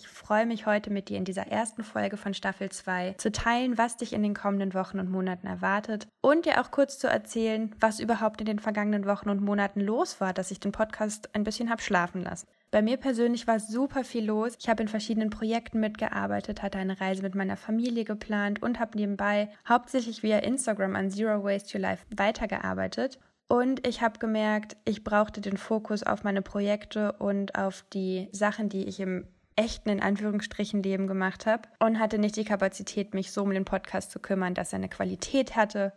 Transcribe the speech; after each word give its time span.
Ich 0.00 0.08
freue 0.08 0.46
mich 0.46 0.64
heute 0.64 0.88
mit 0.88 1.10
dir 1.10 1.18
in 1.18 1.26
dieser 1.26 1.48
ersten 1.48 1.84
Folge 1.84 2.16
von 2.16 2.32
Staffel 2.32 2.70
2 2.70 3.16
zu 3.18 3.30
teilen, 3.30 3.76
was 3.76 3.98
dich 3.98 4.14
in 4.14 4.22
den 4.22 4.32
kommenden 4.32 4.72
Wochen 4.72 4.98
und 4.98 5.10
Monaten 5.10 5.46
erwartet 5.46 6.08
und 6.22 6.46
dir 6.46 6.62
auch 6.62 6.70
kurz 6.70 6.98
zu 6.98 7.06
erzählen, 7.06 7.76
was 7.80 8.00
überhaupt 8.00 8.40
in 8.40 8.46
den 8.46 8.60
vergangenen 8.60 9.04
Wochen 9.04 9.28
und 9.28 9.42
Monaten 9.42 9.82
los 9.82 10.18
war, 10.18 10.32
dass 10.32 10.50
ich 10.50 10.58
den 10.58 10.72
Podcast 10.72 11.34
ein 11.34 11.44
bisschen 11.44 11.68
hab 11.68 11.82
schlafen 11.82 12.22
lassen. 12.22 12.46
Bei 12.70 12.80
mir 12.80 12.96
persönlich 12.96 13.46
war 13.46 13.60
super 13.60 14.02
viel 14.02 14.24
los. 14.24 14.56
Ich 14.58 14.70
habe 14.70 14.82
in 14.82 14.88
verschiedenen 14.88 15.28
Projekten 15.28 15.80
mitgearbeitet, 15.80 16.62
hatte 16.62 16.78
eine 16.78 16.98
Reise 16.98 17.20
mit 17.20 17.34
meiner 17.34 17.58
Familie 17.58 18.04
geplant 18.04 18.62
und 18.62 18.80
habe 18.80 18.96
nebenbei 18.96 19.50
hauptsächlich 19.68 20.22
via 20.22 20.38
Instagram 20.38 20.96
an 20.96 21.10
Zero 21.10 21.44
Waste 21.44 21.76
Your 21.76 21.82
Life 21.82 22.06
weitergearbeitet. 22.16 23.18
Und 23.48 23.86
ich 23.86 24.00
habe 24.00 24.18
gemerkt, 24.18 24.78
ich 24.86 25.04
brauchte 25.04 25.42
den 25.42 25.58
Fokus 25.58 26.04
auf 26.04 26.24
meine 26.24 26.40
Projekte 26.40 27.12
und 27.12 27.56
auf 27.56 27.84
die 27.92 28.30
Sachen, 28.32 28.70
die 28.70 28.84
ich 28.84 28.98
im 29.00 29.26
echten, 29.60 29.90
in 29.90 30.00
Anführungsstrichen, 30.00 30.82
Leben 30.82 31.06
gemacht 31.06 31.44
habe 31.44 31.68
und 31.80 31.98
hatte 31.98 32.18
nicht 32.18 32.36
die 32.36 32.44
Kapazität, 32.44 33.12
mich 33.12 33.30
so 33.30 33.42
um 33.42 33.50
den 33.50 33.66
Podcast 33.66 34.10
zu 34.10 34.18
kümmern, 34.18 34.54
dass 34.54 34.72
er 34.72 34.78
eine 34.78 34.88
Qualität 34.88 35.54
hatte 35.54 35.92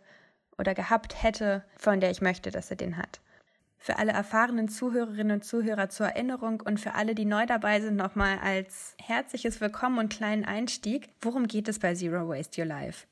oder 0.58 0.74
gehabt 0.74 1.22
hätte, 1.22 1.64
von 1.78 1.98
der 1.98 2.10
ich 2.10 2.20
möchte, 2.20 2.50
dass 2.50 2.70
er 2.70 2.76
den 2.76 2.98
hat. 2.98 3.20
Für 3.78 3.98
alle 3.98 4.12
erfahrenen 4.12 4.68
Zuhörerinnen 4.68 5.38
und 5.38 5.44
Zuhörer 5.44 5.88
zur 5.88 6.06
Erinnerung 6.08 6.60
und 6.60 6.78
für 6.78 6.94
alle, 6.94 7.14
die 7.14 7.24
neu 7.24 7.46
dabei 7.46 7.80
sind, 7.80 7.96
nochmal 7.96 8.38
als 8.38 8.94
herzliches 8.98 9.60
Willkommen 9.62 9.98
und 9.98 10.12
kleinen 10.12 10.44
Einstieg. 10.44 11.08
Worum 11.22 11.46
geht 11.46 11.68
es 11.68 11.78
bei 11.78 11.94
Zero 11.94 12.28
Waste 12.28 12.60
Your 12.60 12.68
Life? 12.68 13.06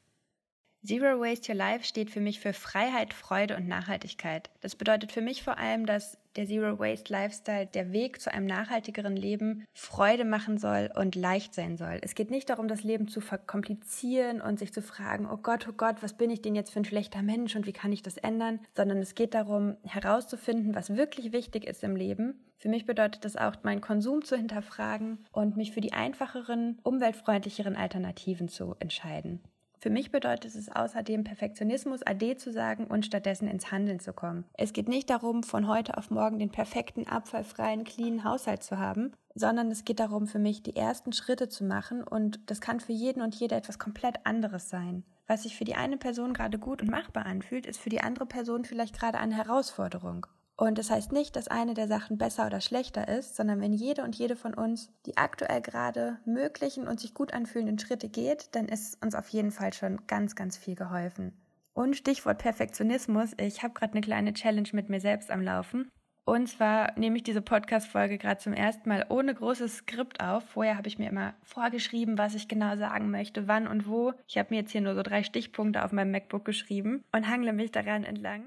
Zero 0.84 1.18
Waste 1.20 1.52
Your 1.52 1.58
Life 1.58 1.84
steht 1.84 2.10
für 2.10 2.20
mich 2.20 2.40
für 2.40 2.52
Freiheit, 2.52 3.14
Freude 3.14 3.56
und 3.56 3.68
Nachhaltigkeit. 3.68 4.50
Das 4.60 4.76
bedeutet 4.76 5.12
für 5.12 5.22
mich 5.22 5.42
vor 5.42 5.56
allem, 5.56 5.86
dass 5.86 6.18
der 6.36 6.46
Zero 6.46 6.78
Waste 6.78 7.12
Lifestyle, 7.12 7.66
der 7.66 7.92
Weg 7.92 8.20
zu 8.20 8.32
einem 8.32 8.46
nachhaltigeren 8.46 9.16
Leben, 9.16 9.64
Freude 9.74 10.24
machen 10.24 10.58
soll 10.58 10.90
und 10.94 11.14
leicht 11.14 11.54
sein 11.54 11.76
soll. 11.76 11.98
Es 12.02 12.14
geht 12.14 12.30
nicht 12.30 12.50
darum, 12.50 12.68
das 12.68 12.82
Leben 12.82 13.08
zu 13.08 13.20
verkomplizieren 13.20 14.40
und 14.40 14.58
sich 14.58 14.72
zu 14.72 14.82
fragen, 14.82 15.28
oh 15.30 15.36
Gott, 15.36 15.66
oh 15.68 15.74
Gott, 15.76 16.02
was 16.02 16.16
bin 16.16 16.30
ich 16.30 16.42
denn 16.42 16.54
jetzt 16.54 16.72
für 16.72 16.80
ein 16.80 16.84
schlechter 16.84 17.22
Mensch 17.22 17.56
und 17.56 17.66
wie 17.66 17.72
kann 17.72 17.92
ich 17.92 18.02
das 18.02 18.16
ändern, 18.16 18.60
sondern 18.76 18.98
es 18.98 19.14
geht 19.14 19.34
darum, 19.34 19.76
herauszufinden, 19.84 20.74
was 20.74 20.96
wirklich 20.96 21.32
wichtig 21.32 21.64
ist 21.64 21.84
im 21.84 21.96
Leben. 21.96 22.44
Für 22.58 22.68
mich 22.68 22.86
bedeutet 22.86 23.24
das 23.24 23.36
auch, 23.36 23.56
meinen 23.64 23.80
Konsum 23.80 24.24
zu 24.24 24.36
hinterfragen 24.36 25.24
und 25.32 25.56
mich 25.56 25.72
für 25.72 25.80
die 25.80 25.92
einfacheren, 25.92 26.78
umweltfreundlicheren 26.84 27.74
Alternativen 27.74 28.48
zu 28.48 28.76
entscheiden. 28.78 29.42
Für 29.82 29.90
mich 29.90 30.12
bedeutet 30.12 30.54
es 30.54 30.68
außerdem, 30.68 31.24
Perfektionismus 31.24 32.04
ade 32.04 32.36
zu 32.36 32.52
sagen 32.52 32.84
und 32.84 33.04
stattdessen 33.04 33.48
ins 33.48 33.72
Handeln 33.72 33.98
zu 33.98 34.12
kommen. 34.12 34.44
Es 34.52 34.72
geht 34.72 34.88
nicht 34.88 35.10
darum, 35.10 35.42
von 35.42 35.66
heute 35.66 35.98
auf 35.98 36.08
morgen 36.08 36.38
den 36.38 36.52
perfekten, 36.52 37.08
abfallfreien, 37.08 37.82
cleanen 37.82 38.22
Haushalt 38.22 38.62
zu 38.62 38.78
haben, 38.78 39.10
sondern 39.34 39.72
es 39.72 39.84
geht 39.84 39.98
darum, 39.98 40.28
für 40.28 40.38
mich 40.38 40.62
die 40.62 40.76
ersten 40.76 41.12
Schritte 41.12 41.48
zu 41.48 41.64
machen 41.64 42.04
und 42.04 42.38
das 42.48 42.60
kann 42.60 42.78
für 42.78 42.92
jeden 42.92 43.22
und 43.22 43.34
jede 43.34 43.56
etwas 43.56 43.80
komplett 43.80 44.24
anderes 44.24 44.70
sein. 44.70 45.02
Was 45.26 45.42
sich 45.42 45.56
für 45.56 45.64
die 45.64 45.74
eine 45.74 45.96
Person 45.96 46.32
gerade 46.32 46.60
gut 46.60 46.80
und 46.80 46.88
machbar 46.88 47.26
anfühlt, 47.26 47.66
ist 47.66 47.80
für 47.80 47.90
die 47.90 48.02
andere 48.02 48.26
Person 48.26 48.64
vielleicht 48.64 48.96
gerade 48.96 49.18
eine 49.18 49.34
Herausforderung. 49.34 50.28
Und 50.56 50.78
das 50.78 50.90
heißt 50.90 51.12
nicht, 51.12 51.34
dass 51.34 51.48
eine 51.48 51.74
der 51.74 51.88
Sachen 51.88 52.18
besser 52.18 52.46
oder 52.46 52.60
schlechter 52.60 53.08
ist, 53.08 53.36
sondern 53.36 53.60
wenn 53.60 53.72
jede 53.72 54.02
und 54.02 54.14
jede 54.16 54.36
von 54.36 54.54
uns 54.54 54.90
die 55.06 55.16
aktuell 55.16 55.60
gerade 55.60 56.18
möglichen 56.24 56.86
und 56.86 57.00
sich 57.00 57.14
gut 57.14 57.32
anfühlenden 57.32 57.78
Schritte 57.78 58.08
geht, 58.08 58.54
dann 58.54 58.68
ist 58.68 59.02
uns 59.02 59.14
auf 59.14 59.28
jeden 59.28 59.50
Fall 59.50 59.72
schon 59.72 60.06
ganz, 60.06 60.36
ganz 60.36 60.56
viel 60.56 60.74
geholfen. 60.74 61.32
Und 61.74 61.96
Stichwort 61.96 62.38
Perfektionismus, 62.38 63.32
ich 63.38 63.62
habe 63.62 63.74
gerade 63.74 63.92
eine 63.92 64.02
kleine 64.02 64.34
Challenge 64.34 64.68
mit 64.72 64.90
mir 64.90 65.00
selbst 65.00 65.30
am 65.30 65.42
Laufen. 65.42 65.90
Und 66.24 66.48
zwar 66.48 66.96
nehme 66.96 67.16
ich 67.16 67.24
diese 67.24 67.42
Podcast-Folge 67.42 68.16
gerade 68.16 68.38
zum 68.38 68.52
ersten 68.52 68.88
Mal 68.88 69.06
ohne 69.08 69.34
großes 69.34 69.78
Skript 69.78 70.22
auf. 70.22 70.44
Vorher 70.44 70.76
habe 70.76 70.86
ich 70.86 70.98
mir 70.98 71.08
immer 71.08 71.34
vorgeschrieben, 71.42 72.16
was 72.16 72.34
ich 72.34 72.46
genau 72.46 72.76
sagen 72.76 73.10
möchte, 73.10 73.48
wann 73.48 73.66
und 73.66 73.88
wo. 73.88 74.12
Ich 74.28 74.38
habe 74.38 74.48
mir 74.50 74.60
jetzt 74.60 74.70
hier 74.70 74.82
nur 74.82 74.94
so 74.94 75.02
drei 75.02 75.24
Stichpunkte 75.24 75.84
auf 75.84 75.90
meinem 75.90 76.12
MacBook 76.12 76.44
geschrieben 76.44 77.02
und 77.10 77.28
hangle 77.28 77.52
mich 77.52 77.72
daran 77.72 78.04
entlang. 78.04 78.44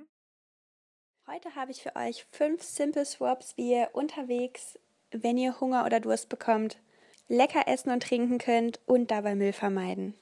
Heute 1.28 1.56
habe 1.56 1.72
ich 1.72 1.82
für 1.82 1.96
euch 1.96 2.24
fünf 2.32 2.62
Simple 2.62 3.04
Swaps, 3.04 3.58
wie 3.58 3.72
ihr 3.72 3.90
unterwegs, 3.94 4.78
wenn 5.10 5.40
ihr 5.40 5.60
Hunger 5.60 5.84
oder 5.84 6.00
Durst 6.00 6.30
bekommt, 6.30 6.78
lecker 7.28 7.68
essen 7.68 7.90
und 7.90 8.04
trinken 8.04 8.38
könnt 8.38 8.80
und 8.86 9.10
dabei 9.10 9.34
Müll 9.34 9.52
vermeiden. 9.52 10.14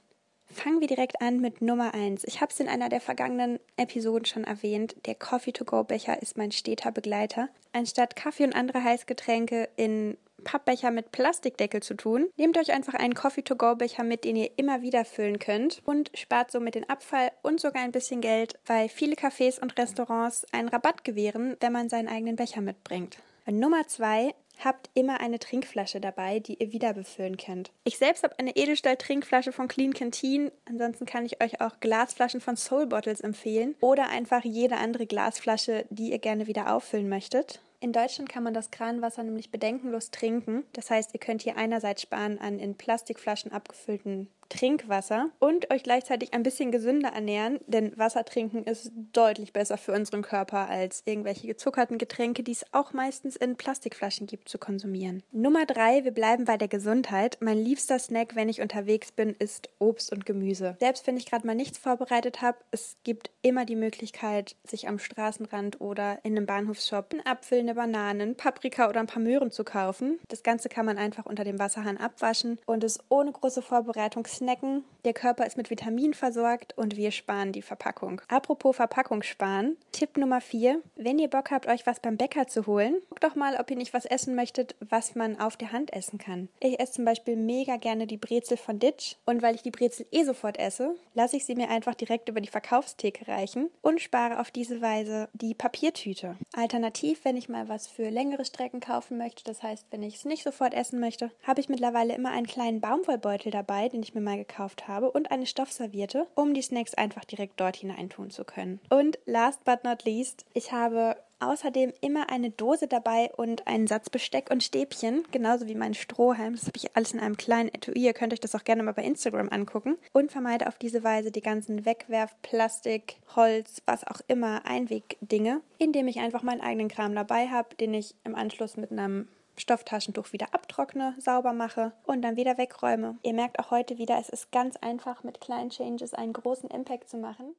Fangen 0.46 0.80
wir 0.80 0.88
direkt 0.88 1.22
an 1.22 1.42
mit 1.42 1.62
Nummer 1.62 1.94
eins. 1.94 2.24
Ich 2.24 2.40
habe 2.40 2.54
es 2.54 2.60
in 2.62 2.70
einer 2.70 2.88
der 2.88 3.02
vergangenen 3.02 3.60
Episoden 3.76 4.24
schon 4.24 4.46
erwähnt. 4.46 4.96
Der 5.06 5.16
Coffee-to-go-Becher 5.16 6.22
ist 6.22 6.38
mein 6.38 6.54
steter 6.54 6.94
Begleiter. 6.94 7.50
Anstatt 7.74 8.16
Kaffee 8.16 8.46
und 8.46 8.56
andere 8.56 8.82
Heißgetränke 8.82 9.68
in 9.76 10.18
Pappbecher 10.44 10.92
mit 10.92 11.12
Plastikdeckel 11.12 11.82
zu 11.82 11.96
tun. 11.96 12.30
Nehmt 12.38 12.58
euch 12.58 12.72
einfach 12.72 12.94
einen 12.94 13.14
Coffee-to-go-Becher 13.14 14.04
mit, 14.04 14.24
den 14.24 14.36
ihr 14.36 14.52
immer 14.58 14.82
wieder 14.82 15.06
füllen 15.06 15.40
könnt 15.40 15.82
und 15.86 16.12
spart 16.14 16.52
somit 16.52 16.76
den 16.76 16.90
Abfall 16.90 17.32
und 17.42 17.60
sogar 17.60 17.84
ein 17.84 17.92
bisschen 17.92 18.22
Geld, 18.22 18.60
weil 18.66 18.90
viele 18.90 19.16
Cafés 19.16 19.60
und 19.60 19.78
Restaurants 19.78 20.46
einen 20.52 20.70
Rabatt 20.70 21.04
gewähren, 21.04 21.58
wenn 21.60 21.74
man 21.74 21.90
seinen 21.90 22.08
eigenen 22.08 22.36
Becher 22.36 22.62
mitbringt. 22.62 23.18
Nummer 23.46 23.88
zwei, 23.88 24.34
habt 24.64 24.90
immer 24.94 25.20
eine 25.20 25.40
Trinkflasche 25.40 26.00
dabei, 26.00 26.40
die 26.40 26.56
ihr 26.56 26.72
wieder 26.72 26.94
befüllen 26.94 27.38
könnt. 27.38 27.72
Ich 27.84 27.98
selbst 27.98 28.24
habe 28.24 28.38
eine 28.40 28.56
Edelstahl-Trinkflasche 28.56 29.52
von 29.52 29.68
Clean 29.68 29.94
Canteen. 29.94 30.52
Ansonsten 30.66 31.06
kann 31.06 31.26
ich 31.26 31.44
euch 31.44 31.62
auch 31.62 31.80
Glasflaschen 31.80 32.42
von 32.42 32.56
Soul 32.56 32.88
Bottles 32.88 33.22
empfehlen 33.22 33.76
oder 33.82 34.10
einfach 34.10 34.44
jede 34.44 34.78
andere 34.78 35.06
Glasflasche, 35.06 35.86
die 35.90 36.12
ihr 36.12 36.20
gerne 36.20 36.48
wieder 36.48 36.74
auffüllen 36.74 37.10
möchtet. 37.10 37.60
In 37.84 37.92
Deutschland 37.92 38.30
kann 38.30 38.44
man 38.44 38.54
das 38.54 38.72
Kranwasser 38.72 39.24
nämlich 39.24 39.52
bedenkenlos 39.52 40.10
trinken. 40.10 40.64
Das 40.72 40.90
heißt, 40.90 41.14
ihr 41.14 41.20
könnt 41.20 41.42
hier 41.42 41.58
einerseits 41.58 42.04
sparen 42.04 42.40
an 42.40 42.58
in 42.58 42.78
Plastikflaschen 42.78 43.52
abgefüllten 43.52 44.30
Trinkwasser 44.50 45.30
und 45.40 45.72
euch 45.72 45.84
gleichzeitig 45.84 46.34
ein 46.34 46.44
bisschen 46.44 46.72
gesünder 46.72 47.10
ernähren, 47.10 47.60
denn 47.68 47.98
Wasser 47.98 48.26
trinken 48.26 48.64
ist 48.64 48.92
deutlich 49.14 49.54
besser 49.54 49.78
für 49.78 49.94
unseren 49.94 50.22
Körper 50.22 50.70
als 50.70 51.04
irgendwelche 51.06 51.48
gezuckerten 51.48 51.98
Getränke, 51.98 52.44
die 52.44 52.52
es 52.52 52.66
auch 52.72 52.94
meistens 52.94 53.36
in 53.36 53.56
Plastikflaschen 53.56 54.28
gibt, 54.28 54.50
zu 54.50 54.58
konsumieren. 54.58 55.24
Nummer 55.32 55.66
drei, 55.66 56.04
wir 56.04 56.12
bleiben 56.12 56.46
bei 56.46 56.58
der 56.58 56.68
Gesundheit. 56.68 57.38
Mein 57.40 57.58
liebster 57.58 58.00
Snack, 58.00 58.36
wenn 58.36 58.50
ich 58.50 58.62
unterwegs 58.62 59.12
bin, 59.12 59.36
ist 59.38 59.70
Obst 59.80 60.12
und 60.12 60.26
Gemüse. 60.26 60.78
Selbst 60.80 61.08
wenn 61.08 61.18
ich 61.18 61.26
gerade 61.26 61.46
mal 61.48 61.56
nichts 61.56 61.78
vorbereitet 61.78 62.42
habe, 62.42 62.58
es 62.72 62.98
gibt 63.04 63.32
immer 63.42 63.66
die 63.66 63.76
Möglichkeit, 63.76 64.56
sich 64.64 64.88
am 64.88 65.00
Straßenrand 65.00 65.82
oder 65.82 66.20
in 66.24 66.36
einem 66.36 66.46
Bahnhofsshop 66.46 67.12
einen 67.12 67.26
Apfel, 67.26 67.60
eine 67.60 67.76
Banane, 67.76 68.34
Paprika 68.36 68.90
oder 68.90 69.00
ein 69.00 69.08
paar 69.08 69.22
Möhren 69.22 69.52
zu 69.52 69.64
kaufen. 69.64 70.20
Das 70.30 70.44
Ganze 70.44 70.70
kann 70.70 70.86
man 70.86 70.98
einfach 70.98 71.26
unter 71.26 71.44
dem 71.44 71.60
Wasserhahn 71.60 71.98
abwaschen 71.98 72.60
und 72.66 72.84
es 72.84 73.00
ohne 73.10 73.32
große 73.32 73.62
Vorbereitung 73.62 74.26
snacken. 74.34 74.84
Der 75.06 75.14
Körper 75.14 75.46
ist 75.46 75.58
mit 75.58 75.70
Vitaminen 75.70 76.14
versorgt 76.14 76.78
und 76.78 76.96
wir 76.96 77.12
sparen 77.12 77.52
die 77.52 77.62
Verpackung. 77.62 78.22
Apropos 78.30 78.76
Verpackung 78.76 79.22
sparen. 79.22 79.76
Tipp 79.92 80.16
Nummer 80.18 80.40
4. 80.40 80.82
Wenn 80.96 81.20
ihr 81.20 81.30
Bock 81.30 81.52
habt, 81.52 81.68
euch 81.68 81.86
was 81.86 82.00
beim 82.00 82.16
Bäcker 82.16 82.48
zu 82.48 82.66
holen, 82.66 82.96
guckt 83.10 83.24
doch 83.24 83.36
mal, 83.36 83.58
ob 83.60 83.70
ihr 83.70 83.76
nicht 83.76 83.94
was 83.94 84.06
essen 84.06 84.34
möchtet, 84.34 84.76
was 84.80 85.16
man 85.16 85.40
auf 85.40 85.58
der 85.58 85.74
Hand 85.74 85.92
essen 85.92 86.20
kann. 86.20 86.48
Ich 86.62 86.80
esse 86.80 86.94
zum 86.94 87.06
Beispiel 87.06 87.36
mega 87.36 87.76
gerne 87.76 88.08
die 88.08 88.18
Brezel 88.18 88.56
von 88.56 88.80
Ditch 88.80 89.18
und 89.26 89.42
weil 89.42 89.56
ich 89.56 89.62
die 89.62 89.72
Brezel 89.72 90.06
eh 90.12 90.24
sofort 90.24 90.58
esse, 90.58 90.96
lasse 91.14 91.36
ich 91.36 91.46
sie 91.46 91.56
mir 91.56 91.70
einfach 91.70 91.96
direkt 91.96 92.30
über 92.30 92.40
die 92.40 92.48
Verkaufstheke 92.48 93.28
reichen 93.28 93.70
und 93.82 94.00
spare 94.00 94.40
auf 94.40 94.52
diese 94.52 94.82
Weise 94.82 95.28
die 95.34 95.54
Papiertüte. 95.54 96.38
Alternativ, 96.56 97.26
wenn 97.26 97.36
ich 97.36 97.50
mal 97.50 97.68
was 97.68 97.88
für 97.88 98.10
längere 98.10 98.46
Strecken 98.46 98.80
kaufen 98.80 99.18
möchte, 99.18 99.44
das 99.44 99.62
heißt, 99.62 99.88
wenn 99.92 100.02
ich 100.02 100.16
es 100.16 100.26
nicht 100.26 100.44
sofort 100.44 100.74
essen 100.74 101.02
möchte, 101.02 101.30
habe 101.44 101.60
ich 101.60 101.68
mittlerweile 101.68 102.16
immer 102.16 102.32
einen 102.32 102.48
kleinen 102.48 102.80
Baumwollbeutel 102.80 103.52
dabei, 103.52 103.90
den 103.90 104.02
ich 104.02 104.14
mir 104.14 104.22
mal 104.24 104.38
gekauft 104.38 104.88
habe 104.88 105.12
und 105.12 105.32
eine 105.32 105.46
Stoffserviette, 105.46 106.28
um 106.36 106.54
die 106.54 106.62
Snacks 106.62 106.94
einfach 106.94 107.26
direkt 107.26 107.60
dort 107.60 107.78
hineintun 107.78 108.30
zu 108.30 108.44
können. 108.46 108.80
Und 108.90 109.20
last 109.26 109.64
but 109.66 109.84
not 109.84 110.06
least, 110.06 110.46
ich 110.54 110.72
habe 110.72 111.16
außerdem 111.44 111.94
immer 112.02 112.30
eine 112.30 112.50
Dose 112.52 112.88
dabei 112.88 113.32
und 113.36 113.68
einen 113.68 113.88
Satz 113.88 114.10
Besteck 114.10 114.50
und 114.50 114.64
Stäbchen, 114.64 115.24
genauso 115.32 115.68
wie 115.68 115.76
mein 115.76 115.94
Strohhalm. 115.94 116.56
Das 116.56 116.68
habe 116.68 116.78
ich 116.78 116.96
alles 116.96 117.14
in 117.14 117.20
einem 117.20 117.38
kleinen 117.38 117.70
Etui. 117.74 117.94
Ihr 118.00 118.14
könnt 118.14 118.34
euch 118.34 118.40
das 118.40 118.56
auch 118.56 118.64
gerne 118.64 118.84
mal 118.84 118.94
bei 118.94 119.04
Instagram 119.04 119.50
angucken. 119.50 119.98
Und 120.14 120.32
vermeide 120.32 120.68
auf 120.68 120.78
diese 120.78 121.04
Weise 121.04 121.32
die 121.32 121.42
ganzen 121.42 121.86
Wegwerf, 121.86 122.36
Plastik, 122.42 123.18
Holz, 123.36 123.82
was 123.86 124.06
auch 124.08 124.22
immer, 124.28 124.66
Einwegdinge, 124.66 125.62
indem 125.78 126.08
ich 126.08 126.20
einfach 126.20 126.44
meinen 126.44 126.62
eigenen 126.62 126.88
Kram 126.88 127.14
dabei 127.16 127.48
habe, 127.48 127.76
den 127.76 127.94
ich 127.94 128.16
im 128.24 128.36
Anschluss 128.36 128.78
mit 128.78 128.92
einem 128.92 129.28
Stofftaschentuch 129.58 130.34
wieder 130.34 130.54
abtrockne, 130.54 131.16
sauber 131.20 131.54
mache 131.54 131.94
und 132.04 132.22
dann 132.22 132.36
wieder 132.36 132.58
wegräume. 132.58 133.18
Ihr 133.24 133.34
merkt 133.34 133.60
auch 133.60 133.72
heute 133.72 133.98
wieder, 133.98 134.18
es 134.20 134.30
ist 134.30 134.52
ganz 134.52 134.78
einfach 134.78 135.24
mit 135.24 135.42
kleinen 135.42 135.70
Changes 135.70 136.14
einen 136.14 136.34
großen 136.34 136.70
Impact 136.70 137.10
zu 137.10 137.18
machen. 137.18 137.56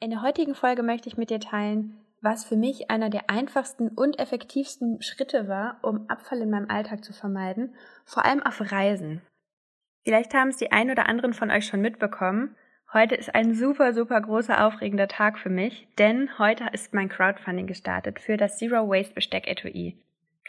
In 0.00 0.10
der 0.10 0.22
heutigen 0.22 0.54
Folge 0.54 0.82
möchte 0.82 1.08
ich 1.08 1.16
mit 1.16 1.30
dir 1.30 1.40
teilen, 1.40 2.00
was 2.22 2.44
für 2.44 2.56
mich 2.56 2.90
einer 2.90 3.10
der 3.10 3.30
einfachsten 3.30 3.88
und 3.88 4.18
effektivsten 4.18 5.00
Schritte 5.02 5.48
war, 5.48 5.78
um 5.82 6.08
Abfall 6.08 6.42
in 6.42 6.50
meinem 6.50 6.70
Alltag 6.70 7.04
zu 7.04 7.12
vermeiden, 7.12 7.74
vor 8.04 8.24
allem 8.24 8.42
auf 8.42 8.60
Reisen. 8.60 9.22
Vielleicht 10.04 10.34
haben 10.34 10.48
es 10.48 10.56
die 10.56 10.72
ein 10.72 10.90
oder 10.90 11.06
anderen 11.06 11.34
von 11.34 11.50
euch 11.50 11.66
schon 11.66 11.80
mitbekommen. 11.80 12.56
Heute 12.92 13.14
ist 13.14 13.34
ein 13.34 13.54
super, 13.54 13.92
super 13.92 14.20
großer, 14.20 14.66
aufregender 14.66 15.06
Tag 15.06 15.38
für 15.38 15.50
mich, 15.50 15.86
denn 15.98 16.38
heute 16.38 16.64
ist 16.72 16.92
mein 16.92 17.08
Crowdfunding 17.08 17.66
gestartet 17.66 18.18
für 18.18 18.36
das 18.36 18.58
Zero 18.58 18.88
Waste 18.88 19.14
Besteck 19.14 19.46
Etui. 19.46 19.96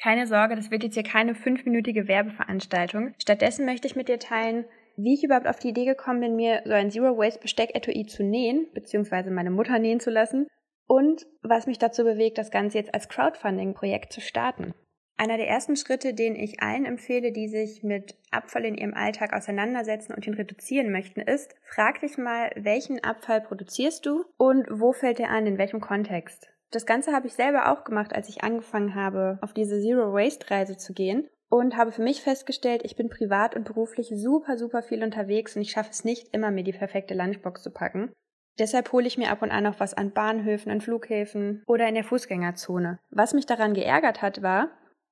Keine 0.02 0.26
Sorge, 0.26 0.56
das 0.56 0.72
wird 0.72 0.84
jetzt 0.84 0.96
hier 0.96 1.04
keine 1.04 1.36
fünfminütige 1.36 2.08
Werbeveranstaltung. 2.08 3.14
Stattdessen 3.22 3.66
möchte 3.66 3.88
ich 3.88 3.96
mit 3.96 4.08
dir 4.10 4.18
teilen, 4.18 4.66
wie 4.98 5.14
ich 5.14 5.24
überhaupt 5.24 5.48
auf 5.48 5.60
die 5.60 5.70
Idee 5.70 5.86
gekommen 5.86 6.22
bin, 6.22 6.36
mir 6.36 6.64
so 6.66 6.74
ein 6.74 6.90
Zero 6.90 7.18
Waste 7.18 7.40
Besteck-Etui 7.40 8.08
zu 8.08 8.24
nähen, 8.24 8.68
beziehungsweise 8.74 9.30
meine 9.30 9.52
Mutter 9.52 9.78
nähen 9.78 10.00
zu 10.00 10.10
lassen 10.10 10.48
und 10.88 11.28
was 11.44 11.68
mich 11.68 11.78
dazu 11.78 12.04
bewegt, 12.04 12.40
das 12.40 12.50
Ganze 12.50 12.80
jetzt 12.80 12.94
als 12.96 13.10
Crowdfunding-Projekt 13.10 14.12
zu 14.12 14.22
starten. 14.22 14.74
Einer 15.18 15.38
der 15.38 15.48
ersten 15.48 15.76
Schritte, 15.76 16.16
den 16.16 16.36
ich 16.36 16.64
allen 16.64 16.86
empfehle, 16.86 17.32
die 17.32 17.48
sich 17.48 17.84
mit 17.84 18.16
Abfall 18.32 18.66
in 18.66 18.76
ihrem 18.76 18.96
Alltag 18.96 19.34
auseinandersetzen 19.34 20.16
und 20.16 20.26
ihn 20.26 20.34
reduzieren 20.34 20.92
möchten, 20.92 21.22
ist, 21.22 21.54
frag 21.64 22.00
dich 22.00 22.18
mal, 22.18 22.50
welchen 22.56 23.04
Abfall 23.04 23.42
produzierst 23.42 24.04
du 24.08 24.26
und 24.38 24.66
wo 24.72 24.94
fällt 24.94 25.20
er 25.20 25.30
an, 25.30 25.46
in 25.46 25.60
welchem 25.60 25.80
Kontext? 25.80 26.52
Das 26.72 26.86
Ganze 26.86 27.12
habe 27.12 27.28
ich 27.28 27.34
selber 27.34 27.72
auch 27.72 27.84
gemacht, 27.84 28.16
als 28.16 28.30
ich 28.30 28.44
angefangen 28.44 28.96
habe, 28.96 29.38
auf 29.42 29.54
diese 29.54 29.82
Zero 29.82 30.14
Waste 30.14 30.50
Reise 30.50 30.78
zu 30.78 30.94
gehen 30.94 31.28
und 31.50 31.76
habe 31.76 31.92
für 31.92 32.02
mich 32.02 32.22
festgestellt, 32.22 32.82
ich 32.86 32.96
bin 32.96 33.10
privat 33.10 33.56
und 33.56 33.66
beruflich 33.66 34.10
super, 34.16 34.58
super 34.58 34.82
viel 34.82 35.04
unterwegs 35.04 35.56
und 35.56 35.62
ich 35.62 35.72
schaffe 35.72 35.90
es 35.92 36.06
nicht 36.06 36.34
immer, 36.34 36.50
mir 36.50 36.64
die 36.64 36.72
perfekte 36.72 37.14
Lunchbox 37.14 37.62
zu 37.62 37.72
packen. 37.72 38.14
Deshalb 38.58 38.92
hole 38.94 39.06
ich 39.06 39.18
mir 39.18 39.32
ab 39.32 39.42
und 39.42 39.52
an 39.52 39.66
noch 39.66 39.80
was 39.80 39.94
an 39.94 40.12
Bahnhöfen, 40.12 40.72
an 40.72 40.82
Flughäfen 40.82 41.64
oder 41.68 41.88
in 41.88 41.96
der 41.96 42.06
Fußgängerzone. 42.06 43.00
Was 43.10 43.34
mich 43.34 43.46
daran 43.46 43.74
geärgert 43.74 44.22
hat, 44.22 44.42
war, 44.42 44.70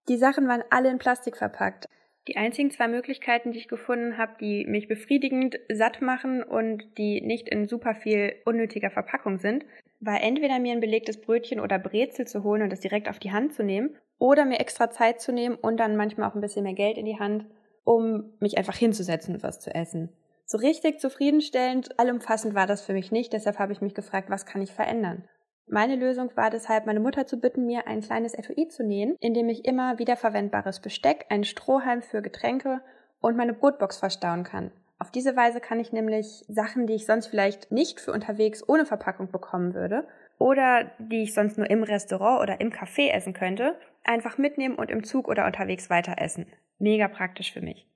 die 0.07 0.17
Sachen 0.17 0.47
waren 0.47 0.63
alle 0.69 0.89
in 0.89 0.97
Plastik 0.97 1.35
verpackt. 1.35 1.87
Die 2.27 2.37
einzigen 2.37 2.71
zwei 2.71 2.87
Möglichkeiten, 2.87 3.51
die 3.51 3.59
ich 3.59 3.67
gefunden 3.67 4.17
habe, 4.17 4.33
die 4.39 4.65
mich 4.65 4.87
befriedigend 4.87 5.59
satt 5.71 6.01
machen 6.01 6.43
und 6.43 6.97
die 6.97 7.21
nicht 7.21 7.49
in 7.49 7.67
super 7.67 7.95
viel 7.95 8.35
unnötiger 8.45 8.91
Verpackung 8.91 9.39
sind, 9.39 9.65
war 9.99 10.21
entweder 10.21 10.59
mir 10.59 10.73
ein 10.73 10.79
belegtes 10.79 11.19
Brötchen 11.19 11.59
oder 11.59 11.79
Brezel 11.79 12.25
zu 12.25 12.43
holen 12.43 12.61
und 12.61 12.71
das 12.71 12.79
direkt 12.79 13.09
auf 13.09 13.19
die 13.19 13.31
Hand 13.31 13.53
zu 13.53 13.63
nehmen 13.63 13.95
oder 14.17 14.45
mir 14.45 14.59
extra 14.59 14.89
Zeit 14.89 15.21
zu 15.21 15.31
nehmen 15.31 15.55
und 15.55 15.77
dann 15.77 15.95
manchmal 15.95 16.29
auch 16.29 16.35
ein 16.35 16.41
bisschen 16.41 16.63
mehr 16.63 16.73
Geld 16.73 16.97
in 16.97 17.05
die 17.05 17.19
Hand, 17.19 17.45
um 17.83 18.33
mich 18.39 18.57
einfach 18.57 18.75
hinzusetzen 18.75 19.35
und 19.35 19.43
was 19.43 19.59
zu 19.59 19.73
essen. 19.73 20.09
So 20.45 20.57
richtig 20.57 20.99
zufriedenstellend, 20.99 21.99
allumfassend 21.99 22.55
war 22.55 22.65
das 22.65 22.81
für 22.81 22.93
mich 22.93 23.11
nicht, 23.11 23.33
deshalb 23.33 23.59
habe 23.59 23.73
ich 23.73 23.81
mich 23.81 23.93
gefragt, 23.93 24.29
was 24.29 24.45
kann 24.45 24.61
ich 24.61 24.71
verändern? 24.71 25.27
Meine 25.67 25.95
Lösung 25.95 26.35
war 26.35 26.49
deshalb, 26.49 26.87
meine 26.87 26.99
Mutter 26.99 27.27
zu 27.27 27.39
bitten, 27.39 27.67
mir 27.67 27.85
ein 27.85 28.01
kleines 28.01 28.33
Etui 28.33 28.67
zu 28.69 28.83
nähen, 28.83 29.15
in 29.19 29.35
dem 29.35 29.49
ich 29.49 29.65
immer 29.65 29.99
wiederverwendbares 29.99 30.79
Besteck, 30.79 31.27
einen 31.29 31.43
Strohhalm 31.43 32.01
für 32.01 32.23
Getränke 32.23 32.81
und 33.21 33.37
meine 33.37 33.53
Brotbox 33.53 33.99
verstauen 33.99 34.43
kann. 34.43 34.71
Auf 34.99 35.11
diese 35.11 35.37
Weise 35.37 35.61
kann 35.61 35.79
ich 35.79 35.93
nämlich 35.93 36.43
Sachen, 36.49 36.85
die 36.85 36.93
ich 36.93 37.05
sonst 37.05 37.27
vielleicht 37.27 37.71
nicht 37.71 38.01
für 38.01 38.11
unterwegs 38.11 38.67
ohne 38.67 38.85
Verpackung 38.85 39.31
bekommen 39.31 39.73
würde 39.73 40.05
oder 40.37 40.91
die 40.99 41.23
ich 41.23 41.33
sonst 41.33 41.57
nur 41.57 41.69
im 41.69 41.83
Restaurant 41.83 42.41
oder 42.41 42.59
im 42.59 42.71
Café 42.71 43.09
essen 43.11 43.33
könnte, 43.33 43.79
einfach 44.03 44.37
mitnehmen 44.37 44.75
und 44.75 44.91
im 44.91 45.05
Zug 45.05 45.29
oder 45.29 45.45
unterwegs 45.45 45.89
weiter 45.89 46.15
essen. 46.17 46.47
Mega 46.79 47.07
praktisch 47.07 47.53
für 47.53 47.61
mich. 47.61 47.87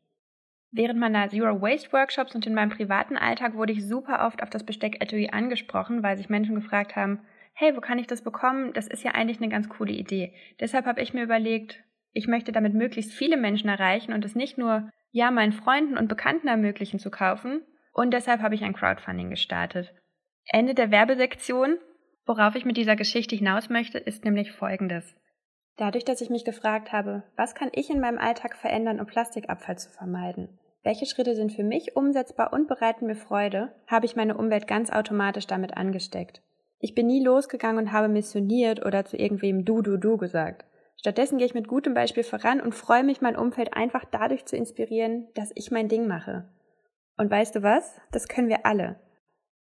Während 0.72 1.00
meiner 1.00 1.30
Zero 1.30 1.62
Waste 1.62 1.92
Workshops 1.92 2.36
und 2.36 2.48
in 2.48 2.56
meinem 2.56 2.72
privaten 2.72 3.18
Alltag 3.18 3.54
wurde 3.54 3.74
ich 3.74 3.86
super 3.86 4.26
oft 4.26 4.42
auf 4.42 4.50
das 4.50 4.64
Besteck 4.64 5.04
Etui 5.04 5.30
angesprochen, 5.30 6.04
weil 6.04 6.18
sich 6.18 6.30
Menschen 6.30 6.56
gefragt 6.56 6.96
haben, 6.96 7.20
hey, 7.54 7.76
wo 7.76 7.82
kann 7.82 8.00
ich 8.00 8.08
das 8.08 8.24
bekommen? 8.24 8.74
Das 8.74 8.88
ist 8.88 9.04
ja 9.04 9.12
eigentlich 9.12 9.38
eine 9.38 9.50
ganz 9.50 9.70
coole 9.70 9.92
Idee. 9.92 10.34
Deshalb 10.60 10.86
habe 10.86 11.02
ich 11.02 11.14
mir 11.14 11.24
überlegt, 11.24 11.84
ich 12.14 12.28
möchte 12.28 12.52
damit 12.52 12.74
möglichst 12.74 13.14
viele 13.14 13.38
Menschen 13.38 13.70
erreichen 13.70 14.14
und 14.14 14.26
es 14.26 14.36
nicht 14.36 14.58
nur, 14.58 14.90
ja, 15.14 15.32
meinen 15.32 15.54
Freunden 15.54 15.96
und 15.96 16.08
Bekannten 16.10 16.48
ermöglichen 16.48 17.00
zu 17.00 17.12
kaufen. 17.12 17.62
Und 17.94 18.12
deshalb 18.12 18.42
habe 18.42 18.56
ich 18.56 18.64
ein 18.64 18.74
Crowdfunding 18.74 19.30
gestartet. 19.30 19.94
Ende 20.46 20.74
der 20.74 20.92
Werbesektion. 20.92 21.78
Worauf 22.26 22.56
ich 22.56 22.66
mit 22.66 22.78
dieser 22.78 22.96
Geschichte 22.96 23.36
hinaus 23.36 23.70
möchte, 23.70 24.00
ist 24.00 24.26
nämlich 24.26 24.52
folgendes. 24.52 25.16
Dadurch, 25.78 26.04
dass 26.04 26.22
ich 26.22 26.30
mich 26.30 26.46
gefragt 26.46 26.92
habe, 26.92 27.24
was 27.36 27.54
kann 27.54 27.70
ich 27.74 27.90
in 27.90 28.00
meinem 28.00 28.18
Alltag 28.18 28.56
verändern, 28.56 29.00
um 29.00 29.06
Plastikabfall 29.06 29.78
zu 29.78 29.92
vermeiden? 29.92 30.58
Welche 30.82 31.06
Schritte 31.06 31.36
sind 31.36 31.54
für 31.54 31.64
mich 31.64 31.96
umsetzbar 31.96 32.52
und 32.52 32.68
bereiten 32.68 33.06
mir 33.06 33.16
Freude, 33.16 33.74
habe 33.88 34.06
ich 34.06 34.16
meine 34.16 34.36
Umwelt 34.36 34.68
ganz 34.68 34.90
automatisch 34.90 35.46
damit 35.46 35.78
angesteckt. 35.78 36.42
Ich 36.80 36.96
bin 36.96 37.06
nie 37.06 37.24
losgegangen 37.24 37.86
und 37.86 37.92
habe 37.92 38.10
missioniert 38.10 38.84
oder 38.84 39.06
zu 39.06 39.16
irgendwem 39.16 39.64
du, 39.64 39.82
du, 39.84 39.98
du 39.98 40.18
gesagt. 40.18 40.66
Stattdessen 40.98 41.38
gehe 41.38 41.48
ich 41.48 41.54
mit 41.54 41.68
gutem 41.68 41.94
Beispiel 41.94 42.24
voran 42.24 42.62
und 42.62 42.74
freue 42.74 43.04
mich, 43.04 43.22
mein 43.22 43.36
Umfeld 43.36 43.74
einfach 43.74 44.06
dadurch 44.06 44.46
zu 44.46 44.56
inspirieren, 44.56 45.28
dass 45.34 45.52
ich 45.56 45.72
mein 45.72 45.90
Ding 45.90 46.08
mache. 46.08 46.50
Und 47.18 47.30
weißt 47.30 47.56
du 47.56 47.64
was? 47.64 48.00
Das 48.12 48.28
können 48.28 48.50
wir 48.50 48.66
alle. 48.66 49.00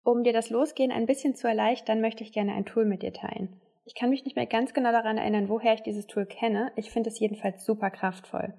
Um 0.03 0.23
dir 0.23 0.33
das 0.33 0.49
Losgehen 0.49 0.91
ein 0.91 1.05
bisschen 1.05 1.35
zu 1.35 1.47
erleichtern, 1.47 2.01
möchte 2.01 2.23
ich 2.23 2.33
gerne 2.33 2.53
ein 2.53 2.65
Tool 2.65 2.85
mit 2.85 3.03
dir 3.03 3.13
teilen. 3.13 3.61
Ich 3.85 3.95
kann 3.95 4.09
mich 4.09 4.23
nicht 4.23 4.35
mehr 4.35 4.45
ganz 4.45 4.73
genau 4.73 4.91
daran 4.91 5.17
erinnern, 5.17 5.49
woher 5.49 5.73
ich 5.73 5.83
dieses 5.83 6.07
Tool 6.07 6.25
kenne. 6.25 6.71
Ich 6.75 6.91
finde 6.91 7.09
es 7.09 7.19
jedenfalls 7.19 7.65
super 7.65 7.89
kraftvoll. 7.89 8.53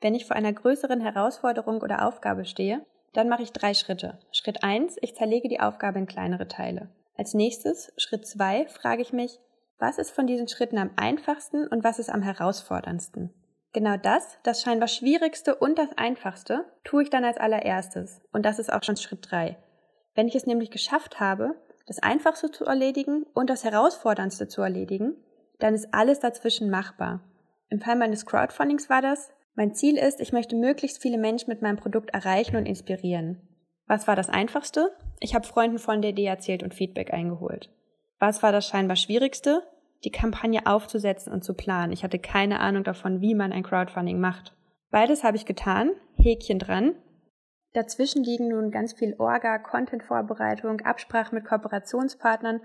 Wenn 0.00 0.14
ich 0.14 0.26
vor 0.26 0.36
einer 0.36 0.52
größeren 0.52 1.00
Herausforderung 1.00 1.80
oder 1.80 2.06
Aufgabe 2.06 2.44
stehe, 2.44 2.84
dann 3.14 3.28
mache 3.28 3.42
ich 3.42 3.52
drei 3.52 3.72
Schritte. 3.72 4.18
Schritt 4.32 4.62
eins: 4.62 4.96
ich 5.00 5.14
zerlege 5.14 5.48
die 5.48 5.60
Aufgabe 5.60 5.98
in 5.98 6.06
kleinere 6.06 6.48
Teile. 6.48 6.90
Als 7.14 7.32
nächstes, 7.32 7.92
Schritt 7.96 8.26
zwei, 8.26 8.66
frage 8.66 9.00
ich 9.00 9.12
mich, 9.12 9.38
was 9.78 9.98
ist 9.98 10.10
von 10.10 10.26
diesen 10.26 10.48
Schritten 10.48 10.78
am 10.78 10.90
einfachsten 10.96 11.66
und 11.66 11.84
was 11.84 11.98
ist 11.98 12.10
am 12.10 12.22
herausforderndsten? 12.22 13.32
Genau 13.72 13.96
das, 13.96 14.38
das 14.42 14.62
scheinbar 14.62 14.88
Schwierigste 14.88 15.54
und 15.54 15.78
das 15.78 15.90
Einfachste, 15.96 16.64
tue 16.82 17.02
ich 17.02 17.10
dann 17.10 17.24
als 17.24 17.36
allererstes. 17.36 18.22
Und 18.32 18.46
das 18.46 18.58
ist 18.58 18.72
auch 18.72 18.82
schon 18.82 18.96
Schritt 18.96 19.30
drei. 19.30 19.58
Wenn 20.14 20.28
ich 20.28 20.34
es 20.34 20.46
nämlich 20.46 20.70
geschafft 20.70 21.20
habe, 21.20 21.54
das 21.86 22.02
Einfachste 22.02 22.50
zu 22.50 22.64
erledigen 22.64 23.24
und 23.34 23.50
das 23.50 23.64
Herausforderndste 23.64 24.48
zu 24.48 24.62
erledigen, 24.62 25.16
dann 25.58 25.74
ist 25.74 25.92
alles 25.92 26.20
dazwischen 26.20 26.70
machbar. 26.70 27.20
Im 27.68 27.80
Fall 27.80 27.96
meines 27.96 28.24
Crowdfundings 28.24 28.88
war 28.88 29.02
das, 29.02 29.30
mein 29.54 29.74
Ziel 29.74 29.96
ist, 29.96 30.20
ich 30.20 30.32
möchte 30.32 30.56
möglichst 30.56 31.00
viele 31.00 31.18
Menschen 31.18 31.50
mit 31.50 31.62
meinem 31.62 31.76
Produkt 31.76 32.10
erreichen 32.10 32.56
und 32.56 32.66
inspirieren. 32.66 33.40
Was 33.86 34.06
war 34.06 34.16
das 34.16 34.28
Einfachste? 34.28 34.94
Ich 35.20 35.34
habe 35.34 35.46
Freunden 35.46 35.78
von 35.78 36.02
der 36.02 36.10
Idee 36.10 36.26
erzählt 36.26 36.62
und 36.62 36.74
Feedback 36.74 37.12
eingeholt. 37.12 37.70
Was 38.18 38.42
war 38.42 38.52
das 38.52 38.66
scheinbar 38.66 38.96
Schwierigste? 38.96 39.62
Die 40.04 40.10
Kampagne 40.10 40.66
aufzusetzen 40.66 41.32
und 41.32 41.44
zu 41.44 41.54
planen. 41.54 41.92
Ich 41.92 42.04
hatte 42.04 42.18
keine 42.18 42.60
Ahnung 42.60 42.84
davon, 42.84 43.20
wie 43.20 43.34
man 43.34 43.52
ein 43.52 43.62
Crowdfunding 43.62 44.20
macht. 44.20 44.54
Beides 44.90 45.24
habe 45.24 45.36
ich 45.36 45.46
getan, 45.46 45.90
Häkchen 46.14 46.58
dran. 46.58 46.94
Dazwischen 47.72 48.24
liegen 48.24 48.48
nun 48.48 48.70
ganz 48.70 48.94
viel 48.94 49.14
Orga, 49.18 49.58
Content-Vorbereitung, 49.58 50.80
Absprache 50.80 51.34
mit 51.34 51.44
Kooperationspartnern 51.44 52.62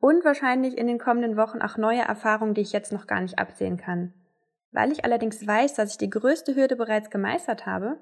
und 0.00 0.24
wahrscheinlich 0.24 0.76
in 0.76 0.86
den 0.86 0.98
kommenden 0.98 1.36
Wochen 1.36 1.62
auch 1.62 1.78
neue 1.78 2.02
Erfahrungen, 2.02 2.54
die 2.54 2.60
ich 2.60 2.72
jetzt 2.72 2.92
noch 2.92 3.06
gar 3.06 3.20
nicht 3.22 3.38
absehen 3.38 3.78
kann. 3.78 4.12
Weil 4.72 4.92
ich 4.92 5.04
allerdings 5.04 5.46
weiß, 5.46 5.74
dass 5.74 5.92
ich 5.92 5.98
die 5.98 6.10
größte 6.10 6.54
Hürde 6.54 6.76
bereits 6.76 7.08
gemeistert 7.08 7.64
habe, 7.64 7.98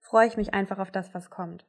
freue 0.00 0.26
ich 0.26 0.36
mich 0.36 0.52
einfach 0.52 0.78
auf 0.78 0.90
das, 0.90 1.14
was 1.14 1.30
kommt. 1.30 1.64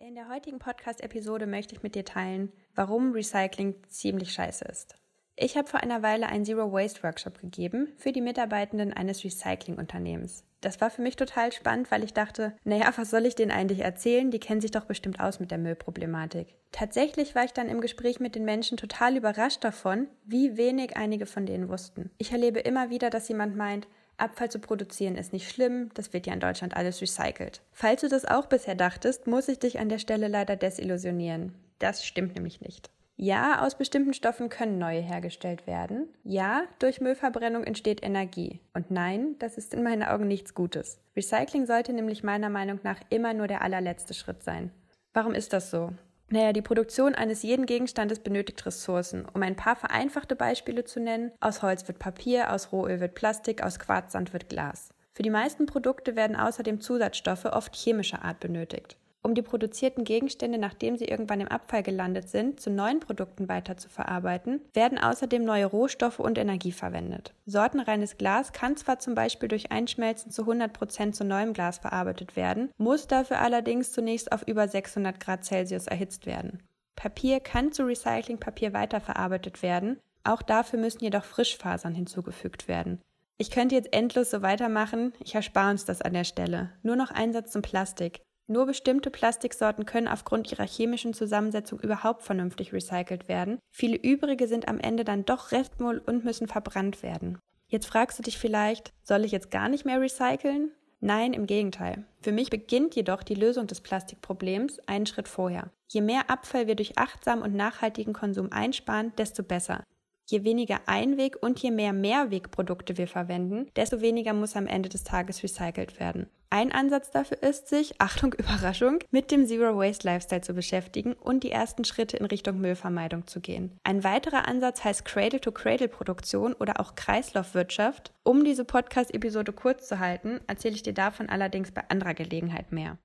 In 0.00 0.14
der 0.14 0.28
heutigen 0.28 0.60
Podcast-Episode 0.60 1.48
möchte 1.48 1.74
ich 1.74 1.82
mit 1.82 1.96
dir 1.96 2.04
teilen, 2.04 2.52
warum 2.76 3.10
Recycling 3.10 3.74
ziemlich 3.88 4.32
scheiße 4.32 4.64
ist. 4.64 4.94
Ich 5.34 5.56
habe 5.56 5.66
vor 5.66 5.80
einer 5.80 6.04
Weile 6.04 6.28
einen 6.28 6.44
Zero 6.44 6.72
Waste 6.72 7.02
Workshop 7.02 7.40
gegeben 7.40 7.88
für 7.96 8.12
die 8.12 8.20
Mitarbeitenden 8.20 8.92
eines 8.92 9.24
Recycling-Unternehmens. 9.24 10.44
Das 10.60 10.80
war 10.80 10.90
für 10.90 11.02
mich 11.02 11.16
total 11.16 11.50
spannend, 11.50 11.90
weil 11.90 12.04
ich 12.04 12.14
dachte, 12.14 12.56
naja, 12.62 12.92
was 12.94 13.10
soll 13.10 13.26
ich 13.26 13.34
denen 13.34 13.50
eigentlich 13.50 13.80
erzählen? 13.80 14.30
Die 14.30 14.38
kennen 14.38 14.60
sich 14.60 14.70
doch 14.70 14.84
bestimmt 14.84 15.18
aus 15.18 15.40
mit 15.40 15.50
der 15.50 15.58
Müllproblematik. 15.58 16.54
Tatsächlich 16.70 17.34
war 17.34 17.44
ich 17.44 17.52
dann 17.52 17.68
im 17.68 17.80
Gespräch 17.80 18.20
mit 18.20 18.36
den 18.36 18.44
Menschen 18.44 18.76
total 18.76 19.16
überrascht 19.16 19.64
davon, 19.64 20.06
wie 20.24 20.56
wenig 20.56 20.96
einige 20.96 21.26
von 21.26 21.44
denen 21.44 21.68
wussten. 21.68 22.10
Ich 22.18 22.30
erlebe 22.30 22.60
immer 22.60 22.90
wieder, 22.90 23.10
dass 23.10 23.28
jemand 23.28 23.56
meint, 23.56 23.88
Abfall 24.18 24.50
zu 24.50 24.58
produzieren 24.58 25.16
ist 25.16 25.32
nicht 25.32 25.50
schlimm, 25.50 25.90
das 25.94 26.12
wird 26.12 26.26
ja 26.26 26.34
in 26.34 26.40
Deutschland 26.40 26.76
alles 26.76 27.00
recycelt. 27.00 27.62
Falls 27.72 28.02
du 28.02 28.08
das 28.08 28.24
auch 28.24 28.46
bisher 28.46 28.74
dachtest, 28.74 29.26
muss 29.26 29.48
ich 29.48 29.58
dich 29.58 29.78
an 29.78 29.88
der 29.88 29.98
Stelle 29.98 30.28
leider 30.28 30.56
desillusionieren. 30.56 31.54
Das 31.78 32.04
stimmt 32.04 32.34
nämlich 32.34 32.60
nicht. 32.60 32.90
Ja, 33.20 33.66
aus 33.66 33.76
bestimmten 33.76 34.14
Stoffen 34.14 34.48
können 34.48 34.78
neue 34.78 35.00
hergestellt 35.00 35.66
werden. 35.66 36.08
Ja, 36.22 36.62
durch 36.78 37.00
Müllverbrennung 37.00 37.64
entsteht 37.64 38.00
Energie. 38.04 38.60
Und 38.74 38.92
nein, 38.92 39.34
das 39.40 39.58
ist 39.58 39.74
in 39.74 39.82
meinen 39.82 40.04
Augen 40.04 40.28
nichts 40.28 40.54
Gutes. 40.54 41.00
Recycling 41.16 41.66
sollte 41.66 41.92
nämlich 41.92 42.22
meiner 42.22 42.48
Meinung 42.48 42.78
nach 42.84 43.00
immer 43.10 43.34
nur 43.34 43.48
der 43.48 43.62
allerletzte 43.62 44.14
Schritt 44.14 44.44
sein. 44.44 44.70
Warum 45.14 45.34
ist 45.34 45.52
das 45.52 45.70
so? 45.72 45.92
Naja, 46.30 46.52
die 46.52 46.62
Produktion 46.62 47.14
eines 47.14 47.42
jeden 47.42 47.64
Gegenstandes 47.64 48.18
benötigt 48.18 48.64
Ressourcen. 48.66 49.26
Um 49.32 49.42
ein 49.42 49.56
paar 49.56 49.76
vereinfachte 49.76 50.36
Beispiele 50.36 50.84
zu 50.84 51.00
nennen, 51.00 51.32
aus 51.40 51.62
Holz 51.62 51.88
wird 51.88 51.98
Papier, 51.98 52.52
aus 52.52 52.70
Rohöl 52.70 53.00
wird 53.00 53.14
Plastik, 53.14 53.62
aus 53.62 53.78
Quarzsand 53.78 54.34
wird 54.34 54.50
Glas. 54.50 54.90
Für 55.14 55.22
die 55.22 55.30
meisten 55.30 55.66
Produkte 55.66 56.16
werden 56.16 56.36
außerdem 56.36 56.80
Zusatzstoffe 56.80 57.46
oft 57.46 57.74
chemischer 57.74 58.24
Art 58.24 58.40
benötigt 58.40 58.98
um 59.22 59.34
die 59.34 59.42
produzierten 59.42 60.04
Gegenstände, 60.04 60.58
nachdem 60.58 60.96
sie 60.96 61.06
irgendwann 61.06 61.40
im 61.40 61.48
Abfall 61.48 61.82
gelandet 61.82 62.28
sind, 62.28 62.60
zu 62.60 62.70
neuen 62.70 63.00
Produkten 63.00 63.48
weiterzuverarbeiten, 63.48 64.60
werden 64.74 64.98
außerdem 64.98 65.44
neue 65.44 65.66
Rohstoffe 65.66 66.20
und 66.20 66.38
Energie 66.38 66.72
verwendet. 66.72 67.34
Sortenreines 67.46 68.16
Glas 68.16 68.52
kann 68.52 68.76
zwar 68.76 68.98
zum 68.98 69.14
Beispiel 69.14 69.48
durch 69.48 69.72
Einschmelzen 69.72 70.30
zu 70.30 70.42
100% 70.42 71.12
zu 71.12 71.24
neuem 71.24 71.52
Glas 71.52 71.78
verarbeitet 71.78 72.36
werden, 72.36 72.70
muss 72.78 73.06
dafür 73.06 73.40
allerdings 73.40 73.92
zunächst 73.92 74.32
auf 74.32 74.46
über 74.46 74.68
600 74.68 75.20
Grad 75.20 75.44
Celsius 75.44 75.86
erhitzt 75.86 76.26
werden. 76.26 76.62
Papier 76.96 77.40
kann 77.40 77.72
zu 77.72 77.84
Recyclingpapier 77.84 78.72
weiterverarbeitet 78.72 79.62
werden, 79.62 79.98
auch 80.24 80.42
dafür 80.42 80.78
müssen 80.78 81.04
jedoch 81.04 81.24
Frischfasern 81.24 81.94
hinzugefügt 81.94 82.68
werden. 82.68 83.00
Ich 83.40 83.52
könnte 83.52 83.76
jetzt 83.76 83.92
endlos 83.92 84.30
so 84.30 84.42
weitermachen, 84.42 85.12
ich 85.20 85.34
erspare 85.34 85.70
uns 85.70 85.84
das 85.84 86.02
an 86.02 86.12
der 86.12 86.24
Stelle. 86.24 86.72
Nur 86.82 86.96
noch 86.96 87.12
ein 87.12 87.32
Satz 87.32 87.52
zum 87.52 87.62
Plastik. 87.62 88.20
Nur 88.50 88.64
bestimmte 88.64 89.10
Plastiksorten 89.10 89.84
können 89.84 90.08
aufgrund 90.08 90.50
ihrer 90.50 90.66
chemischen 90.66 91.12
Zusammensetzung 91.12 91.80
überhaupt 91.80 92.22
vernünftig 92.22 92.72
recycelt 92.72 93.28
werden. 93.28 93.58
Viele 93.70 93.96
übrige 93.96 94.48
sind 94.48 94.68
am 94.68 94.80
Ende 94.80 95.04
dann 95.04 95.26
doch 95.26 95.52
Restmüll 95.52 96.02
und 96.04 96.24
müssen 96.24 96.48
verbrannt 96.48 97.02
werden. 97.02 97.38
Jetzt 97.66 97.86
fragst 97.86 98.18
du 98.18 98.22
dich 98.22 98.38
vielleicht, 98.38 98.94
soll 99.02 99.26
ich 99.26 99.32
jetzt 99.32 99.50
gar 99.50 99.68
nicht 99.68 99.84
mehr 99.84 100.00
recyceln? 100.00 100.72
Nein, 101.00 101.34
im 101.34 101.46
Gegenteil. 101.46 102.06
Für 102.22 102.32
mich 102.32 102.48
beginnt 102.48 102.96
jedoch 102.96 103.22
die 103.22 103.34
Lösung 103.34 103.66
des 103.66 103.82
Plastikproblems 103.82 104.80
einen 104.86 105.06
Schritt 105.06 105.28
vorher. 105.28 105.70
Je 105.86 106.00
mehr 106.00 106.30
Abfall 106.30 106.66
wir 106.66 106.74
durch 106.74 106.96
achtsamen 106.96 107.44
und 107.44 107.54
nachhaltigen 107.54 108.14
Konsum 108.14 108.50
einsparen, 108.50 109.12
desto 109.16 109.42
besser. 109.42 109.84
Je 110.30 110.44
weniger 110.44 110.80
Einweg- 110.84 111.42
und 111.42 111.58
je 111.58 111.70
mehr 111.70 111.94
Mehrwegprodukte 111.94 112.98
wir 112.98 113.08
verwenden, 113.08 113.66
desto 113.76 114.02
weniger 114.02 114.34
muss 114.34 114.56
am 114.56 114.66
Ende 114.66 114.90
des 114.90 115.02
Tages 115.02 115.42
recycelt 115.42 115.98
werden. 115.98 116.28
Ein 116.50 116.70
Ansatz 116.70 117.10
dafür 117.10 117.42
ist, 117.42 117.68
sich, 117.68 117.94
Achtung, 117.98 118.34
Überraschung, 118.34 118.98
mit 119.10 119.30
dem 119.30 119.46
Zero 119.46 119.78
Waste 119.78 120.06
Lifestyle 120.06 120.42
zu 120.42 120.52
beschäftigen 120.52 121.14
und 121.14 121.44
die 121.44 121.50
ersten 121.50 121.84
Schritte 121.84 122.18
in 122.18 122.26
Richtung 122.26 122.60
Müllvermeidung 122.60 123.26
zu 123.26 123.40
gehen. 123.40 123.78
Ein 123.84 124.04
weiterer 124.04 124.46
Ansatz 124.46 124.84
heißt 124.84 125.06
Cradle-to-Cradle-Produktion 125.06 126.52
oder 126.52 126.78
auch 126.78 126.94
Kreislaufwirtschaft. 126.94 128.12
Um 128.22 128.44
diese 128.44 128.66
Podcast-Episode 128.66 129.54
kurz 129.54 129.88
zu 129.88 129.98
halten, 129.98 130.40
erzähle 130.46 130.74
ich 130.74 130.82
dir 130.82 130.94
davon 130.94 131.30
allerdings 131.30 131.72
bei 131.72 131.84
anderer 131.88 132.12
Gelegenheit 132.12 132.70
mehr. 132.70 132.98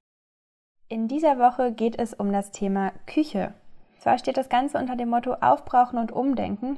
In 0.89 1.07
dieser 1.07 1.39
Woche 1.39 1.71
geht 1.71 1.97
es 1.97 2.13
um 2.13 2.33
das 2.33 2.51
Thema 2.51 2.91
Küche. 3.07 3.53
Zwar 3.99 4.17
steht 4.17 4.35
das 4.35 4.49
Ganze 4.49 4.77
unter 4.77 4.97
dem 4.97 5.07
Motto 5.07 5.35
Aufbrauchen 5.35 5.97
und 5.97 6.11
Umdenken, 6.11 6.77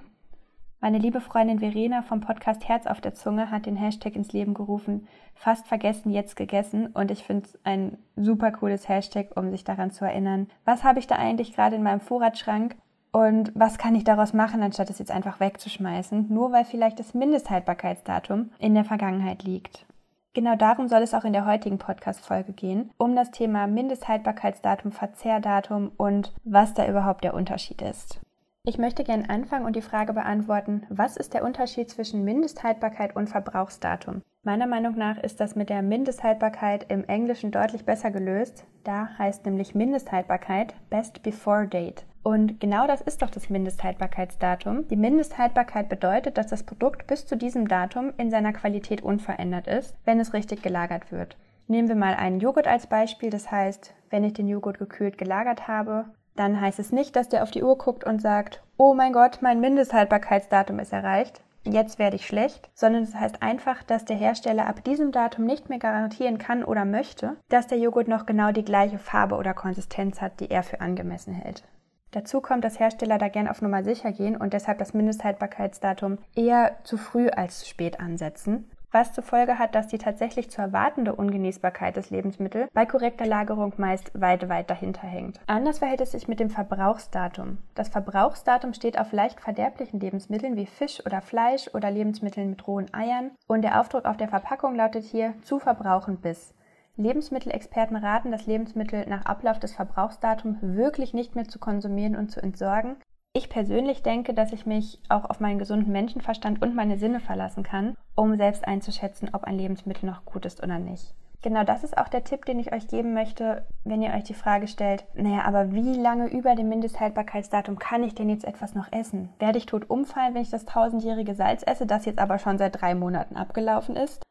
meine 0.86 1.00
liebe 1.00 1.20
Freundin 1.20 1.62
Verena 1.62 2.04
vom 2.04 2.22
Podcast 2.22 2.70
Herz 2.70 2.86
auf 2.86 3.01
der 3.01 3.15
Zunge 3.15 3.50
hat 3.50 3.65
den 3.65 3.75
Hashtag 3.75 4.15
ins 4.15 4.34
Leben 4.34 4.54
gerufen, 4.54 5.08
fast 5.34 5.65
vergessen, 5.65 6.12
jetzt 6.12 6.36
gegessen. 6.36 6.86
Und 6.94 7.10
ich 7.10 7.24
finde 7.24 7.48
es 7.48 7.58
ein 7.63 7.98
super 8.15 8.51
cooles 8.51 8.88
Hashtag, 8.88 9.30
um 9.36 9.50
sich 9.50 9.63
daran 9.63 9.89
zu 9.89 10.06
erinnern. 10.06 10.46
Was 10.63 10.84
habe 10.84 11.00
ich 11.00 11.08
da 11.08 11.15
eigentlich 11.15 11.56
gerade 11.56 11.75
in 11.75 11.82
meinem 11.82 12.01
Vorratsschrank? 12.01 12.75
Und 13.12 13.51
was 13.56 13.80
kann 13.80 13.96
ich 13.96 14.04
daraus 14.04 14.34
machen, 14.34 14.62
anstatt 14.62 14.92
es 14.92 15.00
jetzt 15.00 15.10
einfach 15.10 15.39
wegzuschmeißen, 15.39 16.27
nur 16.32 16.51
weil 16.51 16.65
vielleicht 16.65 17.00
das 17.00 17.15
Mindesthaltbarkeitsdatum 17.15 18.51
in 18.60 18.75
der 18.75 18.86
Vergangenheit 18.86 19.42
liegt? 19.42 19.88
Genau 20.36 20.56
darum 20.56 20.88
soll 20.88 21.01
es 21.01 21.15
auch 21.15 21.25
in 21.25 21.34
der 21.34 21.48
heutigen 21.48 21.80
Podcast-Folge 21.80 22.54
gehen, 22.54 22.92
um 23.00 23.15
das 23.15 23.32
Thema 23.32 23.65
Mindesthaltbarkeitsdatum, 23.65 24.92
Verzehrdatum 24.92 25.94
und 25.98 26.32
was 26.44 26.75
da 26.75 26.88
überhaupt 26.88 27.24
der 27.24 27.34
Unterschied 27.34 27.82
ist. 27.82 28.22
Ich 28.67 28.79
möchte 28.79 29.03
gerne 29.03 29.29
anfangen 29.29 29.63
und 29.63 29.75
die 29.75 29.84
Frage 29.84 30.12
beantworten, 30.12 30.88
was 30.89 31.17
ist 31.17 31.36
der 31.36 31.43
Unterschied 31.43 31.88
zwischen 31.88 32.24
Mindesthaltbarkeit 32.24 33.15
und 33.15 33.29
Verbrauchsdatum? 33.29 34.24
Meiner 34.41 34.65
Meinung 34.65 34.98
nach 34.98 35.19
ist 35.19 35.39
das 35.39 35.55
mit 35.55 35.69
der 35.69 35.84
Mindesthaltbarkeit 35.84 36.88
im 36.89 37.03
Englischen 37.03 37.51
deutlich 37.51 37.86
besser 37.86 38.10
gelöst. 38.10 38.65
Da 38.84 39.10
heißt 39.19 39.45
nämlich 39.45 39.75
Mindesthaltbarkeit 39.75 40.74
Best 40.89 41.22
Before 41.22 41.67
Date. 41.67 42.05
Und 42.24 42.60
genau 42.60 42.88
das 42.88 43.01
ist 43.01 43.22
doch 43.22 43.29
das 43.29 43.51
Mindesthaltbarkeitsdatum. 43.51 44.88
Die 44.88 44.95
Mindesthaltbarkeit 44.95 45.88
bedeutet, 45.88 46.39
dass 46.39 46.48
das 46.48 46.63
Produkt 46.63 47.05
bis 47.05 47.27
zu 47.27 47.38
diesem 47.38 47.67
Datum 47.67 48.13
in 48.17 48.31
seiner 48.31 48.51
Qualität 48.51 49.03
unverändert 49.03 49.67
ist, 49.67 49.95
wenn 50.05 50.19
es 50.19 50.34
richtig 50.34 50.63
gelagert 50.63 51.12
wird. 51.12 51.38
Nehmen 51.67 51.88
wir 51.88 51.95
mal 51.95 52.15
einen 52.15 52.39
Joghurt 52.39 52.67
als 52.67 52.88
Beispiel. 52.88 53.29
Das 53.29 53.51
heißt, 53.51 53.93
wenn 54.10 54.24
ich 54.24 54.34
den 54.34 54.48
Joghurt 54.48 54.79
gekühlt 54.79 55.19
gelagert 55.19 55.67
habe, 55.67 56.05
dann 56.36 56.60
heißt 56.60 56.80
es 56.80 56.92
nicht, 56.92 57.15
dass 57.15 57.30
der 57.30 57.44
auf 57.44 57.51
die 57.51 57.63
Uhr 57.63 57.77
guckt 57.77 58.04
und 58.04 58.22
sagt, 58.22 58.62
oh 58.77 58.94
mein 58.94 59.13
Gott, 59.13 59.39
mein 59.42 59.60
Mindesthaltbarkeitsdatum 59.60 60.80
ist 60.80 60.94
erreicht, 60.94 61.42
jetzt 61.63 61.98
werde 61.98 62.15
ich 62.15 62.27
schlecht, 62.27 62.70
sondern 62.74 63.04
es 63.04 63.15
heißt 63.15 63.42
einfach, 63.42 63.84
dass 63.84 64.06
der 64.06 64.18
Hersteller 64.18 64.68
ab 64.68 64.84
diesem 64.84 65.12
Datum 65.12 65.46
nicht 65.46 65.70
mehr 65.70 65.80
garantieren 65.80 66.38
kann 66.38 66.63
oder 66.63 66.86
möchte, 66.86 67.38
dass 67.50 67.68
der 67.68 67.80
Joghurt 67.80 68.08
noch 68.08 68.25
genau 68.25 68.51
die 68.51 68.65
gleiche 68.65 69.00
Farbe 69.00 69.36
oder 69.36 69.54
Konsistenz 69.54 70.22
hat, 70.22 70.39
die 70.39 70.51
er 70.51 70.63
für 70.63 70.82
angemessen 70.82 71.34
hält. 71.34 71.63
Dazu 72.12 72.39
kommt, 72.39 72.63
dass 72.63 72.80
Hersteller 72.80 73.18
da 73.18 73.27
gern 73.27 73.48
auf 73.50 73.62
Nummer 73.62 73.84
sicher 73.84 74.12
gehen 74.12 74.38
und 74.38 74.54
deshalb 74.54 74.77
das 74.77 74.94
Mindesthaltbarkeitsdatum 74.94 76.18
eher 76.34 76.77
zu 76.84 76.98
früh 76.98 77.27
als 77.30 77.60
zu 77.60 77.68
spät 77.68 78.00
ansetzen 78.00 78.70
was 78.95 79.11
zur 79.11 79.25
Folge 79.25 79.59
hat, 79.59 79.75
dass 79.75 79.87
die 79.87 79.97
tatsächlich 79.97 80.49
zu 80.49 80.61
erwartende 80.61 81.13
Ungenießbarkeit 81.13 81.97
des 81.97 82.11
Lebensmittels 82.11 82.69
bei 82.73 82.85
korrekter 82.85 83.25
Lagerung 83.25 83.73
meist 83.75 84.09
weit, 84.19 84.47
weit 84.47 84.69
dahinter 84.69 85.05
hängt. 85.05 85.41
Anders 85.47 85.79
verhält 85.79 85.99
es 85.99 86.13
sich 86.13 86.29
mit 86.29 86.39
dem 86.39 86.49
Verbrauchsdatum. 86.49 87.57
Das 87.75 87.89
Verbrauchsdatum 87.89 88.73
steht 88.73 88.97
auf 88.97 89.11
leicht 89.11 89.41
verderblichen 89.41 89.99
Lebensmitteln 89.99 90.55
wie 90.55 90.65
Fisch 90.65 91.05
oder 91.05 91.19
Fleisch 91.19 91.69
oder 91.73 91.91
Lebensmitteln 91.91 92.49
mit 92.49 92.65
rohen 92.65 92.91
Eiern 92.93 93.31
und 93.47 93.63
der 93.63 93.81
Aufdruck 93.81 94.05
auf 94.05 94.15
der 94.15 94.29
Verpackung 94.29 94.75
lautet 94.75 95.03
hier 95.03 95.33
zu 95.41 95.59
verbrauchen 95.59 96.21
bis. 96.21 96.55
Lebensmittelexperten 96.95 97.97
raten, 97.97 98.31
das 98.31 98.45
Lebensmittel 98.45 99.05
nach 99.09 99.25
Ablauf 99.25 99.59
des 99.59 99.73
Verbrauchsdatums 99.73 100.59
wirklich 100.61 101.13
nicht 101.13 101.35
mehr 101.35 101.49
zu 101.49 101.59
konsumieren 101.59 102.15
und 102.15 102.31
zu 102.31 102.41
entsorgen, 102.41 102.95
ich 103.36 103.50
persönlich 103.50 104.01
denke, 104.01 104.34
dass 104.34 104.54
ich 104.54 104.65
mich 104.65 104.98
auch 105.10 105.25
auf 105.25 105.42
meinen 105.42 105.60
gesunden 105.60 105.92
Menschenverstand 105.92 106.62
und 106.62 106.74
meine 106.74 106.98
Sinne 106.98 107.20
verlassen 107.20 107.63
kann, 107.63 107.98
um 108.15 108.38
selbst 108.38 108.65
einzuschätzen, 108.65 109.30
ob 109.34 109.44
ein 109.44 109.58
Lebensmittel 109.58 110.10
noch 110.10 110.24
gut 110.24 110.46
ist 110.46 110.63
oder 110.63 110.80
nicht. 110.80 111.13
Genau 111.42 111.65
das 111.65 111.84
ist 111.84 111.98
auch 111.98 112.08
der 112.08 112.24
Tipp, 112.24 112.46
den 112.46 112.60
ich 112.60 112.74
euch 112.74 112.88
geben 112.88 113.13
möchte, 113.13 113.68
wenn 113.84 114.01
ihr 114.01 114.13
euch 114.13 114.24
die 114.24 114.34
Frage 114.34 114.68
stellt, 114.68 115.06
naja, 115.15 115.44
aber 115.44 115.74
wie 115.74 115.94
lange 115.94 116.27
über 116.27 116.56
dem 116.56 116.70
Mindesthaltbarkeitsdatum 116.70 117.77
kann 117.77 118.04
ich 118.04 118.15
denn 118.15 118.30
jetzt 118.30 118.46
etwas 118.46 118.74
noch 118.74 118.92
essen? 118.92 119.30
Werde 119.38 119.58
ich 119.58 119.65
tot 119.65 119.89
umfallen, 119.89 120.34
wenn 120.34 120.42
ich 120.42 120.50
das 120.50 120.65
tausendjährige 120.65 121.36
Salz 121.36 121.62
esse, 121.68 121.86
das 121.86 122.06
jetzt 122.06 122.20
aber 122.20 122.39
schon 122.39 122.58
seit 122.58 122.82
drei 122.82 122.96
Monaten 122.96 123.36
abgelaufen 123.36 123.98
ist? 123.98 124.24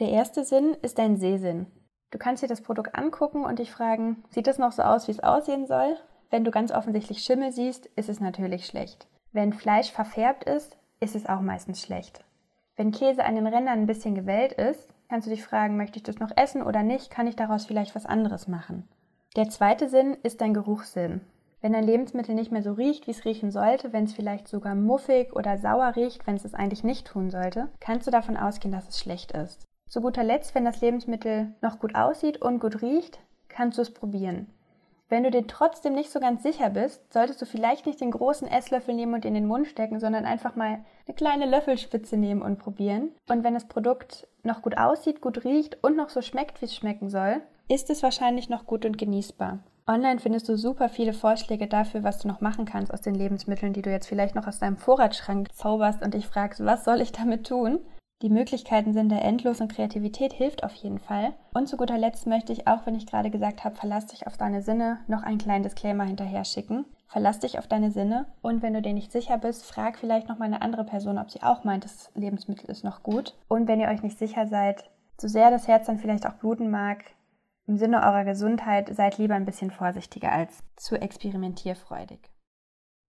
Der 0.00 0.10
erste 0.10 0.44
Sinn 0.44 0.76
ist 0.82 0.98
dein 0.98 1.16
Sehsinn. 1.16 1.66
Du 2.10 2.18
kannst 2.18 2.42
dir 2.42 2.48
das 2.48 2.60
Produkt 2.60 2.96
angucken 2.96 3.44
und 3.44 3.60
dich 3.60 3.70
fragen, 3.70 4.24
sieht 4.30 4.48
es 4.48 4.58
noch 4.58 4.72
so 4.72 4.82
aus, 4.82 5.06
wie 5.06 5.12
es 5.12 5.22
aussehen 5.22 5.66
soll? 5.66 5.96
Wenn 6.30 6.44
du 6.44 6.50
ganz 6.50 6.72
offensichtlich 6.72 7.22
Schimmel 7.22 7.52
siehst, 7.52 7.86
ist 7.96 8.08
es 8.08 8.20
natürlich 8.20 8.66
schlecht. 8.66 9.06
Wenn 9.32 9.52
Fleisch 9.52 9.90
verfärbt 9.90 10.44
ist, 10.44 10.76
ist 11.00 11.14
es 11.14 11.26
auch 11.26 11.40
meistens 11.40 11.80
schlecht. 11.80 12.24
Wenn 12.76 12.92
Käse 12.92 13.24
an 13.24 13.34
den 13.34 13.46
Rändern 13.46 13.80
ein 13.80 13.86
bisschen 13.86 14.14
gewellt 14.14 14.52
ist, 14.52 14.92
kannst 15.08 15.26
du 15.26 15.30
dich 15.30 15.44
fragen, 15.44 15.76
möchte 15.76 15.96
ich 15.96 16.02
das 16.02 16.18
noch 16.18 16.30
essen 16.36 16.62
oder 16.62 16.82
nicht? 16.82 17.10
Kann 17.10 17.26
ich 17.26 17.36
daraus 17.36 17.66
vielleicht 17.66 17.94
was 17.94 18.06
anderes 18.06 18.46
machen? 18.46 18.86
Der 19.36 19.48
zweite 19.48 19.88
Sinn 19.88 20.16
ist 20.22 20.40
dein 20.40 20.54
Geruchssinn. 20.54 21.22
Wenn 21.60 21.74
ein 21.74 21.84
Lebensmittel 21.84 22.34
nicht 22.34 22.52
mehr 22.52 22.62
so 22.62 22.72
riecht, 22.72 23.06
wie 23.06 23.10
es 23.10 23.24
riechen 23.24 23.50
sollte, 23.50 23.92
wenn 23.92 24.04
es 24.04 24.12
vielleicht 24.12 24.46
sogar 24.46 24.74
muffig 24.74 25.34
oder 25.34 25.58
sauer 25.58 25.96
riecht, 25.96 26.26
wenn 26.26 26.36
es 26.36 26.44
es 26.44 26.54
eigentlich 26.54 26.84
nicht 26.84 27.06
tun 27.06 27.30
sollte, 27.30 27.68
kannst 27.80 28.06
du 28.06 28.10
davon 28.10 28.36
ausgehen, 28.36 28.72
dass 28.72 28.88
es 28.88 29.00
schlecht 29.00 29.32
ist. 29.32 29.64
Zu 29.88 30.00
guter 30.00 30.22
Letzt, 30.22 30.54
wenn 30.54 30.64
das 30.64 30.80
Lebensmittel 30.80 31.54
noch 31.62 31.80
gut 31.80 31.94
aussieht 31.94 32.40
und 32.40 32.60
gut 32.60 32.82
riecht, 32.82 33.18
kannst 33.48 33.78
du 33.78 33.82
es 33.82 33.92
probieren. 33.92 34.46
Wenn 35.10 35.22
du 35.22 35.30
dir 35.30 35.46
trotzdem 35.46 35.94
nicht 35.94 36.10
so 36.10 36.20
ganz 36.20 36.42
sicher 36.42 36.68
bist, 36.68 37.12
solltest 37.12 37.40
du 37.40 37.46
vielleicht 37.46 37.86
nicht 37.86 38.00
den 38.00 38.10
großen 38.10 38.46
Esslöffel 38.46 38.94
nehmen 38.94 39.14
und 39.14 39.24
in 39.24 39.32
den 39.32 39.46
Mund 39.46 39.66
stecken, 39.66 40.00
sondern 40.00 40.26
einfach 40.26 40.54
mal 40.54 40.80
eine 41.06 41.14
kleine 41.16 41.46
Löffelspitze 41.46 42.18
nehmen 42.18 42.42
und 42.42 42.58
probieren. 42.58 43.12
Und 43.26 43.42
wenn 43.42 43.54
das 43.54 43.68
Produkt 43.68 44.28
noch 44.42 44.60
gut 44.60 44.76
aussieht, 44.76 45.22
gut 45.22 45.44
riecht 45.44 45.82
und 45.82 45.96
noch 45.96 46.10
so 46.10 46.20
schmeckt, 46.20 46.60
wie 46.60 46.66
es 46.66 46.76
schmecken 46.76 47.08
soll, 47.08 47.40
ist 47.68 47.88
es 47.88 48.02
wahrscheinlich 48.02 48.50
noch 48.50 48.66
gut 48.66 48.84
und 48.84 48.98
genießbar. 48.98 49.60
Online 49.86 50.20
findest 50.20 50.46
du 50.50 50.56
super 50.58 50.90
viele 50.90 51.14
Vorschläge 51.14 51.66
dafür, 51.66 52.04
was 52.04 52.18
du 52.18 52.28
noch 52.28 52.42
machen 52.42 52.66
kannst 52.66 52.92
aus 52.92 53.00
den 53.00 53.14
Lebensmitteln, 53.14 53.72
die 53.72 53.80
du 53.80 53.90
jetzt 53.90 54.06
vielleicht 54.06 54.34
noch 54.34 54.46
aus 54.46 54.58
deinem 54.58 54.76
Vorratsschrank 54.76 55.54
zauberst 55.54 56.02
und 56.02 56.12
dich 56.12 56.26
fragst, 56.26 56.62
was 56.62 56.84
soll 56.84 57.00
ich 57.00 57.12
damit 57.12 57.46
tun? 57.46 57.80
Die 58.20 58.30
Möglichkeiten 58.30 58.92
sind 58.92 59.10
da 59.10 59.18
endlos 59.18 59.60
und 59.60 59.72
Kreativität 59.72 60.32
hilft 60.32 60.64
auf 60.64 60.74
jeden 60.74 60.98
Fall. 60.98 61.34
Und 61.54 61.68
zu 61.68 61.76
guter 61.76 61.96
Letzt 61.96 62.26
möchte 62.26 62.52
ich 62.52 62.66
auch, 62.66 62.84
wenn 62.84 62.96
ich 62.96 63.06
gerade 63.06 63.30
gesagt 63.30 63.62
habe, 63.62 63.76
verlass 63.76 64.06
dich 64.06 64.26
auf 64.26 64.36
deine 64.36 64.60
Sinne, 64.60 64.98
noch 65.06 65.22
einen 65.22 65.38
kleinen 65.38 65.62
Disclaimer 65.62 66.02
hinterher 66.02 66.44
schicken. 66.44 66.84
Verlass 67.06 67.38
dich 67.38 67.58
auf 67.58 67.68
deine 67.68 67.92
Sinne 67.92 68.26
und 68.42 68.60
wenn 68.60 68.74
du 68.74 68.82
dir 68.82 68.92
nicht 68.92 69.12
sicher 69.12 69.38
bist, 69.38 69.64
frag 69.64 69.98
vielleicht 69.98 70.28
noch 70.28 70.38
mal 70.38 70.46
eine 70.46 70.62
andere 70.62 70.84
Person, 70.84 71.16
ob 71.16 71.30
sie 71.30 71.42
auch 71.42 71.62
meint, 71.62 71.84
das 71.84 72.10
Lebensmittel 72.14 72.68
ist 72.68 72.84
noch 72.84 73.02
gut. 73.02 73.34
Und 73.46 73.68
wenn 73.68 73.80
ihr 73.80 73.88
euch 73.88 74.02
nicht 74.02 74.18
sicher 74.18 74.48
seid, 74.48 74.90
so 75.16 75.28
sehr 75.28 75.50
das 75.50 75.68
Herz 75.68 75.86
dann 75.86 75.98
vielleicht 75.98 76.26
auch 76.26 76.34
bluten 76.34 76.70
mag, 76.70 77.04
im 77.66 77.76
Sinne 77.76 78.02
eurer 78.02 78.24
Gesundheit 78.24 78.94
seid 78.94 79.18
lieber 79.18 79.34
ein 79.34 79.44
bisschen 79.44 79.70
vorsichtiger 79.70 80.32
als 80.32 80.58
zu 80.76 80.96
experimentierfreudig. 80.96 82.18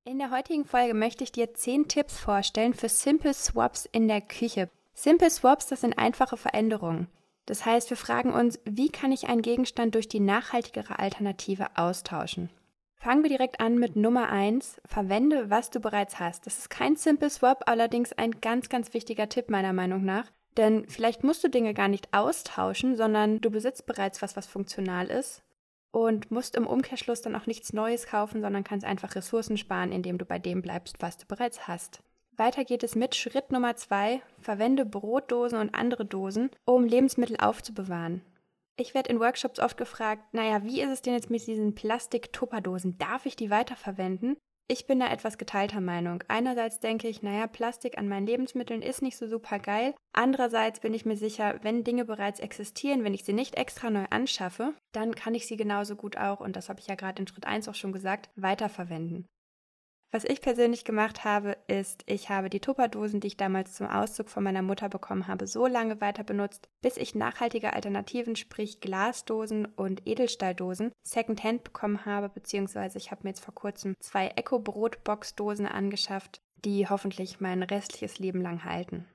In 0.06 0.20
der 0.20 0.32
heutigen 0.32 0.66
Folge 0.66 0.94
möchte 0.94 1.24
ich 1.24 1.32
dir 1.32 1.54
10 1.54 1.88
Tipps 1.88 2.18
vorstellen 2.18 2.74
für 2.74 2.90
Simple 2.90 3.34
Swaps 3.34 3.86
in 3.86 4.08
der 4.08 4.22
Küche. 4.22 4.70
Simple 5.02 5.30
Swaps, 5.30 5.68
das 5.68 5.80
sind 5.80 5.98
einfache 5.98 6.36
Veränderungen. 6.36 7.08
Das 7.46 7.66
heißt, 7.66 7.90
wir 7.90 7.96
fragen 7.96 8.34
uns, 8.34 8.60
wie 8.66 8.90
kann 8.90 9.14
ich 9.14 9.30
einen 9.30 9.42
Gegenstand 9.42 9.96
durch 9.96 10.10
die 10.10 10.20
nachhaltigere 10.20 11.00
Alternative 11.00 11.68
austauschen? 11.76 12.50
Fangen 12.96 13.24
wir 13.24 13.30
direkt 13.30 13.62
an 13.62 13.78
mit 13.78 13.96
Nummer 13.96 14.28
1. 14.28 14.82
Verwende, 14.84 15.50
was 15.50 15.70
du 15.70 15.80
bereits 15.80 16.20
hast. 16.20 16.46
Das 16.46 16.58
ist 16.58 16.70
kein 16.70 16.98
Simple 16.98 17.30
Swap, 17.30 17.64
allerdings 17.68 18.12
ein 18.12 18.42
ganz, 18.42 18.68
ganz 18.68 18.94
wichtiger 18.94 19.30
Tipp 19.30 19.50
meiner 19.50 19.72
Meinung 19.72 20.04
nach. 20.04 20.26
Denn 20.58 20.86
vielleicht 20.90 21.24
musst 21.24 21.46
du 21.46 21.48
Dinge 21.48 21.74
gar 21.74 21.88
nicht 21.88 22.14
austauschen, 22.14 22.98
sondern 22.98 23.40
du 23.40 23.50
besitzt 23.52 23.86
bereits 23.86 24.22
was, 24.22 24.36
was 24.36 24.48
funktional 24.48 25.08
ist 25.08 25.44
und 25.92 26.30
musst 26.30 26.58
im 26.58 26.68
Umkehrschluss 26.68 27.22
dann 27.22 27.38
auch 27.38 27.46
nichts 27.46 27.72
Neues 27.72 28.06
kaufen, 28.06 28.42
sondern 28.42 28.66
kannst 28.66 28.86
einfach 28.86 29.16
Ressourcen 29.16 29.56
sparen, 29.56 29.94
indem 29.94 30.18
du 30.18 30.26
bei 30.26 30.40
dem 30.40 30.62
bleibst, 30.62 31.02
was 31.02 31.18
du 31.18 31.26
bereits 31.26 31.70
hast. 31.70 32.02
Weiter 32.40 32.64
geht 32.64 32.84
es 32.84 32.96
mit 32.96 33.16
Schritt 33.16 33.52
Nummer 33.52 33.76
zwei. 33.76 34.22
Verwende 34.40 34.86
Brotdosen 34.86 35.60
und 35.60 35.76
andere 35.76 36.06
Dosen, 36.06 36.50
um 36.66 36.86
Lebensmittel 36.86 37.36
aufzubewahren. 37.38 38.22
Ich 38.78 38.94
werde 38.94 39.10
in 39.10 39.20
Workshops 39.20 39.60
oft 39.60 39.76
gefragt, 39.76 40.34
naja, 40.34 40.64
wie 40.64 40.82
ist 40.82 40.90
es 40.90 41.02
denn 41.02 41.14
jetzt 41.14 41.30
mit 41.30 41.46
diesen 41.46 41.76
Plastik-Tupperdosen? 41.76 42.98
Darf 42.98 43.26
ich 43.26 43.36
die 43.36 43.50
weiterverwenden? 43.50 44.38
Ich 44.72 44.88
bin 44.88 45.02
da 45.02 45.12
etwas 45.12 45.38
geteilter 45.38 45.82
Meinung. 45.82 46.24
Einerseits 46.30 46.80
denke 46.80 47.10
ich, 47.10 47.22
naja, 47.22 47.48
Plastik 47.48 47.98
an 47.98 48.08
meinen 48.08 48.28
Lebensmitteln 48.28 48.84
ist 48.84 49.02
nicht 49.02 49.18
so 49.18 49.28
super 49.28 49.60
geil. 49.60 49.94
Andererseits 50.14 50.80
bin 50.80 50.94
ich 50.94 51.06
mir 51.06 51.18
sicher, 51.18 51.60
wenn 51.64 51.84
Dinge 51.84 52.06
bereits 52.06 52.40
existieren, 52.40 53.04
wenn 53.04 53.16
ich 53.16 53.26
sie 53.26 53.34
nicht 53.34 53.56
extra 53.56 53.90
neu 53.90 54.06
anschaffe, 54.12 54.74
dann 54.94 55.14
kann 55.14 55.36
ich 55.36 55.46
sie 55.46 55.58
genauso 55.58 55.98
gut 55.98 56.16
auch, 56.16 56.40
und 56.40 56.56
das 56.56 56.70
habe 56.70 56.80
ich 56.80 56.88
ja 56.88 56.96
gerade 56.96 57.20
in 57.20 57.28
Schritt 57.28 57.48
1 57.48 57.68
auch 57.68 57.76
schon 57.76 57.92
gesagt, 57.92 58.30
weiterverwenden. 58.36 59.28
Was 60.12 60.24
ich 60.24 60.42
persönlich 60.42 60.86
gemacht 60.86 61.24
habe, 61.24 61.56
ist, 61.68 62.04
ich 62.08 62.30
habe 62.30 62.50
die 62.50 62.60
Tupperdosen, 62.60 63.20
die 63.20 63.28
ich 63.28 63.38
damals 63.38 63.74
zum 63.74 63.86
Auszug 63.86 64.30
von 64.30 64.44
meiner 64.44 64.64
Mutter 64.64 64.90
bekommen 64.90 65.28
habe, 65.28 65.46
so 65.46 65.68
lange 65.68 66.02
weiter 66.02 66.24
benutzt, 66.24 66.68
bis 66.82 66.98
ich 66.98 67.14
nachhaltige 67.14 67.74
Alternativen, 67.74 68.36
sprich 68.36 68.82
Glasdosen 68.82 69.66
und 69.66 70.08
Edelstahldosen, 70.08 70.92
Secondhand 71.04 71.64
bekommen 71.64 72.06
habe, 72.06 72.30
beziehungsweise 72.30 72.98
ich 72.98 73.12
habe 73.12 73.22
mir 73.24 73.30
jetzt 73.30 73.46
vor 73.46 73.54
kurzem 73.54 73.94
zwei 74.00 74.30
Eco-Brotbox-Dosen 74.30 75.68
angeschafft, 75.68 76.42
die 76.66 76.90
hoffentlich 76.90 77.40
mein 77.40 77.62
restliches 77.62 78.18
Leben 78.18 78.42
lang 78.42 78.64
halten. 78.64 79.06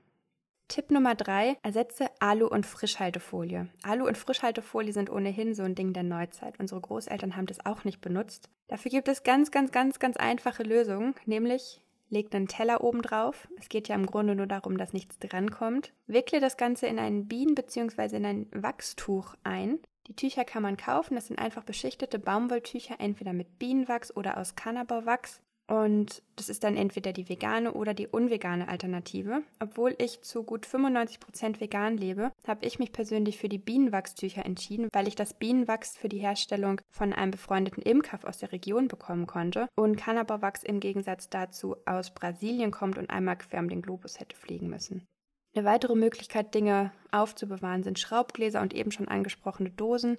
Tipp 0.67 0.89
Nummer 0.89 1.13
drei, 1.13 1.57
ersetze 1.61 2.07
Alu- 2.19 2.47
und 2.47 2.65
Frischhaltefolie. 2.65 3.67
Alu- 3.83 4.07
und 4.07 4.17
Frischhaltefolie 4.17 4.93
sind 4.93 5.11
ohnehin 5.11 5.53
so 5.53 5.63
ein 5.63 5.75
Ding 5.75 5.93
der 5.93 6.03
Neuzeit. 6.03 6.59
Unsere 6.59 6.81
Großeltern 6.81 7.35
haben 7.35 7.45
das 7.45 7.65
auch 7.65 7.83
nicht 7.83 8.01
benutzt. 8.01 8.49
Dafür 8.67 8.89
gibt 8.89 9.07
es 9.07 9.23
ganz, 9.23 9.51
ganz, 9.51 9.71
ganz, 9.71 9.99
ganz 9.99 10.17
einfache 10.17 10.63
Lösungen, 10.63 11.13
nämlich 11.25 11.81
legt 12.09 12.33
einen 12.33 12.47
Teller 12.47 12.83
oben 12.83 13.03
drauf. 13.03 13.47
Es 13.59 13.69
geht 13.69 13.87
ja 13.87 13.95
im 13.95 14.07
Grunde 14.07 14.35
nur 14.35 14.47
darum, 14.47 14.77
dass 14.77 14.93
nichts 14.93 15.19
drankommt. 15.19 15.93
Wickle 16.07 16.39
das 16.39 16.57
Ganze 16.57 16.87
in 16.87 16.99
ein 16.99 17.27
Bienen- 17.27 17.55
bzw. 17.55 18.15
in 18.15 18.25
ein 18.25 18.47
Wachstuch 18.51 19.35
ein. 19.43 19.79
Die 20.07 20.15
Tücher 20.15 20.45
kann 20.45 20.63
man 20.63 20.77
kaufen. 20.77 21.15
Das 21.15 21.27
sind 21.27 21.39
einfach 21.39 21.63
beschichtete 21.63 22.19
Baumwolltücher, 22.19 22.95
entweder 22.99 23.33
mit 23.33 23.59
Bienenwachs 23.59 24.15
oder 24.15 24.37
aus 24.37 24.55
Cannabauwachs. 24.55 25.41
Und 25.67 26.21
das 26.35 26.49
ist 26.49 26.63
dann 26.63 26.77
entweder 26.77 27.11
die 27.11 27.27
vegane 27.27 27.73
oder 27.73 27.95
die 27.95 28.07
unvegane 28.07 28.67
Alternative. 28.67 29.41
Obwohl 29.59 29.95
ich 29.97 30.21
zu 30.21 30.43
gut 30.43 30.67
95% 30.67 31.59
vegan 31.59 31.97
lebe, 31.97 32.31
habe 32.47 32.65
ich 32.65 32.77
mich 32.77 32.91
persönlich 32.91 33.39
für 33.39 33.49
die 33.49 33.57
Bienenwachstücher 33.57 34.45
entschieden, 34.45 34.89
weil 34.93 35.07
ich 35.07 35.15
das 35.15 35.33
Bienenwachs 35.33 35.97
für 35.97 36.09
die 36.09 36.19
Herstellung 36.19 36.81
von 36.91 37.13
einem 37.13 37.31
befreundeten 37.31 37.81
Imker 37.81 38.19
aus 38.27 38.37
der 38.37 38.51
Region 38.51 38.87
bekommen 38.87 39.25
konnte 39.25 39.67
und 39.75 39.95
Cannabawachs 39.95 40.63
im 40.63 40.79
Gegensatz 40.79 41.29
dazu 41.29 41.77
aus 41.85 42.13
Brasilien 42.13 42.69
kommt 42.69 42.97
und 42.97 43.09
einmal 43.09 43.37
quer 43.37 43.59
um 43.59 43.69
den 43.69 43.81
Globus 43.81 44.19
hätte 44.19 44.35
fliegen 44.35 44.69
müssen. 44.69 45.07
Eine 45.55 45.65
weitere 45.65 45.95
Möglichkeit, 45.95 46.53
Dinge 46.53 46.91
aufzubewahren, 47.11 47.81
sind 47.81 47.97
Schraubgläser 47.97 48.61
und 48.61 48.73
eben 48.73 48.91
schon 48.91 49.07
angesprochene 49.07 49.69
Dosen. 49.71 50.17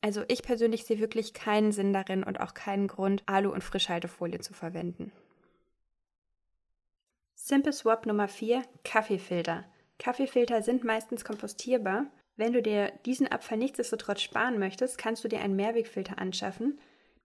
Also 0.00 0.24
ich 0.28 0.42
persönlich 0.42 0.84
sehe 0.84 0.98
wirklich 0.98 1.34
keinen 1.34 1.72
Sinn 1.72 1.92
darin 1.92 2.24
und 2.24 2.40
auch 2.40 2.54
keinen 2.54 2.88
Grund, 2.88 3.22
Alu- 3.26 3.52
und 3.52 3.62
Frischhaltefolie 3.62 4.40
zu 4.40 4.54
verwenden. 4.54 5.12
Simple 7.34 7.72
Swap 7.72 8.06
Nummer 8.06 8.28
4, 8.28 8.62
Kaffeefilter. 8.84 9.64
Kaffeefilter 9.98 10.62
sind 10.62 10.84
meistens 10.84 11.24
kompostierbar. 11.24 12.06
Wenn 12.36 12.52
du 12.52 12.62
dir 12.62 12.92
diesen 13.04 13.28
Abfall 13.28 13.58
nichtsdestotrotz 13.58 14.22
sparen 14.22 14.58
möchtest, 14.58 14.96
kannst 14.96 15.24
du 15.24 15.28
dir 15.28 15.40
einen 15.40 15.56
Mehrwegfilter 15.56 16.18
anschaffen. 16.18 16.78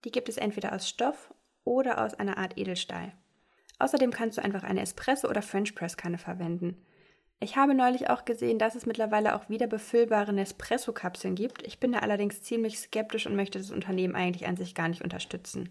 Die 0.03 0.11
gibt 0.11 0.27
es 0.27 0.37
entweder 0.37 0.73
aus 0.73 0.89
Stoff 0.89 1.33
oder 1.63 2.03
aus 2.03 2.13
einer 2.15 2.37
Art 2.37 2.57
Edelstahl. 2.57 3.13
Außerdem 3.79 4.11
kannst 4.11 4.37
du 4.37 4.43
einfach 4.43 4.63
eine 4.63 4.81
Espresso- 4.81 5.29
oder 5.29 5.41
French 5.41 5.75
Press 5.75 5.95
Kanne 5.95 6.17
verwenden. 6.17 6.85
Ich 7.39 7.57
habe 7.57 7.75
neulich 7.75 8.09
auch 8.09 8.25
gesehen, 8.25 8.59
dass 8.59 8.75
es 8.75 8.85
mittlerweile 8.85 9.35
auch 9.35 9.49
wieder 9.49 9.67
befüllbare 9.67 10.33
Nespresso-Kapseln 10.33 11.35
gibt. 11.35 11.65
Ich 11.67 11.79
bin 11.79 11.91
da 11.91 11.99
allerdings 11.99 12.41
ziemlich 12.41 12.79
skeptisch 12.79 13.27
und 13.27 13.35
möchte 13.35 13.59
das 13.59 13.71
Unternehmen 13.71 14.15
eigentlich 14.15 14.47
an 14.47 14.57
sich 14.57 14.73
gar 14.73 14.87
nicht 14.87 15.03
unterstützen. 15.03 15.69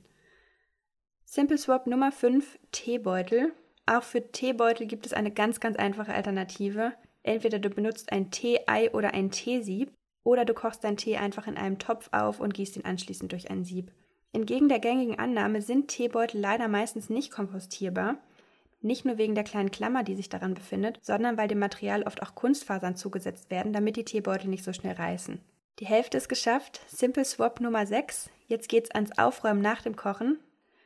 Simple 1.25 1.59
Swap 1.59 1.87
Nummer 1.87 2.13
5, 2.13 2.59
Teebeutel. 2.71 3.53
Auch 3.87 4.03
für 4.03 4.31
Teebeutel 4.31 4.87
gibt 4.87 5.07
es 5.07 5.13
eine 5.13 5.31
ganz, 5.31 5.59
ganz 5.59 5.77
einfache 5.77 6.15
Alternative. 6.15 6.93
Entweder 7.23 7.59
du 7.59 7.71
benutzt 7.71 8.13
ein 8.13 8.31
Tee-Ei 8.31 8.93
oder 8.93 9.15
ein 9.15 9.31
Teesieb 9.31 9.91
oder 10.23 10.45
du 10.45 10.55
kochst 10.55 10.85
deinen 10.85 10.97
Tee 10.97 11.17
einfach 11.17 11.47
in 11.47 11.57
einem 11.57 11.79
Topf 11.79 12.09
auf 12.13 12.41
und 12.41 12.55
gießt 12.55 12.77
ihn 12.77 12.85
anschließend 12.85 13.33
durch 13.33 13.51
ein 13.51 13.65
Sieb. 13.65 13.91
Entgegen 14.33 14.69
der 14.69 14.81
gängigen 14.81 15.19
Annahme 15.19 15.63
sind 15.63 15.89
Teebeutel 15.89 16.41
leider 16.41 16.69
meistens 16.69 17.09
nicht 17.09 17.31
kompostierbar. 17.31 18.17
Nicht 18.85 19.07
nur 19.07 19.17
wegen 19.17 19.35
der 19.35 19.45
kleinen 19.45 19.71
Klammer, 19.71 20.03
die 20.03 20.15
sich 20.15 20.29
daran 20.29 20.53
befindet, 20.53 20.99
sondern 21.01 21.39
weil 21.39 21.49
dem 21.49 21.59
Material 21.59 22.03
oft 22.03 22.23
auch 22.23 22.35
Kunstfasern 22.35 22.97
zugesetzt 22.97 23.51
werden, 23.51 23.73
damit 23.73 23.97
die 23.97 24.05
Teebeutel 24.05 24.51
nicht 24.51 24.63
so 24.63 24.75
schnell 24.75 24.95
reißen. 24.95 25.41
Die 25.79 25.87
Hälfte 25.87 26.19
ist 26.19 26.29
geschafft. 26.29 26.83
Simple 26.87 27.25
Swap 27.25 27.63
Nummer 27.63 27.87
6. 27.87 28.29
Jetzt 28.47 28.69
geht's 28.69 28.91
ans 28.91 29.17
Aufräumen 29.17 29.63
nach 29.63 29.81
dem 29.81 29.97
Kochen, 29.97 30.39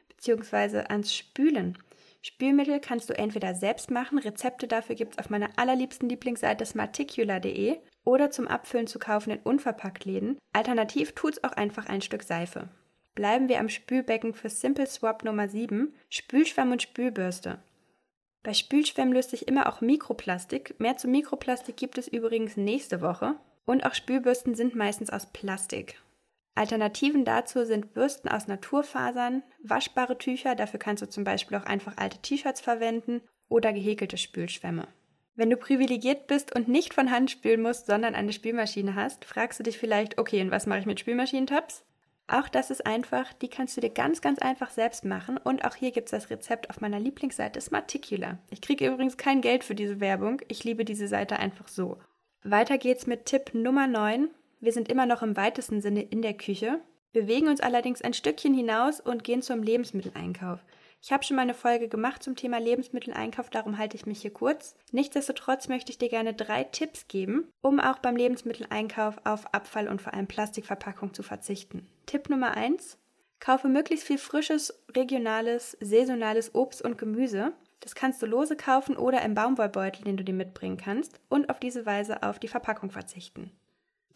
beziehungsweise 0.09 0.91
ans 0.91 1.13
Spülen. 1.13 1.77
Spülmittel 2.23 2.79
kannst 2.79 3.11
du 3.11 3.19
entweder 3.19 3.57
selbst 3.57 3.91
machen, 3.91 4.19
Rezepte 4.19 4.69
dafür 4.69 4.95
gibt's 4.95 5.19
auf 5.19 5.29
meiner 5.29 5.51
allerliebsten 5.57 6.09
Lieblingsseite 6.09 6.65
smarticula.de 6.67 7.79
oder 8.05 8.31
zum 8.31 8.47
Abfüllen 8.47 8.87
zu 8.87 9.01
kaufen 9.01 9.33
in 9.33 9.41
Unverpacktläden. 9.41 10.39
Alternativ 10.53 11.17
tut's 11.17 11.43
auch 11.43 11.53
einfach 11.53 11.87
ein 11.87 12.01
Stück 12.01 12.23
Seife. 12.23 12.69
Bleiben 13.17 13.49
wir 13.49 13.59
am 13.59 13.69
Spülbecken 13.69 14.35
für 14.35 14.51
Simple 14.51 14.87
Swap 14.87 15.25
Nummer 15.25 15.49
7, 15.49 15.93
Spülschwamm 16.11 16.71
und 16.71 16.83
Spülbürste. 16.83 17.59
Bei 18.49 18.55
Spülschwämmen 18.55 19.13
löst 19.13 19.29
sich 19.29 19.47
immer 19.47 19.69
auch 19.69 19.83
Mikroplastik. 19.83 20.75
Mehr 20.81 20.97
zu 20.97 21.07
Mikroplastik 21.07 21.77
gibt 21.77 21.99
es 21.99 22.09
übrigens 22.09 22.57
nächste 22.57 23.03
Woche. 23.03 23.35
Und 23.67 23.85
auch 23.85 23.93
Spülbürsten 23.93 24.55
sind 24.55 24.75
meistens 24.75 25.11
aus 25.11 25.27
Plastik. 25.27 26.01
Alternativen 26.55 27.27
dazu 27.27 27.67
sind 27.67 27.93
Bürsten 27.93 28.27
aus 28.31 28.49
Naturfasern, 28.49 29.43
waschbare 29.63 30.17
Tücher, 30.17 30.55
dafür 30.55 30.81
kannst 30.81 31.03
du 31.03 31.11
zum 31.11 31.25
Beispiel 31.25 31.59
auch 31.59 31.65
einfach 31.65 31.99
alte 31.99 32.23
T-Shirts 32.23 32.63
verwenden 32.63 33.21
oder 33.51 33.75
gehäkelte 33.75 34.17
Spülschwämme. 34.17 34.89
Wenn 35.35 35.51
du 35.51 35.59
privilegiert 35.59 36.27
bist 36.27 36.57
und 36.57 36.69
nicht 36.69 36.95
von 36.95 37.11
Hand 37.11 37.31
spülen 37.31 37.61
musst, 37.61 37.85
sondern 37.85 38.15
eine 38.15 38.33
Spülmaschine 38.33 38.95
hast, 38.95 39.27
fragst 39.27 39.59
du 39.59 39.63
dich 39.63 39.77
vielleicht, 39.77 40.17
okay, 40.17 40.41
und 40.41 40.51
was 40.51 40.65
mache 40.65 40.79
ich 40.79 40.87
mit 40.87 41.01
Spülmaschinentabs? 41.01 41.85
Auch 42.31 42.51
das 42.51 42.71
ist 42.71 42.85
einfach, 42.85 43.33
die 43.33 43.49
kannst 43.49 43.77
du 43.77 43.81
dir 43.81 43.89
ganz, 43.89 44.21
ganz 44.21 44.39
einfach 44.39 44.71
selbst 44.71 45.07
machen. 45.07 45.39
Und 45.39 45.65
auch 45.65 45.75
hier 45.75 45.93
gibt 45.93 46.09
es 46.09 46.11
das 46.11 46.29
Rezept 46.29 46.69
auf 46.69 46.83
meiner 46.83 47.01
Lieblingsseite 47.01 47.59
Smarticula. 47.59 48.39
Ich 48.51 48.61
kriege 48.61 48.87
übrigens 48.87 49.17
kein 49.17 49.41
Geld 49.41 49.65
für 49.65 49.75
diese 49.75 49.99
Werbung. 49.99 50.43
Ich 50.49 50.63
liebe 50.63 50.85
diese 50.85 51.09
Seite 51.09 51.39
einfach 51.39 51.69
so. 51.69 51.97
Weiter 52.45 52.77
geht's 52.77 53.07
mit 53.07 53.25
Tipp 53.25 53.55
Nummer 53.55 53.87
9. 53.87 54.29
Wir 54.61 54.73
sind 54.73 54.91
immer 54.91 55.07
noch 55.07 55.23
im 55.23 55.37
weitesten 55.39 55.81
Sinne 55.81 56.03
in 56.03 56.21
der 56.21 56.35
Küche, 56.35 56.81
bewegen 57.13 57.49
uns 57.49 57.61
allerdings 57.61 58.03
ein 58.03 58.13
Stückchen 58.13 58.53
hinaus 58.53 59.01
und 59.01 59.25
gehen 59.25 59.41
zum 59.41 59.63
Lebensmitteleinkauf. 59.63 60.61
Ich 61.01 61.13
habe 61.13 61.23
schon 61.23 61.37
mal 61.37 61.43
eine 61.43 61.55
Folge 61.55 61.89
gemacht 61.89 62.23
zum 62.23 62.35
Thema 62.35 62.59
Lebensmitteleinkauf, 62.59 63.51
darum 63.51 63.79
halte 63.79 63.97
ich 63.97 64.07
mich 64.07 64.21
hier 64.21 64.33
kurz. 64.33 64.75
Nichtsdestotrotz 64.91 65.69
möchte 65.69 65.93
ich 65.93 65.99
dir 65.99 66.09
gerne 66.09 66.35
drei 66.35 66.65
Tipps 66.65 67.07
geben, 67.07 67.49
um 67.61 67.79
auch 67.79 67.99
beim 67.99 68.17
Lebensmitteleinkauf 68.17 69.17
auf 69.25 69.55
Abfall 69.55 69.89
und 69.89 70.03
vor 70.03 70.13
allem 70.15 70.27
Plastikverpackung 70.27 71.15
zu 71.15 71.23
verzichten. 71.23 71.87
Tipp 72.07 72.29
Nummer 72.29 72.57
eins: 72.57 72.99
Kaufe 73.39 73.69
möglichst 73.69 74.07
viel 74.07 74.19
frisches, 74.19 74.83
regionales, 74.95 75.77
saisonales 75.81 76.55
Obst 76.55 76.83
und 76.83 76.99
Gemüse. 76.99 77.53
Das 77.81 77.95
kannst 77.95 78.21
du 78.21 78.27
lose 78.27 78.57
kaufen 78.57 78.97
oder 78.97 79.23
im 79.23 79.35
Baumwollbeutel, 79.35 80.03
den 80.03 80.17
du 80.17 80.25
dir 80.25 80.35
mitbringen 80.35 80.79
kannst, 80.79 81.21
und 81.29 81.49
auf 81.49 81.61
diese 81.61 81.87
Weise 81.87 82.25
auf 82.25 82.41
die 82.41 82.49
Verpackung 82.49 82.91
verzichten. 82.91 83.53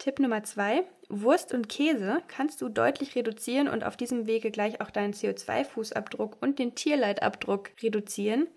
Tipp 0.03 0.19
Nummer 0.19 0.43
zwei: 0.43 0.83
Wurst 1.07 1.53
und 1.53 1.69
Käse 1.69 2.21
kannst 2.27 2.61
du 2.61 2.67
deutlich 2.67 3.15
reduzieren 3.15 3.69
und 3.69 3.85
auf 3.85 3.95
diesem 3.95 4.27
Wege 4.27 4.51
gleich 4.51 4.81
auch 4.81 4.91
deinen 4.91 5.13
CO2-Fußabdruck 5.13 6.41
und 6.41 6.59
den 6.59 6.75
Tierleitabdruck 6.75 7.69
reduzieren. 7.81 8.47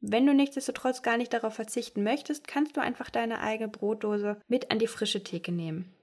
Wenn 0.00 0.26
du 0.26 0.34
nichtsdestotrotz 0.34 1.02
gar 1.02 1.16
nicht 1.16 1.32
darauf 1.32 1.54
verzichten 1.54 2.02
möchtest, 2.02 2.48
kannst 2.48 2.76
du 2.76 2.80
einfach 2.80 3.10
deine 3.10 3.38
eigene 3.38 3.68
Brotdose 3.68 4.40
mit 4.48 4.72
an 4.72 4.80
die 4.80 4.88
frische 4.88 5.22
Theke 5.22 5.52
nehmen. 5.52 5.94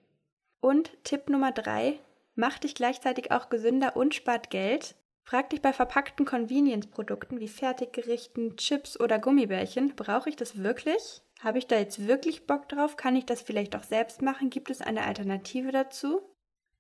Und 0.61 0.91
Tipp 1.03 1.29
Nummer 1.29 1.51
drei: 1.51 1.99
Mach 2.35 2.57
dich 2.57 2.73
gleichzeitig 2.73 3.33
auch 3.33 3.49
gesünder 3.49 3.97
und 3.97 4.15
spart 4.15 4.49
Geld. 4.49 4.95
Frag 5.25 5.49
dich 5.49 5.61
bei 5.61 5.73
verpackten 5.73 6.25
Convenience-Produkten 6.25 7.41
wie 7.41 7.49
Fertiggerichten, 7.49 8.55
Chips 8.55 8.97
oder 8.97 9.19
Gummibärchen, 9.19 9.93
brauche 9.97 10.29
ich 10.29 10.37
das 10.37 10.63
wirklich? 10.63 11.21
Habe 11.41 11.57
ich 11.57 11.67
da 11.67 11.77
jetzt 11.77 12.07
wirklich 12.07 12.47
Bock 12.47 12.69
drauf? 12.69 12.97
Kann 12.97 13.15
ich 13.15 13.25
das 13.25 13.41
vielleicht 13.41 13.75
auch 13.75 13.83
selbst 13.83 14.21
machen? 14.21 14.49
Gibt 14.49 14.69
es 14.69 14.81
eine 14.81 15.05
Alternative 15.05 15.71
dazu? 15.71 16.21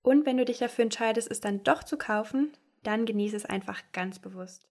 Und 0.01 0.25
wenn 0.25 0.37
du 0.37 0.45
dich 0.45 0.59
dafür 0.59 0.83
entscheidest, 0.83 1.29
es 1.29 1.41
dann 1.41 1.63
doch 1.63 1.83
zu 1.83 1.97
kaufen, 1.97 2.53
dann 2.83 3.05
genieße 3.05 3.35
es 3.35 3.45
einfach 3.45 3.81
ganz 3.91 4.19
bewusst. 4.19 4.67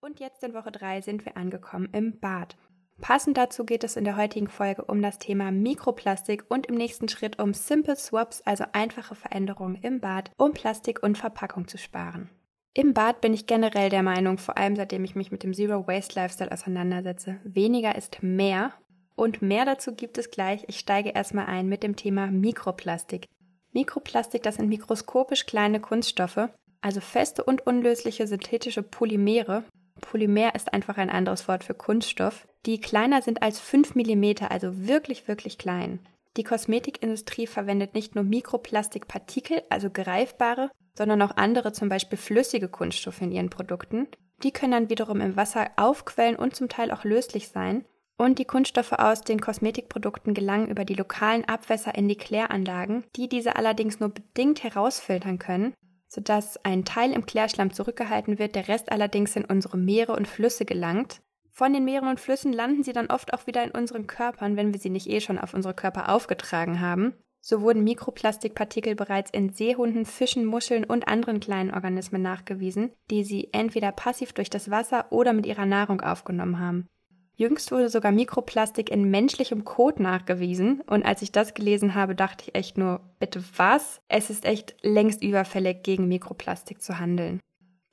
Und 0.00 0.20
jetzt 0.20 0.42
in 0.42 0.54
Woche 0.54 0.70
3 0.70 1.00
sind 1.00 1.24
wir 1.24 1.36
angekommen 1.36 1.88
im 1.92 2.20
Bad. 2.20 2.56
Passend 3.00 3.36
dazu 3.36 3.64
geht 3.64 3.82
es 3.82 3.96
in 3.96 4.04
der 4.04 4.16
heutigen 4.16 4.48
Folge 4.48 4.84
um 4.84 5.02
das 5.02 5.18
Thema 5.18 5.50
Mikroplastik 5.50 6.44
und 6.48 6.66
im 6.66 6.76
nächsten 6.76 7.08
Schritt 7.08 7.40
um 7.40 7.52
Simple 7.52 7.96
Swaps, 7.96 8.40
also 8.42 8.64
einfache 8.72 9.14
Veränderungen 9.14 9.76
im 9.76 10.00
Bad, 10.00 10.30
um 10.36 10.52
Plastik 10.52 11.02
und 11.02 11.18
Verpackung 11.18 11.66
zu 11.66 11.76
sparen. 11.76 12.30
Im 12.76 12.92
Bad 12.92 13.20
bin 13.20 13.32
ich 13.32 13.46
generell 13.46 13.88
der 13.88 14.02
Meinung, 14.02 14.36
vor 14.36 14.58
allem 14.58 14.74
seitdem 14.74 15.04
ich 15.04 15.14
mich 15.14 15.30
mit 15.30 15.44
dem 15.44 15.54
Zero 15.54 15.86
Waste 15.86 16.18
Lifestyle 16.18 16.50
auseinandersetze, 16.50 17.38
weniger 17.44 17.94
ist 17.94 18.20
mehr. 18.20 18.72
Und 19.14 19.42
mehr 19.42 19.64
dazu 19.64 19.94
gibt 19.94 20.18
es 20.18 20.32
gleich. 20.32 20.64
Ich 20.66 20.80
steige 20.80 21.10
erstmal 21.10 21.46
ein 21.46 21.68
mit 21.68 21.84
dem 21.84 21.94
Thema 21.94 22.26
Mikroplastik. 22.26 23.26
Mikroplastik, 23.72 24.42
das 24.42 24.56
sind 24.56 24.68
mikroskopisch 24.68 25.46
kleine 25.46 25.78
Kunststoffe, 25.78 26.48
also 26.80 27.00
feste 27.00 27.44
und 27.44 27.64
unlösliche 27.64 28.26
synthetische 28.26 28.82
Polymere. 28.82 29.62
Polymer 30.00 30.56
ist 30.56 30.72
einfach 30.72 30.96
ein 30.96 31.10
anderes 31.10 31.46
Wort 31.46 31.62
für 31.62 31.74
Kunststoff, 31.74 32.48
die 32.66 32.80
kleiner 32.80 33.22
sind 33.22 33.40
als 33.40 33.60
5 33.60 33.94
mm, 33.94 34.46
also 34.48 34.88
wirklich, 34.88 35.28
wirklich 35.28 35.58
klein. 35.58 36.00
Die 36.36 36.42
Kosmetikindustrie 36.42 37.46
verwendet 37.46 37.94
nicht 37.94 38.16
nur 38.16 38.24
Mikroplastikpartikel, 38.24 39.62
also 39.70 39.90
greifbare, 39.90 40.72
sondern 40.96 41.22
auch 41.22 41.36
andere, 41.36 41.72
zum 41.72 41.88
Beispiel 41.88 42.18
flüssige 42.18 42.68
Kunststoffe 42.68 43.20
in 43.20 43.32
ihren 43.32 43.50
Produkten. 43.50 44.08
Die 44.42 44.52
können 44.52 44.72
dann 44.72 44.90
wiederum 44.90 45.20
im 45.20 45.36
Wasser 45.36 45.70
aufquellen 45.76 46.36
und 46.36 46.54
zum 46.54 46.68
Teil 46.68 46.90
auch 46.90 47.04
löslich 47.04 47.48
sein. 47.48 47.84
Und 48.16 48.38
die 48.38 48.44
Kunststoffe 48.44 48.92
aus 48.92 49.22
den 49.22 49.40
Kosmetikprodukten 49.40 50.34
gelangen 50.34 50.68
über 50.68 50.84
die 50.84 50.94
lokalen 50.94 51.44
Abwässer 51.46 51.94
in 51.96 52.08
die 52.08 52.16
Kläranlagen, 52.16 53.04
die 53.16 53.28
diese 53.28 53.56
allerdings 53.56 53.98
nur 53.98 54.10
bedingt 54.10 54.62
herausfiltern 54.62 55.40
können, 55.40 55.74
sodass 56.06 56.64
ein 56.64 56.84
Teil 56.84 57.12
im 57.12 57.26
Klärschlamm 57.26 57.72
zurückgehalten 57.72 58.38
wird, 58.38 58.54
der 58.54 58.68
Rest 58.68 58.92
allerdings 58.92 59.34
in 59.34 59.44
unsere 59.44 59.76
Meere 59.76 60.12
und 60.14 60.28
Flüsse 60.28 60.64
gelangt. 60.64 61.22
Von 61.50 61.72
den 61.72 61.84
Meeren 61.84 62.08
und 62.08 62.20
Flüssen 62.20 62.52
landen 62.52 62.84
sie 62.84 62.92
dann 62.92 63.08
oft 63.08 63.32
auch 63.32 63.46
wieder 63.46 63.64
in 63.64 63.70
unseren 63.72 64.06
Körpern, 64.06 64.56
wenn 64.56 64.72
wir 64.72 64.80
sie 64.80 64.90
nicht 64.90 65.08
eh 65.08 65.20
schon 65.20 65.38
auf 65.38 65.54
unsere 65.54 65.74
Körper 65.74 66.08
aufgetragen 66.08 66.80
haben. 66.80 67.14
So 67.46 67.60
wurden 67.60 67.84
Mikroplastikpartikel 67.84 68.94
bereits 68.94 69.30
in 69.30 69.52
Seehunden, 69.52 70.06
Fischen, 70.06 70.46
Muscheln 70.46 70.82
und 70.82 71.08
anderen 71.08 71.40
kleinen 71.40 71.74
Organismen 71.74 72.22
nachgewiesen, 72.22 72.92
die 73.10 73.22
sie 73.22 73.50
entweder 73.52 73.92
passiv 73.92 74.32
durch 74.32 74.48
das 74.48 74.70
Wasser 74.70 75.12
oder 75.12 75.34
mit 75.34 75.44
ihrer 75.44 75.66
Nahrung 75.66 76.00
aufgenommen 76.00 76.58
haben. 76.58 76.88
Jüngst 77.36 77.70
wurde 77.70 77.90
sogar 77.90 78.12
Mikroplastik 78.12 78.90
in 78.90 79.10
menschlichem 79.10 79.64
Kot 79.64 80.00
nachgewiesen 80.00 80.80
und 80.86 81.04
als 81.04 81.20
ich 81.20 81.32
das 81.32 81.52
gelesen 81.52 81.94
habe, 81.94 82.14
dachte 82.14 82.44
ich 82.46 82.54
echt 82.54 82.78
nur, 82.78 83.02
bitte 83.18 83.44
was? 83.58 84.00
Es 84.08 84.30
ist 84.30 84.46
echt 84.46 84.74
längst 84.80 85.22
überfällig, 85.22 85.82
gegen 85.82 86.08
Mikroplastik 86.08 86.80
zu 86.80 86.98
handeln. 86.98 87.40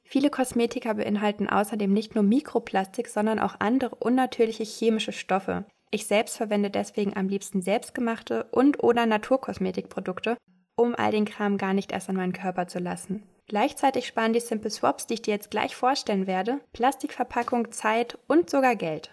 Viele 0.01 0.29
Kosmetika 0.29 0.93
beinhalten 0.93 1.49
außerdem 1.49 1.91
nicht 1.91 2.15
nur 2.15 2.23
Mikroplastik, 2.23 3.09
sondern 3.09 3.39
auch 3.39 3.55
andere 3.59 3.95
unnatürliche 3.95 4.63
chemische 4.63 5.11
Stoffe, 5.11 5.65
ich 5.91 6.07
selbst 6.07 6.37
verwende 6.37 6.69
deswegen 6.69 7.15
am 7.15 7.27
liebsten 7.27 7.61
selbstgemachte 7.61 8.45
und 8.51 8.81
oder 8.81 9.05
Naturkosmetikprodukte, 9.05 10.37
um 10.75 10.95
all 10.95 11.11
den 11.11 11.25
Kram 11.25 11.57
gar 11.57 11.73
nicht 11.73 11.91
erst 11.91 12.09
an 12.09 12.15
meinen 12.15 12.33
Körper 12.33 12.67
zu 12.67 12.79
lassen. 12.79 13.23
Gleichzeitig 13.47 14.07
sparen 14.07 14.31
die 14.31 14.39
Simple 14.39 14.71
Swaps, 14.71 15.07
die 15.07 15.15
ich 15.15 15.21
dir 15.21 15.33
jetzt 15.33 15.51
gleich 15.51 15.75
vorstellen 15.75 16.25
werde, 16.25 16.61
Plastikverpackung, 16.71 17.71
Zeit 17.73 18.17
und 18.27 18.49
sogar 18.49 18.77
Geld. 18.77 19.11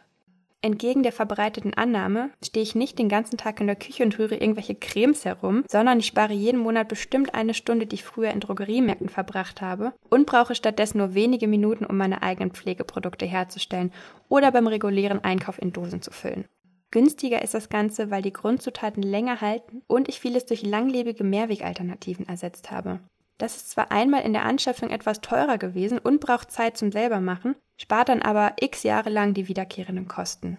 Entgegen 0.60 1.04
der 1.04 1.12
verbreiteten 1.12 1.74
Annahme 1.74 2.30
stehe 2.44 2.64
ich 2.64 2.74
nicht 2.74 2.98
den 2.98 3.08
ganzen 3.08 3.36
Tag 3.36 3.60
in 3.60 3.68
der 3.68 3.76
Küche 3.76 4.02
und 4.02 4.18
rühre 4.18 4.34
irgendwelche 4.34 4.74
Cremes 4.74 5.24
herum, 5.24 5.62
sondern 5.68 6.00
ich 6.00 6.06
spare 6.06 6.32
jeden 6.32 6.58
Monat 6.60 6.88
bestimmt 6.88 7.34
eine 7.34 7.54
Stunde, 7.54 7.86
die 7.86 7.94
ich 7.94 8.04
früher 8.04 8.32
in 8.32 8.40
Drogeriemärkten 8.40 9.08
verbracht 9.08 9.60
habe 9.60 9.92
und 10.10 10.26
brauche 10.26 10.56
stattdessen 10.56 10.98
nur 10.98 11.14
wenige 11.14 11.46
Minuten, 11.46 11.86
um 11.86 11.96
meine 11.96 12.22
eigenen 12.22 12.50
Pflegeprodukte 12.50 13.24
herzustellen 13.24 13.92
oder 14.28 14.50
beim 14.50 14.66
regulären 14.66 15.22
Einkauf 15.22 15.62
in 15.62 15.72
Dosen 15.72 16.02
zu 16.02 16.10
füllen. 16.10 16.44
Günstiger 16.90 17.42
ist 17.42 17.54
das 17.54 17.68
Ganze, 17.68 18.10
weil 18.10 18.22
die 18.22 18.32
Grundzutaten 18.32 19.02
länger 19.02 19.40
halten 19.40 19.82
und 19.86 20.08
ich 20.08 20.20
vieles 20.20 20.46
durch 20.46 20.62
langlebige 20.62 21.24
Mehrwegalternativen 21.24 22.26
ersetzt 22.28 22.70
habe. 22.70 23.00
Das 23.36 23.56
ist 23.56 23.70
zwar 23.70 23.92
einmal 23.92 24.22
in 24.22 24.32
der 24.32 24.44
Anschaffung 24.44 24.90
etwas 24.90 25.20
teurer 25.20 25.58
gewesen 25.58 25.98
und 25.98 26.20
braucht 26.20 26.50
Zeit 26.50 26.76
zum 26.76 26.90
selbermachen, 26.90 27.54
spart 27.76 28.08
dann 28.08 28.22
aber 28.22 28.54
x 28.58 28.82
Jahre 28.82 29.10
lang 29.10 29.34
die 29.34 29.48
wiederkehrenden 29.48 30.08
Kosten. 30.08 30.58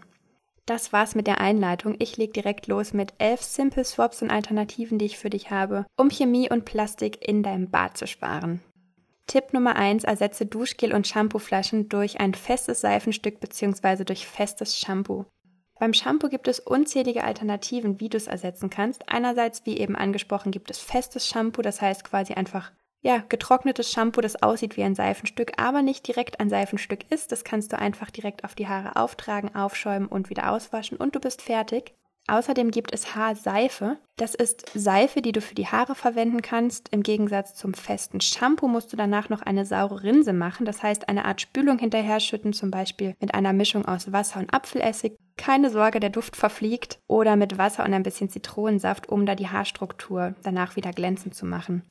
Das 0.66 0.94
war's 0.94 1.16
mit 1.16 1.26
der 1.26 1.42
Einleitung. 1.42 1.96
Ich 1.98 2.16
leg 2.18 2.32
direkt 2.32 2.68
los 2.68 2.94
mit 2.94 3.14
elf 3.18 3.42
Simple 3.42 3.84
Swaps 3.84 4.22
und 4.22 4.30
Alternativen, 4.30 5.00
die 5.00 5.06
ich 5.06 5.18
für 5.18 5.32
dich 5.32 5.50
habe, 5.50 5.88
um 5.98 6.12
Chemie 6.12 6.50
und 6.50 6.64
Plastik 6.64 7.28
in 7.28 7.42
deinem 7.42 7.72
Bad 7.72 7.98
zu 7.98 8.06
sparen. 8.06 8.62
Tipp 9.26 9.52
Nummer 9.52 9.76
1: 9.76 10.04
Ersetze 10.04 10.46
Duschgel 10.46 10.94
und 10.94 11.08
Shampooflaschen 11.08 11.90
durch 11.90 12.20
ein 12.20 12.36
festes 12.36 12.82
Seifenstück 12.82 13.40
bzw. 13.40 14.04
durch 14.06 14.28
festes 14.28 14.78
Shampoo. 14.78 15.26
Beim 15.80 15.94
Shampoo 15.94 16.28
gibt 16.28 16.50
es 16.50 16.60
unzählige 16.60 17.24
Alternativen, 17.24 18.02
wie 18.02 18.10
du 18.10 18.18
es 18.18 18.28
ersetzen 18.28 18.70
kannst. 18.70 19.08
Einerseits, 19.08 19.66
wie 19.66 19.78
eben 19.78 19.96
angesprochen, 19.96 20.52
gibt 20.52 20.70
es 20.70 20.80
festes 20.80 21.26
Shampoo, 21.26 21.62
das 21.62 21.82
heißt 21.82 22.04
quasi 22.04 22.34
einfach 22.34 22.72
ja, 23.02 23.24
getrocknetes 23.30 23.90
Shampoo, 23.90 24.20
das 24.20 24.44
aussieht 24.44 24.76
wie 24.76 24.84
ein 24.84 24.94
Seifenstück, 24.94 25.54
aber 25.56 25.82
nicht 25.82 26.06
direkt 26.06 26.42
ein 26.42 26.50
Seifenstück 26.50 27.10
ist. 27.10 27.32
Das 27.32 27.46
kannst 27.46 27.72
du 27.72 27.80
einfach 27.80 28.12
direkt 28.12 28.44
auf 28.44 28.56
die 28.56 28.68
Haare 28.68 28.98
auftragen, 28.98 29.56
aufschäumen 29.56 30.10
und 30.10 30.30
wieder 30.30 30.52
auswaschen 30.52 30.98
und 30.98 31.16
du 31.16 31.22
bist 31.22 31.42
fertig. 31.42 31.94
Außerdem 32.30 32.72
gibt 32.72 32.94
es 32.94 33.16
Haarseife. 33.16 33.98
Das 34.16 34.36
ist 34.36 34.66
Seife, 34.76 35.22
die 35.22 35.32
du 35.32 35.42
für 35.42 35.56
die 35.56 35.68
Haare 35.68 35.96
verwenden 35.96 36.42
kannst. 36.42 36.90
Im 36.90 37.04
Gegensatz 37.04 37.56
zum 37.56 37.74
festen 37.74 38.22
Shampoo 38.22 38.68
musst 38.68 38.94
du 38.94 38.98
danach 38.98 39.30
noch 39.30 39.42
eine 39.42 39.66
saure 39.66 40.04
Rinse 40.04 40.34
machen, 40.34 40.66
das 40.66 40.84
heißt 40.84 41.10
eine 41.10 41.26
Art 41.26 41.42
Spülung 41.42 41.80
hinterher 41.80 42.20
schütten, 42.20 42.54
zum 42.54 42.70
Beispiel 42.70 43.16
mit 43.20 43.34
einer 43.34 43.54
Mischung 43.54 43.86
aus 43.86 44.12
Wasser 44.12 44.40
und 44.40 44.54
Apfelessig. 44.54 45.16
Keine 45.38 45.70
Sorge, 45.70 46.00
der 46.00 46.10
Duft 46.10 46.36
verfliegt. 46.36 47.00
Oder 47.08 47.36
mit 47.36 47.58
Wasser 47.58 47.86
und 47.86 47.94
ein 47.94 48.04
bisschen 48.04 48.30
Zitronensaft, 48.30 49.10
um 49.10 49.26
da 49.26 49.36
die 49.36 49.48
Haarstruktur 49.48 50.36
danach 50.44 50.76
wieder 50.76 50.92
glänzend 50.92 51.34
zu 51.34 51.46
machen. 51.46 51.84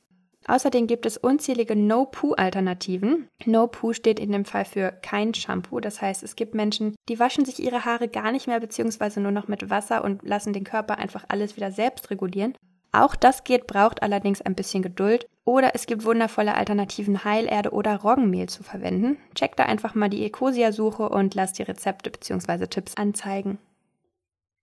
Außerdem 0.49 0.87
gibt 0.87 1.05
es 1.05 1.15
unzählige 1.15 1.75
No-Poo-Alternativen. 1.75 3.27
No-Poo 3.45 3.93
steht 3.93 4.19
in 4.19 4.31
dem 4.31 4.45
Fall 4.45 4.65
für 4.65 4.91
kein 5.03 5.35
Shampoo. 5.35 5.79
Das 5.79 6.01
heißt, 6.01 6.23
es 6.23 6.35
gibt 6.35 6.55
Menschen, 6.55 6.95
die 7.07 7.19
waschen 7.19 7.45
sich 7.45 7.61
ihre 7.61 7.85
Haare 7.85 8.07
gar 8.07 8.31
nicht 8.31 8.47
mehr 8.47 8.59
beziehungsweise 8.59 9.21
nur 9.21 9.31
noch 9.31 9.47
mit 9.47 9.69
Wasser 9.69 10.03
und 10.03 10.23
lassen 10.23 10.51
den 10.51 10.63
Körper 10.63 10.97
einfach 10.97 11.23
alles 11.27 11.55
wieder 11.55 11.71
selbst 11.71 12.09
regulieren. 12.09 12.55
Auch 12.91 13.15
das 13.15 13.43
geht, 13.43 13.67
braucht 13.67 14.01
allerdings 14.01 14.41
ein 14.41 14.55
bisschen 14.55 14.81
Geduld. 14.81 15.27
Oder 15.45 15.75
es 15.75 15.85
gibt 15.85 16.03
wundervolle 16.03 16.55
Alternativen, 16.55 17.23
Heilerde 17.23 17.69
oder 17.69 17.97
Roggenmehl 17.97 18.49
zu 18.49 18.63
verwenden. 18.63 19.17
Check 19.35 19.55
da 19.55 19.65
einfach 19.65 19.93
mal 19.93 20.09
die 20.09 20.25
Ecosia-Suche 20.25 21.09
und 21.09 21.35
lass 21.35 21.53
die 21.53 21.63
Rezepte 21.63 22.09
bzw. 22.09 22.65
Tipps 22.65 22.97
anzeigen. 22.97 23.59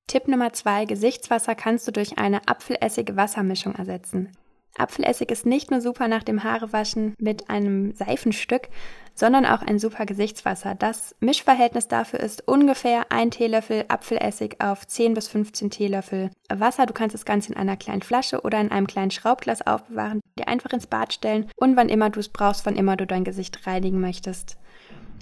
Tipp 0.08 0.26
Nummer 0.26 0.52
2: 0.52 0.86
Gesichtswasser 0.86 1.54
kannst 1.54 1.86
du 1.86 1.92
durch 1.92 2.18
eine 2.18 2.48
Apfelessig-Wassermischung 2.48 3.76
ersetzen. 3.76 4.32
Apfelessig 4.78 5.30
ist 5.30 5.46
nicht 5.46 5.70
nur 5.70 5.80
super 5.80 6.08
nach 6.08 6.22
dem 6.22 6.44
Haarewaschen 6.44 7.14
mit 7.18 7.48
einem 7.50 7.92
Seifenstück, 7.92 8.68
sondern 9.14 9.46
auch 9.46 9.62
ein 9.62 9.78
super 9.78 10.04
Gesichtswasser. 10.04 10.74
Das 10.74 11.16
Mischverhältnis 11.20 11.88
dafür 11.88 12.20
ist 12.20 12.46
ungefähr 12.46 13.06
ein 13.10 13.30
Teelöffel 13.30 13.86
Apfelessig 13.88 14.56
auf 14.60 14.86
10 14.86 15.14
bis 15.14 15.28
15 15.28 15.70
Teelöffel 15.70 16.30
Wasser. 16.52 16.84
Du 16.86 16.92
kannst 16.92 17.14
das 17.14 17.24
Ganze 17.24 17.52
in 17.52 17.58
einer 17.58 17.76
kleinen 17.76 18.02
Flasche 18.02 18.42
oder 18.42 18.60
in 18.60 18.70
einem 18.70 18.86
kleinen 18.86 19.10
Schraubglas 19.10 19.66
aufbewahren, 19.66 20.20
dir 20.38 20.48
einfach 20.48 20.72
ins 20.72 20.86
Bad 20.86 21.14
stellen 21.14 21.50
und 21.56 21.76
wann 21.76 21.88
immer 21.88 22.10
du 22.10 22.20
es 22.20 22.28
brauchst, 22.28 22.66
wann 22.66 22.76
immer 22.76 22.96
du 22.96 23.06
dein 23.06 23.24
Gesicht 23.24 23.66
reinigen 23.66 24.00
möchtest, 24.00 24.58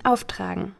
auftragen. 0.02 0.74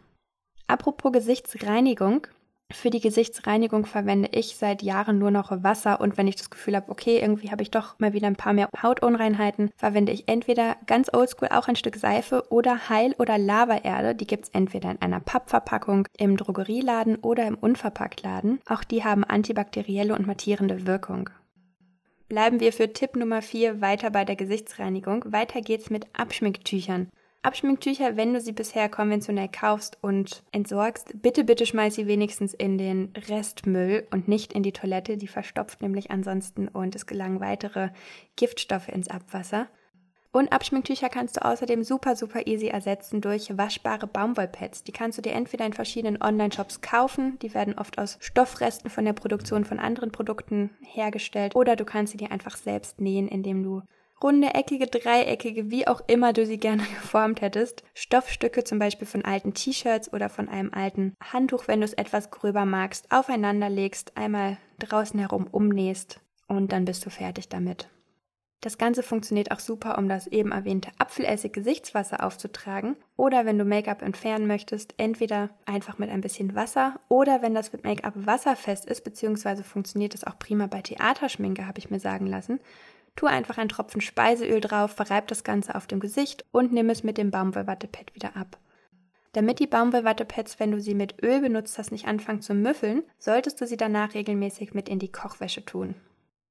Apropos 0.67 1.13
Gesichtsreinigung, 1.13 2.27
für 2.75 2.91
die 2.91 3.01
Gesichtsreinigung 3.01 3.87
verwende 3.87 4.29
ich 4.33 4.57
seit 4.57 4.83
Jahren 4.83 5.19
nur 5.19 5.31
noch 5.31 5.51
Wasser 5.63 6.01
und 6.01 6.17
wenn 6.17 6.29
ich 6.29 6.37
das 6.37 6.51
Gefühl 6.51 6.77
habe, 6.77 6.91
okay, 6.91 7.19
irgendwie 7.21 7.51
habe 7.51 7.63
ich 7.63 7.71
doch 7.71 7.99
mal 7.99 8.13
wieder 8.13 8.27
ein 8.27 8.37
paar 8.37 8.53
mehr 8.53 8.69
Hautunreinheiten, 8.83 9.71
verwende 9.77 10.13
ich 10.13 10.29
entweder 10.29 10.77
ganz 10.87 11.13
oldschool 11.13 11.49
auch 11.49 11.69
ein 11.69 11.77
Stück 11.77 11.97
Seife 11.97 12.45
oder 12.51 12.89
Heil- 12.89 13.15
oder 13.19 13.39
Lavaerde. 13.39 14.15
Die 14.15 14.27
gibt 14.27 14.45
es 14.45 14.51
entweder 14.51 14.91
in 14.91 15.01
einer 15.01 15.21
Pappverpackung, 15.21 16.07
im 16.19 16.37
Drogerieladen 16.37 17.17
oder 17.17 17.47
im 17.47 17.55
Unverpacktladen. 17.55 18.61
Auch 18.69 18.85
die 18.85 19.05
haben 19.05 19.25
antibakterielle 19.25 20.15
und 20.15 20.27
mattierende 20.27 20.87
Wirkung. 20.87 21.31
Bleiben 22.29 22.61
wir 22.61 22.73
für 22.73 22.93
Tipp 22.93 23.17
Nummer 23.17 23.43
4 23.43 23.81
weiter 23.81 24.11
bei 24.11 24.25
der 24.25 24.37
Gesichtsreinigung. 24.37 25.25
Weiter 25.29 25.61
geht's 25.61 25.91
mit 25.91 26.07
Abschminktüchern. 26.15 27.09
Abschminktücher, 27.45 28.17
wenn 28.17 28.33
du 28.33 28.41
sie 28.41 28.53
bisher 28.53 28.89
konventionell 28.89 29.49
kaufst 29.49 29.99
und 30.01 30.43
entsorgst, 30.51 31.21
bitte, 31.21 31.45
bitte 31.45 31.67
schmeiß 31.67 31.95
sie 31.95 32.07
wenigstens 32.07 32.55
in 32.55 32.79
den 32.79 33.13
Restmüll 33.29 34.07
und 34.11 34.29
nicht 34.29 34.53
in 34.53 34.63
die 34.63 34.73
Toilette. 34.73 35.17
Die 35.17 35.29
verstopft 35.29 35.83
nämlich 35.83 36.11
ansonsten 36.11 36.69
und 36.69 36.95
es 36.95 37.07
gelangen 37.07 37.41
weitere 37.41 37.91
Giftstoffe 38.37 38.89
ins 38.89 39.09
Abwasser. 39.09 39.69
Und 40.33 40.53
Abschminktücher 40.53 41.11
kannst 41.11 41.37
du 41.37 41.45
außerdem 41.45 41.85
super, 41.85 42.17
super 42.17 42.47
easy 42.49 42.67
ersetzen 42.67 43.21
durch 43.21 43.57
waschbare 43.57 44.09
Baumwollpads. 44.09 44.83
Die 44.83 44.91
kannst 44.91 45.17
du 45.17 45.23
dir 45.23 45.33
entweder 45.33 45.65
in 45.65 45.73
verschiedenen 45.73 46.21
Online-Shops 46.21 46.81
kaufen, 46.81 47.39
die 47.41 47.55
werden 47.55 47.79
oft 47.79 47.99
aus 47.99 48.19
Stoffresten 48.21 48.91
von 48.91 49.05
der 49.05 49.13
Produktion 49.13 49.65
von 49.65 49.79
anderen 49.79 50.11
Produkten 50.11 50.71
hergestellt, 50.81 51.55
oder 51.55 51.77
du 51.77 51.85
kannst 51.85 52.11
sie 52.11 52.19
dir 52.19 52.33
einfach 52.33 52.57
selbst 52.57 53.01
nähen, 53.01 53.29
indem 53.29 53.63
du 53.63 53.83
runde, 54.23 54.55
eckige, 54.55 54.87
dreieckige, 54.87 55.71
wie 55.71 55.87
auch 55.87 56.03
immer 56.07 56.33
du 56.33 56.47
sie 56.47 56.59
gerne 56.59 56.83
geformt 57.01 57.41
hättest. 57.41 57.83
Stoffstücke 57.95 58.65
zum 58.65 58.79
Beispiel 58.79 59.07
von 59.07 59.25
alten 59.25 59.55
T-Shirts 59.55 60.13
oder 60.13 60.29
von 60.29 60.49
einem 60.49 60.73
alten 60.73 61.15
Handtuch, 61.23 61.69
wenn 61.69 61.81
du 61.81 61.85
es 61.85 61.95
etwas 61.95 62.31
gröber 62.31 62.65
magst, 62.65 63.11
aufeinander 63.11 63.71
legst, 63.71 64.17
einmal 64.17 64.59
draußen 64.79 65.19
herum 65.19 65.47
umnähst 65.51 66.21
und 66.49 66.73
dann 66.73 66.85
bist 66.85 67.05
du 67.07 67.11
fertig 67.11 67.49
damit. 67.49 67.89
Das 68.65 68.79
Ganze 68.79 69.03
funktioniert 69.03 69.51
auch 69.51 69.61
super, 69.61 69.99
um 69.99 70.09
das 70.09 70.27
eben 70.27 70.51
erwähnte 70.51 70.89
Apfelessig-Gesichtswasser 70.97 72.25
aufzutragen. 72.25 72.97
Oder 73.15 73.45
wenn 73.45 73.59
du 73.59 73.67
Make-up 73.67 74.01
entfernen 74.01 74.47
möchtest, 74.47 74.95
entweder 74.97 75.51
einfach 75.67 75.99
mit 75.99 76.09
ein 76.09 76.23
bisschen 76.23 76.55
Wasser 76.55 76.99
oder 77.11 77.43
wenn 77.43 77.55
das 77.55 77.71
Make-up 77.75 78.15
wasserfest 78.17 78.87
ist, 78.87 79.05
beziehungsweise 79.05 79.65
funktioniert 79.65 80.15
das 80.15 80.25
auch 80.25 80.39
prima 80.39 80.67
bei 80.67 80.81
Theaterschminke, 80.81 81.67
habe 81.67 81.79
ich 81.79 81.91
mir 81.91 82.01
sagen 82.01 82.27
lassen. 82.27 82.59
Tu 83.17 83.27
einfach 83.27 83.59
einen 83.59 83.69
Tropfen 83.69 84.01
Speiseöl 84.01 84.61
drauf, 84.61 84.93
verreib 84.93 85.29
das 85.29 85.45
Ganze 85.45 85.75
auf 85.75 85.87
dem 85.87 86.01
Gesicht 86.01 86.45
und 86.51 86.73
nimm 86.73 86.91
es 86.91 87.05
mit 87.05 87.17
dem 87.17 87.31
Baumwollwattepad 87.31 88.15
wieder 88.15 88.37
ab. 88.37 88.59
Damit 89.33 89.59
die 89.59 89.67
Baumwollwattepads, 89.67 90.61
wenn 90.61 90.71
du 90.71 90.81
sie 90.81 90.95
mit 90.95 91.23
Öl 91.23 91.41
benutzt 91.41 91.77
hast, 91.79 91.91
nicht 91.91 92.07
anfangen 92.07 92.41
zu 92.41 92.55
müffeln, 92.55 93.03
solltest 93.19 93.61
du 93.61 93.67
sie 93.67 93.77
danach 93.77 94.15
regelmäßig 94.15 94.75
mit 94.75 94.89
in 94.89 94.99
die 94.99 95.11
Kochwäsche 95.11 95.65
tun. 95.65 95.95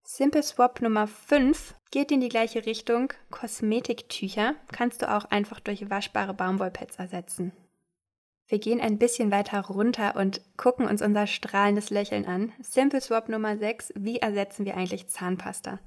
Simple 0.03 0.43
Swap 0.43 0.81
Nummer 0.81 1.07
5 1.07 1.75
geht 1.91 2.11
in 2.11 2.19
die 2.19 2.27
gleiche 2.27 2.65
Richtung. 2.65 3.13
Kosmetiktücher 3.31 4.55
kannst 4.73 5.01
du 5.01 5.09
auch 5.09 5.25
einfach 5.25 5.61
durch 5.61 5.89
waschbare 5.89 6.33
Baumwollpads 6.33 6.97
ersetzen. 6.97 7.53
Wir 8.47 8.59
gehen 8.59 8.81
ein 8.81 8.99
bisschen 8.99 9.31
weiter 9.31 9.61
runter 9.61 10.17
und 10.17 10.41
gucken 10.57 10.87
uns 10.87 11.01
unser 11.01 11.25
strahlendes 11.25 11.89
Lächeln 11.89 12.25
an. 12.25 12.51
Simple 12.61 12.99
Swap 12.99 13.29
Nummer 13.29 13.57
6. 13.57 13.93
Wie 13.95 14.17
ersetzen 14.17 14.65
wir 14.65 14.75
eigentlich 14.75 15.07
Zahnpasta? 15.07 15.79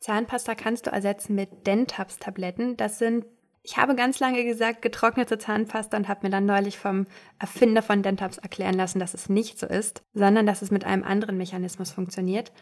Zahnpasta 0.00 0.54
kannst 0.54 0.86
du 0.86 0.90
ersetzen 0.90 1.34
mit 1.34 1.66
Dentaps-Tabletten. 1.66 2.76
Das 2.76 2.98
sind, 2.98 3.26
ich 3.62 3.76
habe 3.76 3.94
ganz 3.94 4.20
lange 4.20 4.44
gesagt, 4.44 4.82
getrocknete 4.82 5.38
Zahnpasta 5.38 5.96
und 5.96 6.08
habe 6.08 6.26
mir 6.26 6.30
dann 6.30 6.46
neulich 6.46 6.78
vom 6.78 7.06
Erfinder 7.38 7.82
von 7.82 8.02
Dentaps 8.02 8.38
erklären 8.38 8.74
lassen, 8.74 9.00
dass 9.00 9.14
es 9.14 9.28
nicht 9.28 9.58
so 9.58 9.66
ist, 9.66 10.02
sondern 10.14 10.46
dass 10.46 10.62
es 10.62 10.70
mit 10.70 10.84
einem 10.84 11.04
anderen 11.04 11.36
Mechanismus 11.36 11.90
funktioniert. 11.90 12.52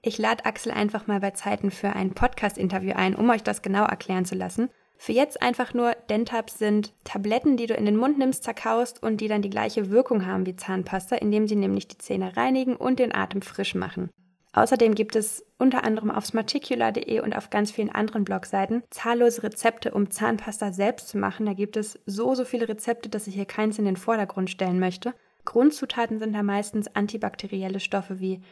Ich 0.00 0.18
lade 0.18 0.44
Axel 0.44 0.70
einfach 0.70 1.08
mal 1.08 1.18
bei 1.18 1.32
Zeiten 1.32 1.72
für 1.72 1.94
ein 1.94 2.14
Podcast-Interview 2.14 2.92
ein, 2.94 3.16
um 3.16 3.28
euch 3.30 3.42
das 3.42 3.62
genau 3.62 3.84
erklären 3.84 4.24
zu 4.24 4.36
lassen. 4.36 4.70
Für 4.96 5.12
jetzt 5.12 5.42
einfach 5.42 5.74
nur, 5.74 5.92
Dentabs 6.10 6.58
sind 6.58 6.92
Tabletten, 7.04 7.56
die 7.56 7.66
du 7.66 7.74
in 7.74 7.84
den 7.84 7.96
Mund 7.96 8.18
nimmst, 8.18 8.42
zerkaust 8.42 9.02
und 9.02 9.20
die 9.20 9.28
dann 9.28 9.42
die 9.42 9.50
gleiche 9.50 9.90
Wirkung 9.90 10.26
haben 10.26 10.44
wie 10.44 10.56
Zahnpasta, 10.56 11.16
indem 11.16 11.46
sie 11.46 11.56
nämlich 11.56 11.86
die 11.86 11.98
Zähne 11.98 12.36
reinigen 12.36 12.76
und 12.76 12.98
den 12.98 13.14
Atem 13.14 13.42
frisch 13.42 13.74
machen. 13.76 14.10
Außerdem 14.58 14.96
gibt 14.96 15.14
es 15.14 15.46
unter 15.58 15.84
anderem 15.84 16.10
auf 16.10 16.26
smarticular.de 16.26 17.20
und 17.20 17.36
auf 17.36 17.48
ganz 17.48 17.70
vielen 17.70 17.90
anderen 17.90 18.24
Blogseiten 18.24 18.82
zahllose 18.90 19.44
Rezepte, 19.44 19.92
um 19.92 20.10
Zahnpasta 20.10 20.72
selbst 20.72 21.08
zu 21.08 21.16
machen. 21.16 21.46
Da 21.46 21.52
gibt 21.52 21.76
es 21.76 22.00
so, 22.06 22.34
so 22.34 22.44
viele 22.44 22.68
Rezepte, 22.68 23.08
dass 23.08 23.28
ich 23.28 23.34
hier 23.34 23.44
keins 23.44 23.78
in 23.78 23.84
den 23.84 23.96
Vordergrund 23.96 24.50
stellen 24.50 24.80
möchte. 24.80 25.14
Grundzutaten 25.44 26.18
sind 26.18 26.34
da 26.34 26.42
meistens 26.42 26.88
antibakterielle 26.96 27.78
Stoffe 27.78 28.18
wie 28.18 28.42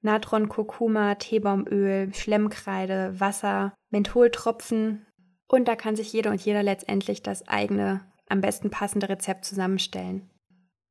Natron, 0.00 0.48
Kurkuma, 0.48 1.16
Teebaumöl, 1.16 2.14
Schlemmkreide, 2.14 3.18
Wasser, 3.18 3.74
Mentholtropfen. 3.90 5.06
Und 5.48 5.66
da 5.66 5.74
kann 5.74 5.96
sich 5.96 6.12
jeder 6.12 6.30
und 6.30 6.40
jeder 6.40 6.62
letztendlich 6.62 7.20
das 7.20 7.48
eigene, 7.48 8.02
am 8.28 8.40
besten 8.40 8.70
passende 8.70 9.08
Rezept 9.08 9.44
zusammenstellen. 9.44 10.30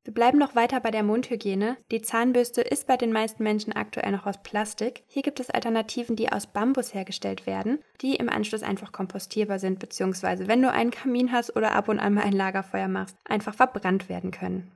Wir 0.07 0.13
bleiben 0.13 0.37
noch 0.37 0.55
weiter 0.55 0.79
bei 0.79 0.89
der 0.89 1.03
Mundhygiene. 1.03 1.75
Die 1.91 2.01
Zahnbürste 2.01 2.61
ist 2.61 2.87
bei 2.87 2.95
den 2.95 3.11
meisten 3.11 3.43
Menschen 3.43 3.73
aktuell 3.73 4.13
noch 4.13 4.25
aus 4.25 4.41
Plastik. 4.41 5.03
Hier 5.07 5.21
gibt 5.21 5.41
es 5.41 5.49
Alternativen, 5.49 6.15
die 6.15 6.31
aus 6.31 6.47
Bambus 6.47 6.93
hergestellt 6.93 7.45
werden, 7.45 7.79
die 7.99 8.15
im 8.15 8.29
Anschluss 8.29 8.63
einfach 8.63 8.93
kompostierbar 8.93 9.59
sind, 9.59 9.79
beziehungsweise 9.79 10.47
wenn 10.47 10.61
du 10.61 10.71
einen 10.71 10.91
Kamin 10.91 11.33
hast 11.33 11.57
oder 11.57 11.73
ab 11.73 11.89
und 11.89 11.99
an 11.99 12.13
mal 12.13 12.23
ein 12.23 12.31
Lagerfeuer 12.31 12.87
machst, 12.87 13.17
einfach 13.25 13.53
verbrannt 13.53 14.07
werden 14.07 14.31
können. 14.31 14.71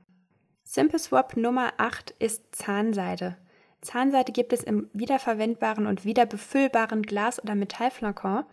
Simple 0.64 0.98
Swap 0.98 1.34
Nummer 1.34 1.72
8 1.78 2.10
ist 2.18 2.54
Zahnseide. 2.54 3.38
Zahnseide 3.80 4.32
gibt 4.32 4.52
es 4.52 4.62
im 4.62 4.90
wiederverwendbaren 4.92 5.86
und 5.86 6.04
wiederbefüllbaren 6.04 7.04
Glas- 7.04 7.42
oder 7.42 7.54
Metallflakon 7.54 8.44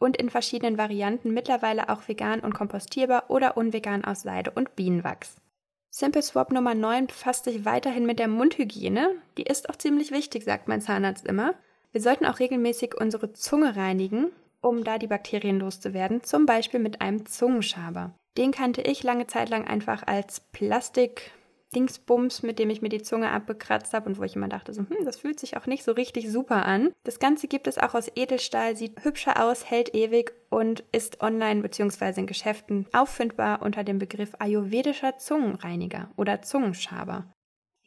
und 0.00 0.16
in 0.16 0.30
verschiedenen 0.30 0.78
Varianten, 0.78 1.32
mittlerweile 1.32 1.90
auch 1.90 2.08
vegan 2.08 2.40
und 2.40 2.54
kompostierbar 2.54 3.30
oder 3.30 3.56
unvegan 3.56 4.04
aus 4.04 4.22
Seide 4.22 4.50
und 4.50 4.74
Bienenwachs. 4.74 5.36
Simple 5.96 6.22
Swap 6.22 6.50
Nummer 6.50 6.74
9 6.74 7.06
befasst 7.06 7.44
sich 7.44 7.64
weiterhin 7.64 8.04
mit 8.04 8.18
der 8.18 8.26
Mundhygiene. 8.26 9.10
Die 9.38 9.44
ist 9.44 9.70
auch 9.70 9.76
ziemlich 9.76 10.10
wichtig, 10.10 10.42
sagt 10.42 10.66
mein 10.66 10.80
Zahnarzt 10.80 11.24
immer. 11.24 11.54
Wir 11.92 12.00
sollten 12.00 12.26
auch 12.26 12.40
regelmäßig 12.40 12.96
unsere 13.00 13.32
Zunge 13.32 13.76
reinigen, 13.76 14.32
um 14.60 14.82
da 14.82 14.98
die 14.98 15.06
Bakterien 15.06 15.60
loszuwerden, 15.60 16.24
zum 16.24 16.46
Beispiel 16.46 16.80
mit 16.80 17.00
einem 17.00 17.26
Zungenschaber. 17.26 18.12
Den 18.36 18.50
kannte 18.50 18.82
ich 18.82 19.04
lange 19.04 19.28
Zeit 19.28 19.50
lang 19.50 19.68
einfach 19.68 20.04
als 20.04 20.40
Plastik 20.40 21.30
Dingsbums, 21.74 22.42
mit 22.42 22.58
dem 22.58 22.70
ich 22.70 22.82
mir 22.82 22.88
die 22.88 23.02
Zunge 23.02 23.30
abgekratzt 23.30 23.92
habe 23.92 24.08
und 24.08 24.18
wo 24.18 24.22
ich 24.22 24.36
immer 24.36 24.48
dachte, 24.48 24.72
so, 24.72 24.82
hm, 24.82 25.04
das 25.04 25.16
fühlt 25.16 25.40
sich 25.40 25.56
auch 25.56 25.66
nicht 25.66 25.84
so 25.84 25.92
richtig 25.92 26.30
super 26.30 26.64
an. 26.66 26.92
Das 27.04 27.18
Ganze 27.18 27.48
gibt 27.48 27.66
es 27.66 27.78
auch 27.78 27.94
aus 27.94 28.10
Edelstahl, 28.14 28.76
sieht 28.76 29.04
hübscher 29.04 29.44
aus, 29.44 29.68
hält 29.68 29.94
ewig 29.94 30.32
und 30.50 30.84
ist 30.92 31.20
online 31.20 31.62
bzw. 31.62 32.20
in 32.20 32.26
Geschäften 32.26 32.86
auffindbar 32.92 33.62
unter 33.62 33.84
dem 33.84 33.98
Begriff 33.98 34.32
ayurvedischer 34.38 35.18
Zungenreiniger 35.18 36.10
oder 36.16 36.42
Zungenschaber. 36.42 37.26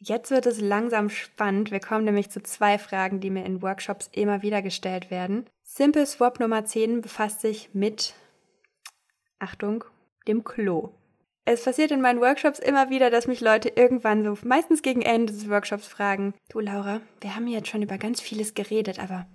Jetzt 0.00 0.30
wird 0.30 0.46
es 0.46 0.60
langsam 0.60 1.10
spannend. 1.10 1.72
Wir 1.72 1.80
kommen 1.80 2.04
nämlich 2.04 2.30
zu 2.30 2.40
zwei 2.40 2.78
Fragen, 2.78 3.18
die 3.18 3.30
mir 3.30 3.44
in 3.44 3.62
Workshops 3.62 4.08
immer 4.12 4.42
wieder 4.42 4.62
gestellt 4.62 5.10
werden. 5.10 5.48
Simple 5.64 6.06
Swap 6.06 6.38
Nummer 6.38 6.64
10 6.64 7.00
befasst 7.00 7.40
sich 7.40 7.74
mit, 7.74 8.14
Achtung, 9.40 9.84
dem 10.28 10.44
Klo. 10.44 10.90
Es 11.50 11.64
passiert 11.64 11.92
in 11.92 12.02
meinen 12.02 12.20
Workshops 12.20 12.58
immer 12.58 12.90
wieder, 12.90 13.08
dass 13.08 13.26
mich 13.26 13.40
Leute 13.40 13.70
irgendwann 13.70 14.22
so, 14.22 14.36
meistens 14.46 14.82
gegen 14.82 15.00
Ende 15.00 15.32
des 15.32 15.48
Workshops 15.48 15.86
fragen, 15.86 16.34
du 16.50 16.60
Laura, 16.60 17.00
wir 17.22 17.34
haben 17.34 17.46
jetzt 17.46 17.68
schon 17.68 17.80
über 17.80 17.96
ganz 17.96 18.20
vieles 18.20 18.52
geredet, 18.52 18.98
aber 18.98 19.26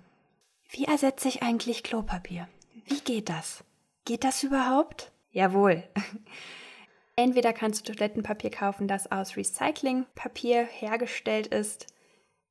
wie 0.70 0.84
ersetze 0.84 1.26
ich 1.26 1.42
eigentlich 1.42 1.82
Klopapier? 1.82 2.46
Wie 2.86 3.00
geht 3.00 3.28
das? 3.28 3.64
Geht 4.04 4.22
das 4.22 4.44
überhaupt? 4.44 5.10
Jawohl. 5.32 5.82
Entweder 7.16 7.52
kannst 7.52 7.88
du 7.88 7.92
Toilettenpapier 7.92 8.52
kaufen, 8.52 8.86
das 8.86 9.10
aus 9.10 9.36
Recyclingpapier 9.36 10.68
hergestellt 10.70 11.48
ist. 11.48 11.88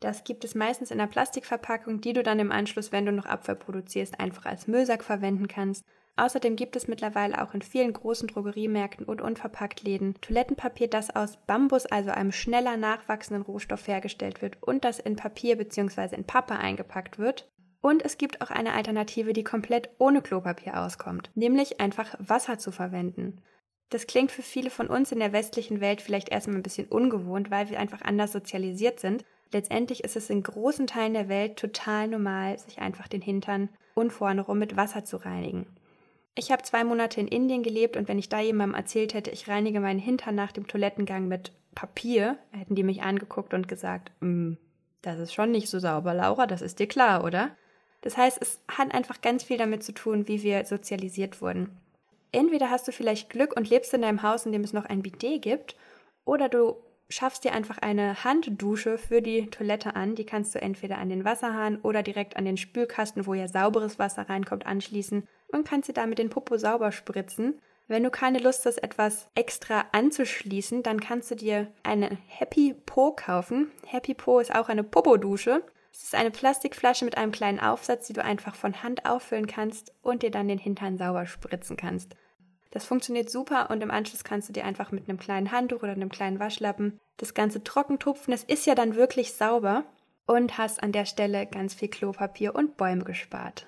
Das 0.02 0.26
gibt 0.26 0.44
es 0.44 0.56
meistens 0.56 0.92
in 0.92 1.00
einer 1.00 1.10
Plastikverpackung, 1.10 2.02
die 2.02 2.12
du 2.12 2.22
dann 2.22 2.40
im 2.40 2.52
Anschluss, 2.52 2.92
wenn 2.92 3.06
du 3.06 3.14
noch 3.14 3.28
Abfall 3.28 3.56
produzierst, 3.56 4.20
einfach 4.20 4.46
als 4.46 4.68
Müllsack 4.68 5.06
verwenden 5.06 5.48
kannst. 5.48 5.86
Außerdem 6.16 6.56
gibt 6.56 6.76
es 6.76 6.88
mittlerweile 6.88 7.42
auch 7.42 7.56
in 7.56 7.64
vielen 7.64 7.92
großen 7.92 8.28
Drogeriemärkten 8.28 9.06
und 9.06 9.22
Unverpacktläden 9.22 10.16
Toilettenpapier, 10.22 10.88
das 10.88 11.16
aus 11.16 11.38
Bambus, 11.48 11.88
also 11.88 12.12
einem 12.12 12.32
schneller 12.32 12.78
nachwachsenden 12.78 13.44
Rohstoff 13.44 13.88
hergestellt 13.88 14.42
wird 14.42 14.62
und 14.62 14.86
das 14.86 15.00
in 15.00 15.16
Papier 15.16 15.58
bzw. 15.58 16.16
in 16.16 16.26
Pappe 16.26 16.56
eingepackt 16.56 17.18
wird. 17.18 17.50
Und 17.82 18.06
es 18.06 18.18
gibt 18.18 18.42
auch 18.42 18.52
eine 18.52 18.74
Alternative, 18.74 19.34
die 19.34 19.44
komplett 19.44 19.90
ohne 19.98 20.22
Klopapier 20.22 20.80
auskommt, 20.80 21.32
nämlich 21.34 21.82
einfach 21.82 22.16
Wasser 22.20 22.60
zu 22.60 22.72
verwenden. 22.72 23.42
Das 23.90 24.08
klingt 24.08 24.32
für 24.32 24.44
viele 24.44 24.70
von 24.70 24.88
uns 24.88 25.12
in 25.12 25.20
der 25.20 25.34
westlichen 25.34 25.82
Welt 25.82 26.02
vielleicht 26.02 26.30
erstmal 26.30 26.58
ein 26.58 26.64
bisschen 26.64 26.88
ungewohnt, 26.88 27.52
weil 27.52 27.70
wir 27.70 27.80
einfach 27.80 28.02
anders 28.02 28.32
sozialisiert 28.32 29.00
sind. 29.00 29.26
Letztendlich 29.52 30.04
ist 30.04 30.16
es 30.16 30.30
in 30.30 30.44
großen 30.44 30.88
Teilen 30.88 31.14
der 31.14 31.28
Welt 31.28 31.58
total 31.58 32.08
normal, 32.08 32.58
sich 32.58 32.80
einfach 32.80 33.08
den 33.08 33.22
Hintern 33.22 33.70
und 33.96 34.14
vorne 34.14 34.42
rum 34.42 34.60
mit 34.60 34.78
Wasser 34.78 35.04
zu 35.06 35.18
reinigen. 35.18 35.68
Ich 36.36 36.52
habe 36.52 36.64
zwei 36.64 36.84
Monate 36.84 37.20
in 37.20 37.28
Indien 37.28 37.62
gelebt 37.62 37.96
und 37.96 38.08
wenn 38.08 38.18
ich 38.18 38.30
da 38.30 38.40
jemandem 38.40 38.76
erzählt 38.76 39.14
hätte, 39.14 39.32
ich 39.32 39.48
reinige 39.48 39.80
meinen 39.80 40.00
Hintern 40.00 40.36
nach 40.36 40.52
dem 40.52 40.68
Toilettengang 40.68 41.28
mit 41.28 41.52
Papier, 41.76 42.38
hätten 42.52 42.76
die 42.76 42.84
mich 42.84 43.04
angeguckt 43.04 43.54
und 43.54 43.68
gesagt, 43.68 44.12
mm, 44.22 44.54
das 45.02 45.20
ist 45.20 45.34
schon 45.34 45.52
nicht 45.52 45.70
so 45.70 45.80
sauber, 45.80 46.14
Laura, 46.14 46.48
das 46.48 46.62
ist 46.62 46.80
dir 46.80 46.88
klar, 46.88 47.24
oder? 47.24 47.56
Das 48.02 48.18
heißt, 48.18 48.42
es 48.42 48.62
hat 48.68 48.94
einfach 48.94 49.22
ganz 49.22 49.44
viel 49.44 49.58
damit 49.58 49.84
zu 49.84 49.94
tun, 49.94 50.28
wie 50.28 50.44
wir 50.44 50.66
sozialisiert 50.66 51.42
wurden. 51.42 51.78
Entweder 52.32 52.70
hast 52.70 52.88
du 52.88 52.92
vielleicht 52.92 53.30
Glück 53.30 53.56
und 53.56 53.70
lebst 53.70 53.94
in 53.94 54.02
deinem 54.02 54.24
Haus, 54.24 54.46
in 54.46 54.52
dem 54.52 54.64
es 54.64 54.74
noch 54.74 54.86
ein 54.86 55.04
Bidet 55.04 55.42
gibt, 55.42 55.76
oder 56.26 56.50
du 56.50 56.78
schaffst 57.14 57.44
dir 57.44 57.54
einfach 57.54 57.78
eine 57.78 58.24
Handdusche 58.24 58.98
für 58.98 59.22
die 59.22 59.48
Toilette 59.50 59.96
an. 59.96 60.16
Die 60.16 60.26
kannst 60.26 60.56
du 60.56 60.62
entweder 60.62 60.98
an 60.98 61.10
den 61.10 61.24
Wasserhahn 61.24 61.80
oder 61.82 62.02
direkt 62.02 62.36
an 62.38 62.46
den 62.46 62.58
Spülkasten, 62.58 63.28
wo 63.28 63.34
ja 63.34 63.48
sauberes 63.48 64.00
Wasser 64.00 64.28
reinkommt, 64.30 64.66
anschließen 64.66 65.28
und 65.50 65.68
kannst 65.68 65.90
dir 65.90 65.94
damit 65.94 66.18
den 66.18 66.30
Popo 66.30 66.58
sauber 66.58 66.92
spritzen. 66.92 67.62
Wenn 67.88 68.04
du 68.04 68.10
keine 68.10 68.40
Lust 68.40 68.66
hast, 68.66 68.78
etwas 68.78 69.28
extra 69.36 69.86
anzuschließen, 69.92 70.84
dann 70.84 71.00
kannst 71.00 71.30
du 71.32 71.36
dir 71.36 71.68
eine 71.84 72.18
Happy 72.28 72.74
Po 72.86 73.12
kaufen. 73.12 73.72
Happy 73.86 74.14
Po 74.14 74.40
ist 74.40 74.56
auch 74.56 74.70
eine 74.70 74.84
Popo-Dusche. 74.84 75.62
Es 75.92 76.04
ist 76.04 76.16
eine 76.16 76.32
Plastikflasche 76.32 77.06
mit 77.06 77.18
einem 77.18 77.32
kleinen 77.32 77.60
Aufsatz, 77.60 78.08
die 78.08 78.14
du 78.14 78.24
einfach 78.24 78.56
von 78.56 78.82
Hand 78.82 79.06
auffüllen 79.06 79.46
kannst 79.46 79.94
und 80.02 80.24
dir 80.24 80.32
dann 80.32 80.48
den 80.48 80.58
Hintern 80.58 80.98
sauber 80.98 81.28
spritzen 81.28 81.78
kannst. 81.78 82.16
Das 82.74 82.86
funktioniert 82.86 83.30
super 83.30 83.70
und 83.70 83.84
im 83.84 83.92
Anschluss 83.92 84.24
kannst 84.24 84.50
du 84.50 84.54
dir 84.54 84.66
einfach 84.66 84.92
mit 84.92 85.08
einem 85.08 85.20
kleinen 85.20 85.52
Handtuch 85.52 85.84
oder 85.84 85.92
einem 85.92 86.10
kleinen 86.10 86.40
Waschlappen 86.40 87.00
das 87.18 87.36
Ganze 87.36 87.64
trocken 87.64 88.00
tupfen. 88.00 88.34
Es 88.34 88.44
ist 88.44 88.66
ja 88.66 88.74
dann 88.74 88.96
wirklich 88.96 89.34
sauber 89.34 89.84
und 90.26 90.58
hast 90.58 90.82
an 90.82 90.92
der 90.92 91.06
Stelle 91.06 91.46
ganz 91.46 91.76
viel 91.76 91.88
Klopapier 91.88 92.56
und 92.56 92.76
Bäume 92.76 93.04
gespart. 93.04 93.68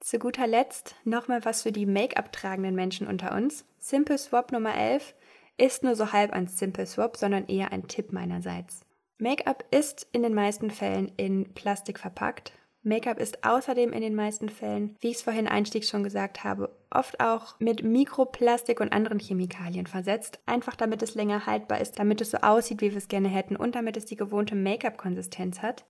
Zu 0.00 0.18
guter 0.18 0.46
Letzt 0.46 0.94
nochmal 1.04 1.42
was 1.46 1.62
für 1.62 1.72
die 1.72 1.86
Make-up 1.86 2.32
tragenden 2.32 2.74
Menschen 2.74 3.06
unter 3.06 3.34
uns. 3.34 3.64
Simple 3.78 4.18
Swap 4.18 4.52
Nummer 4.52 4.76
11 4.76 5.14
ist 5.56 5.82
nur 5.82 5.96
so 5.96 6.12
halb 6.12 6.34
ein 6.34 6.46
Simple 6.46 6.84
Swap, 6.84 7.16
sondern 7.16 7.46
eher 7.46 7.72
ein 7.72 7.88
Tipp 7.88 8.12
meinerseits. 8.12 8.82
Make-up 9.16 9.64
ist 9.70 10.06
in 10.12 10.22
den 10.22 10.34
meisten 10.34 10.70
Fällen 10.70 11.10
in 11.16 11.54
Plastik 11.54 11.98
verpackt. 11.98 12.52
Make-up 12.84 13.18
ist 13.18 13.44
außerdem 13.44 13.92
in 13.92 14.02
den 14.02 14.14
meisten 14.14 14.48
Fällen, 14.50 14.96
wie 15.00 15.08
ich 15.08 15.16
es 15.16 15.22
vorhin 15.22 15.48
einstiegs 15.48 15.88
schon 15.88 16.04
gesagt 16.04 16.44
habe, 16.44 16.70
oft 16.90 17.18
auch 17.18 17.58
mit 17.58 17.82
Mikroplastik 17.82 18.78
und 18.80 18.92
anderen 18.92 19.18
Chemikalien 19.18 19.86
versetzt, 19.86 20.38
einfach 20.44 20.76
damit 20.76 21.02
es 21.02 21.14
länger 21.14 21.46
haltbar 21.46 21.80
ist, 21.80 21.98
damit 21.98 22.20
es 22.20 22.30
so 22.30 22.38
aussieht, 22.38 22.82
wie 22.82 22.90
wir 22.90 22.98
es 22.98 23.08
gerne 23.08 23.28
hätten 23.28 23.56
und 23.56 23.74
damit 23.74 23.96
es 23.96 24.04
die 24.04 24.16
gewohnte 24.16 24.54
Make-up-Konsistenz 24.54 25.62
hat. 25.62 25.86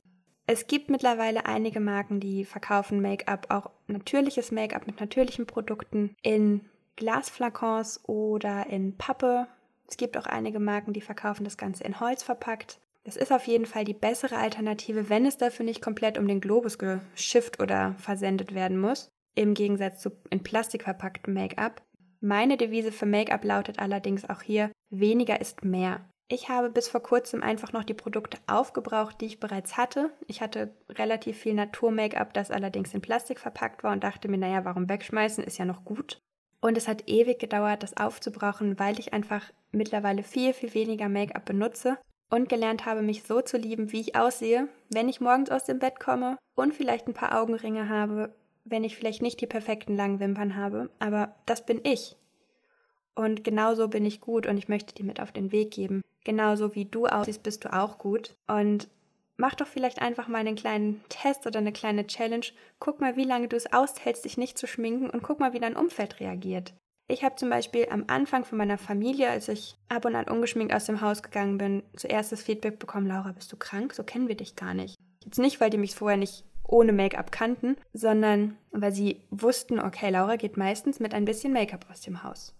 Es 0.46 0.66
gibt 0.66 0.90
mittlerweile 0.90 1.46
einige 1.46 1.80
Marken, 1.80 2.20
die 2.20 2.44
verkaufen 2.44 3.00
Make-up, 3.00 3.46
auch 3.48 3.70
natürliches 3.86 4.52
Make-up 4.52 4.86
mit 4.86 5.00
natürlichen 5.00 5.46
Produkten 5.46 6.14
in 6.22 6.60
Glasflakons 6.96 8.06
oder 8.06 8.66
in 8.68 8.96
Pappe. 8.96 9.48
Es 9.88 9.96
gibt 9.96 10.16
auch 10.16 10.26
einige 10.26 10.60
Marken, 10.60 10.92
die 10.92 11.00
verkaufen 11.00 11.44
das 11.44 11.56
Ganze 11.56 11.82
in 11.84 11.98
Holz 11.98 12.22
verpackt. 12.22 12.78
Das 13.04 13.16
ist 13.16 13.32
auf 13.32 13.46
jeden 13.46 13.66
Fall 13.66 13.84
die 13.84 13.94
bessere 13.94 14.38
Alternative, 14.38 15.10
wenn 15.10 15.26
es 15.26 15.36
dafür 15.36 15.66
nicht 15.66 15.82
komplett 15.82 16.16
um 16.18 16.26
den 16.26 16.40
Globus 16.40 16.78
geschifft 16.78 17.60
oder 17.60 17.94
versendet 17.98 18.54
werden 18.54 18.78
muss, 18.78 19.08
im 19.34 19.52
Gegensatz 19.52 20.00
zu 20.00 20.10
in 20.30 20.42
Plastik 20.42 20.84
verpacktem 20.84 21.34
Make-up. 21.34 21.82
Meine 22.20 22.56
Devise 22.56 22.92
für 22.92 23.04
Make-up 23.04 23.44
lautet 23.44 23.78
allerdings 23.78 24.28
auch 24.28 24.40
hier, 24.40 24.72
weniger 24.88 25.40
ist 25.40 25.64
mehr. 25.64 26.08
Ich 26.28 26.48
habe 26.48 26.70
bis 26.70 26.88
vor 26.88 27.02
kurzem 27.02 27.42
einfach 27.42 27.74
noch 27.74 27.84
die 27.84 27.92
Produkte 27.92 28.38
aufgebraucht, 28.46 29.20
die 29.20 29.26
ich 29.26 29.40
bereits 29.40 29.76
hatte. 29.76 30.10
Ich 30.26 30.40
hatte 30.40 30.74
relativ 30.88 31.36
viel 31.36 31.52
Natur-Make-up, 31.52 32.32
das 32.32 32.50
allerdings 32.50 32.94
in 32.94 33.02
Plastik 33.02 33.38
verpackt 33.38 33.84
war 33.84 33.92
und 33.92 34.02
dachte 34.02 34.28
mir, 34.28 34.38
naja, 34.38 34.64
warum 34.64 34.88
wegschmeißen, 34.88 35.44
ist 35.44 35.58
ja 35.58 35.66
noch 35.66 35.84
gut. 35.84 36.22
Und 36.62 36.78
es 36.78 36.88
hat 36.88 37.06
ewig 37.10 37.38
gedauert, 37.38 37.82
das 37.82 37.98
aufzubrauchen, 37.98 38.78
weil 38.78 38.98
ich 38.98 39.12
einfach 39.12 39.52
mittlerweile 39.72 40.22
viel, 40.22 40.54
viel 40.54 40.72
weniger 40.72 41.10
Make-up 41.10 41.44
benutze 41.44 41.98
und 42.30 42.48
gelernt 42.48 42.86
habe, 42.86 43.02
mich 43.02 43.22
so 43.22 43.40
zu 43.40 43.56
lieben, 43.56 43.92
wie 43.92 44.00
ich 44.00 44.16
aussehe, 44.16 44.68
wenn 44.90 45.08
ich 45.08 45.20
morgens 45.20 45.50
aus 45.50 45.64
dem 45.64 45.78
Bett 45.78 46.00
komme 46.00 46.38
und 46.54 46.74
vielleicht 46.74 47.06
ein 47.06 47.14
paar 47.14 47.40
Augenringe 47.40 47.88
habe, 47.88 48.34
wenn 48.64 48.84
ich 48.84 48.96
vielleicht 48.96 49.22
nicht 49.22 49.40
die 49.40 49.46
perfekten 49.46 49.96
langen 49.96 50.20
Wimpern 50.20 50.56
habe, 50.56 50.90
aber 50.98 51.34
das 51.46 51.64
bin 51.64 51.80
ich. 51.84 52.16
Und 53.14 53.44
genauso 53.44 53.88
bin 53.88 54.04
ich 54.04 54.20
gut 54.20 54.46
und 54.46 54.56
ich 54.58 54.68
möchte 54.68 54.94
dir 54.94 55.04
mit 55.04 55.20
auf 55.20 55.32
den 55.32 55.52
Weg 55.52 55.70
geben. 55.70 56.02
Genauso 56.24 56.74
wie 56.74 56.84
du 56.84 57.06
aussiehst, 57.06 57.42
bist 57.42 57.64
du 57.64 57.72
auch 57.72 57.98
gut. 57.98 58.34
Und 58.48 58.88
mach 59.36 59.54
doch 59.54 59.66
vielleicht 59.66 60.02
einfach 60.02 60.26
mal 60.26 60.38
einen 60.38 60.56
kleinen 60.56 61.04
Test 61.08 61.46
oder 61.46 61.60
eine 61.60 61.72
kleine 61.72 62.06
Challenge. 62.06 62.46
Guck 62.80 63.00
mal, 63.00 63.16
wie 63.16 63.24
lange 63.24 63.48
du 63.48 63.56
es 63.56 63.72
aushältst, 63.72 64.24
dich 64.24 64.36
nicht 64.36 64.58
zu 64.58 64.66
schminken 64.66 65.10
und 65.10 65.22
guck 65.22 65.38
mal, 65.38 65.52
wie 65.52 65.60
dein 65.60 65.76
Umfeld 65.76 66.18
reagiert. 66.18 66.74
Ich 67.06 67.22
habe 67.22 67.36
zum 67.36 67.50
Beispiel 67.50 67.86
am 67.90 68.04
Anfang 68.06 68.44
von 68.44 68.56
meiner 68.56 68.78
Familie, 68.78 69.28
als 69.28 69.48
ich 69.48 69.76
ab 69.88 70.06
und 70.06 70.16
an 70.16 70.28
ungeschminkt 70.28 70.72
aus 70.72 70.86
dem 70.86 71.02
Haus 71.02 71.22
gegangen 71.22 71.58
bin, 71.58 71.82
zuerst 71.94 72.32
das 72.32 72.42
Feedback 72.42 72.78
bekommen, 72.78 73.06
Laura, 73.06 73.32
bist 73.32 73.52
du 73.52 73.56
krank? 73.56 73.92
So 73.92 74.04
kennen 74.04 74.28
wir 74.28 74.36
dich 74.36 74.56
gar 74.56 74.72
nicht. 74.72 74.96
Jetzt 75.22 75.38
nicht, 75.38 75.60
weil 75.60 75.70
die 75.70 75.78
mich 75.78 75.94
vorher 75.94 76.16
nicht 76.16 76.44
ohne 76.66 76.92
Make-up 76.92 77.30
kannten, 77.30 77.76
sondern 77.92 78.56
weil 78.70 78.92
sie 78.92 79.20
wussten, 79.30 79.80
okay, 79.80 80.08
Laura 80.08 80.36
geht 80.36 80.56
meistens 80.56 80.98
mit 80.98 81.12
ein 81.12 81.26
bisschen 81.26 81.52
Make-up 81.52 81.86
aus 81.90 82.00
dem 82.00 82.22
Haus. 82.22 82.54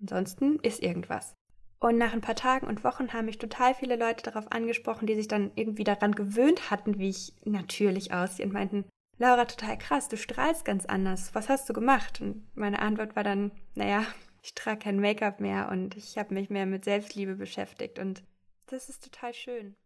Ansonsten 0.00 0.58
ist 0.60 0.82
irgendwas. 0.82 1.34
Und 1.78 1.98
nach 1.98 2.12
ein 2.12 2.20
paar 2.22 2.36
Tagen 2.36 2.66
und 2.66 2.84
Wochen 2.84 3.12
haben 3.12 3.26
mich 3.26 3.38
total 3.38 3.74
viele 3.74 3.96
Leute 3.96 4.22
darauf 4.22 4.50
angesprochen, 4.52 5.06
die 5.06 5.14
sich 5.14 5.28
dann 5.28 5.50
irgendwie 5.56 5.84
daran 5.84 6.14
gewöhnt 6.14 6.70
hatten, 6.70 6.98
wie 6.98 7.10
ich 7.10 7.32
natürlich 7.44 8.12
aussehe 8.12 8.46
und 8.46 8.52
meinten, 8.52 8.84
Laura, 9.20 9.44
total 9.44 9.76
krass, 9.76 10.08
du 10.08 10.16
strahlst 10.16 10.64
ganz 10.64 10.86
anders. 10.86 11.34
Was 11.34 11.50
hast 11.50 11.68
du 11.68 11.74
gemacht? 11.74 12.22
Und 12.22 12.44
meine 12.56 12.80
Antwort 12.80 13.14
war 13.16 13.22
dann, 13.22 13.52
naja, 13.74 14.04
ich 14.42 14.54
trage 14.54 14.78
kein 14.78 14.98
Make-up 14.98 15.40
mehr 15.40 15.68
und 15.70 15.96
ich 15.96 16.16
habe 16.18 16.34
mich 16.34 16.48
mehr 16.48 16.66
mit 16.66 16.84
Selbstliebe 16.84 17.34
beschäftigt 17.34 17.98
und 17.98 18.22
das 18.66 18.88
ist 18.88 19.04
total 19.04 19.34
schön. 19.34 19.76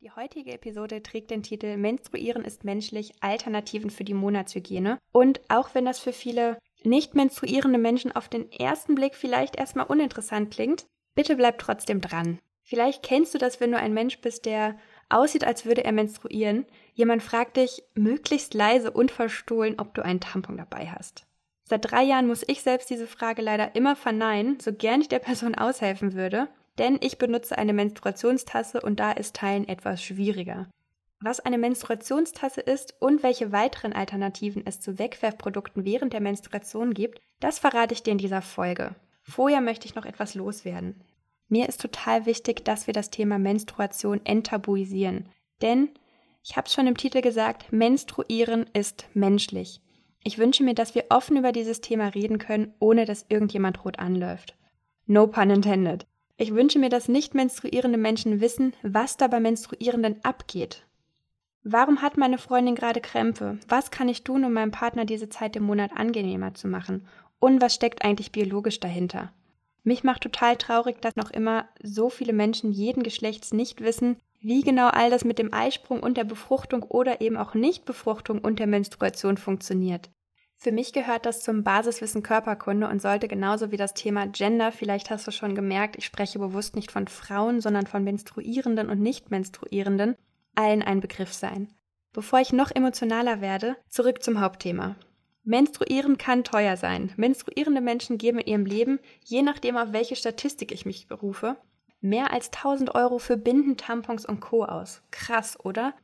Die 0.00 0.10
heutige 0.10 0.52
Episode 0.52 1.02
trägt 1.02 1.30
den 1.30 1.42
Titel 1.42 1.78
Menstruieren 1.78 2.44
ist 2.44 2.64
menschlich, 2.64 3.14
Alternativen 3.20 3.88
für 3.88 4.04
die 4.04 4.12
Monatshygiene. 4.12 4.98
Und 5.12 5.40
auch 5.48 5.74
wenn 5.74 5.86
das 5.86 5.98
für 5.98 6.12
viele 6.12 6.58
nicht 6.82 7.14
menstruierende 7.14 7.78
Menschen 7.78 8.14
auf 8.14 8.28
den 8.28 8.52
ersten 8.52 8.96
Blick 8.96 9.14
vielleicht 9.14 9.56
erstmal 9.56 9.86
uninteressant 9.86 10.52
klingt, 10.52 10.84
Bitte 11.14 11.36
bleib 11.36 11.58
trotzdem 11.58 12.00
dran. 12.00 12.40
Vielleicht 12.62 13.02
kennst 13.02 13.34
du 13.34 13.38
das, 13.38 13.60
wenn 13.60 13.70
du 13.70 13.78
ein 13.78 13.94
Mensch 13.94 14.20
bist, 14.20 14.46
der 14.46 14.76
aussieht, 15.08 15.44
als 15.44 15.64
würde 15.64 15.84
er 15.84 15.92
menstruieren. 15.92 16.66
Jemand 16.94 17.22
fragt 17.22 17.56
dich 17.56 17.82
möglichst 17.94 18.54
leise 18.54 18.90
und 18.90 19.10
verstohlen, 19.10 19.78
ob 19.78 19.94
du 19.94 20.04
einen 20.04 20.20
Tampon 20.20 20.56
dabei 20.56 20.88
hast. 20.88 21.26
Seit 21.64 21.90
drei 21.90 22.02
Jahren 22.02 22.26
muss 22.26 22.44
ich 22.46 22.62
selbst 22.62 22.90
diese 22.90 23.06
Frage 23.06 23.40
leider 23.40 23.74
immer 23.74 23.96
verneinen, 23.96 24.60
so 24.60 24.72
gern 24.72 25.00
ich 25.00 25.08
der 25.08 25.18
Person 25.18 25.54
aushelfen 25.54 26.12
würde, 26.12 26.48
denn 26.78 26.98
ich 27.00 27.18
benutze 27.18 27.56
eine 27.56 27.72
Menstruationstasse 27.72 28.80
und 28.80 29.00
da 29.00 29.12
ist 29.12 29.36
Teilen 29.36 29.66
etwas 29.66 30.02
schwieriger. 30.02 30.68
Was 31.20 31.40
eine 31.40 31.56
Menstruationstasse 31.56 32.60
ist 32.60 32.94
und 33.00 33.22
welche 33.22 33.50
weiteren 33.50 33.94
Alternativen 33.94 34.62
es 34.66 34.80
zu 34.80 34.98
Wegwerfprodukten 34.98 35.84
während 35.86 36.12
der 36.12 36.20
Menstruation 36.20 36.92
gibt, 36.92 37.18
das 37.40 37.58
verrate 37.58 37.94
ich 37.94 38.02
dir 38.02 38.10
in 38.10 38.18
dieser 38.18 38.42
Folge. 38.42 38.94
Vorher 39.22 39.62
möchte 39.62 39.86
ich 39.86 39.94
noch 39.94 40.04
etwas 40.04 40.34
loswerden. 40.34 41.00
Mir 41.48 41.68
ist 41.68 41.80
total 41.80 42.26
wichtig, 42.26 42.64
dass 42.64 42.86
wir 42.86 42.94
das 42.94 43.10
Thema 43.10 43.38
Menstruation 43.38 44.20
enttabuisieren. 44.24 45.28
Denn, 45.62 45.90
ich 46.42 46.56
habe 46.56 46.66
es 46.66 46.74
schon 46.74 46.86
im 46.86 46.96
Titel 46.96 47.20
gesagt, 47.20 47.72
Menstruieren 47.72 48.66
ist 48.72 49.06
menschlich. 49.14 49.80
Ich 50.22 50.38
wünsche 50.38 50.64
mir, 50.64 50.74
dass 50.74 50.94
wir 50.94 51.06
offen 51.10 51.36
über 51.36 51.52
dieses 51.52 51.80
Thema 51.80 52.08
reden 52.08 52.38
können, 52.38 52.72
ohne 52.78 53.04
dass 53.04 53.26
irgendjemand 53.28 53.84
rot 53.84 53.98
anläuft. 53.98 54.56
No 55.06 55.26
pun 55.26 55.50
intended. 55.50 56.06
Ich 56.36 56.54
wünsche 56.54 56.78
mir, 56.78 56.88
dass 56.88 57.08
nicht 57.08 57.34
menstruierende 57.34 57.98
Menschen 57.98 58.40
wissen, 58.40 58.72
was 58.82 59.16
da 59.16 59.28
bei 59.28 59.38
Menstruierenden 59.38 60.24
abgeht. 60.24 60.86
Warum 61.62 62.02
hat 62.02 62.18
meine 62.18 62.38
Freundin 62.38 62.74
gerade 62.74 63.00
Krämpfe? 63.00 63.58
Was 63.68 63.90
kann 63.90 64.08
ich 64.08 64.24
tun, 64.24 64.44
um 64.44 64.52
meinem 64.52 64.70
Partner 64.70 65.04
diese 65.04 65.28
Zeit 65.28 65.56
im 65.56 65.62
Monat 65.62 65.92
angenehmer 65.94 66.54
zu 66.54 66.68
machen? 66.68 67.06
und 67.44 67.60
was 67.60 67.74
steckt 67.74 68.02
eigentlich 68.02 68.32
biologisch 68.32 68.80
dahinter. 68.80 69.30
Mich 69.84 70.02
macht 70.02 70.22
total 70.22 70.56
traurig, 70.56 71.00
dass 71.00 71.14
noch 71.14 71.30
immer 71.30 71.68
so 71.82 72.08
viele 72.08 72.32
Menschen 72.32 72.72
jeden 72.72 73.02
Geschlechts 73.02 73.52
nicht 73.52 73.82
wissen, 73.82 74.16
wie 74.40 74.62
genau 74.62 74.88
all 74.88 75.10
das 75.10 75.24
mit 75.24 75.38
dem 75.38 75.52
Eisprung 75.52 76.02
und 76.02 76.16
der 76.16 76.24
Befruchtung 76.24 76.82
oder 76.82 77.20
eben 77.20 77.36
auch 77.36 77.54
Nichtbefruchtung 77.54 78.40
und 78.40 78.58
der 78.58 78.66
Menstruation 78.66 79.36
funktioniert. 79.36 80.10
Für 80.56 80.72
mich 80.72 80.94
gehört 80.94 81.26
das 81.26 81.42
zum 81.42 81.62
Basiswissen 81.62 82.22
Körperkunde 82.22 82.88
und 82.88 83.02
sollte 83.02 83.28
genauso 83.28 83.70
wie 83.70 83.76
das 83.76 83.92
Thema 83.92 84.26
Gender, 84.26 84.72
vielleicht 84.72 85.10
hast 85.10 85.26
du 85.26 85.30
schon 85.30 85.54
gemerkt, 85.54 85.96
ich 85.96 86.06
spreche 86.06 86.38
bewusst 86.38 86.74
nicht 86.76 86.90
von 86.90 87.06
Frauen, 87.06 87.60
sondern 87.60 87.86
von 87.86 88.04
Menstruierenden 88.04 88.88
und 88.88 89.00
Nicht-Menstruierenden, 89.00 90.16
allen 90.54 90.82
ein 90.82 91.00
Begriff 91.00 91.34
sein. 91.34 91.68
Bevor 92.14 92.40
ich 92.40 92.52
noch 92.52 92.70
emotionaler 92.70 93.42
werde, 93.42 93.76
zurück 93.88 94.22
zum 94.22 94.40
Hauptthema. 94.40 94.96
Menstruieren 95.44 96.16
kann 96.16 96.42
teuer 96.42 96.76
sein. 96.76 97.12
Menstruierende 97.16 97.82
Menschen 97.82 98.16
geben 98.16 98.38
in 98.38 98.46
ihrem 98.46 98.66
Leben, 98.66 98.98
je 99.24 99.42
nachdem 99.42 99.76
auf 99.76 99.92
welche 99.92 100.16
Statistik 100.16 100.72
ich 100.72 100.86
mich 100.86 101.06
berufe, 101.06 101.56
mehr 102.00 102.32
als 102.32 102.46
1000 102.46 102.94
Euro 102.94 103.18
für 103.18 103.36
Binden, 103.36 103.76
Tampons 103.76 104.24
und 104.24 104.40
Co. 104.40 104.64
aus. 104.64 105.02
Krass, 105.10 105.58
oder? 105.62 105.94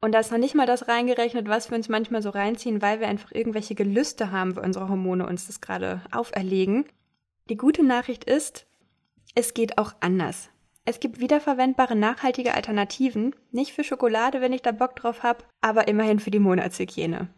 Und 0.00 0.12
da 0.12 0.20
ist 0.20 0.30
noch 0.30 0.38
nicht 0.38 0.54
mal 0.54 0.66
das 0.66 0.86
reingerechnet, 0.86 1.48
was 1.48 1.70
wir 1.70 1.76
uns 1.76 1.88
manchmal 1.88 2.22
so 2.22 2.30
reinziehen, 2.30 2.82
weil 2.82 3.00
wir 3.00 3.08
einfach 3.08 3.32
irgendwelche 3.32 3.74
Gelüste 3.74 4.30
haben, 4.30 4.54
weil 4.54 4.64
unsere 4.64 4.88
Hormone 4.88 5.26
uns 5.26 5.46
das 5.46 5.60
gerade 5.60 6.02
auferlegen. 6.12 6.84
Die 7.48 7.56
gute 7.56 7.82
Nachricht 7.82 8.24
ist, 8.24 8.66
es 9.34 9.54
geht 9.54 9.78
auch 9.78 9.94
anders. 10.00 10.50
Es 10.84 11.00
gibt 11.00 11.18
wiederverwendbare 11.18 11.96
nachhaltige 11.96 12.54
Alternativen, 12.54 13.34
nicht 13.50 13.72
für 13.72 13.82
Schokolade, 13.82 14.40
wenn 14.40 14.52
ich 14.52 14.62
da 14.62 14.72
Bock 14.72 14.94
drauf 14.94 15.22
habe, 15.22 15.44
aber 15.62 15.88
immerhin 15.88 16.20
für 16.20 16.30
die 16.30 16.38
Monatshygiene. 16.38 17.28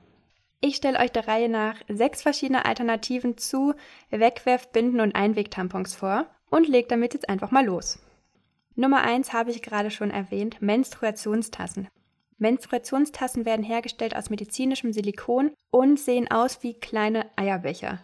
Ich 0.61 0.77
stelle 0.77 0.99
euch 0.99 1.13
der 1.13 1.29
Reihe 1.29 1.49
nach 1.49 1.77
sechs 1.89 2.23
verschiedene 2.23 2.65
Alternativen 2.65 3.37
zu 3.37 3.75
Wegwerf-, 4.11 4.73
Binden- 4.73 5.01
und 5.01 5.15
Einwegtampons 5.15 5.95
vor 5.95 6.27
und 6.51 6.69
leg 6.69 6.89
damit 6.89 7.15
jetzt 7.15 7.29
einfach 7.29 7.51
mal 7.51 7.65
los. 7.65 7.99
Nummer 8.75 9.03
eins 9.03 9.33
habe 9.33 9.51
ich 9.51 9.63
gerade 9.63 9.91
schon 9.91 10.11
erwähnt, 10.11 10.61
Menstruationstassen. 10.61 11.89
Menstruationstassen 12.39 13.47
werden 13.47 13.65
hergestellt 13.65 14.15
aus 14.15 14.29
medizinischem 14.29 14.93
Silikon 14.93 15.53
und 15.71 15.99
sehen 15.99 16.31
aus 16.31 16.63
wie 16.63 16.75
kleine 16.75 17.27
Eierbecher. 17.37 18.01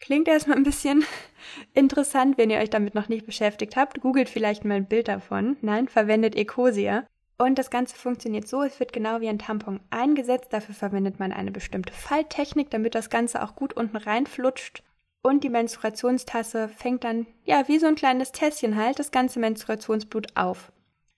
Klingt 0.00 0.28
erstmal 0.28 0.56
ein 0.56 0.64
bisschen 0.64 1.04
interessant, 1.74 2.36
wenn 2.36 2.50
ihr 2.50 2.58
euch 2.58 2.70
damit 2.70 2.94
noch 2.94 3.08
nicht 3.08 3.26
beschäftigt 3.26 3.76
habt. 3.76 4.00
Googelt 4.00 4.28
vielleicht 4.28 4.64
mal 4.64 4.74
ein 4.74 4.88
Bild 4.88 5.08
davon. 5.08 5.56
Nein, 5.60 5.88
verwendet 5.88 6.34
Ecosia. 6.34 7.06
Und 7.36 7.58
das 7.58 7.70
Ganze 7.70 7.96
funktioniert 7.96 8.46
so, 8.46 8.62
es 8.62 8.78
wird 8.78 8.92
genau 8.92 9.20
wie 9.20 9.28
ein 9.28 9.38
Tampon 9.38 9.80
eingesetzt. 9.90 10.52
Dafür 10.52 10.74
verwendet 10.74 11.18
man 11.18 11.32
eine 11.32 11.50
bestimmte 11.50 11.92
Falttechnik, 11.92 12.70
damit 12.70 12.94
das 12.94 13.10
Ganze 13.10 13.42
auch 13.42 13.56
gut 13.56 13.72
unten 13.72 13.96
reinflutscht. 13.96 14.82
Und 15.22 15.42
die 15.42 15.48
Menstruationstasse 15.48 16.68
fängt 16.68 17.02
dann, 17.02 17.26
ja, 17.44 17.66
wie 17.66 17.78
so 17.78 17.86
ein 17.86 17.94
kleines 17.94 18.30
Tässchen 18.30 18.76
halt, 18.76 18.98
das 18.98 19.10
ganze 19.10 19.40
Menstruationsblut 19.40 20.36
auf. 20.36 20.70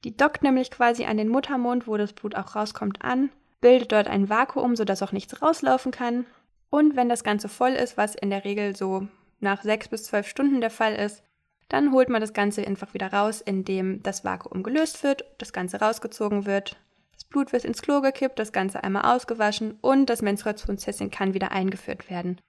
Die 0.05 0.17
dockt 0.17 0.43
nämlich 0.43 0.71
quasi 0.71 1.05
an 1.05 1.17
den 1.17 1.29
Muttermund, 1.29 1.87
wo 1.87 1.97
das 1.97 2.13
Blut 2.13 2.37
auch 2.37 2.55
rauskommt, 2.55 3.03
an, 3.03 3.31
bildet 3.61 3.93
dort 3.93 4.07
ein 4.07 4.29
Vakuum, 4.29 4.77
sodass 4.77 5.03
auch 5.03 5.13
nichts 5.13 5.43
rauslaufen 5.43 5.91
kann. 5.91 6.25
Und 6.71 6.95
wenn 6.95 7.09
das 7.09 7.25
Ganze 7.25 7.49
voll 7.49 7.73
ist, 7.73 7.97
was 7.97 8.15
in 8.15 8.31
der 8.31 8.45
Regel 8.45 8.77
so 8.77 9.09
nach 9.41 9.63
sechs 9.63 9.89
bis 9.89 10.05
zwölf 10.05 10.29
Stunden 10.29 10.61
der 10.61 10.71
Fall 10.71 10.95
ist, 10.95 11.23
dann 11.69 11.93
holt 11.93 12.09
man 12.09 12.21
das 12.21 12.33
Ganze 12.33 12.67
einfach 12.67 12.95
wieder 12.95 13.13
raus, 13.13 13.41
indem 13.41 14.03
das 14.03 14.25
Vakuum 14.25 14.63
gelöst 14.63 15.03
wird, 15.03 15.25
das 15.39 15.53
Ganze 15.53 15.81
rausgezogen 15.81 16.47
wird, 16.47 16.77
das 17.13 17.25
Blut 17.25 17.53
wird 17.53 17.65
ins 17.65 17.83
Klo 17.83 18.01
gekippt, 18.01 18.39
das 18.39 18.53
Ganze 18.53 18.85
einmal 18.85 19.15
ausgewaschen 19.15 19.79
und 19.81 20.07
das 20.07 20.23
Menstruationstesting 20.23 21.11
kann 21.11 21.35
wieder 21.35 21.51
eingeführt 21.51 22.11
werden. 22.11 22.41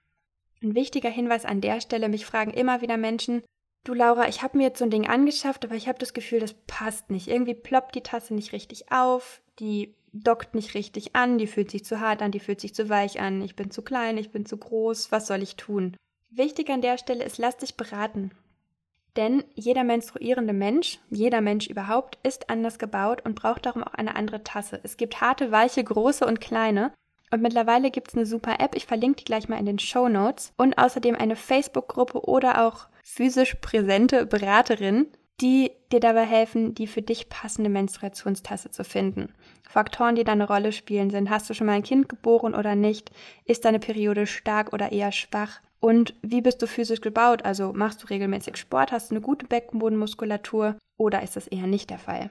Ein 0.62 0.74
wichtiger 0.74 1.10
Hinweis 1.10 1.44
an 1.44 1.60
der 1.60 1.80
Stelle, 1.80 2.08
mich 2.08 2.26
fragen 2.26 2.52
immer 2.52 2.80
wieder 2.80 2.96
Menschen, 2.96 3.42
du 3.84 3.94
Laura, 3.94 4.28
ich 4.28 4.42
habe 4.42 4.58
mir 4.58 4.64
jetzt 4.64 4.78
so 4.78 4.84
ein 4.84 4.90
Ding 4.90 5.06
angeschafft, 5.06 5.64
aber 5.64 5.74
ich 5.74 5.88
habe 5.88 5.98
das 5.98 6.12
Gefühl, 6.12 6.40
das 6.40 6.54
passt 6.66 7.10
nicht. 7.10 7.28
Irgendwie 7.28 7.54
ploppt 7.54 7.94
die 7.94 8.02
Tasse 8.02 8.34
nicht 8.34 8.52
richtig 8.52 8.90
auf, 8.92 9.40
die 9.58 9.94
dockt 10.12 10.54
nicht 10.54 10.74
richtig 10.74 11.14
an, 11.14 11.38
die 11.38 11.46
fühlt 11.46 11.70
sich 11.70 11.84
zu 11.84 12.00
hart 12.00 12.22
an, 12.22 12.32
die 12.32 12.40
fühlt 12.40 12.60
sich 12.60 12.74
zu 12.74 12.88
weich 12.88 13.20
an, 13.20 13.42
ich 13.42 13.56
bin 13.56 13.70
zu 13.70 13.82
klein, 13.82 14.18
ich 14.18 14.30
bin 14.30 14.46
zu 14.46 14.56
groß, 14.56 15.12
was 15.12 15.26
soll 15.26 15.42
ich 15.42 15.56
tun? 15.56 15.96
Wichtig 16.30 16.70
an 16.70 16.82
der 16.82 16.98
Stelle 16.98 17.24
ist, 17.24 17.38
lass 17.38 17.56
dich 17.56 17.76
beraten. 17.76 18.32
Denn 19.18 19.42
jeder 19.56 19.82
menstruierende 19.82 20.52
Mensch, 20.52 21.00
jeder 21.10 21.40
Mensch 21.40 21.66
überhaupt, 21.66 22.18
ist 22.22 22.48
anders 22.48 22.78
gebaut 22.78 23.20
und 23.24 23.34
braucht 23.34 23.66
darum 23.66 23.82
auch 23.82 23.94
eine 23.94 24.14
andere 24.14 24.44
Tasse. 24.44 24.78
Es 24.84 24.96
gibt 24.96 25.20
harte, 25.20 25.50
weiche, 25.50 25.82
große 25.82 26.24
und 26.24 26.40
kleine. 26.40 26.92
Und 27.32 27.42
mittlerweile 27.42 27.90
gibt 27.90 28.08
es 28.08 28.14
eine 28.14 28.26
super 28.26 28.60
App, 28.60 28.76
ich 28.76 28.86
verlinke 28.86 29.16
die 29.16 29.24
gleich 29.24 29.48
mal 29.48 29.58
in 29.58 29.66
den 29.66 29.80
Show 29.80 30.08
Notes. 30.08 30.52
Und 30.56 30.78
außerdem 30.78 31.16
eine 31.16 31.34
Facebook-Gruppe 31.34 32.28
oder 32.28 32.64
auch 32.64 32.86
physisch 33.02 33.56
präsente 33.56 34.24
Beraterin, 34.24 35.08
die 35.40 35.72
dir 35.90 35.98
dabei 35.98 36.24
helfen, 36.24 36.76
die 36.76 36.86
für 36.86 37.02
dich 37.02 37.28
passende 37.28 37.70
Menstruationstasse 37.70 38.70
zu 38.70 38.84
finden. 38.84 39.34
Faktoren, 39.68 40.14
die 40.14 40.22
da 40.22 40.30
eine 40.30 40.46
Rolle 40.46 40.70
spielen, 40.70 41.10
sind, 41.10 41.28
hast 41.28 41.50
du 41.50 41.54
schon 41.54 41.66
mal 41.66 41.74
ein 41.74 41.82
Kind 41.82 42.08
geboren 42.08 42.54
oder 42.54 42.76
nicht? 42.76 43.10
Ist 43.44 43.64
deine 43.64 43.80
Periode 43.80 44.28
stark 44.28 44.72
oder 44.72 44.92
eher 44.92 45.10
schwach? 45.10 45.60
Und 45.80 46.14
wie 46.22 46.40
bist 46.40 46.60
du 46.60 46.66
physisch 46.66 47.00
gebaut? 47.00 47.44
Also 47.44 47.72
machst 47.72 48.02
du 48.02 48.06
regelmäßig 48.06 48.56
Sport, 48.56 48.92
hast 48.92 49.10
du 49.10 49.14
eine 49.14 49.22
gute 49.22 49.46
Beckenbodenmuskulatur 49.46 50.76
oder 50.96 51.22
ist 51.22 51.36
das 51.36 51.46
eher 51.46 51.66
nicht 51.66 51.90
der 51.90 51.98
Fall? 51.98 52.30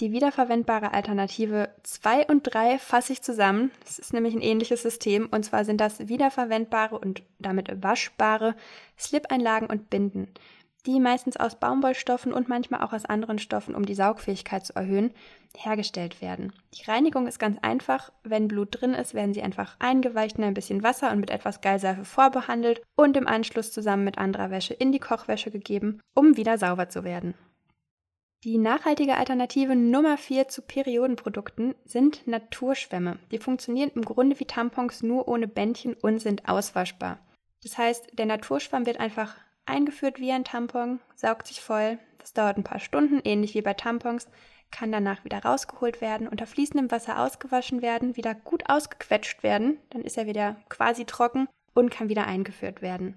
Die 0.00 0.10
wiederverwendbare 0.10 0.92
Alternative 0.92 1.68
2 1.84 2.26
und 2.26 2.42
3 2.42 2.78
fasse 2.78 3.12
ich 3.12 3.22
zusammen. 3.22 3.70
Es 3.86 4.00
ist 4.00 4.12
nämlich 4.12 4.34
ein 4.34 4.40
ähnliches 4.40 4.82
System 4.82 5.28
und 5.30 5.44
zwar 5.44 5.64
sind 5.64 5.80
das 5.80 6.08
wiederverwendbare 6.08 6.98
und 6.98 7.22
damit 7.38 7.82
waschbare 7.82 8.56
Slip-Einlagen 8.98 9.68
und 9.68 9.90
Binden 9.90 10.28
die 10.86 10.98
meistens 10.98 11.36
aus 11.36 11.56
Baumwollstoffen 11.56 12.32
und 12.32 12.48
manchmal 12.48 12.82
auch 12.82 12.92
aus 12.92 13.04
anderen 13.04 13.38
Stoffen, 13.38 13.74
um 13.74 13.86
die 13.86 13.94
Saugfähigkeit 13.94 14.66
zu 14.66 14.74
erhöhen, 14.74 15.12
hergestellt 15.56 16.20
werden. 16.20 16.52
Die 16.74 16.90
Reinigung 16.90 17.26
ist 17.26 17.38
ganz 17.38 17.58
einfach. 17.62 18.12
Wenn 18.24 18.48
Blut 18.48 18.80
drin 18.80 18.94
ist, 18.94 19.14
werden 19.14 19.34
sie 19.34 19.42
einfach 19.42 19.76
eingeweicht 19.78 20.38
in 20.38 20.44
ein 20.44 20.54
bisschen 20.54 20.82
Wasser 20.82 21.12
und 21.12 21.20
mit 21.20 21.30
etwas 21.30 21.60
Geilseife 21.60 22.04
vorbehandelt 22.04 22.82
und 22.96 23.16
im 23.16 23.28
Anschluss 23.28 23.70
zusammen 23.70 24.04
mit 24.04 24.18
anderer 24.18 24.50
Wäsche 24.50 24.74
in 24.74 24.92
die 24.92 24.98
Kochwäsche 24.98 25.50
gegeben, 25.50 26.00
um 26.14 26.36
wieder 26.36 26.58
sauber 26.58 26.88
zu 26.88 27.04
werden. 27.04 27.34
Die 28.44 28.58
nachhaltige 28.58 29.16
Alternative 29.16 29.76
Nummer 29.76 30.18
4 30.18 30.48
zu 30.48 30.62
Periodenprodukten 30.62 31.76
sind 31.84 32.26
Naturschwämme. 32.26 33.20
Die 33.30 33.38
funktionieren 33.38 33.92
im 33.94 34.04
Grunde 34.04 34.40
wie 34.40 34.46
Tampons 34.46 35.04
nur 35.04 35.28
ohne 35.28 35.46
Bändchen 35.46 35.94
und 35.94 36.18
sind 36.18 36.48
auswaschbar. 36.48 37.20
Das 37.62 37.78
heißt, 37.78 38.18
der 38.18 38.26
Naturschwamm 38.26 38.84
wird 38.84 38.98
einfach 38.98 39.36
eingeführt 39.66 40.18
wie 40.18 40.32
ein 40.32 40.44
Tampon, 40.44 41.00
saugt 41.14 41.46
sich 41.46 41.60
voll. 41.60 41.98
Das 42.18 42.32
dauert 42.32 42.56
ein 42.56 42.64
paar 42.64 42.80
Stunden, 42.80 43.20
ähnlich 43.24 43.54
wie 43.54 43.62
bei 43.62 43.74
Tampons, 43.74 44.28
kann 44.70 44.90
danach 44.90 45.24
wieder 45.24 45.38
rausgeholt 45.38 46.00
werden, 46.00 46.26
unter 46.26 46.46
fließendem 46.46 46.90
Wasser 46.90 47.20
ausgewaschen 47.20 47.82
werden, 47.82 48.16
wieder 48.16 48.34
gut 48.34 48.68
ausgequetscht 48.68 49.42
werden, 49.42 49.78
dann 49.90 50.02
ist 50.02 50.16
er 50.16 50.26
wieder 50.26 50.56
quasi 50.68 51.04
trocken 51.04 51.48
und 51.74 51.90
kann 51.90 52.08
wieder 52.08 52.26
eingeführt 52.26 52.82
werden. 52.82 53.16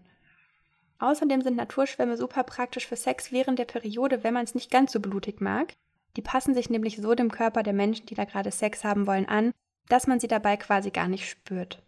Außerdem 1.00 1.42
sind 1.42 1.58
Naturschwämme 1.58 2.18
super 2.18 2.44
praktisch 2.44 2.88
für 2.88 2.96
Sex 2.96 3.32
während 3.32 3.60
der 3.60 3.66
Periode, 3.66 4.24
wenn 4.24 4.34
man 4.34 4.44
es 4.44 4.56
nicht 4.56 4.72
ganz 4.72 4.92
so 4.92 5.00
blutig 5.00 5.42
mag. 5.42 5.74
Die 6.16 6.22
passen 6.22 6.54
sich 6.54 6.70
nämlich 6.70 6.98
so 6.98 7.16
dem 7.16 7.32
Körper 7.32 7.64
der 7.64 7.74
Menschen, 7.74 8.06
die 8.06 8.16
da 8.16 8.24
gerade 8.24 8.52
Sex 8.52 8.84
haben 8.84 9.06
wollen, 9.06 9.28
an, 9.28 9.52
dass 9.90 10.08
man 10.08 10.20
sie 10.20 10.28
dabei 10.28 10.56
quasi 10.58 10.92
gar 10.92 11.08
nicht 11.08 11.30
spürt. 11.30 11.82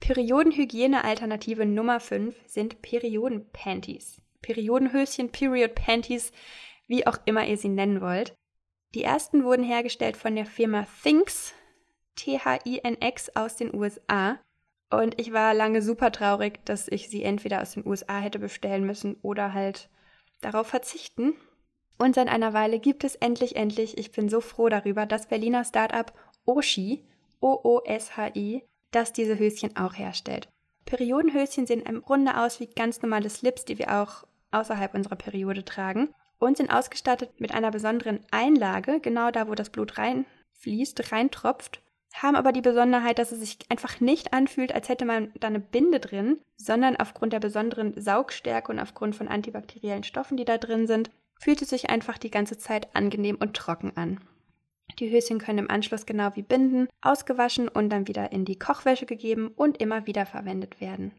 Periodenhygiene-Alternative 0.00 1.64
Nummer 1.66 2.00
5 2.00 2.34
sind 2.46 2.82
Periodenpanties. 2.82 4.20
Periodenhöschen, 4.42 5.30
Period 5.30 5.74
Panties, 5.74 6.30
wie 6.86 7.06
auch 7.06 7.16
immer 7.24 7.46
ihr 7.46 7.56
sie 7.56 7.70
nennen 7.70 8.00
wollt. 8.00 8.36
Die 8.94 9.02
ersten 9.02 9.44
wurden 9.44 9.64
hergestellt 9.64 10.16
von 10.16 10.36
der 10.36 10.46
Firma 10.46 10.86
Thinx, 11.02 11.54
T-H-I-N-X 12.16 13.34
aus 13.34 13.56
den 13.56 13.74
USA. 13.74 14.38
Und 14.90 15.18
ich 15.18 15.32
war 15.32 15.54
lange 15.54 15.82
super 15.82 16.12
traurig, 16.12 16.64
dass 16.64 16.88
ich 16.88 17.08
sie 17.08 17.22
entweder 17.22 17.62
aus 17.62 17.72
den 17.72 17.86
USA 17.86 18.18
hätte 18.18 18.38
bestellen 18.38 18.84
müssen 18.84 19.16
oder 19.22 19.52
halt 19.52 19.88
darauf 20.40 20.68
verzichten. 20.68 21.34
Und 21.98 22.14
seit 22.14 22.28
einer 22.28 22.52
Weile 22.52 22.78
gibt 22.78 23.02
es 23.04 23.14
endlich, 23.16 23.56
endlich, 23.56 23.98
ich 23.98 24.12
bin 24.12 24.28
so 24.28 24.40
froh 24.40 24.68
darüber, 24.68 25.06
das 25.06 25.26
Berliner 25.28 25.64
Startup 25.64 26.12
Oshi, 26.44 27.04
O-O-S-H-I, 27.40 28.64
das 28.94 29.12
diese 29.12 29.38
Höschen 29.38 29.76
auch 29.76 29.94
herstellt. 29.94 30.48
Periodenhöschen 30.84 31.66
sehen 31.66 31.82
im 31.82 32.02
Grunde 32.02 32.36
aus 32.36 32.60
wie 32.60 32.66
ganz 32.66 33.00
normale 33.02 33.30
Slips, 33.30 33.64
die 33.64 33.78
wir 33.78 34.00
auch 34.00 34.24
außerhalb 34.50 34.94
unserer 34.94 35.16
Periode 35.16 35.64
tragen 35.64 36.14
und 36.38 36.56
sind 36.56 36.70
ausgestattet 36.70 37.40
mit 37.40 37.54
einer 37.54 37.70
besonderen 37.70 38.20
Einlage, 38.30 39.00
genau 39.00 39.30
da, 39.30 39.48
wo 39.48 39.54
das 39.54 39.70
Blut 39.70 39.98
reinfließt, 39.98 41.10
reintropft, 41.12 41.82
haben 42.14 42.36
aber 42.36 42.52
die 42.52 42.60
Besonderheit, 42.60 43.18
dass 43.18 43.32
es 43.32 43.40
sich 43.40 43.58
einfach 43.68 44.00
nicht 44.00 44.32
anfühlt, 44.32 44.72
als 44.72 44.88
hätte 44.88 45.04
man 45.04 45.32
da 45.40 45.48
eine 45.48 45.60
Binde 45.60 45.98
drin, 45.98 46.40
sondern 46.56 46.96
aufgrund 46.96 47.32
der 47.32 47.40
besonderen 47.40 48.00
Saugstärke 48.00 48.70
und 48.70 48.78
aufgrund 48.78 49.16
von 49.16 49.26
antibakteriellen 49.26 50.04
Stoffen, 50.04 50.36
die 50.36 50.44
da 50.44 50.58
drin 50.58 50.86
sind, 50.86 51.10
fühlt 51.40 51.60
es 51.60 51.70
sich 51.70 51.90
einfach 51.90 52.18
die 52.18 52.30
ganze 52.30 52.56
Zeit 52.56 52.94
angenehm 52.94 53.36
und 53.40 53.56
trocken 53.56 53.96
an. 53.96 54.20
Die 54.98 55.10
Höschen 55.10 55.38
können 55.38 55.58
im 55.58 55.70
Anschluss 55.70 56.06
genau 56.06 56.30
wie 56.34 56.42
Binden 56.42 56.88
ausgewaschen 57.00 57.68
und 57.68 57.90
dann 57.90 58.06
wieder 58.06 58.32
in 58.32 58.44
die 58.44 58.58
Kochwäsche 58.58 59.06
gegeben 59.06 59.48
und 59.48 59.80
immer 59.80 60.06
wieder 60.06 60.26
verwendet 60.26 60.80
werden. 60.80 61.12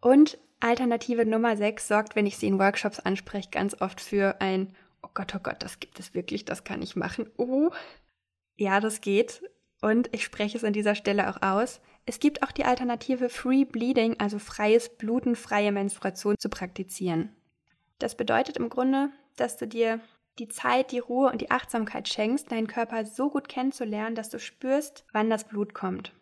Und 0.00 0.38
Alternative 0.60 1.24
Nummer 1.24 1.56
6 1.56 1.88
sorgt, 1.88 2.16
wenn 2.16 2.26
ich 2.26 2.36
sie 2.36 2.46
in 2.46 2.58
Workshops 2.58 3.00
anspreche, 3.00 3.50
ganz 3.50 3.80
oft 3.80 4.00
für 4.00 4.40
ein 4.40 4.74
Oh 5.04 5.10
Gott, 5.12 5.34
oh 5.34 5.38
Gott, 5.42 5.62
das 5.62 5.80
gibt 5.80 6.00
es 6.00 6.14
wirklich, 6.14 6.46
das 6.46 6.64
kann 6.64 6.80
ich 6.80 6.96
machen. 6.96 7.30
Oh, 7.36 7.70
ja, 8.56 8.80
das 8.80 9.02
geht. 9.02 9.42
Und 9.82 10.08
ich 10.14 10.24
spreche 10.24 10.56
es 10.56 10.64
an 10.64 10.72
dieser 10.72 10.94
Stelle 10.94 11.28
auch 11.28 11.42
aus. 11.42 11.80
Es 12.06 12.20
gibt 12.20 12.42
auch 12.42 12.52
die 12.52 12.64
Alternative 12.64 13.28
Free 13.28 13.66
Bleeding, 13.66 14.18
also 14.18 14.38
freies 14.38 14.88
Bluten, 14.96 15.36
freie 15.36 15.72
Menstruation 15.72 16.36
zu 16.38 16.48
praktizieren. 16.48 17.36
Das 17.98 18.16
bedeutet 18.16 18.56
im 18.56 18.70
Grunde, 18.70 19.10
dass 19.36 19.58
du 19.58 19.66
dir 19.66 20.00
die 20.38 20.48
Zeit, 20.48 20.90
die 20.92 20.98
Ruhe 20.98 21.30
und 21.30 21.40
die 21.40 21.50
Achtsamkeit 21.50 22.08
schenkst, 22.08 22.50
deinen 22.50 22.66
Körper 22.66 23.04
so 23.04 23.30
gut 23.30 23.48
kennenzulernen, 23.48 24.16
dass 24.16 24.30
du 24.30 24.38
spürst, 24.38 25.04
wann 25.12 25.30
das 25.30 25.44
Blut 25.44 25.74
kommt. 25.74 26.12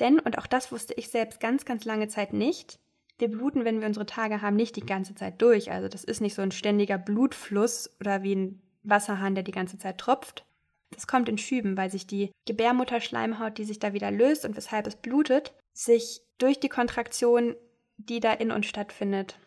Denn, 0.00 0.18
und 0.18 0.38
auch 0.38 0.46
das 0.46 0.72
wusste 0.72 0.94
ich 0.94 1.08
selbst 1.08 1.40
ganz, 1.40 1.64
ganz 1.64 1.84
lange 1.84 2.08
Zeit 2.08 2.32
nicht, 2.32 2.78
wir 3.18 3.30
bluten, 3.30 3.64
wenn 3.64 3.80
wir 3.80 3.86
unsere 3.86 4.06
Tage 4.06 4.42
haben, 4.42 4.56
nicht 4.56 4.76
die 4.76 4.86
ganze 4.86 5.14
Zeit 5.14 5.40
durch. 5.40 5.70
Also 5.70 5.88
das 5.88 6.02
ist 6.02 6.20
nicht 6.20 6.34
so 6.34 6.42
ein 6.42 6.50
ständiger 6.50 6.98
Blutfluss 6.98 7.88
oder 8.00 8.22
wie 8.22 8.34
ein 8.34 8.62
Wasserhahn, 8.82 9.34
der 9.34 9.44
die 9.44 9.52
ganze 9.52 9.78
Zeit 9.78 9.98
tropft. 9.98 10.44
Das 10.90 11.06
kommt 11.06 11.28
in 11.28 11.38
Schüben, 11.38 11.76
weil 11.76 11.90
sich 11.90 12.06
die 12.06 12.32
Gebärmutterschleimhaut, 12.46 13.56
die 13.58 13.64
sich 13.64 13.78
da 13.78 13.92
wieder 13.92 14.10
löst 14.10 14.44
und 14.44 14.56
weshalb 14.56 14.86
es 14.86 14.96
blutet, 14.96 15.54
sich 15.72 16.20
durch 16.38 16.58
die 16.58 16.68
Kontraktion, 16.68 17.54
die 17.96 18.20
da 18.20 18.32
in 18.32 18.50
uns 18.50 18.66
stattfindet, 18.66 19.38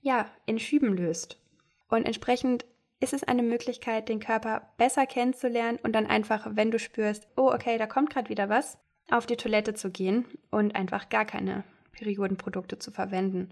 ja, 0.00 0.30
in 0.46 0.58
Schüben 0.58 0.96
löst. 0.96 1.38
Und 1.88 2.06
entsprechend 2.06 2.64
ist 3.00 3.14
es 3.14 3.24
eine 3.24 3.42
Möglichkeit, 3.42 4.08
den 4.08 4.20
Körper 4.20 4.70
besser 4.76 5.06
kennenzulernen 5.06 5.78
und 5.82 5.92
dann 5.92 6.06
einfach, 6.06 6.46
wenn 6.50 6.70
du 6.70 6.78
spürst, 6.78 7.26
oh, 7.36 7.50
okay, 7.50 7.78
da 7.78 7.86
kommt 7.86 8.10
gerade 8.10 8.28
wieder 8.28 8.48
was, 8.48 8.78
auf 9.10 9.26
die 9.26 9.36
Toilette 9.36 9.74
zu 9.74 9.90
gehen 9.90 10.26
und 10.50 10.76
einfach 10.76 11.08
gar 11.08 11.24
keine 11.24 11.64
Periodenprodukte 11.92 12.78
zu 12.78 12.90
verwenden. 12.90 13.50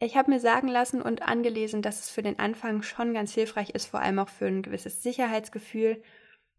Ich 0.00 0.16
habe 0.16 0.30
mir 0.30 0.40
sagen 0.40 0.68
lassen 0.68 1.02
und 1.02 1.22
angelesen, 1.22 1.82
dass 1.82 2.00
es 2.00 2.10
für 2.10 2.22
den 2.22 2.38
Anfang 2.38 2.82
schon 2.82 3.14
ganz 3.14 3.32
hilfreich 3.32 3.70
ist, 3.70 3.86
vor 3.86 4.00
allem 4.00 4.18
auch 4.18 4.28
für 4.28 4.46
ein 4.46 4.62
gewisses 4.62 5.02
Sicherheitsgefühl, 5.02 6.02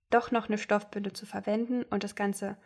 doch 0.09 0.31
noch 0.31 0.47
eine 0.47 0.57
Stoffbinde 0.57 1.13
zu 1.13 1.25
verwenden 1.25 1.83
und 1.83 2.03
das 2.03 2.15
Ganze 2.15 2.57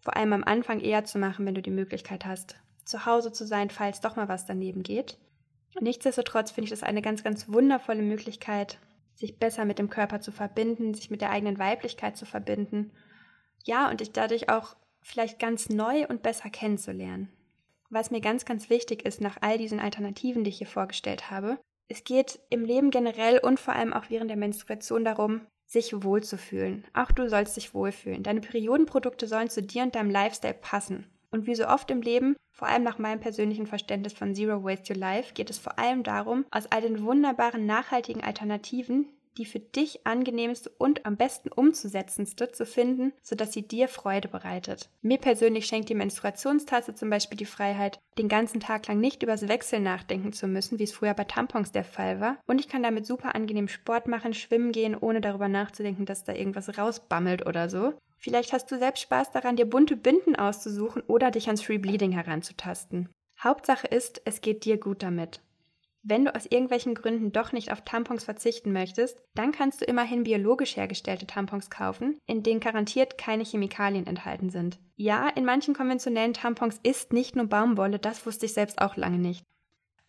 vor 0.00 0.16
allem 0.16 0.32
am 0.32 0.44
Anfang 0.44 0.80
eher 0.80 1.04
zu 1.04 1.18
machen, 1.18 1.44
wenn 1.44 1.54
du 1.54 1.62
die 1.62 1.70
Möglichkeit 1.70 2.24
hast, 2.24 2.56
zu 2.84 3.04
Hause 3.04 3.32
zu 3.32 3.46
sein, 3.46 3.70
falls 3.70 4.00
doch 4.00 4.16
mal 4.16 4.28
was 4.28 4.46
daneben 4.46 4.82
geht. 4.82 5.18
Nichtsdestotrotz 5.78 6.50
finde 6.50 6.64
ich 6.64 6.70
das 6.70 6.82
eine 6.82 7.02
ganz, 7.02 7.22
ganz 7.22 7.48
wundervolle 7.48 8.02
Möglichkeit, 8.02 8.78
sich 9.14 9.38
besser 9.38 9.64
mit 9.64 9.78
dem 9.78 9.90
Körper 9.90 10.20
zu 10.20 10.32
verbinden, 10.32 10.94
sich 10.94 11.10
mit 11.10 11.20
der 11.20 11.30
eigenen 11.30 11.58
Weiblichkeit 11.58 12.16
zu 12.16 12.26
verbinden. 12.26 12.92
Ja, 13.64 13.90
und 13.90 14.00
dich 14.00 14.12
dadurch 14.12 14.48
auch 14.48 14.76
vielleicht 15.02 15.38
ganz 15.38 15.68
neu 15.68 16.06
und 16.06 16.22
besser 16.22 16.50
kennenzulernen. 16.50 17.30
Was 17.90 18.10
mir 18.10 18.20
ganz, 18.20 18.44
ganz 18.44 18.70
wichtig 18.70 19.04
ist 19.04 19.20
nach 19.20 19.38
all 19.40 19.58
diesen 19.58 19.80
Alternativen, 19.80 20.44
die 20.44 20.50
ich 20.50 20.58
hier 20.58 20.66
vorgestellt 20.66 21.30
habe, 21.30 21.58
es 21.88 22.04
geht 22.04 22.38
im 22.50 22.64
Leben 22.64 22.90
generell 22.90 23.38
und 23.38 23.58
vor 23.58 23.74
allem 23.74 23.92
auch 23.92 24.10
während 24.10 24.30
der 24.30 24.36
Menstruation 24.36 25.04
darum, 25.04 25.46
sich 25.66 26.02
wohlzufühlen. 26.02 26.84
Auch 26.94 27.10
du 27.10 27.28
sollst 27.28 27.56
dich 27.56 27.74
wohlfühlen. 27.74 28.22
Deine 28.22 28.40
Periodenprodukte 28.40 29.26
sollen 29.26 29.50
zu 29.50 29.62
dir 29.62 29.82
und 29.82 29.94
deinem 29.96 30.10
Lifestyle 30.10 30.54
passen. 30.54 31.06
Und 31.30 31.46
wie 31.46 31.54
so 31.54 31.66
oft 31.66 31.90
im 31.90 32.02
Leben, 32.02 32.36
vor 32.52 32.68
allem 32.68 32.82
nach 32.82 32.98
meinem 32.98 33.20
persönlichen 33.20 33.66
Verständnis 33.66 34.12
von 34.12 34.34
Zero 34.34 34.64
Waste 34.64 34.92
Your 34.92 35.00
Life, 35.00 35.34
geht 35.34 35.50
es 35.50 35.58
vor 35.58 35.78
allem 35.78 36.02
darum, 36.02 36.44
aus 36.50 36.66
all 36.66 36.80
den 36.80 37.04
wunderbaren 37.04 37.66
nachhaltigen 37.66 38.22
Alternativen, 38.22 39.06
die 39.38 39.44
für 39.44 39.60
dich 39.60 40.06
angenehmste 40.06 40.70
und 40.78 41.06
am 41.06 41.16
besten 41.16 41.50
umzusetzendste 41.50 42.50
zu 42.52 42.66
finden, 42.66 43.12
sodass 43.22 43.52
sie 43.52 43.66
dir 43.66 43.88
Freude 43.88 44.28
bereitet. 44.28 44.90
Mir 45.02 45.18
persönlich 45.18 45.66
schenkt 45.66 45.88
die 45.88 45.94
Menstruationstasse 45.94 46.94
zum 46.94 47.10
Beispiel 47.10 47.38
die 47.38 47.46
Freiheit, 47.46 47.98
den 48.18 48.28
ganzen 48.28 48.60
Tag 48.60 48.86
lang 48.88 49.00
nicht 49.00 49.22
übers 49.22 49.48
Wechseln 49.48 49.82
nachdenken 49.82 50.32
zu 50.32 50.46
müssen, 50.46 50.78
wie 50.78 50.84
es 50.84 50.92
früher 50.92 51.14
bei 51.14 51.24
Tampons 51.24 51.72
der 51.72 51.84
Fall 51.84 52.20
war. 52.20 52.38
Und 52.46 52.60
ich 52.60 52.68
kann 52.68 52.82
damit 52.82 53.06
super 53.06 53.34
angenehm 53.34 53.68
Sport 53.68 54.08
machen, 54.08 54.34
schwimmen 54.34 54.72
gehen, 54.72 54.96
ohne 54.96 55.20
darüber 55.20 55.48
nachzudenken, 55.48 56.04
dass 56.04 56.24
da 56.24 56.34
irgendwas 56.34 56.76
rausbammelt 56.76 57.46
oder 57.46 57.70
so. 57.70 57.94
Vielleicht 58.20 58.52
hast 58.52 58.70
du 58.70 58.78
selbst 58.78 59.00
Spaß 59.00 59.32
daran, 59.32 59.56
dir 59.56 59.64
bunte 59.64 59.96
Binden 59.96 60.36
auszusuchen 60.36 61.02
oder 61.06 61.30
dich 61.30 61.46
ans 61.46 61.62
Free 61.62 61.78
Bleeding 61.78 62.12
heranzutasten. 62.12 63.08
Hauptsache 63.42 63.86
ist, 63.86 64.20
es 64.26 64.42
geht 64.42 64.66
dir 64.66 64.78
gut 64.78 65.02
damit. 65.02 65.40
Wenn 66.02 66.26
du 66.26 66.34
aus 66.34 66.46
irgendwelchen 66.46 66.94
Gründen 66.94 67.32
doch 67.32 67.52
nicht 67.52 67.72
auf 67.72 67.82
Tampons 67.82 68.24
verzichten 68.24 68.72
möchtest, 68.72 69.22
dann 69.34 69.52
kannst 69.52 69.80
du 69.80 69.84
immerhin 69.86 70.24
biologisch 70.24 70.76
hergestellte 70.76 71.26
Tampons 71.26 71.70
kaufen, 71.70 72.18
in 72.26 72.42
denen 72.42 72.60
garantiert 72.60 73.18
keine 73.18 73.44
Chemikalien 73.44 74.06
enthalten 74.06 74.50
sind. 74.50 74.78
Ja, 74.96 75.28
in 75.28 75.44
manchen 75.46 75.74
konventionellen 75.74 76.34
Tampons 76.34 76.78
ist 76.82 77.12
nicht 77.12 77.36
nur 77.36 77.46
Baumwolle, 77.46 77.98
das 77.98 78.24
wusste 78.26 78.46
ich 78.46 78.54
selbst 78.54 78.80
auch 78.80 78.96
lange 78.96 79.18
nicht. 79.18 79.44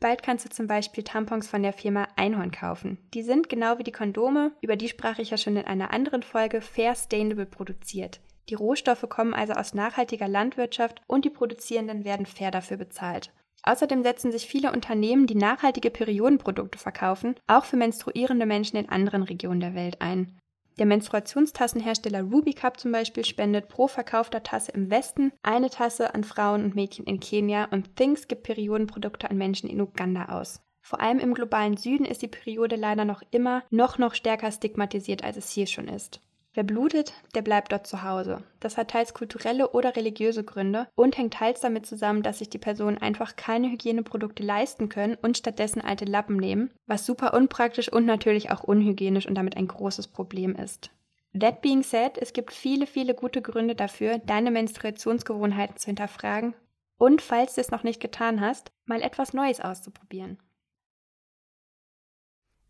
Bald 0.01 0.23
kannst 0.23 0.45
du 0.45 0.49
zum 0.49 0.65
Beispiel 0.65 1.03
Tampons 1.03 1.47
von 1.47 1.61
der 1.61 1.73
Firma 1.73 2.07
Einhorn 2.15 2.49
kaufen. 2.49 2.97
Die 3.13 3.21
sind 3.21 3.49
genau 3.49 3.77
wie 3.77 3.83
die 3.83 3.91
Kondome, 3.91 4.51
über 4.59 4.75
die 4.75 4.89
sprach 4.89 5.19
ich 5.19 5.29
ja 5.29 5.37
schon 5.37 5.55
in 5.55 5.65
einer 5.65 5.93
anderen 5.93 6.23
Folge, 6.23 6.59
fair 6.61 6.95
sustainable 6.95 7.45
produziert. 7.45 8.19
Die 8.49 8.55
Rohstoffe 8.55 9.07
kommen 9.09 9.35
also 9.35 9.53
aus 9.53 9.75
nachhaltiger 9.75 10.27
Landwirtschaft 10.27 11.03
und 11.05 11.23
die 11.23 11.29
Produzierenden 11.29 12.03
werden 12.03 12.25
fair 12.25 12.49
dafür 12.49 12.77
bezahlt. 12.77 13.31
Außerdem 13.61 14.01
setzen 14.01 14.31
sich 14.31 14.47
viele 14.47 14.71
Unternehmen, 14.71 15.27
die 15.27 15.35
nachhaltige 15.35 15.91
Periodenprodukte 15.91 16.79
verkaufen, 16.79 17.35
auch 17.45 17.65
für 17.65 17.77
menstruierende 17.77 18.47
Menschen 18.47 18.77
in 18.77 18.89
anderen 18.89 19.21
Regionen 19.21 19.59
der 19.59 19.75
Welt 19.75 20.01
ein. 20.01 20.35
Der 20.81 20.87
Menstruationstassenhersteller 20.87 22.23
Ruby 22.23 22.55
Cup 22.55 22.79
zum 22.79 22.91
Beispiel 22.91 23.23
spendet 23.23 23.67
pro 23.67 23.87
verkaufter 23.87 24.41
Tasse 24.41 24.71
im 24.71 24.89
Westen 24.89 25.31
eine 25.43 25.69
Tasse 25.69 26.15
an 26.15 26.23
Frauen 26.23 26.63
und 26.63 26.73
Mädchen 26.73 27.05
in 27.05 27.19
Kenia 27.19 27.65
und 27.65 27.95
Things 27.95 28.27
gibt 28.27 28.41
Periodenprodukte 28.41 29.29
an 29.29 29.37
Menschen 29.37 29.69
in 29.69 29.79
Uganda 29.79 30.29
aus. 30.29 30.59
Vor 30.81 30.99
allem 30.99 31.19
im 31.19 31.35
globalen 31.35 31.77
Süden 31.77 32.03
ist 32.03 32.23
die 32.23 32.27
Periode 32.27 32.77
leider 32.77 33.05
noch 33.05 33.21
immer 33.29 33.61
noch 33.69 33.99
noch 33.99 34.15
stärker 34.15 34.51
stigmatisiert, 34.51 35.23
als 35.23 35.37
es 35.37 35.51
hier 35.51 35.67
schon 35.67 35.87
ist. 35.87 36.19
Wer 36.53 36.63
blutet, 36.63 37.13
der 37.33 37.43
bleibt 37.43 37.71
dort 37.71 37.87
zu 37.87 38.03
Hause. 38.03 38.43
Das 38.59 38.75
hat 38.75 38.89
teils 38.89 39.13
kulturelle 39.13 39.69
oder 39.69 39.95
religiöse 39.95 40.43
Gründe 40.43 40.87
und 40.95 41.17
hängt 41.17 41.35
teils 41.35 41.61
damit 41.61 41.85
zusammen, 41.85 42.23
dass 42.23 42.39
sich 42.39 42.49
die 42.49 42.57
Personen 42.57 42.97
einfach 42.97 43.37
keine 43.37 43.69
Hygieneprodukte 43.69 44.43
leisten 44.43 44.89
können 44.89 45.17
und 45.21 45.37
stattdessen 45.37 45.79
alte 45.79 46.03
Lappen 46.03 46.35
nehmen, 46.35 46.71
was 46.87 47.05
super 47.05 47.33
unpraktisch 47.33 47.91
und 47.91 48.05
natürlich 48.05 48.51
auch 48.51 48.63
unhygienisch 48.63 49.27
und 49.27 49.35
damit 49.35 49.55
ein 49.55 49.67
großes 49.67 50.09
Problem 50.09 50.53
ist. 50.55 50.91
That 51.39 51.61
being 51.61 51.83
said, 51.83 52.17
es 52.17 52.33
gibt 52.33 52.51
viele, 52.51 52.85
viele 52.85 53.15
gute 53.15 53.41
Gründe 53.41 53.73
dafür, 53.73 54.19
deine 54.19 54.51
Menstruationsgewohnheiten 54.51 55.77
zu 55.77 55.85
hinterfragen 55.85 56.53
und, 56.97 57.21
falls 57.21 57.55
du 57.55 57.61
es 57.61 57.71
noch 57.71 57.83
nicht 57.83 58.01
getan 58.01 58.41
hast, 58.41 58.71
mal 58.85 59.01
etwas 59.01 59.31
Neues 59.31 59.61
auszuprobieren. 59.61 60.37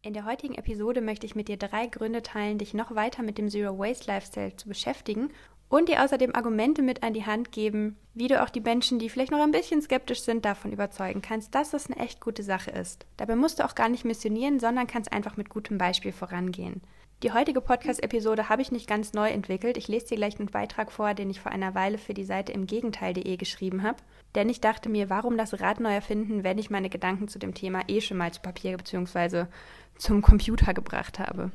In 0.03 0.13
der 0.13 0.25
heutigen 0.25 0.55
Episode 0.55 0.99
möchte 0.99 1.27
ich 1.27 1.35
mit 1.35 1.47
dir 1.47 1.57
drei 1.57 1.85
Gründe 1.85 2.23
teilen, 2.23 2.57
dich 2.57 2.73
noch 2.73 2.95
weiter 2.95 3.21
mit 3.21 3.37
dem 3.37 3.49
Zero 3.49 3.77
Waste 3.77 4.07
Lifestyle 4.07 4.55
zu 4.55 4.67
beschäftigen 4.67 5.29
und 5.69 5.89
dir 5.89 6.03
außerdem 6.03 6.33
Argumente 6.33 6.81
mit 6.81 7.03
an 7.03 7.13
die 7.13 7.27
Hand 7.27 7.51
geben, 7.51 7.95
wie 8.15 8.27
du 8.27 8.41
auch 8.41 8.49
die 8.49 8.61
Menschen, 8.61 8.97
die 8.97 9.09
vielleicht 9.09 9.31
noch 9.31 9.39
ein 9.39 9.51
bisschen 9.51 9.79
skeptisch 9.79 10.21
sind, 10.21 10.43
davon 10.43 10.71
überzeugen 10.71 11.21
kannst, 11.21 11.53
dass 11.53 11.69
das 11.69 11.85
eine 11.85 11.99
echt 12.03 12.19
gute 12.19 12.41
Sache 12.41 12.71
ist. 12.71 13.05
Dabei 13.17 13.35
musst 13.35 13.59
du 13.59 13.63
auch 13.63 13.75
gar 13.75 13.89
nicht 13.89 14.03
missionieren, 14.03 14.59
sondern 14.59 14.87
kannst 14.87 15.13
einfach 15.13 15.37
mit 15.37 15.51
gutem 15.51 15.77
Beispiel 15.77 16.11
vorangehen. 16.11 16.81
Die 17.21 17.33
heutige 17.33 17.61
Podcast-Episode 17.61 18.49
habe 18.49 18.63
ich 18.63 18.71
nicht 18.71 18.87
ganz 18.87 19.13
neu 19.13 19.29
entwickelt. 19.29 19.77
Ich 19.77 19.87
lese 19.87 20.07
dir 20.07 20.15
gleich 20.15 20.39
einen 20.39 20.49
Beitrag 20.49 20.91
vor, 20.91 21.13
den 21.13 21.29
ich 21.29 21.39
vor 21.39 21.51
einer 21.51 21.75
Weile 21.75 21.99
für 21.99 22.15
die 22.15 22.23
Seite 22.23 22.51
im 22.51 22.65
Gegenteil.de 22.65 23.37
geschrieben 23.37 23.83
habe. 23.83 23.97
Denn 24.33 24.49
ich 24.49 24.59
dachte 24.59 24.89
mir, 24.89 25.11
warum 25.11 25.37
das 25.37 25.59
Rad 25.61 25.79
neu 25.79 25.93
erfinden, 25.93 26.43
wenn 26.43 26.57
ich 26.57 26.71
meine 26.71 26.89
Gedanken 26.89 27.27
zu 27.27 27.37
dem 27.37 27.53
Thema 27.53 27.83
eh 27.87 28.01
schon 28.01 28.17
mal 28.17 28.33
zu 28.33 28.41
Papier 28.41 28.75
bzw 28.75 29.45
zum 30.01 30.21
Computer 30.21 30.73
gebracht 30.73 31.19
habe. 31.19 31.51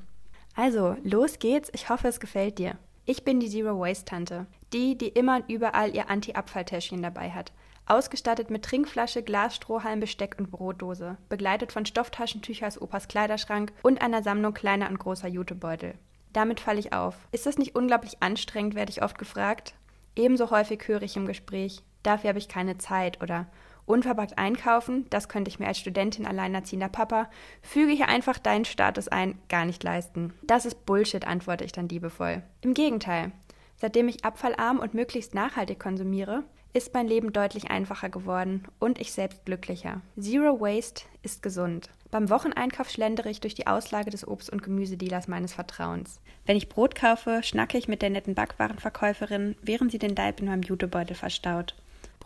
Also, 0.55 0.97
los 1.03 1.39
geht's. 1.39 1.71
Ich 1.75 1.91
hoffe, 1.91 2.09
es 2.09 2.21
gefällt 2.21 2.59
dir. 2.59 2.77
Ich 3.05 3.25
bin 3.25 3.41
die 3.41 3.51
Zero 3.51 3.79
Waste 3.79 4.05
Tante, 4.05 4.47
die, 4.73 4.97
die 4.97 5.09
immer 5.09 5.37
und 5.37 5.49
überall 5.49 5.95
ihr 5.95 6.09
Anti-Abfalltäschchen 6.11 7.03
dabei 7.03 7.31
hat. 7.31 7.53
Ausgestattet 7.87 8.51
mit 8.51 8.65
Trinkflasche, 8.65 9.23
Glas, 9.23 9.55
Strohhalm, 9.55 10.01
Besteck 10.01 10.37
und 10.39 10.51
Brotdose, 10.51 11.17
begleitet 11.29 11.71
von 11.71 11.87
Stofftaschentüchern 11.87 12.67
aus 12.67 12.81
Opas 12.81 13.07
Kleiderschrank 13.07 13.73
und 13.83 14.01
einer 14.03 14.25
Sammlung 14.25 14.55
kleiner 14.55 14.89
und 14.89 14.99
großer 14.99 15.29
Jutebeutel. 15.29 15.95
Damit 16.33 16.59
falle 16.59 16.81
ich 16.81 16.93
auf. 16.93 17.15
Ist 17.31 17.47
das 17.47 17.59
nicht 17.59 17.77
unglaublich 17.77 18.17
anstrengend, 18.21 18.75
werde 18.75 18.91
ich 18.91 19.03
oft 19.03 19.19
gefragt. 19.19 19.75
Ebenso 20.17 20.51
häufig 20.51 20.89
höre 20.89 21.03
ich 21.03 21.17
im 21.17 21.27
Gespräch, 21.27 21.83
dafür 22.03 22.29
habe 22.31 22.39
ich 22.39 22.49
keine 22.49 22.77
Zeit 22.79 23.23
oder 23.23 23.47
Unverpackt 23.87 24.37
einkaufen, 24.37 25.07
das 25.11 25.29
könnte 25.29 25.49
ich 25.49 25.59
mir 25.59 25.69
als 25.69 25.79
Studentin 25.79 26.27
alleinerziehender 26.27 26.89
Papa, 26.89 27.31
füge 27.63 27.93
hier 27.93 28.09
einfach 28.09 28.39
deinen 28.39 28.65
Status 28.65 29.09
ein, 29.09 29.39
gar 29.49 29.65
nicht 29.65 29.83
leisten. 29.85 30.35
Das 30.43 30.67
ist 30.67 30.85
Bullshit, 30.85 31.27
antworte 31.27 31.65
ich 31.65 31.73
dann 31.73 31.89
liebevoll. 31.89 32.43
Im 32.63 32.75
Gegenteil. 32.75 33.33
Seitdem 33.77 34.09
ich 34.09 34.25
abfallarm 34.25 34.79
und 34.79 34.95
möglichst 34.95 35.35
nachhaltig 35.35 35.79
konsumiere, 35.79 36.43
ist 36.73 36.93
mein 36.93 37.07
Leben 37.07 37.33
deutlich 37.33 37.71
einfacher 37.71 38.11
geworden 38.11 38.65
und 38.79 39.01
ich 39.01 39.13
selbst 39.13 39.47
glücklicher. 39.47 40.03
Zero 40.21 40.61
Waste 40.61 41.05
ist 41.23 41.43
gesund. 41.43 41.89
Beim 42.11 42.29
Wocheneinkauf 42.29 42.91
schlendere 42.91 43.31
ich 43.31 43.41
durch 43.41 43.55
die 43.55 43.67
Auslage 43.67 44.11
des 44.11 44.27
Obst- 44.27 44.51
und 44.51 44.63
Gemüsedealers 44.63 45.27
meines 45.27 45.55
Vertrauens. 45.55 46.21
Wenn 46.45 46.57
ich 46.57 46.69
Brot 46.69 46.95
kaufe, 46.95 47.43
schnacke 47.43 47.79
ich 47.79 47.89
mit 47.89 48.03
der 48.03 48.11
netten 48.11 48.35
Backwarenverkäuferin, 48.35 49.57
während 49.63 49.91
sie 49.91 49.99
den 49.99 50.15
Leib 50.15 50.41
in 50.41 50.47
meinem 50.47 50.63
Jutebeutel 50.63 51.17
verstaut. 51.17 51.75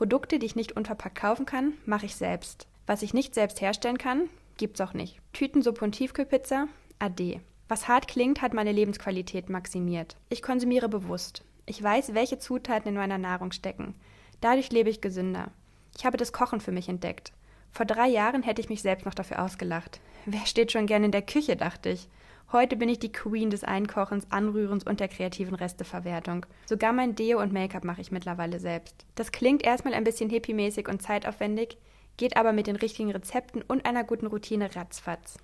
Produkte, 0.01 0.38
die 0.38 0.46
ich 0.46 0.57
nicht 0.57 0.72
unverpackt 0.72 1.18
kaufen 1.18 1.44
kann, 1.44 1.74
mache 1.84 2.07
ich 2.07 2.16
selbst. 2.16 2.66
Was 2.86 3.03
ich 3.03 3.12
nicht 3.12 3.34
selbst 3.34 3.61
herstellen 3.61 3.98
kann, 3.98 4.30
gibt's 4.57 4.80
auch 4.80 4.94
nicht. 4.94 5.18
Tütensuppe 5.34 5.84
und 5.84 5.92
Tiefkühlpizza? 5.92 6.68
Ade. 6.98 7.40
Was 7.68 7.86
hart 7.86 8.09
klingt, 8.09 8.40
hat 8.40 8.55
meine 8.55 8.72
Lebensqualität 8.72 9.51
maximiert. 9.51 10.16
Ich 10.30 10.40
konsumiere 10.40 10.88
bewusst. 10.88 11.44
Ich 11.66 11.82
weiß, 11.82 12.14
welche 12.14 12.38
Zutaten 12.38 12.88
in 12.88 12.94
meiner 12.94 13.18
Nahrung 13.18 13.53
stecken. 13.53 13.94
Dadurch 14.40 14.72
lebe 14.72 14.88
ich 14.88 15.03
gesünder. 15.03 15.51
Ich 15.94 16.07
habe 16.07 16.16
das 16.16 16.32
Kochen 16.32 16.62
für 16.62 16.72
mich 16.72 16.88
entdeckt. 16.88 17.34
Vor 17.70 17.84
drei 17.84 18.09
Jahren 18.09 18.42
hätte 18.42 18.62
ich 18.62 18.70
mich 18.70 18.80
selbst 18.80 19.05
noch 19.05 19.12
dafür 19.12 19.44
ausgelacht. 19.44 20.01
Wer 20.24 20.46
steht 20.46 20.72
schon 20.72 20.86
gern 20.86 21.05
in 21.05 21.12
der 21.12 21.20
Küche, 21.20 21.57
dachte 21.57 21.90
ich. 21.90 22.09
Heute 22.53 22.74
bin 22.74 22.88
ich 22.88 22.98
die 22.98 23.12
Queen 23.12 23.48
des 23.48 23.62
Einkochens, 23.62 24.26
Anrührens 24.30 24.82
und 24.82 24.98
der 24.98 25.07
kreativen 25.07 25.55
Resteverwertung. 25.55 26.46
Sogar 26.66 26.92
mein 26.92 27.14
Deo 27.14 27.40
und 27.40 27.53
Make-up 27.53 27.84
mache 27.84 28.01
ich 28.01 28.11
mittlerweile 28.11 28.59
selbst. 28.59 29.07
Das 29.14 29.30
klingt 29.30 29.62
erstmal 29.62 29.94
ein 29.94 30.03
bisschen 30.03 30.28
hippiemäßig 30.30 30.88
und 30.88 31.01
zeitaufwendig, 31.01 31.78
geht 32.16 32.36
aber 32.36 32.53
mit 32.53 32.66
den 32.66 32.74
richtigen 32.74 33.12
Rezepten 33.12 33.62
und 33.62 33.86
einer 33.86 34.03
guten 34.03 34.26
Routine 34.26 34.74
ratzfatz. 34.74 35.36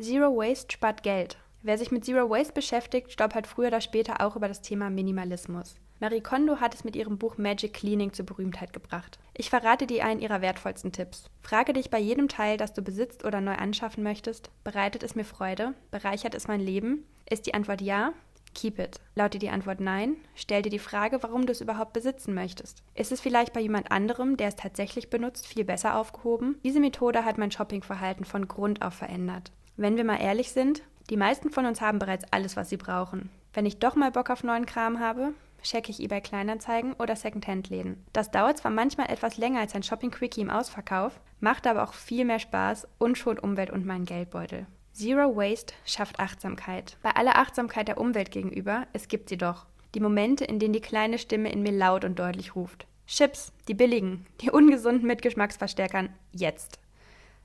Zero 0.00 0.34
Waste 0.34 0.72
spart 0.72 1.02
Geld. 1.02 1.36
Wer 1.60 1.76
sich 1.76 1.90
mit 1.90 2.06
Zero 2.06 2.30
Waste 2.30 2.54
beschäftigt, 2.54 3.12
stolpert 3.12 3.46
früher 3.46 3.68
oder 3.68 3.82
später 3.82 4.22
auch 4.22 4.34
über 4.34 4.48
das 4.48 4.62
Thema 4.62 4.88
Minimalismus. 4.88 5.74
Marie 6.00 6.20
Kondo 6.20 6.60
hat 6.60 6.74
es 6.74 6.84
mit 6.84 6.94
ihrem 6.94 7.18
Buch 7.18 7.38
Magic 7.38 7.74
Cleaning 7.74 8.12
zur 8.12 8.24
Berühmtheit 8.24 8.72
gebracht. 8.72 9.18
Ich 9.34 9.50
verrate 9.50 9.86
dir 9.86 10.04
einen 10.04 10.20
ihrer 10.20 10.40
wertvollsten 10.40 10.92
Tipps. 10.92 11.24
Frage 11.42 11.72
dich 11.72 11.90
bei 11.90 11.98
jedem 11.98 12.28
Teil, 12.28 12.56
das 12.56 12.72
du 12.72 12.82
besitzt 12.82 13.24
oder 13.24 13.40
neu 13.40 13.54
anschaffen 13.54 14.04
möchtest, 14.04 14.50
bereitet 14.62 15.02
es 15.02 15.16
mir 15.16 15.24
Freude? 15.24 15.74
Bereichert 15.90 16.36
es 16.36 16.46
mein 16.46 16.60
Leben? 16.60 17.04
Ist 17.28 17.46
die 17.46 17.54
Antwort 17.54 17.80
ja? 17.80 18.12
Keep 18.54 18.78
it. 18.78 19.00
Lautet 19.14 19.42
die 19.42 19.50
Antwort 19.50 19.80
nein, 19.80 20.16
stell 20.34 20.62
dir 20.62 20.70
die 20.70 20.78
Frage, 20.78 21.22
warum 21.22 21.46
du 21.46 21.52
es 21.52 21.60
überhaupt 21.60 21.92
besitzen 21.92 22.32
möchtest. 22.32 22.82
Ist 22.94 23.12
es 23.12 23.20
vielleicht 23.20 23.52
bei 23.52 23.60
jemand 23.60 23.90
anderem, 23.90 24.36
der 24.36 24.48
es 24.48 24.56
tatsächlich 24.56 25.10
benutzt, 25.10 25.46
viel 25.46 25.64
besser 25.64 25.96
aufgehoben? 25.96 26.58
Diese 26.64 26.80
Methode 26.80 27.24
hat 27.24 27.38
mein 27.38 27.50
Shoppingverhalten 27.50 28.24
von 28.24 28.48
Grund 28.48 28.82
auf 28.82 28.94
verändert. 28.94 29.52
Wenn 29.76 29.96
wir 29.96 30.04
mal 30.04 30.20
ehrlich 30.20 30.52
sind, 30.52 30.82
die 31.10 31.16
meisten 31.16 31.50
von 31.50 31.66
uns 31.66 31.80
haben 31.80 31.98
bereits 31.98 32.24
alles, 32.32 32.56
was 32.56 32.68
sie 32.68 32.76
brauchen. 32.76 33.30
Wenn 33.52 33.66
ich 33.66 33.78
doch 33.78 33.96
mal 33.96 34.10
Bock 34.10 34.30
auf 34.30 34.44
neuen 34.44 34.66
Kram 34.66 35.00
habe, 35.00 35.32
checke 35.62 35.90
ich 35.90 36.00
eBay 36.00 36.20
Kleinanzeigen 36.20 36.94
oder 36.94 37.16
Secondhand-Läden. 37.16 38.04
Das 38.12 38.30
dauert 38.30 38.58
zwar 38.58 38.70
manchmal 38.70 39.10
etwas 39.10 39.36
länger 39.36 39.60
als 39.60 39.74
ein 39.74 39.82
Shopping-Quickie 39.82 40.40
im 40.40 40.50
Ausverkauf, 40.50 41.20
macht 41.40 41.66
aber 41.66 41.84
auch 41.84 41.94
viel 41.94 42.24
mehr 42.24 42.38
Spaß 42.38 42.88
und 42.98 43.18
schont 43.18 43.42
Umwelt 43.42 43.70
und 43.70 43.86
meinen 43.86 44.04
Geldbeutel. 44.04 44.66
Zero 44.92 45.36
Waste 45.36 45.74
schafft 45.84 46.18
Achtsamkeit. 46.18 46.96
Bei 47.02 47.10
aller 47.10 47.36
Achtsamkeit 47.36 47.88
der 47.88 47.98
Umwelt 47.98 48.30
gegenüber, 48.30 48.86
es 48.92 49.08
gibt 49.08 49.28
sie 49.28 49.38
doch. 49.38 49.66
Die 49.94 50.00
Momente, 50.00 50.44
in 50.44 50.58
denen 50.58 50.72
die 50.72 50.80
kleine 50.80 51.18
Stimme 51.18 51.52
in 51.52 51.62
mir 51.62 51.72
laut 51.72 52.04
und 52.04 52.18
deutlich 52.18 52.56
ruft. 52.56 52.86
Chips, 53.06 53.52
die 53.68 53.74
billigen, 53.74 54.26
die 54.40 54.50
ungesunden 54.50 55.06
mit 55.06 55.22
Geschmacksverstärkern, 55.22 56.10
jetzt. 56.32 56.78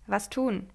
Was 0.08 0.30
tun? 0.30 0.70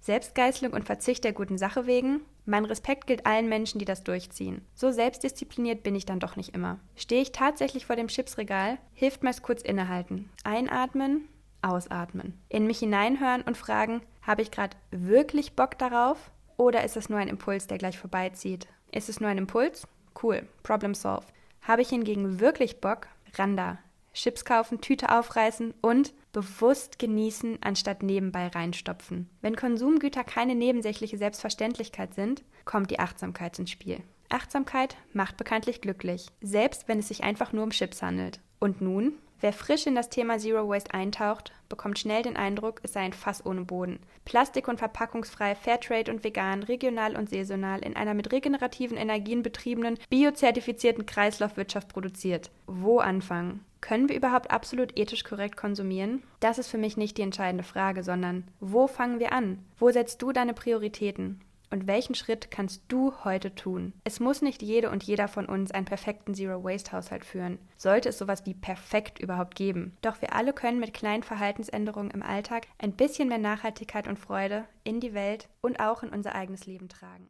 Selbstgeißelung 0.00 0.72
und 0.74 0.84
Verzicht 0.84 1.24
der 1.24 1.32
guten 1.32 1.56
Sache 1.56 1.86
wegen? 1.86 2.20
Mein 2.44 2.64
Respekt 2.64 3.06
gilt 3.06 3.26
allen 3.26 3.48
Menschen, 3.48 3.78
die 3.78 3.84
das 3.84 4.04
durchziehen. 4.04 4.64
So 4.74 4.90
selbstdiszipliniert 4.90 5.82
bin 5.82 5.94
ich 5.94 6.06
dann 6.06 6.20
doch 6.20 6.36
nicht 6.36 6.54
immer. 6.54 6.78
Stehe 6.96 7.22
ich 7.22 7.32
tatsächlich 7.32 7.86
vor 7.86 7.96
dem 7.96 8.08
Chipsregal, 8.08 8.78
hilft 8.92 9.22
meist 9.22 9.42
kurz 9.42 9.62
innehalten. 9.62 10.30
Einatmen, 10.44 11.28
ausatmen. 11.62 12.38
In 12.48 12.66
mich 12.66 12.78
hineinhören 12.78 13.42
und 13.42 13.56
fragen, 13.56 14.02
habe 14.22 14.42
ich 14.42 14.50
gerade 14.50 14.76
wirklich 14.90 15.56
Bock 15.56 15.78
darauf? 15.78 16.30
oder 16.56 16.84
ist 16.84 16.96
es 16.96 17.08
nur 17.08 17.18
ein 17.18 17.28
Impuls, 17.28 17.66
der 17.66 17.78
gleich 17.78 17.98
vorbeizieht? 17.98 18.68
Ist 18.92 19.08
es 19.08 19.20
nur 19.20 19.30
ein 19.30 19.38
Impuls? 19.38 19.86
Cool, 20.20 20.46
Problem 20.62 20.94
solved. 20.94 21.28
Habe 21.62 21.82
ich 21.82 21.88
hingegen 21.88 22.40
wirklich 22.40 22.80
Bock? 22.80 23.08
Randa. 23.34 23.78
Chips 24.14 24.44
kaufen, 24.44 24.80
Tüte 24.80 25.10
aufreißen 25.10 25.74
und 25.82 26.14
bewusst 26.32 26.98
genießen, 26.98 27.58
anstatt 27.60 28.02
nebenbei 28.02 28.46
reinstopfen. 28.46 29.28
Wenn 29.42 29.56
Konsumgüter 29.56 30.24
keine 30.24 30.54
nebensächliche 30.54 31.18
Selbstverständlichkeit 31.18 32.14
sind, 32.14 32.42
kommt 32.64 32.90
die 32.90 33.00
Achtsamkeit 33.00 33.58
ins 33.58 33.70
Spiel. 33.70 34.00
Achtsamkeit 34.30 34.96
macht 35.12 35.36
bekanntlich 35.36 35.80
glücklich, 35.80 36.28
selbst 36.40 36.88
wenn 36.88 37.00
es 37.00 37.08
sich 37.08 37.22
einfach 37.22 37.52
nur 37.52 37.64
um 37.64 37.70
Chips 37.70 38.02
handelt. 38.02 38.40
Und 38.58 38.80
nun 38.80 39.18
Wer 39.44 39.52
frisch 39.52 39.86
in 39.86 39.94
das 39.94 40.08
Thema 40.08 40.38
Zero 40.38 40.70
Waste 40.70 40.94
eintaucht, 40.94 41.52
bekommt 41.68 41.98
schnell 41.98 42.22
den 42.22 42.34
Eindruck, 42.34 42.80
es 42.82 42.94
sei 42.94 43.00
ein 43.00 43.12
Fass 43.12 43.44
ohne 43.44 43.66
Boden. 43.66 43.98
Plastik- 44.24 44.68
und 44.68 44.78
verpackungsfrei, 44.78 45.54
Fairtrade 45.54 46.10
und 46.10 46.24
vegan, 46.24 46.62
regional 46.62 47.14
und 47.14 47.28
saisonal, 47.28 47.80
in 47.80 47.94
einer 47.94 48.14
mit 48.14 48.32
regenerativen 48.32 48.96
Energien 48.96 49.42
betriebenen, 49.42 49.98
biozertifizierten 50.08 51.04
Kreislaufwirtschaft 51.04 51.88
produziert. 51.88 52.50
Wo 52.66 53.00
anfangen? 53.00 53.66
Können 53.84 54.08
wir 54.08 54.16
überhaupt 54.16 54.50
absolut 54.50 54.98
ethisch 54.98 55.24
korrekt 55.24 55.58
konsumieren? 55.58 56.22
Das 56.40 56.56
ist 56.56 56.68
für 56.68 56.78
mich 56.78 56.96
nicht 56.96 57.18
die 57.18 57.22
entscheidende 57.22 57.64
Frage, 57.64 58.02
sondern 58.02 58.48
wo 58.58 58.86
fangen 58.86 59.20
wir 59.20 59.34
an? 59.34 59.58
Wo 59.78 59.90
setzt 59.90 60.22
du 60.22 60.32
deine 60.32 60.54
Prioritäten? 60.54 61.42
Und 61.70 61.86
welchen 61.86 62.14
Schritt 62.14 62.50
kannst 62.50 62.84
du 62.88 63.12
heute 63.24 63.54
tun? 63.54 63.92
Es 64.02 64.20
muss 64.20 64.40
nicht 64.40 64.62
jede 64.62 64.88
und 64.88 65.02
jeder 65.02 65.28
von 65.28 65.44
uns 65.44 65.70
einen 65.70 65.84
perfekten 65.84 66.34
Zero-Waste-Haushalt 66.34 67.26
führen. 67.26 67.58
Sollte 67.76 68.08
es 68.08 68.16
sowas 68.16 68.46
wie 68.46 68.54
perfekt 68.54 69.18
überhaupt 69.18 69.54
geben. 69.54 69.94
Doch 70.00 70.22
wir 70.22 70.34
alle 70.34 70.54
können 70.54 70.80
mit 70.80 70.94
kleinen 70.94 71.22
Verhaltensänderungen 71.22 72.10
im 72.10 72.22
Alltag 72.22 72.66
ein 72.78 72.92
bisschen 72.92 73.28
mehr 73.28 73.36
Nachhaltigkeit 73.36 74.08
und 74.08 74.18
Freude 74.18 74.64
in 74.84 75.00
die 75.00 75.12
Welt 75.12 75.50
und 75.60 75.78
auch 75.78 76.02
in 76.02 76.08
unser 76.08 76.34
eigenes 76.34 76.64
Leben 76.64 76.88
tragen. 76.88 77.28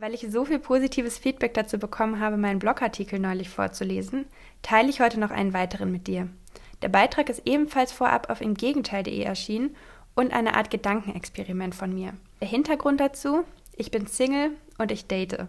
Weil 0.00 0.14
ich 0.14 0.26
so 0.30 0.46
viel 0.46 0.58
positives 0.58 1.18
Feedback 1.18 1.52
dazu 1.52 1.78
bekommen 1.78 2.20
habe, 2.20 2.38
meinen 2.38 2.58
Blogartikel 2.58 3.18
neulich 3.18 3.50
vorzulesen, 3.50 4.24
teile 4.62 4.88
ich 4.88 5.02
heute 5.02 5.20
noch 5.20 5.30
einen 5.30 5.52
weiteren 5.52 5.92
mit 5.92 6.06
dir. 6.06 6.26
Der 6.80 6.88
Beitrag 6.88 7.28
ist 7.28 7.42
ebenfalls 7.44 7.92
vorab 7.92 8.30
auf 8.30 8.40
imgegenteil.de 8.40 9.20
erschienen 9.20 9.76
und 10.14 10.32
eine 10.32 10.56
Art 10.56 10.70
Gedankenexperiment 10.70 11.74
von 11.74 11.92
mir. 11.92 12.14
Der 12.40 12.48
Hintergrund 12.48 12.98
dazu, 12.98 13.44
ich 13.76 13.90
bin 13.90 14.06
Single 14.06 14.52
und 14.78 14.90
ich 14.90 15.06
date. 15.06 15.46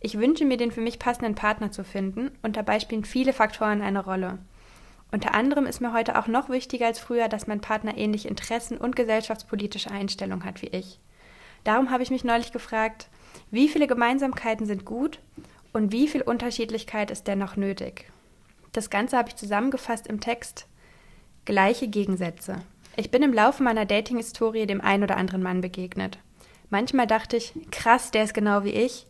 Ich 0.00 0.18
wünsche 0.18 0.44
mir, 0.44 0.58
den 0.58 0.70
für 0.70 0.82
mich 0.82 0.98
passenden 0.98 1.34
Partner 1.34 1.72
zu 1.72 1.82
finden 1.82 2.30
und 2.42 2.58
dabei 2.58 2.80
spielen 2.80 3.06
viele 3.06 3.32
Faktoren 3.32 3.80
eine 3.80 4.04
Rolle. 4.04 4.36
Unter 5.12 5.32
anderem 5.32 5.64
ist 5.64 5.80
mir 5.80 5.94
heute 5.94 6.18
auch 6.18 6.26
noch 6.26 6.50
wichtiger 6.50 6.84
als 6.84 6.98
früher, 6.98 7.28
dass 7.28 7.46
mein 7.46 7.62
Partner 7.62 7.96
ähnliche 7.96 8.28
Interessen 8.28 8.76
und 8.76 8.96
gesellschaftspolitische 8.96 9.90
Einstellungen 9.90 10.44
hat 10.44 10.60
wie 10.60 10.66
ich. 10.66 11.00
Darum 11.64 11.90
habe 11.90 12.02
ich 12.02 12.10
mich 12.10 12.22
neulich 12.22 12.52
gefragt, 12.52 13.08
wie 13.50 13.68
viele 13.68 13.86
Gemeinsamkeiten 13.86 14.66
sind 14.66 14.84
gut 14.84 15.20
und 15.72 15.92
wie 15.92 16.08
viel 16.08 16.22
Unterschiedlichkeit 16.22 17.10
ist 17.10 17.26
dennoch 17.26 17.56
nötig. 17.56 18.10
Das 18.72 18.90
Ganze 18.90 19.16
habe 19.16 19.28
ich 19.30 19.36
zusammengefasst 19.36 20.06
im 20.06 20.20
Text 20.20 20.66
Gleiche 21.44 21.88
Gegensätze. 21.88 22.56
Ich 22.96 23.10
bin 23.10 23.22
im 23.22 23.32
Laufe 23.32 23.62
meiner 23.62 23.86
Dating-Historie 23.86 24.66
dem 24.66 24.80
ein 24.80 25.02
oder 25.02 25.16
anderen 25.16 25.42
Mann 25.42 25.60
begegnet. 25.60 26.18
Manchmal 26.68 27.06
dachte 27.06 27.36
ich, 27.36 27.54
krass, 27.70 28.10
der 28.10 28.24
ist 28.24 28.34
genau 28.34 28.64
wie 28.64 28.72
ich. 28.72 29.06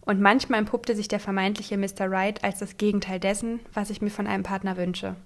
Und 0.00 0.20
manchmal 0.20 0.60
empuppte 0.60 0.96
sich 0.96 1.08
der 1.08 1.20
vermeintliche 1.20 1.76
Mr. 1.76 2.10
Right 2.10 2.42
als 2.42 2.60
das 2.60 2.76
Gegenteil 2.76 3.20
dessen, 3.20 3.60
was 3.74 3.90
ich 3.90 4.00
mir 4.00 4.10
von 4.10 4.26
einem 4.26 4.42
Partner 4.42 4.76
wünsche. 4.76 5.16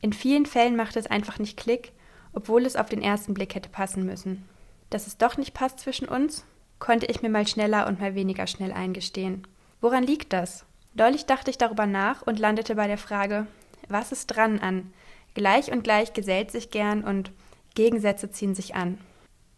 In 0.00 0.12
vielen 0.12 0.46
Fällen 0.46 0.76
machte 0.76 0.98
es 0.98 1.06
einfach 1.06 1.38
nicht 1.38 1.56
Klick, 1.56 1.92
obwohl 2.32 2.64
es 2.64 2.76
auf 2.76 2.88
den 2.88 3.02
ersten 3.02 3.34
Blick 3.34 3.54
hätte 3.54 3.68
passen 3.68 4.04
müssen. 4.04 4.48
Dass 4.90 5.06
es 5.06 5.16
doch 5.16 5.36
nicht 5.36 5.54
passt 5.54 5.80
zwischen 5.80 6.08
uns, 6.08 6.44
konnte 6.82 7.06
ich 7.06 7.22
mir 7.22 7.28
mal 7.28 7.46
schneller 7.46 7.86
und 7.86 8.00
mal 8.00 8.16
weniger 8.16 8.48
schnell 8.48 8.72
eingestehen. 8.72 9.46
Woran 9.80 10.02
liegt 10.02 10.32
das? 10.32 10.64
Deutlich 10.94 11.26
dachte 11.26 11.48
ich 11.48 11.56
darüber 11.56 11.86
nach 11.86 12.22
und 12.22 12.40
landete 12.40 12.74
bei 12.74 12.88
der 12.88 12.98
Frage, 12.98 13.46
was 13.88 14.10
ist 14.10 14.26
dran 14.26 14.58
an? 14.58 14.92
Gleich 15.34 15.70
und 15.70 15.84
gleich 15.84 16.12
gesellt 16.12 16.50
sich 16.50 16.70
gern 16.70 17.04
und 17.04 17.30
Gegensätze 17.76 18.32
ziehen 18.32 18.56
sich 18.56 18.74
an. 18.74 18.98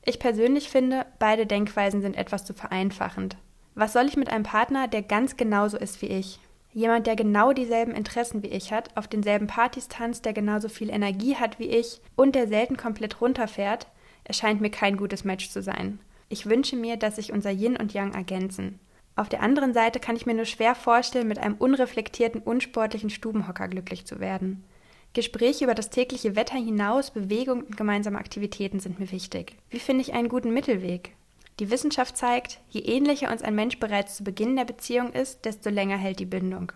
Ich 0.05 0.19
persönlich 0.19 0.69
finde, 0.69 1.07
beide 1.19 1.47
Denkweisen 1.47 2.03
sind 2.03 2.15
etwas 2.15 2.45
zu 2.45 2.53
vereinfachend. 2.53 3.39
Was 3.75 3.95
soll 3.95 4.05
ich 4.05 4.19
mit 4.19 4.29
einem 4.29 4.45
Partner, 4.45 4.87
der 4.87 5.01
ganz 5.01 5.39
genauso 5.39 5.79
ist 5.79 6.03
wie 6.03 6.09
ich? 6.09 6.41
Jemand, 6.75 7.07
der 7.07 7.17
genau 7.17 7.55
dieselben 7.55 7.95
Interessen 7.95 8.43
wie 8.43 8.49
ich 8.49 8.71
hat, 8.71 8.95
auf 8.99 9.09
denselben 9.09 9.47
Partys 9.47 9.89
tanzt, 9.89 10.27
der 10.27 10.35
genauso 10.35 10.69
viel 10.69 10.91
Energie 10.91 11.37
hat 11.37 11.59
wie 11.59 11.71
ich 11.71 12.03
und 12.17 12.35
der 12.35 12.49
selten 12.49 12.77
komplett 12.77 13.23
runterfährt, 13.23 13.87
erscheint 14.25 14.61
mir 14.61 14.71
kein 14.71 14.99
gutes 14.99 15.25
Match 15.25 15.49
zu 15.49 15.63
sein. 15.63 16.01
Ich 16.35 16.47
wünsche 16.47 16.75
mir, 16.75 16.97
dass 16.97 17.15
sich 17.15 17.33
unser 17.33 17.53
Yin 17.53 17.77
und 17.77 17.95
Yang 17.95 18.15
ergänzen. 18.15 18.81
Auf 19.15 19.29
der 19.29 19.41
anderen 19.41 19.73
Seite 19.73 20.01
kann 20.01 20.17
ich 20.17 20.27
mir 20.27 20.35
nur 20.35 20.47
schwer 20.47 20.75
vorstellen, 20.75 21.29
mit 21.29 21.39
einem 21.39 21.55
unreflektierten, 21.55 22.41
unsportlichen 22.41 23.09
Stubenhocker 23.09 23.69
glücklich 23.69 24.05
zu 24.05 24.19
werden. 24.19 24.65
Gespräche 25.13 25.63
über 25.63 25.77
das 25.77 25.91
tägliche 25.91 26.35
Wetter 26.35 26.57
hinaus, 26.57 27.13
Bewegung 27.13 27.61
und 27.61 27.77
gemeinsame 27.77 28.19
Aktivitäten 28.19 28.81
sind 28.81 28.99
mir 28.99 29.13
wichtig. 29.13 29.55
Wie 29.71 29.79
finde 29.79 30.03
ich 30.03 30.13
einen 30.13 30.29
guten 30.29 30.53
Mittelweg? 30.53 31.13
Die 31.61 31.71
Wissenschaft 31.71 32.17
zeigt, 32.17 32.59
je 32.69 32.81
ähnlicher 32.81 33.31
uns 33.31 33.43
ein 33.43 33.55
Mensch 33.55 33.79
bereits 33.79 34.17
zu 34.17 34.25
Beginn 34.25 34.57
der 34.57 34.65
Beziehung 34.65 35.13
ist, 35.13 35.45
desto 35.45 35.71
länger 35.71 35.99
hält 35.99 36.19
die 36.19 36.27
Bindung. 36.27 36.73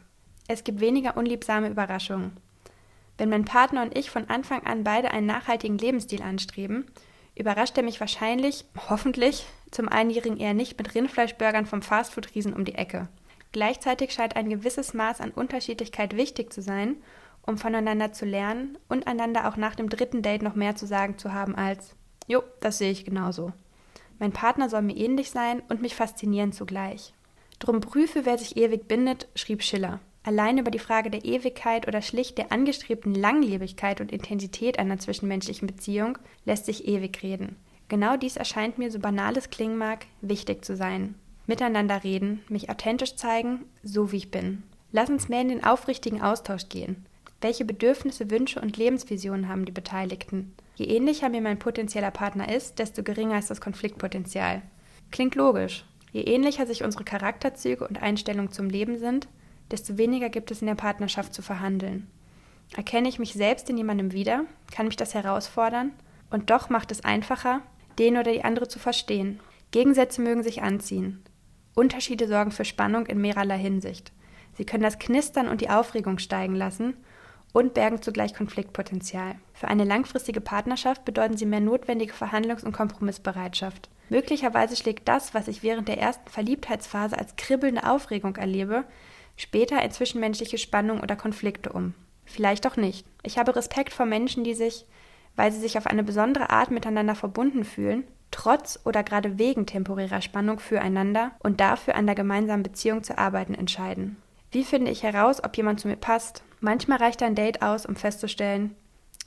Es 0.47 0.63
gibt 0.63 0.79
weniger 0.79 1.17
unliebsame 1.17 1.69
Überraschungen. 1.69 2.37
Wenn 3.17 3.31
mein 3.31 3.45
Partner 3.45 3.83
und 3.83 3.99
ich 3.99 4.09
von 4.09 4.31
Anfang 4.31 4.65
an 4.65 4.85
beide 4.85 5.11
einen 5.11 5.27
nachhaltigen 5.27 5.79
Lebensstil 5.79 6.23
anstreben, 6.23 6.87
überrascht 7.39 7.77
er 7.77 7.85
mich 7.85 8.01
wahrscheinlich, 8.01 8.65
hoffentlich, 8.89 9.47
zum 9.71 9.89
Einjährigen 9.89 10.39
eher 10.39 10.55
nicht 10.55 10.79
mit 10.79 10.95
Rindfleischburgern 10.95 11.67
vom 11.67 11.83
Fastfood-Riesen 11.83 12.53
um 12.53 12.65
die 12.65 12.75
Ecke. 12.75 13.09
Gleichzeitig 13.53 14.13
scheint 14.13 14.37
ein 14.37 14.51
gewisses 14.51 14.95
Maß 14.95 15.21
an 15.21 15.31
Unterschiedlichkeit 15.31 16.17
wichtig 16.17 16.53
zu 16.53 16.63
sein 16.63 16.97
um 17.49 17.57
voneinander 17.57 18.13
zu 18.13 18.27
lernen 18.27 18.77
und 18.89 19.07
einander 19.07 19.49
auch 19.49 19.57
nach 19.57 19.75
dem 19.75 19.89
dritten 19.89 20.21
Date 20.21 20.43
noch 20.43 20.55
mehr 20.55 20.77
zu 20.77 20.87
sagen 20.87 21.17
zu 21.17 21.33
haben 21.33 21.55
als, 21.55 21.95
jo, 22.27 22.43
das 22.61 22.77
sehe 22.77 22.91
ich 22.91 23.07
genauso. 23.07 23.53
Mein 24.19 24.33
Partner 24.33 24.69
soll 24.69 24.83
mir 24.83 24.97
ähnlich 24.97 25.31
sein 25.31 25.63
und 25.71 25.81
mich 25.81 25.95
faszinieren 25.95 26.53
zugleich. 26.53 27.15
Drum 27.59 27.81
prüfe, 27.81 28.27
wer 28.27 28.37
sich 28.37 28.59
ewig 28.59 28.87
bindet, 28.87 29.29
schrieb 29.35 29.63
Schiller. 29.63 30.01
Allein 30.23 30.59
über 30.59 30.71
die 30.71 30.79
Frage 30.79 31.11
der 31.11 31.25
Ewigkeit 31.25 31.89
oder 31.89 32.03
schlicht 32.03 32.39
der 32.39 32.53
angestrebten 32.53 33.15
Langlebigkeit 33.15 34.01
und 34.01 34.13
Intensität 34.13 34.79
einer 34.79 34.99
zwischenmenschlichen 34.99 35.67
Beziehung 35.67 36.19
lässt 36.45 36.67
sich 36.67 36.87
ewig 36.87 37.23
reden. 37.23 37.57
Genau 37.89 38.17
dies 38.17 38.37
erscheint 38.37 38.77
mir, 38.77 38.91
so 38.91 38.99
banal 38.99 39.37
es 39.39 39.51
klingen 39.51 39.79
mag, 39.79 40.07
wichtig 40.21 40.65
zu 40.65 40.77
sein. 40.77 41.15
Miteinander 41.47 42.05
reden, 42.05 42.43
mich 42.49 42.69
authentisch 42.69 43.17
zeigen, 43.17 43.65
so 43.83 44.13
wie 44.13 44.19
ich 44.19 44.31
bin. 44.31 44.63
Lass 44.93 45.09
uns 45.09 45.29
mehr 45.29 45.41
in 45.41 45.49
den 45.49 45.65
aufrichtigen 45.65 46.21
Austausch 46.21 46.69
gehen. 46.69 47.07
Welche 47.41 47.65
Bedürfnisse, 47.65 48.31
Wünsche 48.31 48.61
und 48.61 48.77
Lebensvisionen 48.77 49.49
haben 49.49 49.65
die 49.65 49.73
Beteiligten? 49.73 50.55
Je 50.75 50.87
ähnlicher 50.87 51.29
mir 51.29 51.41
mein 51.41 51.59
potenzieller 51.59 52.11
Partner 52.11 52.55
ist, 52.55 52.79
desto 52.79 53.03
geringer 53.03 53.39
ist 53.39 53.49
das 53.49 53.61
Konfliktpotenzial. 53.61 54.63
Klingt 55.11 55.35
logisch. 55.35 55.85
Je 56.13 56.23
ähnlicher 56.23 56.67
sich 56.67 56.85
unsere 56.85 57.05
Charakterzüge 57.05 57.87
und 57.87 58.03
Einstellungen 58.03 58.51
zum 58.51 58.69
Leben 58.69 58.99
sind, 58.99 59.29
desto 59.71 59.99
weniger 59.99 60.29
gibt 60.29 60.51
es 60.51 60.61
in 60.61 60.67
der 60.67 60.75
Partnerschaft 60.75 61.35
zu 61.35 61.43
verhandeln. 61.43 62.11
Erkenne 62.77 63.09
ich 63.09 63.19
mich 63.19 63.33
selbst 63.33 63.71
in 63.71 63.79
jemandem 63.79 64.13
wieder, 64.13 64.45
kann 64.71 64.87
mich 64.87 64.97
das 64.97 65.15
herausfordern 65.15 65.93
und 66.31 66.51
doch 66.51 66.69
macht 66.69 66.91
es 66.91 67.05
einfacher, 67.05 67.61
den 67.99 68.17
oder 68.17 68.33
die 68.33 68.45
andere 68.45 68.69
zu 68.69 68.79
verstehen. 68.79 69.41
Gegensätze 69.71 70.21
mögen 70.21 70.43
sich 70.43 70.63
anziehen. 70.63 71.23
Unterschiede 71.75 72.27
sorgen 72.29 72.51
für 72.51 72.65
Spannung 72.65 73.07
in 73.07 73.21
mehrerlei 73.21 73.59
Hinsicht. 73.59 74.13
Sie 74.55 74.65
können 74.65 74.83
das 74.83 74.99
Knistern 74.99 75.49
und 75.49 75.61
die 75.61 75.71
Aufregung 75.71 76.19
steigen 76.19 76.55
lassen 76.55 76.95
und 77.53 77.75
bergen 77.75 78.03
zugleich 78.03 78.35
Konfliktpotenzial. 78.35 79.37
Für 79.55 79.69
eine 79.69 79.85
langfristige 79.85 80.41
Partnerschaft 80.41 81.05
bedeuten 81.05 81.37
sie 81.37 81.47
mehr 81.47 81.61
notwendige 81.61 82.13
Verhandlungs- 82.13 82.65
und 82.65 82.73
Kompromissbereitschaft. 82.73 83.89
Möglicherweise 84.11 84.77
schlägt 84.77 85.07
das, 85.07 85.35
was 85.35 85.49
ich 85.49 85.63
während 85.63 85.89
der 85.89 85.99
ersten 85.99 86.29
Verliebtheitsphase 86.29 87.19
als 87.19 87.37
kribbelnde 87.37 87.89
Aufregung 87.89 88.37
erlebe, 88.37 88.85
später 89.39 89.83
in 89.83 89.91
zwischenmenschliche 89.91 90.59
Spannung 90.59 91.01
oder 91.01 91.17
Konflikte 91.17 91.73
um. 91.73 91.95
Vielleicht 92.27 92.67
auch 92.67 92.77
nicht. 92.77 93.07
Ich 93.23 93.39
habe 93.39 93.57
Respekt 93.57 93.95
vor 93.95 94.05
Menschen, 94.05 94.45
die 94.45 94.53
sich, 94.53 94.85
weil 95.35 95.51
sie 95.51 95.61
sich 95.61 95.79
auf 95.79 95.87
eine 95.87 96.05
besondere 96.05 96.51
Art 96.51 96.71
miteinander 96.71 97.15
verbunden 97.15 97.65
fühlen, 97.65 98.05
trotz 98.31 98.79
oder 98.85 99.03
gerade 99.03 99.39
wegen 99.39 99.65
temporärer 99.65 100.21
Spannung 100.21 100.59
füreinander 100.59 101.31
und 101.39 101.61
dafür 101.61 101.95
an 101.95 102.05
der 102.05 102.15
gemeinsamen 102.15 102.63
Beziehung 102.63 103.03
zu 103.03 103.17
arbeiten 103.17 103.55
entscheiden. 103.55 104.17
Wie 104.51 104.65
finde 104.65 104.91
ich 104.91 105.03
heraus, 105.03 105.43
ob 105.43 105.57
jemand 105.57 105.81
zu 105.81 105.89
mir 105.89 105.97
passt? 105.97 106.43
Manchmal 106.61 106.99
reicht 106.99 107.23
ein 107.23 107.35
Date 107.35 107.63
aus, 107.63 107.87
um 107.87 107.97
festzustellen, 107.97 108.75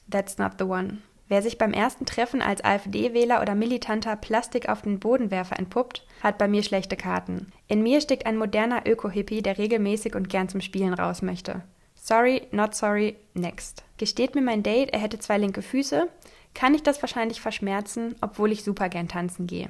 that's 0.09 0.38
not 0.38 0.53
the 0.59 0.66
one. 0.66 0.99
Wer 1.32 1.41
sich 1.41 1.57
beim 1.57 1.71
ersten 1.71 2.05
Treffen 2.05 2.41
als 2.41 2.61
AfD-Wähler 2.61 3.41
oder 3.41 3.55
militanter 3.55 4.17
Plastik 4.17 4.67
auf 4.67 4.82
den 4.82 4.99
Bodenwerfer 4.99 5.57
entpuppt, 5.57 6.05
hat 6.21 6.38
bei 6.38 6.49
mir 6.49 6.61
schlechte 6.61 6.97
Karten. 6.97 7.53
In 7.69 7.82
mir 7.82 8.01
steckt 8.01 8.25
ein 8.25 8.36
moderner 8.36 8.86
Öko-Hippie, 8.86 9.41
der 9.41 9.57
regelmäßig 9.57 10.13
und 10.13 10.27
gern 10.27 10.49
zum 10.49 10.59
Spielen 10.59 10.93
raus 10.93 11.21
möchte. 11.21 11.63
Sorry, 11.95 12.41
not 12.51 12.75
sorry, 12.75 13.15
next. 13.34 13.86
Gesteht 13.95 14.36
mir 14.36 14.41
mein 14.41 14.61
Date, 14.61 14.91
er 14.91 14.99
hätte 14.99 15.19
zwei 15.19 15.38
linke 15.38 15.61
Füße, 15.61 16.09
kann 16.53 16.75
ich 16.75 16.84
das 16.84 17.01
wahrscheinlich 17.01 17.39
verschmerzen, 17.39 18.13
obwohl 18.19 18.51
ich 18.51 18.65
super 18.65 18.89
gern 18.89 19.07
tanzen 19.07 19.47
gehe. 19.47 19.69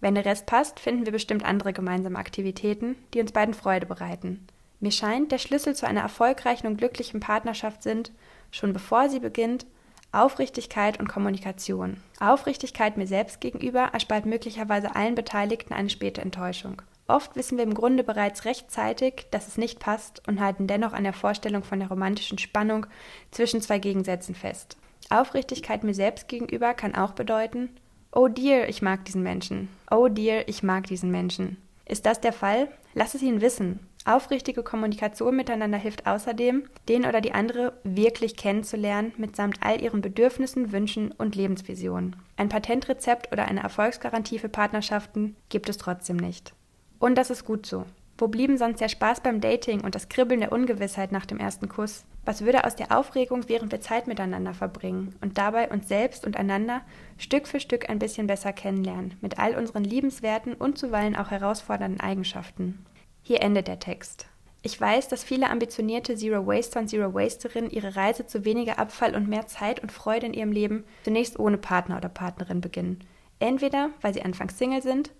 Wenn 0.00 0.16
der 0.16 0.24
Rest 0.24 0.46
passt, 0.46 0.80
finden 0.80 1.04
wir 1.04 1.12
bestimmt 1.12 1.44
andere 1.44 1.72
gemeinsame 1.72 2.18
Aktivitäten, 2.18 2.96
die 3.14 3.20
uns 3.20 3.30
beiden 3.30 3.54
Freude 3.54 3.86
bereiten. 3.86 4.44
Mir 4.80 4.90
scheint, 4.90 5.30
der 5.30 5.38
Schlüssel 5.38 5.76
zu 5.76 5.86
einer 5.86 6.00
erfolgreichen 6.00 6.66
und 6.66 6.78
glücklichen 6.78 7.20
Partnerschaft 7.20 7.84
sind, 7.84 8.10
schon 8.50 8.72
bevor 8.72 9.08
sie 9.08 9.20
beginnt, 9.20 9.66
Aufrichtigkeit 10.12 10.98
und 10.98 11.08
Kommunikation. 11.08 11.98
Aufrichtigkeit 12.20 12.96
mir 12.96 13.06
selbst 13.06 13.40
gegenüber 13.40 13.90
erspart 13.92 14.26
möglicherweise 14.26 14.96
allen 14.96 15.14
Beteiligten 15.14 15.74
eine 15.74 15.90
späte 15.90 16.22
Enttäuschung. 16.22 16.82
Oft 17.08 17.36
wissen 17.36 17.56
wir 17.56 17.64
im 17.64 17.74
Grunde 17.74 18.02
bereits 18.02 18.44
rechtzeitig, 18.44 19.26
dass 19.30 19.46
es 19.46 19.58
nicht 19.58 19.78
passt 19.78 20.26
und 20.26 20.40
halten 20.40 20.66
dennoch 20.66 20.92
an 20.92 21.04
der 21.04 21.12
Vorstellung 21.12 21.62
von 21.62 21.78
der 21.78 21.88
romantischen 21.88 22.38
Spannung 22.38 22.86
zwischen 23.30 23.60
zwei 23.60 23.78
Gegensätzen 23.78 24.34
fest. 24.34 24.76
Aufrichtigkeit 25.10 25.84
mir 25.84 25.94
selbst 25.94 26.26
gegenüber 26.28 26.74
kann 26.74 26.96
auch 26.96 27.12
bedeuten, 27.12 27.68
oh 28.10 28.26
dear, 28.26 28.68
ich 28.68 28.82
mag 28.82 29.04
diesen 29.04 29.22
Menschen. 29.22 29.68
Oh 29.90 30.08
dear, 30.08 30.48
ich 30.48 30.64
mag 30.64 30.86
diesen 30.86 31.12
Menschen. 31.12 31.58
Ist 31.84 32.06
das 32.06 32.20
der 32.20 32.32
Fall? 32.32 32.68
Lass 32.98 33.14
es 33.14 33.20
ihn 33.20 33.42
wissen. 33.42 33.80
Aufrichtige 34.06 34.62
Kommunikation 34.62 35.36
miteinander 35.36 35.76
hilft 35.76 36.06
außerdem, 36.06 36.66
den 36.88 37.04
oder 37.04 37.20
die 37.20 37.32
andere 37.32 37.74
wirklich 37.84 38.36
kennenzulernen, 38.38 39.12
mitsamt 39.18 39.58
all 39.60 39.82
ihren 39.82 40.00
Bedürfnissen, 40.00 40.72
Wünschen 40.72 41.12
und 41.12 41.36
Lebensvisionen. 41.36 42.16
Ein 42.38 42.48
Patentrezept 42.48 43.30
oder 43.32 43.48
eine 43.48 43.62
Erfolgsgarantie 43.62 44.38
für 44.38 44.48
Partnerschaften 44.48 45.36
gibt 45.50 45.68
es 45.68 45.76
trotzdem 45.76 46.16
nicht. 46.16 46.54
Und 46.98 47.18
das 47.18 47.28
ist 47.28 47.44
gut 47.44 47.66
so. 47.66 47.84
Wo 48.18 48.28
blieben 48.28 48.56
sonst 48.56 48.80
der 48.80 48.88
Spaß 48.88 49.20
beim 49.20 49.42
Dating 49.42 49.82
und 49.82 49.94
das 49.94 50.08
Kribbeln 50.08 50.40
der 50.40 50.52
Ungewissheit 50.52 51.12
nach 51.12 51.26
dem 51.26 51.38
ersten 51.38 51.68
Kuss? 51.68 52.04
Was 52.24 52.44
würde 52.44 52.64
aus 52.64 52.74
der 52.74 52.96
Aufregung, 52.96 53.48
während 53.48 53.70
wir 53.70 53.80
Zeit 53.80 54.06
miteinander 54.06 54.54
verbringen 54.54 55.14
und 55.20 55.36
dabei 55.36 55.68
uns 55.68 55.86
selbst 55.88 56.26
und 56.26 56.36
einander 56.36 56.80
Stück 57.18 57.46
für 57.46 57.60
Stück 57.60 57.90
ein 57.90 57.98
bisschen 57.98 58.26
besser 58.26 58.54
kennenlernen, 58.54 59.14
mit 59.20 59.38
all 59.38 59.54
unseren 59.54 59.84
liebenswerten 59.84 60.54
und 60.54 60.78
zuweilen 60.78 61.14
auch 61.14 61.30
herausfordernden 61.30 62.00
Eigenschaften? 62.00 62.84
Hier 63.22 63.42
endet 63.42 63.68
der 63.68 63.80
Text. 63.80 64.26
Ich 64.62 64.80
weiß, 64.80 65.08
dass 65.08 65.22
viele 65.22 65.50
ambitionierte 65.50 66.16
Zero 66.16 66.46
Waster 66.46 66.80
und 66.80 66.88
Zero 66.88 67.14
Wasterinnen 67.14 67.70
ihre 67.70 67.96
Reise 67.96 68.26
zu 68.26 68.44
weniger 68.44 68.78
Abfall 68.78 69.14
und 69.14 69.28
mehr 69.28 69.46
Zeit 69.46 69.80
und 69.80 69.92
Freude 69.92 70.26
in 70.26 70.34
ihrem 70.34 70.52
Leben 70.52 70.84
zunächst 71.04 71.38
ohne 71.38 71.58
Partner 71.58 71.98
oder 71.98 72.08
Partnerin 72.08 72.62
beginnen. 72.62 73.00
Entweder 73.38 73.90
weil 74.00 74.14
sie 74.14 74.22
anfangs 74.22 74.58
Single 74.58 74.82
sind 74.82 75.12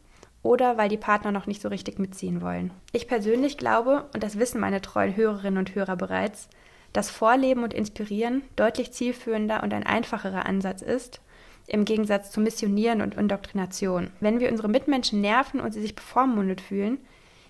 oder 0.47 0.77
weil 0.79 0.89
die 0.89 0.97
Partner 0.97 1.33
noch 1.33 1.47
nicht 1.47 1.61
so 1.61 1.69
richtig 1.69 1.99
mitziehen 1.99 2.41
wollen. 2.41 2.73
Ich 2.93 3.09
persönlich 3.09 3.59
glaube, 3.59 4.07
und 4.15 4.23
das 4.23 4.39
wissen 4.39 4.61
meine 4.61 4.81
treuen 4.81 5.17
Hörerinnen 5.17 5.59
und 5.59 5.75
Hörer 5.75 5.97
bereits, 5.97 6.49
dass 6.93 7.11
Vorleben 7.11 7.63
und 7.63 7.75
Inspirieren 7.75 8.43
deutlich 8.55 8.93
zielführender 8.93 9.63
und 9.63 9.75
ein 9.75 9.85
einfacherer 9.85 10.47
Ansatz 10.47 10.81
ist, 10.81 11.21
im 11.67 11.85
Gegensatz 11.85 12.31
zu 12.31 12.41
Missionieren 12.41 13.03
und 13.03 13.17
Indoktrination. 13.17 14.11
Wenn 14.21 14.41
wir 14.41 14.51
unsere 14.51 14.69
Mitmenschen 14.69 15.21
nerven 15.21 15.61
und 15.61 15.73
sie 15.73 15.81
sich 15.81 15.97
bevormundet 15.97 16.61
fühlen, 16.61 16.99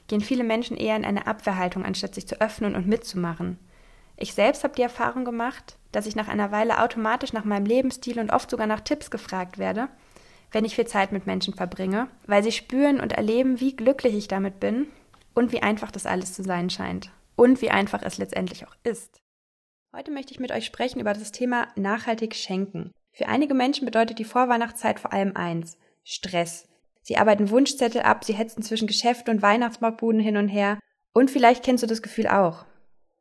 gehen 0.08 0.20
viele 0.20 0.44
Menschen 0.44 0.76
eher 0.76 0.96
in 0.96 1.04
eine 1.04 1.26
Abwehrhaltung, 1.26 1.84
anstatt 1.84 2.14
sich 2.14 2.26
zu 2.26 2.40
öffnen 2.40 2.74
und 2.74 2.86
mitzumachen. 2.86 3.58
Ich 4.16 4.32
selbst 4.32 4.64
habe 4.64 4.74
die 4.74 4.82
Erfahrung 4.82 5.24
gemacht, 5.24 5.76
dass 5.92 6.06
ich 6.06 6.16
nach 6.16 6.28
einer 6.28 6.50
Weile 6.50 6.82
automatisch 6.82 7.32
nach 7.32 7.44
meinem 7.44 7.66
Lebensstil 7.66 8.18
und 8.18 8.32
oft 8.32 8.50
sogar 8.50 8.66
nach 8.66 8.80
Tipps 8.80 9.10
gefragt 9.10 9.58
werde, 9.58 9.88
wenn 10.52 10.64
ich 10.64 10.74
viel 10.74 10.86
Zeit 10.86 11.12
mit 11.12 11.26
Menschen 11.26 11.54
verbringe, 11.54 12.08
weil 12.26 12.42
sie 12.42 12.52
spüren 12.52 13.00
und 13.00 13.12
erleben, 13.12 13.60
wie 13.60 13.76
glücklich 13.76 14.14
ich 14.14 14.28
damit 14.28 14.60
bin 14.60 14.86
und 15.34 15.52
wie 15.52 15.62
einfach 15.62 15.90
das 15.90 16.06
alles 16.06 16.32
zu 16.32 16.42
sein 16.42 16.70
scheint 16.70 17.10
und 17.36 17.60
wie 17.62 17.70
einfach 17.70 18.02
es 18.02 18.18
letztendlich 18.18 18.66
auch 18.66 18.74
ist. 18.82 19.20
Heute 19.94 20.10
möchte 20.10 20.32
ich 20.32 20.40
mit 20.40 20.52
euch 20.52 20.66
sprechen 20.66 21.00
über 21.00 21.12
das 21.12 21.32
Thema 21.32 21.68
nachhaltig 21.76 22.34
schenken. 22.34 22.92
Für 23.12 23.28
einige 23.28 23.54
Menschen 23.54 23.86
bedeutet 23.86 24.18
die 24.18 24.24
Vorweihnachtszeit 24.24 25.00
vor 25.00 25.12
allem 25.12 25.36
eins, 25.36 25.78
Stress. 26.04 26.68
Sie 27.02 27.16
arbeiten 27.16 27.50
Wunschzettel 27.50 28.02
ab, 28.02 28.24
sie 28.24 28.34
hetzen 28.34 28.62
zwischen 28.62 28.86
Geschäften 28.86 29.34
und 29.34 29.42
Weihnachtsmarktbuden 29.42 30.20
hin 30.20 30.36
und 30.36 30.48
her. 30.48 30.78
Und 31.12 31.30
vielleicht 31.30 31.64
kennst 31.64 31.82
du 31.82 31.86
das 31.86 32.02
Gefühl 32.02 32.26
auch. 32.26 32.66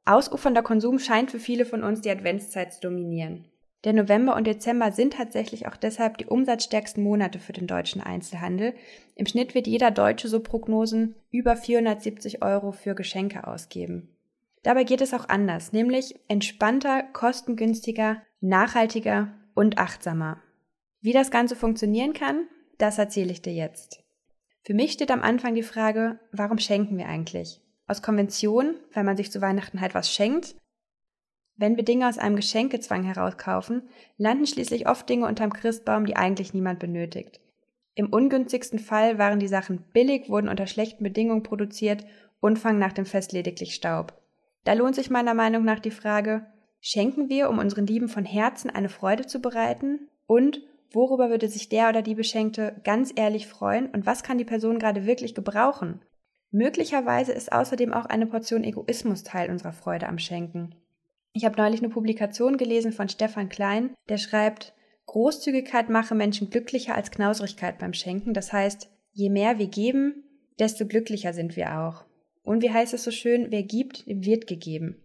Ausufernder 0.05 0.63
Konsum 0.63 0.99
scheint 0.99 1.32
für 1.32 1.39
viele 1.39 1.65
von 1.65 1.84
uns 1.84 2.01
die 2.01 2.09
Adventszeit 2.09 2.73
zu 2.73 2.82
dominieren. 2.82 3.45
Der 3.86 3.94
November 3.94 4.36
und 4.36 4.48
Dezember 4.48 4.92
sind 4.92 5.14
tatsächlich 5.14 5.68
auch 5.68 5.78
deshalb 5.78 6.18
die 6.18 6.26
umsatzstärksten 6.26 7.04
Monate 7.04 7.38
für 7.38 7.54
den 7.54 7.68
deutschen 7.68 8.02
Einzelhandel. 8.02 8.74
Im 9.14 9.28
Schnitt 9.28 9.54
wird 9.54 9.68
jeder 9.68 9.92
Deutsche 9.92 10.28
so 10.28 10.40
Prognosen 10.40 11.16
über 11.30 11.56
470 11.56 12.42
Euro 12.42 12.72
für 12.72 12.96
Geschenke 12.96 13.46
ausgeben. 13.46 14.10
Dabei 14.64 14.84
geht 14.84 15.02
es 15.02 15.14
auch 15.14 15.30
anders, 15.30 15.72
nämlich 15.72 16.16
entspannter, 16.28 17.04
kostengünstiger, 17.14 18.24
nachhaltiger 18.42 19.32
und 19.54 19.78
achtsamer. 19.78 20.42
Wie 21.02 21.14
das 21.14 21.30
Ganze 21.30 21.56
funktionieren 21.56 22.14
kann, 22.14 22.48
das 22.80 22.98
erzähle 22.98 23.32
ich 23.32 23.44
dir 23.44 23.54
jetzt. 23.54 24.04
Für 24.64 24.74
mich 24.74 24.94
steht 24.94 25.12
am 25.12 25.22
Anfang 25.22 25.54
die 25.54 25.62
Frage, 25.62 26.20
warum 26.32 26.58
schenken 26.58 26.98
wir 26.98 27.08
eigentlich? 27.08 27.62
Aus 27.86 28.02
Konvention, 28.02 28.74
weil 28.96 29.04
man 29.04 29.16
sich 29.16 29.32
zu 29.32 29.42
Weihnachten 29.42 29.80
halt 29.80 29.94
was 29.94 30.12
schenkt. 30.12 30.56
Wenn 31.58 31.78
wir 31.78 31.84
Dinge 31.84 32.08
aus 32.08 32.18
einem 32.18 32.36
Geschenkezwang 32.36 33.03
herauskaufen, 33.03 33.84
landen 34.18 34.45
schließlich 34.45 34.88
oft 34.88 35.08
Dinge 35.08 35.28
unterm 35.28 35.53
Christbaum, 35.53 36.06
die 36.06 36.16
eigentlich 36.16 36.53
niemand 36.53 36.80
benötigt. 36.80 37.39
Im 37.93 38.12
ungünstigsten 38.12 38.80
Fall 38.80 39.18
waren 39.18 39.39
die 39.39 39.47
Sachen 39.47 39.86
billig, 39.93 40.30
wurden 40.30 40.49
unter 40.49 40.68
schlechten 40.68 41.03
Bedingungen 41.03 41.43
produziert 41.43 42.06
und 42.41 42.60
fangen 42.60 42.80
nach 42.80 42.93
dem 42.93 43.06
Fest 43.06 43.32
lediglich 43.32 43.74
Staub. 43.74 44.14
Da 44.66 44.74
lohnt 44.74 44.95
sich 44.95 45.10
meiner 45.10 45.34
Meinung 45.34 45.64
nach 45.64 45.80
die 45.80 45.91
Frage, 45.91 46.45
schenken 46.82 47.30
wir, 47.30 47.49
um 47.49 47.60
unseren 47.60 47.88
Lieben 47.88 48.10
von 48.10 48.26
Herzen 48.26 48.70
eine 48.70 48.89
Freude 48.89 49.26
zu 49.26 49.39
bereiten 49.39 50.10
und 50.28 50.62
Worüber 50.95 51.30
würde 51.30 51.49
sich 51.49 51.68
der 51.68 51.89
oder 51.89 52.01
die 52.01 52.16
Beschenkte 52.16 52.80
ganz 52.86 53.12
ehrlich 53.14 53.47
freuen 53.47 53.88
und 53.88 54.06
was 54.06 54.24
kann 54.24 54.38
die 54.38 54.45
Person 54.45 54.80
gerade 54.80 55.06
wirklich 55.06 55.36
gebrauchen? 55.36 56.01
Möglicherweise 56.51 57.34
ist 57.34 57.51
außerdem 57.51 57.91
auch 57.91 58.06
eine 58.06 58.28
Portion 58.28 58.64
Egoismus 58.64 59.24
Teil 59.24 59.49
unserer 59.49 59.74
Freude 59.74 60.08
am 60.08 60.20
Schenken. 60.20 60.74
Ich 61.36 61.44
habe 61.44 61.58
neulich 61.58 61.82
eine 61.82 61.90
Publikation 61.90 62.56
gelesen 62.56 62.94
von 62.94 63.10
Stefan 63.10 63.50
Klein, 63.50 63.94
der 64.08 64.18
schreibt, 64.18 64.74
Großzügigkeit 65.06 65.90
mache 65.90 66.16
Menschen 66.16 66.50
glücklicher 66.50 66.96
als 66.96 67.12
Knauserigkeit 67.12 67.78
beim 67.78 67.94
Schenken. 67.94 68.34
Das 68.34 68.54
heißt, 68.54 68.90
je 69.12 69.30
mehr 69.30 69.60
wir 69.60 69.68
geben, 69.68 70.24
desto 70.60 70.86
glücklicher 70.86 71.34
sind 71.34 71.58
wir 71.58 71.78
auch. 71.78 72.06
Und 72.42 72.64
wie 72.64 72.72
heißt 72.72 72.94
es 72.94 73.04
so 73.04 73.12
schön, 73.12 73.48
wer 73.50 73.64
gibt, 73.64 74.06
wird 74.08 74.48
gegeben. 74.48 74.96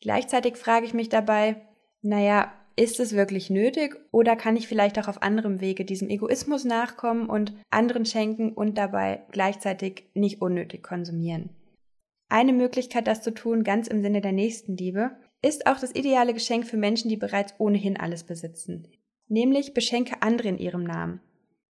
Gleichzeitig 0.00 0.56
frage 0.56 0.84
ich 0.84 0.94
mich 0.94 1.10
dabei, 1.10 1.62
naja, 2.00 2.52
ist 2.74 2.98
es 2.98 3.14
wirklich 3.14 3.48
nötig 3.48 4.00
oder 4.10 4.34
kann 4.34 4.56
ich 4.56 4.66
vielleicht 4.66 4.98
auch 4.98 5.06
auf 5.06 5.22
anderem 5.22 5.60
Wege 5.60 5.84
diesem 5.84 6.08
Egoismus 6.08 6.64
nachkommen 6.64 7.28
und 7.28 7.54
anderen 7.70 8.04
schenken 8.04 8.52
und 8.52 8.78
dabei 8.78 9.22
gleichzeitig 9.30 10.10
nicht 10.14 10.42
unnötig 10.42 10.82
konsumieren? 10.82 11.50
Eine 12.28 12.52
Möglichkeit, 12.52 13.06
das 13.06 13.22
zu 13.22 13.32
tun, 13.32 13.62
ganz 13.62 13.86
im 13.86 14.02
Sinne 14.02 14.22
der 14.22 14.32
Nächstenliebe, 14.32 15.12
ist 15.42 15.66
auch 15.66 15.78
das 15.78 15.94
ideale 15.94 16.32
Geschenk 16.32 16.66
für 16.66 16.76
Menschen, 16.76 17.08
die 17.08 17.16
bereits 17.16 17.54
ohnehin 17.58 17.98
alles 17.98 18.24
besitzen. 18.24 18.88
Nämlich 19.28 19.74
beschenke 19.74 20.22
andere 20.22 20.48
in 20.48 20.58
ihrem 20.58 20.84
Namen. 20.84 21.20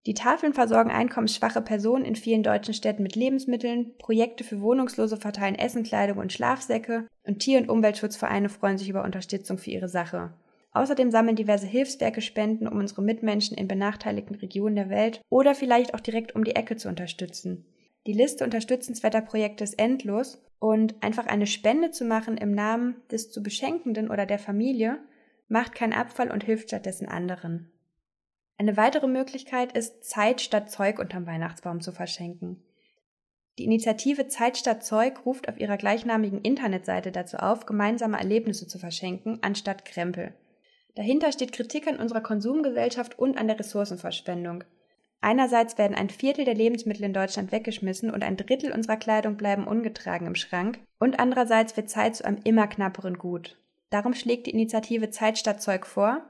Die 0.06 0.14
Tafeln 0.14 0.54
versorgen 0.54 0.92
einkommensschwache 0.92 1.62
Personen 1.62 2.06
in 2.06 2.16
vielen 2.16 2.42
deutschen 2.42 2.74
Städten 2.74 3.04
mit 3.04 3.16
Lebensmitteln, 3.16 3.98
Projekte 3.98 4.44
für 4.44 4.62
Wohnungslose 4.62 5.18
verteilen 5.18 5.56
Essen, 5.56 5.84
Kleidung 5.84 6.18
und 6.18 6.34
Schlafsäcke 6.34 7.08
und 7.24 7.40
Tier- 7.40 7.60
und 7.60 7.70
Umweltschutzvereine 7.70 8.50
freuen 8.50 8.78
sich 8.78 8.90
über 8.90 9.04
Unterstützung 9.04 9.58
für 9.58 9.70
ihre 9.70 9.90
Sache. 9.90 10.34
Außerdem 10.72 11.12
sammeln 11.12 11.36
diverse 11.36 11.68
Hilfswerke 11.68 12.22
Spenden, 12.22 12.68
um 12.68 12.78
unsere 12.78 13.02
Mitmenschen 13.02 13.58
in 13.58 13.68
benachteiligten 13.68 14.36
Regionen 14.36 14.76
der 14.76 14.90
Welt 14.90 15.22
oder 15.30 15.54
vielleicht 15.54 15.94
auch 15.94 16.00
direkt 16.00 16.34
um 16.34 16.44
die 16.44 16.56
Ecke 16.56 16.76
zu 16.76 16.88
unterstützen. 16.88 17.66
Die 18.08 18.14
Liste 18.14 18.46
unterstützenswerter 18.46 19.22
Projekte 19.22 19.64
ist 19.64 19.78
endlos 19.78 20.42
und 20.60 21.02
einfach 21.02 21.26
eine 21.26 21.48
Spende 21.48 21.92
zu 21.92 22.06
machen 22.06 22.38
im 22.38 22.52
Namen 22.52 23.02
des 23.12 23.32
zu 23.32 23.42
Beschenkenden 23.42 24.10
oder 24.10 24.26
der 24.26 24.40
Familie 24.40 25.00
macht 25.48 25.74
keinen 25.74 25.94
Abfall 25.94 26.32
und 26.32 26.44
hilft 26.44 26.68
stattdessen 26.68 27.08
anderen. 27.08 27.72
Eine 28.58 28.76
weitere 28.76 29.08
Möglichkeit 29.08 29.72
ist, 29.72 30.04
Zeit 30.04 30.42
statt 30.42 30.70
Zeug 30.70 31.00
unterm 31.00 31.26
Weihnachtsbaum 31.26 31.80
zu 31.80 31.94
verschenken. 31.94 32.62
Die 33.58 33.64
Initiative 33.64 34.28
Zeit 34.28 34.58
statt 34.58 34.86
Zeug 34.86 35.26
ruft 35.26 35.50
auf 35.50 35.60
ihrer 35.60 35.78
gleichnamigen 35.78 36.42
Internetseite 36.42 37.12
dazu 37.12 37.38
auf, 37.38 37.66
gemeinsame 37.66 38.18
Erlebnisse 38.18 38.68
zu 38.68 38.78
verschenken, 38.80 39.40
anstatt 39.42 39.86
Krempel. 39.86 40.34
Dahinter 40.96 41.32
steht 41.32 41.54
Kritik 41.54 41.88
an 41.88 41.98
unserer 41.98 42.22
Konsumgesellschaft 42.22 43.18
und 43.18 43.38
an 43.38 43.48
der 43.48 43.60
Ressourcenverschwendung. 43.60 44.64
Einerseits 45.22 45.78
werden 45.78 45.96
ein 45.96 46.10
Viertel 46.10 46.46
der 46.46 46.56
Lebensmittel 46.56 47.04
in 47.04 47.14
Deutschland 47.14 47.52
weggeschmissen 47.52 48.10
und 48.12 48.24
ein 48.24 48.38
Drittel 48.38 48.72
unserer 48.72 48.98
Kleidung 48.98 49.36
bleiben 49.36 49.68
ungetragen 49.68 50.28
im 50.28 50.36
Schrank, 50.36 50.80
und 51.00 51.20
andererseits 51.20 51.76
wird 51.76 51.90
Zeit 51.90 52.16
zu 52.16 52.26
einem 52.26 52.40
immer 52.44 52.68
knapperen 52.68 53.18
Gut. 53.18 53.58
Darum 53.90 54.14
schlägt 54.14 54.48
die 54.48 54.52
Initiative 54.52 55.10
Zeit 55.10 55.38
statt 55.38 55.62
Zeug 55.62 55.86
vor, 55.86 56.24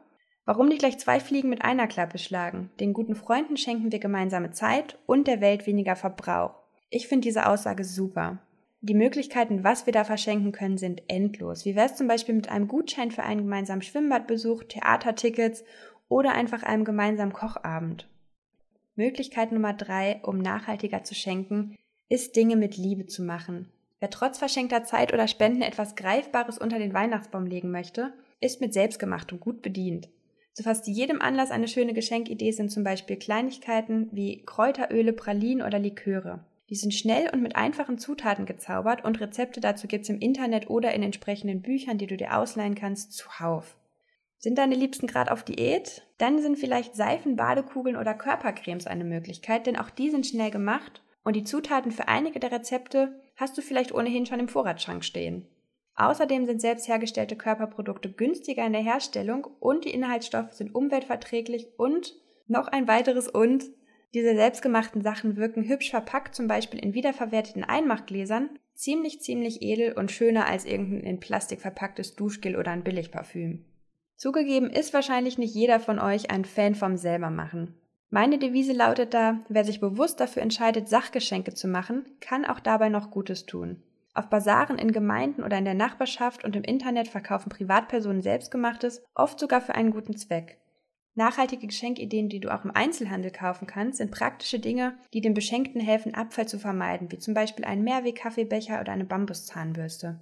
Warum 0.49 0.67
nicht 0.67 0.79
gleich 0.79 0.97
zwei 0.97 1.19
Fliegen 1.19 1.49
mit 1.49 1.61
einer 1.61 1.85
Klappe 1.85 2.17
schlagen? 2.17 2.71
Den 2.79 2.93
guten 2.93 3.13
Freunden 3.13 3.55
schenken 3.55 3.91
wir 3.91 3.99
gemeinsame 3.99 4.49
Zeit 4.49 4.97
und 5.05 5.27
der 5.27 5.41
Welt 5.41 5.67
weniger 5.67 5.95
Verbrauch. 5.95 6.55
Ich 6.89 7.07
finde 7.07 7.27
diese 7.27 7.45
Aussage 7.45 7.83
super. 7.83 8.39
Die 8.81 8.95
Möglichkeiten, 8.95 9.63
was 9.63 9.85
wir 9.85 9.93
da 9.93 10.03
verschenken 10.03 10.51
können, 10.51 10.79
sind 10.79 11.03
endlos. 11.07 11.65
Wie 11.65 11.75
wäre 11.75 11.85
es 11.85 11.95
zum 11.95 12.07
Beispiel 12.07 12.33
mit 12.33 12.49
einem 12.49 12.67
Gutschein 12.67 13.11
für 13.11 13.21
einen 13.21 13.41
gemeinsamen 13.41 13.83
Schwimmbadbesuch, 13.83 14.63
Theatertickets 14.63 15.63
oder 16.07 16.31
einfach 16.31 16.63
einem 16.63 16.83
gemeinsamen 16.83 17.33
Kochabend? 17.33 18.09
Möglichkeit 18.99 19.53
Nummer 19.53 19.73
drei, 19.73 20.19
um 20.23 20.39
nachhaltiger 20.39 21.05
zu 21.05 21.15
schenken, 21.15 21.77
ist 22.09 22.35
Dinge 22.35 22.57
mit 22.57 22.75
Liebe 22.75 23.05
zu 23.05 23.23
machen. 23.23 23.71
Wer 24.01 24.09
trotz 24.09 24.37
verschenkter 24.37 24.83
Zeit 24.83 25.13
oder 25.13 25.29
Spenden 25.29 25.61
etwas 25.61 25.95
Greifbares 25.95 26.57
unter 26.57 26.79
den 26.79 26.93
Weihnachtsbaum 26.93 27.45
legen 27.45 27.71
möchte, 27.71 28.11
ist 28.41 28.59
mit 28.59 28.73
Selbstgemachtem 28.73 29.39
gut 29.39 29.61
bedient. 29.61 30.09
Zu 30.51 30.63
fast 30.63 30.85
jedem 30.87 31.21
Anlass 31.21 31.49
eine 31.49 31.69
schöne 31.69 31.93
Geschenkidee 31.93 32.51
sind 32.51 32.71
zum 32.71 32.83
Beispiel 32.83 33.15
Kleinigkeiten 33.15 34.09
wie 34.11 34.43
Kräuteröle, 34.45 35.13
Pralinen 35.13 35.65
oder 35.65 35.79
Liköre. 35.79 36.43
Die 36.69 36.75
sind 36.75 36.93
schnell 36.93 37.29
und 37.31 37.41
mit 37.41 37.55
einfachen 37.55 37.99
Zutaten 37.99 38.45
gezaubert 38.45 39.05
und 39.05 39.21
Rezepte 39.21 39.61
dazu 39.61 39.87
gibt's 39.87 40.09
im 40.09 40.19
Internet 40.19 40.69
oder 40.69 40.93
in 40.93 41.03
entsprechenden 41.03 41.61
Büchern, 41.61 41.97
die 41.97 42.07
du 42.07 42.17
dir 42.17 42.37
ausleihen 42.37 42.75
kannst, 42.75 43.13
zuhauf. 43.13 43.77
Sind 44.41 44.57
deine 44.57 44.75
Liebsten 44.75 45.05
gerade 45.05 45.33
auf 45.33 45.43
Diät? 45.43 46.07
Dann 46.17 46.41
sind 46.41 46.57
vielleicht 46.57 46.95
Seifen, 46.95 47.35
Badekugeln 47.35 47.97
oder 47.97 48.13
Körpercremes 48.13 48.87
eine 48.87 49.03
Möglichkeit, 49.03 49.67
denn 49.67 49.75
auch 49.75 49.89
die 49.89 50.09
sind 50.09 50.25
schnell 50.25 50.49
gemacht 50.49 51.03
und 51.25 51.35
die 51.35 51.43
Zutaten 51.43 51.91
für 51.91 52.07
einige 52.07 52.39
der 52.39 52.53
Rezepte 52.53 53.21
hast 53.35 53.57
du 53.57 53.61
vielleicht 53.61 53.93
ohnehin 53.93 54.25
schon 54.25 54.39
im 54.39 54.47
Vorratsschrank 54.47 55.03
stehen. 55.03 55.45
Außerdem 55.95 56.45
sind 56.45 56.61
selbst 56.61 56.87
hergestellte 56.87 57.35
Körperprodukte 57.35 58.13
günstiger 58.13 58.65
in 58.65 58.71
der 58.71 58.81
Herstellung 58.81 59.45
und 59.59 59.83
die 59.83 59.93
Inhaltsstoffe 59.93 60.53
sind 60.53 60.73
umweltverträglich 60.73 61.67
und 61.77 62.15
noch 62.47 62.69
ein 62.69 62.87
weiteres 62.87 63.27
und 63.27 63.65
diese 64.13 64.33
selbstgemachten 64.35 65.01
Sachen 65.01 65.35
wirken 65.35 65.67
hübsch 65.67 65.91
verpackt, 65.91 66.33
zum 66.33 66.47
Beispiel 66.47 66.79
in 66.79 66.93
wiederverwerteten 66.93 67.65
Einmachgläsern, 67.65 68.57
ziemlich, 68.73 69.21
ziemlich 69.21 69.61
edel 69.61 69.91
und 69.91 70.11
schöner 70.11 70.47
als 70.47 70.63
irgendein 70.63 71.03
in 71.03 71.19
Plastik 71.19 71.59
verpacktes 71.59 72.15
Duschgel 72.15 72.55
oder 72.55 72.71
ein 72.71 72.85
Billigparfüm. 72.85 73.65
Zugegeben 74.19 74.69
ist 74.69 74.93
wahrscheinlich 74.93 75.37
nicht 75.37 75.55
jeder 75.55 75.79
von 75.79 75.97
euch 75.97 76.29
ein 76.29 76.43
Fan 76.43 76.75
vom 76.75 76.97
selbermachen. 76.97 77.73
Meine 78.09 78.37
Devise 78.37 78.73
lautet 78.73 79.13
da, 79.13 79.39
wer 79.47 79.63
sich 79.63 79.79
bewusst 79.79 80.19
dafür 80.19 80.41
entscheidet, 80.41 80.89
Sachgeschenke 80.89 81.53
zu 81.53 81.69
machen, 81.69 82.03
kann 82.19 82.43
auch 82.43 82.59
dabei 82.59 82.89
noch 82.89 83.11
Gutes 83.11 83.45
tun. 83.45 83.81
Auf 84.13 84.29
Basaren 84.29 84.77
in 84.77 84.91
Gemeinden 84.91 85.41
oder 85.41 85.57
in 85.57 85.63
der 85.63 85.73
Nachbarschaft 85.73 86.43
und 86.43 86.57
im 86.57 86.63
Internet 86.63 87.07
verkaufen 87.07 87.47
Privatpersonen 87.47 88.21
selbstgemachtes, 88.21 89.01
oft 89.15 89.39
sogar 89.39 89.61
für 89.61 89.75
einen 89.75 89.91
guten 89.91 90.17
Zweck. 90.17 90.57
Nachhaltige 91.15 91.67
Geschenkideen, 91.67 92.27
die 92.27 92.41
du 92.41 92.53
auch 92.53 92.65
im 92.65 92.71
Einzelhandel 92.71 93.31
kaufen 93.31 93.67
kannst, 93.67 93.99
sind 93.99 94.11
praktische 94.11 94.59
Dinge, 94.59 94.97
die 95.13 95.21
dem 95.21 95.33
Beschenkten 95.33 95.79
helfen, 95.79 96.13
Abfall 96.13 96.45
zu 96.45 96.59
vermeiden, 96.59 97.09
wie 97.09 97.19
zum 97.19 97.33
Beispiel 97.33 97.63
einen 97.63 97.85
Mehrweg-Kaffeebecher 97.85 98.81
oder 98.81 98.91
eine 98.91 99.05
Bambuszahnbürste. 99.05 100.19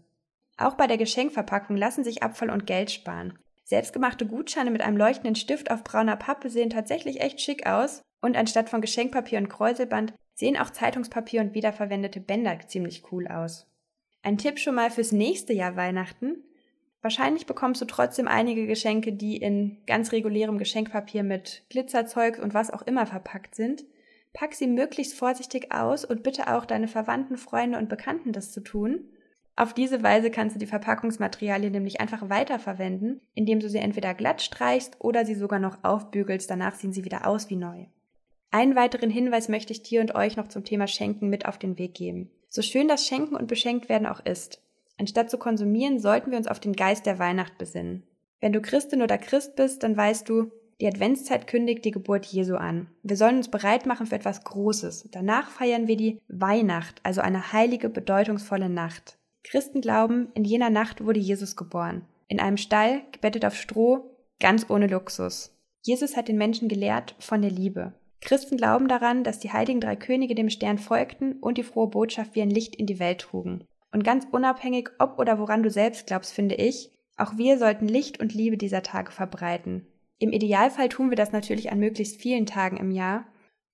Auch 0.56 0.76
bei 0.76 0.86
der 0.86 0.98
Geschenkverpackung 0.98 1.76
lassen 1.76 2.04
sich 2.04 2.22
Abfall 2.22 2.52
und 2.52 2.68
Geld 2.68 2.92
sparen. 2.92 3.40
Selbstgemachte 3.68 4.26
Gutscheine 4.26 4.72
mit 4.72 4.82
einem 4.82 4.96
leuchtenden 4.96 5.36
Stift 5.36 5.72
auf 5.72 5.84
brauner 5.84 6.16
Pappe 6.16 6.50
sehen 6.50 6.70
tatsächlich 6.70 7.20
echt 7.20 7.42
schick 7.42 7.68
aus 7.68 8.02
und 8.22 8.38
anstatt 8.38 8.70
von 8.70 8.80
Geschenkpapier 8.80 9.40
und 9.40 9.50
Kräuselband 9.50 10.14
sehen 10.36 10.56
auch 10.56 10.70
Zeitungspapier 10.70 11.42
und 11.42 11.54
wiederverwendete 11.54 12.22
Bänder 12.22 12.58
ziemlich 12.66 13.12
cool 13.12 13.28
aus. 13.28 13.68
Ein 14.24 14.38
Tipp 14.38 14.58
schon 14.58 14.76
mal 14.76 14.90
fürs 14.90 15.12
nächste 15.12 15.52
Jahr 15.52 15.76
Weihnachten. 15.76 16.46
Wahrscheinlich 17.02 17.46
bekommst 17.46 17.82
du 17.82 17.86
trotzdem 17.86 18.30
einige 18.30 18.68
Geschenke, 18.68 19.12
die 19.12 19.36
in 19.36 19.84
ganz 19.86 20.14
regulärem 20.14 20.58
Geschenkpapier 20.60 21.24
mit 21.24 21.66
Glitzerzeug 21.70 22.40
und 22.40 22.54
was 22.54 22.72
auch 22.72 22.84
immer 22.84 23.06
verpackt 23.06 23.54
sind. 23.54 23.84
Pack 24.32 24.54
sie 24.54 24.68
möglichst 24.68 25.14
vorsichtig 25.14 25.74
aus 25.74 26.06
und 26.06 26.24
bitte 26.24 26.48
auch 26.56 26.66
deine 26.66 26.88
Verwandten, 26.88 27.36
Freunde 27.36 27.78
und 27.78 27.90
Bekannten 27.90 28.32
das 28.32 28.54
zu 28.54 28.62
tun. 28.62 29.10
Auf 29.60 29.74
diese 29.74 30.04
Weise 30.04 30.30
kannst 30.30 30.56
du 30.56 30.60
die 30.60 30.68
Verpackungsmaterialien 30.68 31.72
nämlich 31.72 32.00
einfach 32.00 32.30
weiterverwenden, 32.30 33.22
indem 33.34 33.60
du 33.60 33.68
sie 33.68 33.80
entweder 33.80 34.14
glatt 34.14 34.44
streichst 34.44 34.98
oder 35.00 35.26
sie 35.26 35.34
sogar 35.34 35.58
noch 35.58 35.84
aufbügelst, 35.84 36.48
danach 36.48 36.76
sehen 36.76 36.94
sie 36.94 37.04
wieder 37.04 37.26
aus 37.26 37.50
wie 37.50 37.56
neu. 37.56 37.86
Einen 38.52 38.76
weiteren 38.76 39.10
Hinweis 39.10 39.50
möchte 39.50 39.74
ich 39.74 39.82
dir 39.82 40.00
und 40.00 40.14
euch 40.14 40.38
noch 40.38 40.48
zum 40.48 40.64
Thema 40.64 40.86
Schenken 40.86 41.30
mit 41.30 41.48
auf 41.48 41.58
den 41.58 41.80
Weg 41.80 41.96
geben. 41.96 42.30
So 42.48 42.62
schön 42.62 42.88
das 42.88 43.08
Schenken 43.08 43.36
und 43.36 43.48
Beschenkt 43.48 43.90
werden 43.90 44.06
auch 44.06 44.24
ist. 44.24 44.62
Anstatt 45.00 45.32
zu 45.32 45.40
konsumieren, 45.40 46.00
sollten 46.00 46.30
wir 46.30 46.38
uns 46.38 46.48
auf 46.48 46.60
den 46.60 46.74
Geist 46.74 47.08
der 47.08 47.18
Weihnacht 47.18 47.58
besinnen. 47.58 48.04
Wenn 48.40 48.54
du 48.54 48.62
Christin 48.62 49.02
oder 49.02 49.18
Christ 49.18 49.56
bist, 49.56 49.82
dann 49.82 49.98
weißt 49.98 50.30
du, 50.30 50.52
die 50.80 50.88
Adventszeit 50.88 51.48
kündigt 51.48 51.84
die 51.84 51.92
Geburt 51.92 52.28
Jesu 52.28 52.56
an. 52.56 52.92
Wir 53.02 53.18
sollen 53.18 53.38
uns 53.38 53.50
bereit 53.50 53.88
machen 53.88 54.06
für 54.06 54.16
etwas 54.16 54.44
Großes. 54.44 55.10
Danach 55.12 55.50
feiern 55.50 55.88
wir 55.88 55.98
die 55.98 56.22
Weihnacht, 56.28 57.00
also 57.02 57.22
eine 57.22 57.52
heilige, 57.52 57.90
bedeutungsvolle 57.90 58.70
Nacht. 58.70 59.17
Christen 59.50 59.80
glauben, 59.80 60.28
in 60.34 60.44
jener 60.44 60.70
Nacht 60.70 61.06
wurde 61.06 61.22
Jesus 61.22 61.56
geboren. 61.56 62.06
In 62.28 62.42
einem 62.42 62.58
Stall, 62.58 63.04
gebettet 63.14 63.46
auf 63.46 63.56
Stroh, 63.56 64.12
ganz 64.42 64.70
ohne 64.70 64.88
Luxus. 64.88 65.56
Jesus 65.82 66.18
hat 66.18 66.28
den 66.28 66.38
Menschen 66.38 66.68
gelehrt 66.68 67.16
von 67.20 67.42
der 67.42 67.52
Liebe. 67.52 67.94
Christen 68.20 68.58
glauben 68.58 68.90
daran, 68.90 69.24
dass 69.24 69.40
die 69.40 69.54
heiligen 69.54 69.80
drei 69.80 69.96
Könige 69.96 70.36
dem 70.36 70.50
Stern 70.50 70.78
folgten 70.78 71.34
und 71.40 71.58
die 71.58 71.64
frohe 71.64 71.88
Botschaft 71.88 72.36
wie 72.36 72.42
ein 72.42 72.50
Licht 72.50 72.76
in 72.76 72.88
die 72.88 73.00
Welt 73.00 73.20
trugen. 73.20 73.64
Und 73.94 74.04
ganz 74.04 74.28
unabhängig, 74.30 74.90
ob 75.00 75.18
oder 75.18 75.40
woran 75.40 75.64
du 75.64 75.70
selbst 75.70 76.08
glaubst, 76.08 76.34
finde 76.34 76.56
ich, 76.56 76.92
auch 77.16 77.38
wir 77.38 77.58
sollten 77.58 77.88
Licht 77.88 78.20
und 78.20 78.34
Liebe 78.34 78.58
dieser 78.58 78.84
Tage 78.84 79.12
verbreiten. 79.12 79.88
Im 80.20 80.34
Idealfall 80.34 80.90
tun 80.90 81.10
wir 81.10 81.16
das 81.16 81.32
natürlich 81.32 81.72
an 81.72 81.80
möglichst 81.80 82.20
vielen 82.20 82.48
Tagen 82.48 82.78
im 82.78 82.92
Jahr, 82.92 83.26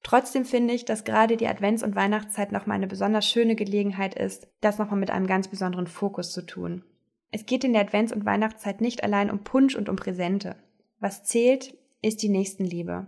Trotzdem 0.04 0.44
finde 0.44 0.74
ich, 0.74 0.84
dass 0.86 1.06
gerade 1.06 1.38
die 1.38 1.48
Advents- 1.48 1.84
und 1.84 1.96
Weihnachtszeit 1.96 2.52
nochmal 2.52 2.76
eine 2.76 2.88
besonders 2.88 3.26
schöne 3.26 3.56
Gelegenheit 3.56 4.16
ist, 4.16 4.48
das 4.60 4.78
nochmal 4.78 5.00
mit 5.00 5.10
einem 5.10 5.28
ganz 5.28 5.48
besonderen 5.48 5.88
Fokus 5.88 6.32
zu 6.32 6.46
tun. 6.46 6.84
Es 7.32 7.46
geht 7.46 7.64
in 7.64 7.74
der 7.74 7.82
Advents- 7.82 8.14
und 8.14 8.26
Weihnachtszeit 8.26 8.82
nicht 8.82 9.04
allein 9.04 9.32
um 9.32 9.40
Punsch 9.40 9.76
und 9.76 9.90
um 9.90 9.96
Präsente. 9.96 10.58
Was 11.00 11.24
zählt, 11.24 11.76
ist 12.02 12.22
die 12.22 12.30
Nächstenliebe. 12.30 13.08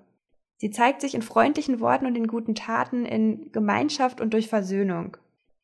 Sie 0.58 0.72
zeigt 0.72 1.02
sich 1.02 1.16
in 1.16 1.22
freundlichen 1.22 1.82
Worten 1.82 2.06
und 2.06 2.16
in 2.16 2.28
guten 2.28 2.56
Taten, 2.56 3.06
in 3.06 3.52
Gemeinschaft 3.52 4.22
und 4.22 4.34
durch 4.34 4.48
Versöhnung. 4.48 5.18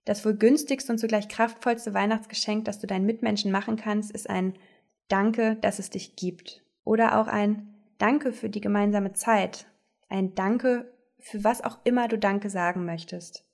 Das 0.03 0.25
wohl 0.25 0.35
günstigste 0.35 0.91
und 0.91 0.97
zugleich 0.97 1.29
kraftvollste 1.29 1.93
Weihnachtsgeschenk, 1.93 2.65
das 2.65 2.79
du 2.79 2.87
deinen 2.87 3.05
Mitmenschen 3.05 3.51
machen 3.51 3.77
kannst, 3.77 4.11
ist 4.11 4.29
ein 4.29 4.53
Danke, 5.07 5.55
dass 5.61 5.79
es 5.79 5.89
dich 5.89 6.15
gibt. 6.15 6.61
Oder 6.83 7.19
auch 7.19 7.27
ein 7.27 7.73
Danke 7.97 8.33
für 8.33 8.49
die 8.49 8.61
gemeinsame 8.61 9.13
Zeit. 9.13 9.67
Ein 10.09 10.35
Danke 10.35 10.90
für 11.21 11.43
was 11.43 11.63
auch 11.63 11.79
immer 11.83 12.07
du 12.07 12.17
Danke 12.17 12.49
sagen 12.49 12.85
möchtest. 12.85 13.45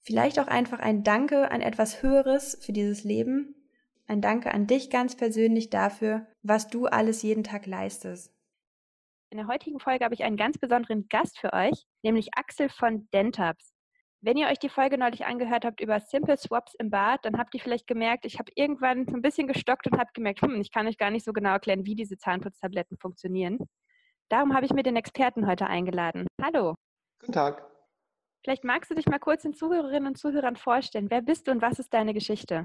Vielleicht 0.00 0.38
auch 0.38 0.46
einfach 0.46 0.78
ein 0.78 1.04
Danke 1.04 1.50
an 1.50 1.60
etwas 1.60 2.02
Höheres 2.02 2.58
für 2.64 2.72
dieses 2.72 3.04
Leben, 3.04 3.54
ein 4.06 4.22
Danke 4.22 4.52
an 4.54 4.66
dich 4.66 4.90
ganz 4.90 5.16
persönlich 5.16 5.68
dafür, 5.68 6.26
was 6.42 6.68
du 6.68 6.86
alles 6.86 7.22
jeden 7.22 7.44
Tag 7.44 7.66
leistest. 7.66 8.32
In 9.30 9.36
der 9.36 9.46
heutigen 9.46 9.78
Folge 9.78 10.04
habe 10.04 10.14
ich 10.14 10.24
einen 10.24 10.38
ganz 10.38 10.56
besonderen 10.56 11.06
Gast 11.08 11.38
für 11.38 11.52
euch, 11.52 11.84
nämlich 12.02 12.30
Axel 12.34 12.70
von 12.70 13.08
Dentabs. 13.12 13.74
Wenn 14.20 14.38
ihr 14.38 14.48
euch 14.48 14.58
die 14.58 14.70
Folge 14.70 14.96
neulich 14.96 15.26
angehört 15.26 15.64
habt 15.64 15.80
über 15.80 16.00
Simple 16.00 16.38
Swaps 16.38 16.74
im 16.78 16.90
Bad, 16.90 17.24
dann 17.24 17.36
habt 17.36 17.54
ihr 17.54 17.60
vielleicht 17.60 17.86
gemerkt, 17.86 18.24
ich 18.24 18.38
habe 18.38 18.50
irgendwann 18.54 19.06
so 19.06 19.12
ein 19.14 19.22
bisschen 19.22 19.46
gestockt 19.46 19.86
und 19.86 19.98
habe 19.98 20.10
gemerkt, 20.14 20.40
hm, 20.40 20.60
ich 20.60 20.72
kann 20.72 20.88
euch 20.88 20.96
gar 20.96 21.10
nicht 21.10 21.24
so 21.24 21.32
genau 21.32 21.50
erklären, 21.50 21.84
wie 21.84 21.94
diese 21.94 22.16
Zahnputztabletten 22.16 22.96
funktionieren. 22.96 23.58
Darum 24.30 24.54
habe 24.54 24.66
ich 24.66 24.72
mir 24.72 24.82
den 24.82 24.96
Experten 24.96 25.46
heute 25.46 25.66
eingeladen. 25.66 26.26
Hallo. 26.42 26.74
Guten 27.20 27.32
Tag. 27.32 27.66
Vielleicht 28.44 28.64
magst 28.64 28.90
du 28.90 28.94
dich 28.94 29.06
mal 29.06 29.18
kurz 29.18 29.42
den 29.42 29.54
Zuhörerinnen 29.54 30.08
und 30.08 30.18
Zuhörern 30.18 30.56
vorstellen. 30.56 31.10
Wer 31.10 31.22
bist 31.22 31.46
du 31.46 31.50
und 31.50 31.60
was 31.60 31.78
ist 31.78 31.92
deine 31.92 32.14
Geschichte? 32.14 32.64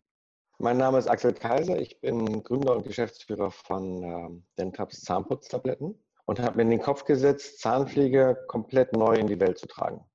Mein 0.60 0.78
Name 0.78 1.00
ist 1.00 1.08
Axel 1.08 1.34
Kaiser. 1.34 1.80
Ich 1.80 2.00
bin 2.00 2.44
Gründer 2.44 2.76
und 2.76 2.84
Geschäftsführer 2.84 3.52
von 3.52 4.04
ähm, 4.04 4.46
Dentabs 4.58 5.02
Zahnputztabletten 5.02 6.02
und 6.26 6.40
habe 6.40 6.58
mir 6.58 6.62
in 6.64 6.70
den 6.70 6.82
Kopf 6.82 7.04
gesetzt, 7.06 7.60
Zahnpflege 7.60 8.46
komplett 8.48 8.94
neu 8.94 9.16
in 9.16 9.28
die 9.28 9.40
Welt 9.40 9.58
zu 9.58 9.68
tragen. 9.68 10.06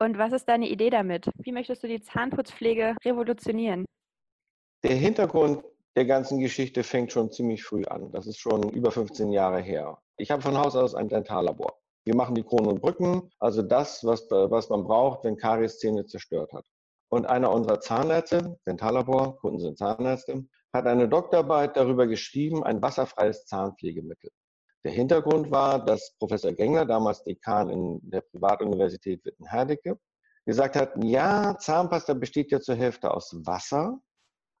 Und 0.00 0.18
was 0.18 0.32
ist 0.32 0.46
deine 0.48 0.68
Idee 0.68 0.90
damit? 0.90 1.30
Wie 1.36 1.52
möchtest 1.52 1.82
du 1.82 1.86
die 1.88 2.00
Zahnputzpflege 2.00 2.96
revolutionieren? 3.04 3.84
Der 4.82 4.96
Hintergrund 4.96 5.64
der 5.96 6.06
ganzen 6.06 6.40
Geschichte 6.40 6.82
fängt 6.82 7.12
schon 7.12 7.30
ziemlich 7.30 7.64
früh 7.64 7.84
an. 7.84 8.10
Das 8.12 8.26
ist 8.26 8.38
schon 8.38 8.70
über 8.70 8.90
15 8.90 9.30
Jahre 9.30 9.60
her. 9.60 9.98
Ich 10.16 10.30
habe 10.30 10.42
von 10.42 10.56
Haus 10.56 10.76
aus 10.76 10.94
ein 10.94 11.08
Dentallabor. 11.08 11.79
Wir 12.04 12.16
machen 12.16 12.34
die 12.34 12.42
Kronen 12.42 12.68
und 12.68 12.80
Brücken, 12.80 13.30
also 13.38 13.62
das, 13.62 14.04
was, 14.04 14.30
was 14.30 14.68
man 14.68 14.84
braucht, 14.84 15.24
wenn 15.24 15.36
Karies 15.36 15.78
Zähne 15.78 16.06
zerstört 16.06 16.52
hat. 16.52 16.64
Und 17.10 17.26
einer 17.26 17.52
unserer 17.52 17.80
Zahnärzte, 17.80 18.58
Dentallabor, 18.66 19.36
Kunden 19.38 19.60
sind 19.60 19.78
Zahnärzte, 19.78 20.44
hat 20.72 20.86
eine 20.86 21.08
Doktorarbeit 21.08 21.76
darüber 21.76 22.06
geschrieben, 22.06 22.62
ein 22.62 22.80
wasserfreies 22.80 23.46
Zahnpflegemittel. 23.46 24.30
Der 24.84 24.92
Hintergrund 24.92 25.50
war, 25.50 25.84
dass 25.84 26.14
Professor 26.18 26.52
Gengler, 26.52 26.86
damals 26.86 27.22
Dekan 27.22 27.68
in 27.68 28.00
der 28.02 28.22
Privatuniversität 28.22 29.24
Witten-Herdecke, 29.24 29.98
gesagt 30.46 30.76
hat, 30.76 30.92
ja, 31.04 31.56
Zahnpasta 31.58 32.14
besteht 32.14 32.50
ja 32.50 32.60
zur 32.60 32.76
Hälfte 32.76 33.12
aus 33.12 33.34
Wasser 33.44 34.00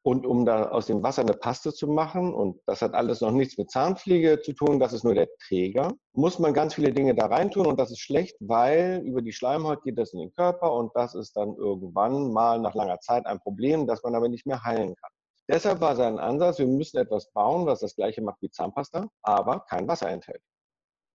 und 0.02 0.26
um 0.26 0.46
da 0.46 0.70
aus 0.70 0.86
dem 0.86 1.02
Wasser 1.02 1.22
eine 1.22 1.34
Paste 1.34 1.72
zu 1.72 1.86
machen, 1.86 2.32
und 2.32 2.60
das 2.66 2.80
hat 2.82 2.94
alles 2.94 3.20
noch 3.20 3.32
nichts 3.32 3.58
mit 3.58 3.70
Zahnpflege 3.70 4.40
zu 4.40 4.54
tun, 4.54 4.80
das 4.80 4.92
ist 4.92 5.04
nur 5.04 5.14
der 5.14 5.28
Träger, 5.46 5.92
muss 6.12 6.38
man 6.38 6.54
ganz 6.54 6.74
viele 6.74 6.92
Dinge 6.92 7.14
da 7.14 7.26
reintun 7.26 7.66
und 7.66 7.78
das 7.78 7.90
ist 7.90 8.00
schlecht, 8.00 8.36
weil 8.40 9.02
über 9.04 9.20
die 9.22 9.32
Schleimhaut 9.32 9.82
geht 9.82 9.98
das 9.98 10.12
in 10.12 10.20
den 10.20 10.32
Körper 10.32 10.72
und 10.72 10.90
das 10.94 11.14
ist 11.14 11.36
dann 11.36 11.54
irgendwann 11.54 12.32
mal 12.32 12.58
nach 12.58 12.74
langer 12.74 12.98
Zeit 13.00 13.26
ein 13.26 13.40
Problem, 13.40 13.86
das 13.86 14.02
man 14.02 14.14
aber 14.14 14.28
nicht 14.28 14.46
mehr 14.46 14.62
heilen 14.62 14.94
kann. 14.94 15.10
Deshalb 15.48 15.80
war 15.80 15.96
sein 15.96 16.18
Ansatz, 16.18 16.58
wir 16.58 16.66
müssen 16.66 16.98
etwas 16.98 17.30
bauen, 17.32 17.66
was 17.66 17.80
das 17.80 17.96
gleiche 17.96 18.22
macht 18.22 18.40
wie 18.40 18.50
Zahnpasta, 18.50 19.08
aber 19.22 19.60
kein 19.68 19.88
Wasser 19.88 20.08
enthält. 20.08 20.40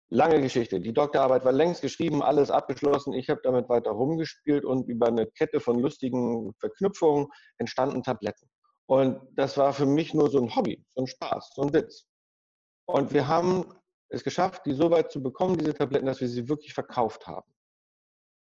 Lange 0.09 0.39
Geschichte. 0.39 0.79
Die 0.79 0.93
Doktorarbeit 0.93 1.45
war 1.45 1.51
längst 1.51 1.81
geschrieben, 1.81 2.21
alles 2.21 2.51
abgeschlossen. 2.51 3.13
Ich 3.13 3.29
habe 3.29 3.41
damit 3.43 3.69
weiter 3.69 3.91
rumgespielt 3.91 4.63
und 4.63 4.88
über 4.88 5.07
eine 5.07 5.25
Kette 5.25 5.59
von 5.59 5.79
lustigen 5.79 6.53
Verknüpfungen 6.59 7.27
entstanden 7.57 8.03
Tabletten. 8.03 8.47
Und 8.88 9.19
das 9.36 9.57
war 9.57 9.73
für 9.73 9.86
mich 9.86 10.13
nur 10.13 10.29
so 10.29 10.41
ein 10.41 10.55
Hobby, 10.55 10.83
so 10.95 11.03
ein 11.03 11.07
Spaß, 11.07 11.51
so 11.55 11.63
ein 11.63 11.73
Witz. 11.73 12.05
Und 12.86 13.13
wir 13.13 13.27
haben 13.27 13.65
es 14.09 14.23
geschafft, 14.23 14.65
die 14.65 14.73
so 14.73 14.91
weit 14.91 15.11
zu 15.11 15.21
bekommen, 15.21 15.57
diese 15.57 15.73
Tabletten, 15.73 16.05
dass 16.05 16.21
wir 16.21 16.27
sie 16.27 16.47
wirklich 16.47 16.73
verkauft 16.73 17.25
haben. 17.25 17.51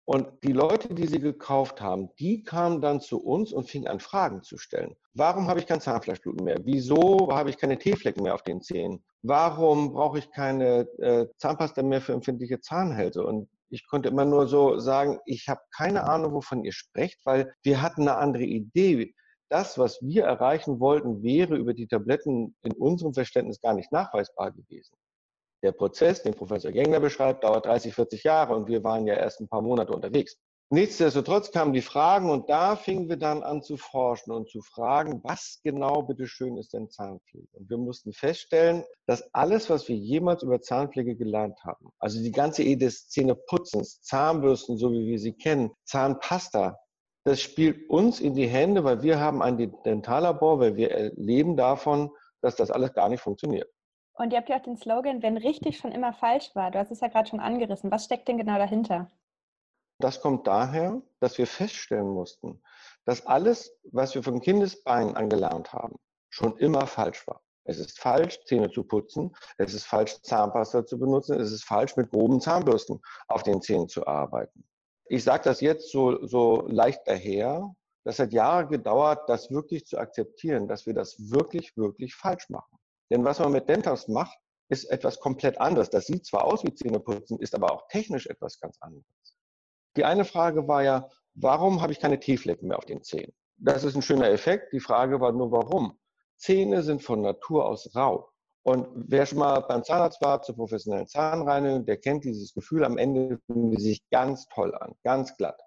Und 0.04 0.42
die 0.42 0.52
Leute, 0.52 0.92
die 0.94 1.06
sie 1.06 1.20
gekauft 1.20 1.80
haben, 1.80 2.08
die 2.18 2.42
kamen 2.42 2.80
dann 2.80 3.00
zu 3.00 3.22
uns 3.22 3.52
und 3.52 3.70
fingen 3.70 3.86
an, 3.86 4.00
Fragen 4.00 4.42
zu 4.42 4.58
stellen. 4.58 4.96
Warum 5.14 5.46
habe 5.46 5.60
ich 5.60 5.66
kein 5.66 5.80
Zahnfleischbluten 5.80 6.44
mehr? 6.44 6.58
Wieso 6.64 7.28
habe 7.32 7.50
ich 7.50 7.56
keine 7.56 7.78
Teeflecken 7.78 8.24
mehr 8.24 8.34
auf 8.34 8.42
den 8.42 8.60
Zähnen? 8.60 9.04
Warum 9.22 9.92
brauche 9.92 10.18
ich 10.18 10.30
keine 10.32 10.88
äh, 10.98 11.28
Zahnpasta 11.36 11.84
mehr 11.84 12.00
für 12.00 12.14
empfindliche 12.14 12.60
Zahnhälse? 12.60 13.24
Und 13.24 13.48
ich 13.68 13.86
konnte 13.86 14.08
immer 14.08 14.24
nur 14.24 14.48
so 14.48 14.78
sagen, 14.80 15.20
ich 15.24 15.48
habe 15.48 15.60
keine 15.74 16.02
Ahnung, 16.02 16.32
wovon 16.32 16.64
ihr 16.64 16.72
sprecht, 16.72 17.24
weil 17.24 17.54
wir 17.62 17.80
hatten 17.80 18.02
eine 18.02 18.16
andere 18.16 18.42
Idee. 18.42 19.14
Das, 19.52 19.76
was 19.76 20.00
wir 20.00 20.24
erreichen 20.24 20.80
wollten, 20.80 21.22
wäre 21.22 21.56
über 21.56 21.74
die 21.74 21.86
Tabletten 21.86 22.56
in 22.62 22.72
unserem 22.72 23.12
Verständnis 23.12 23.60
gar 23.60 23.74
nicht 23.74 23.92
nachweisbar 23.92 24.50
gewesen. 24.50 24.96
Der 25.62 25.72
Prozess, 25.72 26.22
den 26.22 26.32
Professor 26.32 26.72
Gengler 26.72 27.00
beschreibt, 27.00 27.44
dauert 27.44 27.66
30, 27.66 27.94
40 27.94 28.24
Jahre 28.24 28.56
und 28.56 28.66
wir 28.66 28.82
waren 28.82 29.06
ja 29.06 29.12
erst 29.12 29.40
ein 29.40 29.48
paar 29.48 29.60
Monate 29.60 29.92
unterwegs. 29.92 30.38
Nichtsdestotrotz 30.70 31.50
kamen 31.50 31.74
die 31.74 31.82
Fragen 31.82 32.30
und 32.30 32.48
da 32.48 32.76
fingen 32.76 33.10
wir 33.10 33.18
dann 33.18 33.42
an 33.42 33.62
zu 33.62 33.76
forschen 33.76 34.32
und 34.32 34.48
zu 34.48 34.62
fragen, 34.62 35.20
was 35.22 35.60
genau 35.62 36.00
bitteschön 36.00 36.56
ist 36.56 36.72
denn 36.72 36.88
Zahnpflege? 36.88 37.46
Und 37.52 37.68
wir 37.68 37.76
mussten 37.76 38.14
feststellen, 38.14 38.84
dass 39.04 39.22
alles, 39.34 39.68
was 39.68 39.86
wir 39.86 39.96
jemals 39.96 40.42
über 40.42 40.62
Zahnpflege 40.62 41.14
gelernt 41.14 41.62
haben, 41.62 41.90
also 41.98 42.22
die 42.22 42.32
ganze 42.32 42.62
Idee 42.62 42.86
des 42.86 43.06
Zähneputzens, 43.10 44.00
Zahnbürsten, 44.00 44.78
so 44.78 44.90
wie 44.92 45.04
wir 45.04 45.18
sie 45.18 45.34
kennen, 45.34 45.72
Zahnpasta, 45.84 46.78
das 47.24 47.40
spielt 47.40 47.88
uns 47.88 48.20
in 48.20 48.34
die 48.34 48.48
Hände, 48.48 48.84
weil 48.84 49.02
wir 49.02 49.20
haben 49.20 49.42
ein 49.42 49.56
Dentallabor, 49.84 50.58
weil 50.58 50.76
wir 50.76 50.90
erleben 50.90 51.56
davon, 51.56 52.10
dass 52.40 52.56
das 52.56 52.70
alles 52.70 52.92
gar 52.94 53.08
nicht 53.08 53.20
funktioniert. 53.20 53.70
Und 54.14 54.32
ihr 54.32 54.38
habt 54.38 54.48
ja 54.48 54.58
auch 54.58 54.62
den 54.62 54.76
Slogan, 54.76 55.22
wenn 55.22 55.36
richtig 55.36 55.78
schon 55.78 55.92
immer 55.92 56.12
falsch 56.12 56.50
war. 56.54 56.70
Du 56.70 56.78
hast 56.78 56.90
es 56.90 57.00
ja 57.00 57.08
gerade 57.08 57.28
schon 57.28 57.40
angerissen. 57.40 57.90
Was 57.90 58.04
steckt 58.04 58.28
denn 58.28 58.38
genau 58.38 58.58
dahinter? 58.58 59.10
Das 59.98 60.20
kommt 60.20 60.46
daher, 60.46 61.00
dass 61.20 61.38
wir 61.38 61.46
feststellen 61.46 62.08
mussten, 62.08 62.60
dass 63.04 63.24
alles, 63.26 63.72
was 63.92 64.14
wir 64.14 64.22
vom 64.22 64.40
Kindesbein 64.40 65.16
angelernt 65.16 65.72
haben, 65.72 65.96
schon 66.28 66.56
immer 66.58 66.86
falsch 66.86 67.26
war. 67.26 67.42
Es 67.64 67.78
ist 67.78 68.00
falsch, 68.00 68.40
Zähne 68.44 68.70
zu 68.70 68.82
putzen. 68.82 69.34
Es 69.58 69.72
ist 69.72 69.84
falsch, 69.84 70.20
Zahnpasta 70.22 70.84
zu 70.84 70.98
benutzen. 70.98 71.38
Es 71.38 71.52
ist 71.52 71.64
falsch, 71.64 71.96
mit 71.96 72.10
groben 72.10 72.40
Zahnbürsten 72.40 73.00
auf 73.28 73.44
den 73.44 73.62
Zähnen 73.62 73.88
zu 73.88 74.06
arbeiten. 74.06 74.64
Ich 75.12 75.24
sage 75.24 75.44
das 75.44 75.60
jetzt 75.60 75.92
so, 75.92 76.26
so 76.26 76.66
leicht 76.68 77.02
daher. 77.04 77.76
Das 78.02 78.18
hat 78.18 78.32
Jahre 78.32 78.66
gedauert, 78.66 79.28
das 79.28 79.50
wirklich 79.50 79.84
zu 79.84 79.98
akzeptieren, 79.98 80.68
dass 80.68 80.86
wir 80.86 80.94
das 80.94 81.30
wirklich, 81.30 81.76
wirklich 81.76 82.14
falsch 82.14 82.48
machen. 82.48 82.78
Denn 83.10 83.22
was 83.22 83.38
man 83.38 83.52
mit 83.52 83.68
Dentas 83.68 84.08
macht, 84.08 84.38
ist 84.70 84.90
etwas 84.90 85.20
komplett 85.20 85.60
anderes. 85.60 85.90
Das 85.90 86.06
sieht 86.06 86.24
zwar 86.24 86.46
aus 86.46 86.64
wie 86.64 86.74
Zähneputzen, 86.74 87.38
ist 87.40 87.54
aber 87.54 87.72
auch 87.72 87.88
technisch 87.88 88.26
etwas 88.26 88.58
ganz 88.58 88.78
anderes. 88.80 89.04
Die 89.98 90.06
eine 90.06 90.24
Frage 90.24 90.66
war 90.66 90.82
ja, 90.82 91.06
warum 91.34 91.82
habe 91.82 91.92
ich 91.92 92.00
keine 92.00 92.18
T-Flecken 92.18 92.68
mehr 92.68 92.78
auf 92.78 92.86
den 92.86 93.02
Zähnen? 93.02 93.34
Das 93.58 93.84
ist 93.84 93.94
ein 93.94 94.00
schöner 94.00 94.30
Effekt. 94.30 94.72
Die 94.72 94.80
Frage 94.80 95.20
war 95.20 95.32
nur, 95.32 95.52
warum? 95.52 96.00
Zähne 96.38 96.82
sind 96.82 97.02
von 97.02 97.20
Natur 97.20 97.66
aus 97.66 97.94
rau. 97.94 98.31
Und 98.64 98.86
wer 98.94 99.26
schon 99.26 99.38
mal 99.38 99.60
beim 99.60 99.82
Zahnarzt 99.82 100.20
war 100.20 100.42
zur 100.42 100.54
professionellen 100.54 101.08
Zahnreinigung, 101.08 101.84
der 101.84 101.96
kennt 101.96 102.24
dieses 102.24 102.54
Gefühl, 102.54 102.84
am 102.84 102.96
Ende 102.96 103.38
fühlen 103.46 103.70
die 103.70 103.82
sich 103.82 104.08
ganz 104.10 104.46
toll 104.46 104.74
an, 104.74 104.94
ganz 105.02 105.36
glatt. 105.36 105.60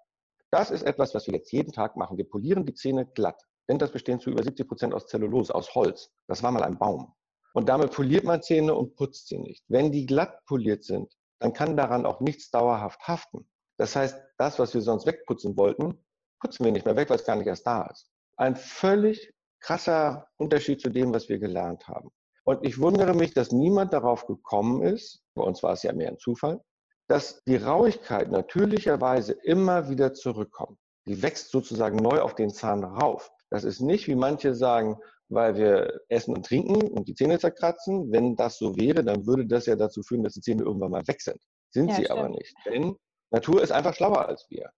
Das 0.50 0.70
ist 0.70 0.82
etwas, 0.82 1.14
was 1.14 1.26
wir 1.26 1.34
jetzt 1.34 1.52
jeden 1.52 1.72
Tag 1.72 1.96
machen. 1.96 2.16
Wir 2.16 2.28
polieren 2.28 2.64
die 2.64 2.74
Zähne 2.74 3.04
glatt. 3.04 3.42
Denn 3.68 3.78
das 3.78 3.90
besteht 3.90 4.22
zu 4.22 4.30
über 4.30 4.42
70 4.42 4.68
Prozent 4.68 4.94
aus 4.94 5.08
Zellulose, 5.08 5.54
aus 5.54 5.74
Holz. 5.74 6.10
Das 6.28 6.42
war 6.42 6.52
mal 6.52 6.62
ein 6.62 6.78
Baum. 6.78 7.12
Und 7.52 7.68
damit 7.68 7.92
poliert 7.92 8.24
man 8.24 8.42
Zähne 8.42 8.74
und 8.74 8.94
putzt 8.96 9.28
sie 9.28 9.38
nicht. 9.38 9.64
Wenn 9.68 9.90
die 9.90 10.06
glatt 10.06 10.44
poliert 10.46 10.84
sind, 10.84 11.12
dann 11.40 11.52
kann 11.52 11.76
daran 11.76 12.06
auch 12.06 12.20
nichts 12.20 12.50
dauerhaft 12.50 13.00
haften. 13.06 13.48
Das 13.76 13.96
heißt, 13.96 14.18
das, 14.38 14.58
was 14.58 14.72
wir 14.72 14.80
sonst 14.82 15.06
wegputzen 15.06 15.56
wollten, 15.56 16.02
putzen 16.40 16.64
wir 16.64 16.72
nicht 16.72 16.86
mehr 16.86 16.96
weg, 16.96 17.10
weil 17.10 17.16
es 17.16 17.24
gar 17.24 17.36
nicht 17.36 17.46
erst 17.46 17.66
da 17.66 17.86
ist. 17.86 18.10
Ein 18.36 18.56
völlig 18.56 19.32
krasser 19.60 20.28
Unterschied 20.36 20.80
zu 20.80 20.90
dem, 20.90 21.12
was 21.12 21.28
wir 21.28 21.38
gelernt 21.38 21.88
haben. 21.88 22.10
Und 22.46 22.64
ich 22.64 22.78
wundere 22.78 23.12
mich, 23.12 23.34
dass 23.34 23.50
niemand 23.50 23.92
darauf 23.92 24.26
gekommen 24.26 24.82
ist, 24.82 25.20
bei 25.34 25.42
uns 25.42 25.64
war 25.64 25.72
es 25.72 25.82
ja 25.82 25.92
mehr 25.92 26.10
ein 26.10 26.18
Zufall, 26.18 26.60
dass 27.08 27.42
die 27.44 27.56
Rauigkeit 27.56 28.30
natürlicherweise 28.30 29.32
immer 29.32 29.88
wieder 29.88 30.14
zurückkommt. 30.14 30.78
Die 31.06 31.22
wächst 31.22 31.50
sozusagen 31.50 31.96
neu 31.96 32.20
auf 32.20 32.36
den 32.36 32.50
Zahn 32.50 32.84
rauf. 32.84 33.32
Das 33.50 33.64
ist 33.64 33.80
nicht, 33.80 34.06
wie 34.06 34.14
manche 34.14 34.54
sagen, 34.54 34.96
weil 35.28 35.56
wir 35.56 36.00
essen 36.08 36.36
und 36.36 36.46
trinken 36.46 36.88
und 36.88 37.08
die 37.08 37.14
Zähne 37.14 37.40
zerkratzen. 37.40 38.12
Wenn 38.12 38.36
das 38.36 38.58
so 38.58 38.76
wäre, 38.76 39.02
dann 39.02 39.26
würde 39.26 39.46
das 39.46 39.66
ja 39.66 39.74
dazu 39.74 40.02
führen, 40.02 40.22
dass 40.22 40.34
die 40.34 40.40
Zähne 40.40 40.62
irgendwann 40.62 40.92
mal 40.92 41.06
weg 41.08 41.20
sind. 41.20 41.40
Sind 41.70 41.88
ja, 41.88 41.96
sie 41.96 42.04
stimmt. 42.04 42.18
aber 42.18 42.28
nicht. 42.28 42.54
Denn 42.64 42.96
Natur 43.32 43.60
ist 43.60 43.72
einfach 43.72 43.94
schlauer 43.94 44.28
als 44.28 44.46
wir. 44.50 44.70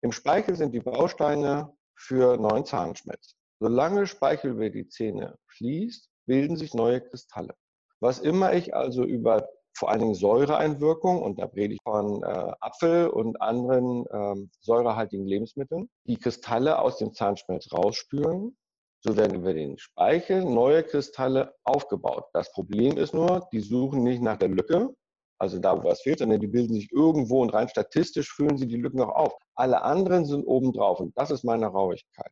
Im 0.00 0.12
Speichel 0.12 0.56
sind 0.56 0.72
die 0.72 0.80
Bausteine 0.80 1.74
für 1.94 2.38
neuen 2.38 2.64
Zahnschmelz. 2.64 3.34
Solange 3.60 4.06
Speichel 4.06 4.52
über 4.52 4.70
die 4.70 4.88
Zähne 4.88 5.36
fließt, 5.46 6.08
bilden 6.26 6.56
sich 6.56 6.74
neue 6.74 7.00
Kristalle. 7.00 7.54
Was 8.00 8.18
immer 8.18 8.52
ich 8.52 8.74
also 8.74 9.04
über 9.04 9.48
vor 9.74 9.90
allen 9.90 10.00
Dingen 10.00 10.14
Säureeinwirkung, 10.14 11.22
und 11.22 11.38
da 11.38 11.46
rede 11.46 11.74
ich 11.74 11.80
von 11.82 12.22
äh, 12.22 12.52
Apfel 12.60 13.08
und 13.08 13.40
anderen 13.40 14.04
ähm, 14.12 14.50
säurehaltigen 14.60 15.26
Lebensmitteln, 15.26 15.88
die 16.06 16.18
Kristalle 16.18 16.78
aus 16.78 16.98
dem 16.98 17.14
Zahnschmelz 17.14 17.72
rausspülen, 17.72 18.56
so 19.00 19.16
werden 19.16 19.36
über 19.36 19.54
den 19.54 19.78
Speichel 19.78 20.44
neue 20.44 20.82
Kristalle 20.82 21.54
aufgebaut. 21.64 22.26
Das 22.34 22.52
Problem 22.52 22.96
ist 22.96 23.14
nur, 23.14 23.48
die 23.52 23.60
suchen 23.60 24.02
nicht 24.02 24.22
nach 24.22 24.36
der 24.36 24.48
Lücke, 24.48 24.94
also 25.38 25.58
da, 25.58 25.76
wo 25.76 25.88
was 25.88 26.02
fehlt, 26.02 26.20
sondern 26.20 26.38
die 26.38 26.46
bilden 26.46 26.74
sich 26.74 26.92
irgendwo 26.92 27.42
und 27.42 27.50
rein 27.50 27.68
statistisch 27.68 28.32
füllen 28.32 28.58
sie 28.58 28.68
die 28.68 28.76
Lücken 28.76 28.98
noch 28.98 29.08
auf. 29.08 29.32
Alle 29.56 29.82
anderen 29.82 30.24
sind 30.24 30.44
oben 30.44 30.72
drauf 30.72 31.00
und 31.00 31.16
das 31.18 31.32
ist 31.32 31.44
meine 31.44 31.66
Rauigkeit. 31.66 32.30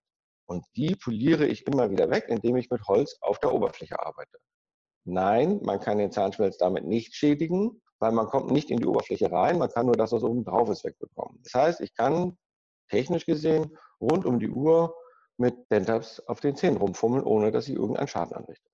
Und 0.51 0.67
die 0.75 0.97
poliere 0.97 1.47
ich 1.47 1.65
immer 1.69 1.93
wieder 1.93 2.11
weg, 2.11 2.25
indem 2.27 2.57
ich 2.57 2.71
mit 2.71 2.83
Holz 2.89 3.17
auf 3.21 3.39
der 3.39 3.55
Oberfläche 3.55 4.05
arbeite. 4.05 4.37
Nein, 5.05 5.61
man 5.63 5.79
kann 5.79 5.99
den 5.99 6.11
Zahnschmelz 6.11 6.59
damit 6.59 6.85
nicht 6.85 7.15
schädigen, 7.15 7.81
weil 8.01 8.11
man 8.11 8.27
kommt 8.27 8.51
nicht 8.51 8.69
in 8.69 8.79
die 8.79 8.87
Oberfläche 8.87 9.31
rein, 9.31 9.59
man 9.59 9.71
kann 9.71 9.87
nur 9.87 9.95
das, 9.95 10.11
was 10.11 10.25
oben 10.25 10.45
drauf 10.45 10.69
ist, 10.69 10.85
wegbekommen. 10.85 11.39
Das 11.45 11.55
heißt, 11.55 11.81
ich 11.83 11.95
kann 11.95 12.37
technisch 12.89 13.27
gesehen 13.27 13.79
rund 14.01 14.27
um 14.27 14.41
die 14.41 14.51
Uhr 14.51 14.93
mit 15.37 15.55
Dentabs 15.71 16.19
auf 16.27 16.41
den 16.41 16.57
Zähnen 16.57 16.79
rumfummeln, 16.79 17.23
ohne 17.23 17.53
dass 17.53 17.69
ich 17.69 17.77
irgendeinen 17.77 18.09
Schaden 18.09 18.35
anrichte. 18.35 18.69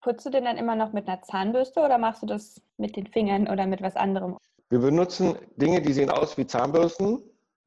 Putzt 0.00 0.26
du 0.26 0.30
den 0.30 0.44
dann 0.44 0.58
immer 0.58 0.74
noch 0.74 0.92
mit 0.92 1.06
einer 1.06 1.22
Zahnbürste 1.22 1.82
oder 1.82 1.98
machst 1.98 2.22
du 2.22 2.26
das 2.26 2.60
mit 2.78 2.96
den 2.96 3.06
Fingern 3.06 3.46
oder 3.46 3.68
mit 3.68 3.80
was 3.80 3.94
anderem? 3.94 4.38
Wir 4.70 4.80
benutzen 4.80 5.38
Dinge, 5.54 5.82
die 5.82 5.92
sehen 5.92 6.10
aus 6.10 6.36
wie 6.36 6.48
Zahnbürsten, 6.48 7.22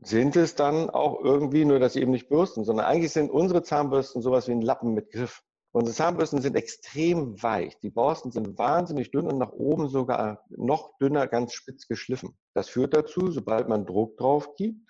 sind 0.08 0.36
es 0.36 0.56
dann 0.56 0.90
auch 0.90 1.24
irgendwie, 1.24 1.66
nur 1.66 1.80
dass 1.80 1.94
sie 1.94 2.02
eben 2.02 2.12
nicht 2.12 2.30
bürsten, 2.30 2.64
sondern 2.64 2.86
eigentlich 2.86 3.12
sind 3.12 3.32
unsere 3.32 3.64
Zahnbürsten 3.64 4.22
sowas 4.22 4.48
wie 4.48 4.52
ein 4.52 4.62
Lappen 4.62 4.94
mit 4.94 5.12
Griff. 5.12 5.42
Unsere 5.72 5.96
Zahnbürsten 5.96 6.42
sind 6.42 6.56
extrem 6.56 7.42
weich. 7.42 7.78
Die 7.80 7.90
Borsten 7.90 8.32
sind 8.32 8.58
wahnsinnig 8.58 9.12
dünn 9.12 9.28
und 9.28 9.38
nach 9.38 9.52
oben 9.52 9.90
sogar 9.90 10.46
noch 10.50 10.98
dünner, 11.00 11.28
ganz 11.28 11.54
spitz 11.54 11.88
geschliffen. 11.88 12.38
Das 12.54 12.70
führt 12.70 12.94
dazu, 12.96 13.32
sobald 13.32 13.68
man 13.68 13.86
Druck 13.86 14.16
drauf 14.18 14.56
gibt, 14.56 14.90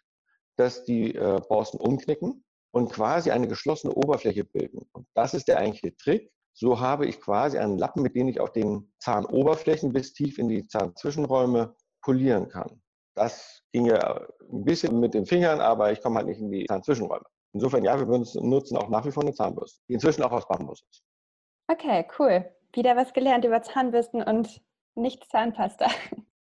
dass 0.57 0.83
die 0.83 1.15
äh, 1.15 1.41
Borsten 1.47 1.79
umknicken 1.79 2.43
und 2.71 2.91
quasi 2.91 3.31
eine 3.31 3.47
geschlossene 3.47 3.93
Oberfläche 3.93 4.43
bilden. 4.43 4.85
Und 4.91 5.07
das 5.15 5.33
ist 5.33 5.47
der 5.47 5.57
eigentliche 5.57 5.95
Trick. 5.95 6.31
So 6.53 6.79
habe 6.79 7.05
ich 7.07 7.19
quasi 7.19 7.57
einen 7.57 7.77
Lappen, 7.77 8.03
mit 8.03 8.15
dem 8.15 8.27
ich 8.27 8.39
auf 8.39 8.51
den 8.51 8.93
Zahnoberflächen 8.99 9.91
bis 9.91 10.13
tief 10.13 10.37
in 10.37 10.49
die 10.49 10.67
Zahnzwischenräume 10.67 11.73
polieren 12.01 12.49
kann. 12.49 12.81
Das 13.15 13.61
ginge 13.71 14.27
ein 14.51 14.65
bisschen 14.65 14.99
mit 14.99 15.13
den 15.13 15.25
Fingern, 15.25 15.61
aber 15.61 15.91
ich 15.91 16.01
komme 16.01 16.17
halt 16.17 16.27
nicht 16.27 16.39
in 16.39 16.51
die 16.51 16.65
Zahnzwischenräume. 16.65 17.25
Insofern, 17.53 17.83
ja, 17.83 17.97
wir 17.97 18.05
nutzen 18.05 18.77
auch 18.77 18.89
nach 18.89 19.05
wie 19.05 19.11
vor 19.11 19.23
eine 19.23 19.33
Zahnbürste, 19.33 19.81
die 19.87 19.93
inzwischen 19.93 20.23
auch 20.23 20.31
aus 20.31 20.47
Bambus 20.47 20.83
ist. 20.89 21.03
Okay, 21.67 22.05
cool. 22.19 22.45
Wieder 22.73 22.97
was 22.97 23.13
gelernt 23.13 23.45
über 23.45 23.61
Zahnbürsten 23.61 24.21
und 24.21 24.61
nicht 24.95 25.29
Zahnpasta. 25.29 25.87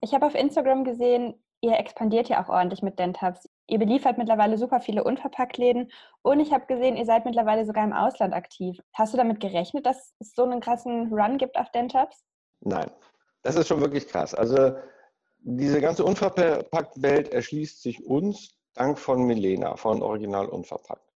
Ich 0.01 0.13
habe 0.13 0.25
auf 0.25 0.35
Instagram 0.35 0.83
gesehen, 0.83 1.41
ihr 1.61 1.77
expandiert 1.77 2.27
ja 2.27 2.43
auch 2.43 2.49
ordentlich 2.49 2.81
mit 2.81 2.99
Dentabs. 2.99 3.47
Ihr 3.67 3.79
beliefert 3.79 4.17
mittlerweile 4.17 4.57
super 4.57 4.81
viele 4.81 5.03
Unverpacktläden 5.03 5.91
und 6.21 6.39
ich 6.39 6.51
habe 6.51 6.65
gesehen, 6.65 6.97
ihr 6.97 7.05
seid 7.05 7.25
mittlerweile 7.25 7.65
sogar 7.65 7.85
im 7.85 7.93
Ausland 7.93 8.33
aktiv. 8.33 8.77
Hast 8.93 9.13
du 9.13 9.17
damit 9.17 9.39
gerechnet, 9.39 9.85
dass 9.85 10.13
es 10.19 10.33
so 10.35 10.43
einen 10.43 10.59
krassen 10.59 11.13
Run 11.13 11.37
gibt 11.37 11.57
auf 11.57 11.71
Dentabs? 11.71 12.25
Nein, 12.59 12.91
das 13.43 13.55
ist 13.55 13.67
schon 13.67 13.79
wirklich 13.79 14.07
krass. 14.07 14.33
Also 14.33 14.75
diese 15.43 15.81
ganze 15.81 16.03
Unverpackt-Welt 16.03 17.29
erschließt 17.29 17.81
sich 17.81 18.05
uns 18.05 18.57
dank 18.73 18.97
von 18.97 19.23
Milena, 19.23 19.75
von 19.75 20.01
Original 20.01 20.47
Unverpackt. 20.47 21.07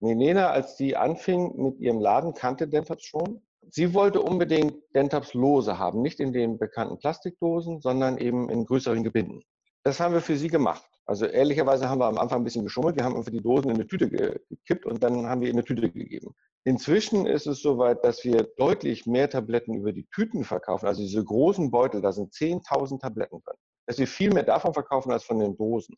Milena, 0.00 0.50
als 0.50 0.76
die 0.76 0.96
anfing 0.96 1.54
mit 1.56 1.78
ihrem 1.78 2.00
Laden, 2.00 2.34
kannte 2.34 2.66
Dentabs 2.68 3.04
schon 3.04 3.40
Sie 3.70 3.94
wollte 3.94 4.20
unbedingt 4.20 4.74
Dentaps 4.94 5.34
lose 5.34 5.78
haben, 5.78 6.02
nicht 6.02 6.20
in 6.20 6.32
den 6.32 6.58
bekannten 6.58 6.98
Plastikdosen, 6.98 7.80
sondern 7.80 8.18
eben 8.18 8.48
in 8.48 8.66
größeren 8.66 9.02
Gebinden. 9.02 9.42
Das 9.82 10.00
haben 10.00 10.14
wir 10.14 10.20
für 10.20 10.36
sie 10.36 10.48
gemacht. 10.48 10.88
Also 11.06 11.26
ehrlicherweise 11.26 11.88
haben 11.88 11.98
wir 11.98 12.06
am 12.06 12.18
Anfang 12.18 12.40
ein 12.40 12.44
bisschen 12.44 12.64
geschummelt. 12.64 12.96
Wir 12.96 13.04
haben 13.04 13.16
einfach 13.16 13.30
die 13.30 13.42
Dosen 13.42 13.70
in 13.70 13.74
eine 13.74 13.86
Tüte 13.86 14.08
gekippt 14.08 14.86
und 14.86 15.02
dann 15.02 15.26
haben 15.26 15.42
wir 15.42 15.48
in 15.48 15.56
eine 15.56 15.64
Tüte 15.64 15.90
gegeben. 15.90 16.34
Inzwischen 16.64 17.26
ist 17.26 17.46
es 17.46 17.60
soweit, 17.60 18.02
dass 18.04 18.24
wir 18.24 18.48
deutlich 18.56 19.04
mehr 19.04 19.28
Tabletten 19.28 19.74
über 19.74 19.92
die 19.92 20.06
Tüten 20.14 20.44
verkaufen. 20.44 20.86
Also 20.86 21.02
diese 21.02 21.22
großen 21.22 21.70
Beutel, 21.70 22.00
da 22.00 22.12
sind 22.12 22.32
10.000 22.32 23.00
Tabletten 23.00 23.42
drin. 23.44 23.56
Dass 23.86 23.98
wir 23.98 24.06
viel 24.06 24.32
mehr 24.32 24.42
davon 24.42 24.72
verkaufen 24.72 25.12
als 25.12 25.24
von 25.24 25.38
den 25.38 25.56
Dosen. 25.56 25.96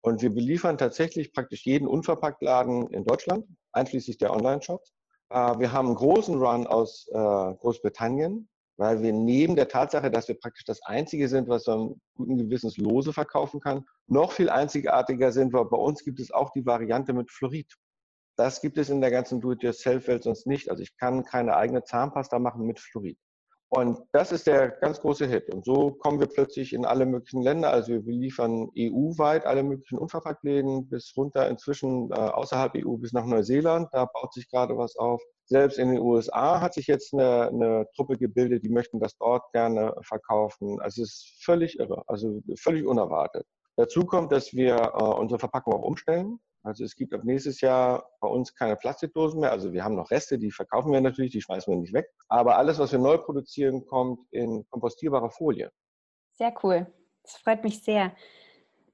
Und 0.00 0.22
wir 0.22 0.30
beliefern 0.30 0.78
tatsächlich 0.78 1.32
praktisch 1.32 1.66
jeden 1.66 1.88
Unverpacktladen 1.88 2.88
in 2.88 3.04
Deutschland, 3.04 3.46
einschließlich 3.72 4.18
der 4.18 4.32
Online-Shops. 4.32 4.92
Äh, 5.30 5.58
wir 5.58 5.72
haben 5.72 5.88
einen 5.88 5.96
großen 5.96 6.38
Run 6.38 6.66
aus 6.66 7.08
äh, 7.08 7.14
Großbritannien, 7.14 8.48
weil 8.78 9.02
wir 9.02 9.12
neben 9.12 9.56
der 9.56 9.68
Tatsache, 9.68 10.10
dass 10.10 10.28
wir 10.28 10.38
praktisch 10.38 10.64
das 10.64 10.80
Einzige 10.82 11.28
sind, 11.28 11.48
was 11.48 11.66
man 11.66 12.00
guten 12.14 12.38
Gewissens 12.38 12.76
lose 12.76 13.12
verkaufen 13.12 13.60
kann, 13.60 13.84
noch 14.06 14.32
viel 14.32 14.48
einzigartiger 14.48 15.32
sind, 15.32 15.52
weil 15.52 15.64
bei 15.64 15.76
uns 15.76 16.04
gibt 16.04 16.20
es 16.20 16.30
auch 16.30 16.50
die 16.52 16.64
Variante 16.64 17.12
mit 17.12 17.30
Fluorid. 17.30 17.74
Das 18.36 18.60
gibt 18.60 18.78
es 18.78 18.88
in 18.88 19.00
der 19.00 19.10
ganzen 19.10 19.40
Do-it-yourself-Welt 19.40 20.22
sonst 20.22 20.46
nicht. 20.46 20.70
Also 20.70 20.84
ich 20.84 20.96
kann 20.96 21.24
keine 21.24 21.56
eigene 21.56 21.82
Zahnpasta 21.82 22.38
machen 22.38 22.66
mit 22.66 22.78
Fluorid. 22.78 23.18
Und 23.70 23.98
das 24.12 24.32
ist 24.32 24.46
der 24.46 24.70
ganz 24.70 25.00
große 25.00 25.26
Hit. 25.26 25.52
Und 25.52 25.64
so 25.64 25.90
kommen 25.90 26.20
wir 26.20 26.26
plötzlich 26.26 26.72
in 26.72 26.86
alle 26.86 27.04
möglichen 27.04 27.42
Länder. 27.42 27.70
Also 27.70 27.92
wir 27.92 28.14
liefern 28.14 28.70
EU-weit 28.78 29.44
alle 29.44 29.62
möglichen 29.62 29.98
Unverpacktläden 29.98 30.88
bis 30.88 31.12
runter 31.16 31.48
inzwischen 31.48 32.10
äh, 32.10 32.14
außerhalb 32.14 32.72
EU 32.76 32.96
bis 32.96 33.12
nach 33.12 33.26
Neuseeland. 33.26 33.88
Da 33.92 34.06
baut 34.06 34.32
sich 34.32 34.48
gerade 34.50 34.78
was 34.78 34.96
auf. 34.96 35.22
Selbst 35.44 35.78
in 35.78 35.90
den 35.90 36.00
USA 36.00 36.60
hat 36.62 36.74
sich 36.74 36.86
jetzt 36.86 37.12
eine, 37.12 37.48
eine 37.48 37.86
Truppe 37.94 38.16
gebildet, 38.16 38.64
die 38.64 38.70
möchten 38.70 39.00
das 39.00 39.16
dort 39.18 39.50
gerne 39.52 39.94
verkaufen. 40.02 40.80
Also 40.80 41.02
es 41.02 41.10
ist 41.10 41.44
völlig 41.44 41.78
irre, 41.78 42.02
also 42.06 42.40
völlig 42.58 42.86
unerwartet. 42.86 43.46
Dazu 43.76 44.04
kommt, 44.04 44.32
dass 44.32 44.54
wir 44.54 44.76
äh, 44.76 45.04
unsere 45.04 45.38
Verpackung 45.38 45.74
auch 45.74 45.82
umstellen. 45.82 46.40
Also 46.62 46.84
es 46.84 46.96
gibt 46.96 47.14
ab 47.14 47.22
nächstes 47.24 47.60
Jahr 47.60 48.10
bei 48.20 48.28
uns 48.28 48.54
keine 48.54 48.76
Plastikdosen 48.76 49.40
mehr. 49.40 49.52
Also 49.52 49.72
wir 49.72 49.84
haben 49.84 49.94
noch 49.94 50.10
Reste, 50.10 50.38
die 50.38 50.50
verkaufen 50.50 50.92
wir 50.92 51.00
natürlich, 51.00 51.32
die 51.32 51.40
schmeißen 51.40 51.72
wir 51.72 51.78
nicht 51.78 51.94
weg. 51.94 52.06
Aber 52.28 52.56
alles, 52.56 52.78
was 52.78 52.92
wir 52.92 52.98
neu 52.98 53.18
produzieren, 53.18 53.86
kommt 53.86 54.20
in 54.32 54.66
kompostierbare 54.70 55.30
Folie. 55.30 55.70
Sehr 56.32 56.52
cool. 56.62 56.86
Das 57.22 57.36
freut 57.36 57.64
mich 57.64 57.82
sehr. 57.82 58.12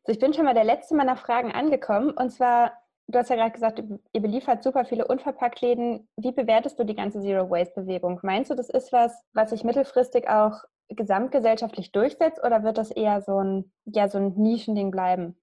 So, 0.07 0.13
ich 0.13 0.19
bin 0.19 0.35
schon 0.35 0.45
mal 0.45 0.55
der 0.55 0.65
letzte 0.65 0.95
meiner 0.95 1.17
Fragen 1.17 1.53
angekommen. 1.53 2.11
Und 2.11 2.31
zwar, 2.31 2.73
du 3.07 3.19
hast 3.19 3.31
ja 3.31 3.37
gerade 3.37 3.53
gesagt, 3.53 3.83
ihr 4.13 4.21
beliefert 4.21 4.63
super 4.63 4.85
viele 4.85 5.07
Unverpacktläden. 5.07 6.09
Wie 6.17 6.33
bewertest 6.33 6.79
du 6.79 6.85
die 6.85 6.95
ganze 6.95 7.21
Zero 7.23 7.49
Waste 7.51 7.83
Bewegung? 7.83 8.21
Meinst 8.23 8.51
du, 8.51 8.55
das 8.55 8.69
ist 8.69 8.93
was, 8.93 9.13
was 9.33 9.51
sich 9.51 9.65
mittelfristig 9.65 10.29
auch 10.29 10.63
gesamtgesellschaftlich 10.89 11.93
durchsetzt 11.93 12.43
oder 12.45 12.63
wird 12.63 12.77
das 12.77 12.91
eher 12.91 13.23
so 13.23 13.39
ein, 13.39 13.73
ja, 13.87 14.09
so 14.09 14.19
ein 14.19 14.35
Nischending 14.37 14.91
bleiben? 14.91 15.37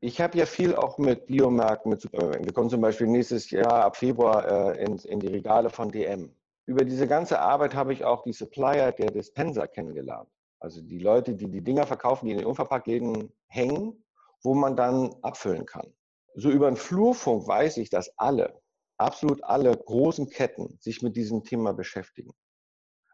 Ich 0.00 0.20
habe 0.20 0.38
ja 0.38 0.46
viel 0.46 0.76
auch 0.76 0.98
mit 0.98 1.26
Biomärkten, 1.26 1.90
mit 1.90 2.00
Supermärkten. 2.00 2.46
Wir 2.46 2.52
kommen 2.52 2.70
zum 2.70 2.80
Beispiel 2.80 3.08
nächstes 3.08 3.50
Jahr 3.50 3.84
ab 3.84 3.96
Februar 3.96 4.76
äh, 4.76 4.84
in, 4.84 4.96
in, 4.98 5.18
die 5.18 5.26
Regale 5.26 5.70
von 5.70 5.90
DM. 5.90 6.32
Über 6.66 6.84
diese 6.84 7.08
ganze 7.08 7.40
Arbeit 7.40 7.74
habe 7.74 7.92
ich 7.92 8.04
auch 8.04 8.22
die 8.22 8.32
Supplier 8.32 8.92
der 8.92 9.10
Dispenser 9.10 9.66
kennengelernt. 9.66 10.28
Also 10.60 10.82
die 10.82 11.00
Leute, 11.00 11.34
die 11.34 11.50
die 11.50 11.62
Dinger 11.62 11.84
verkaufen, 11.84 12.26
die 12.26 12.32
in 12.32 12.38
den 12.38 12.46
Unverpacktläden 12.46 13.32
hängen, 13.48 14.04
wo 14.44 14.54
man 14.54 14.76
dann 14.76 15.16
abfüllen 15.22 15.66
kann. 15.66 15.92
So 16.36 16.48
über 16.50 16.70
den 16.70 16.76
Flurfunk 16.76 17.48
weiß 17.48 17.78
ich, 17.78 17.90
dass 17.90 18.16
alle, 18.18 18.60
absolut 18.98 19.42
alle 19.42 19.76
großen 19.76 20.30
Ketten 20.30 20.78
sich 20.80 21.02
mit 21.02 21.16
diesem 21.16 21.42
Thema 21.42 21.72
beschäftigen. 21.72 22.32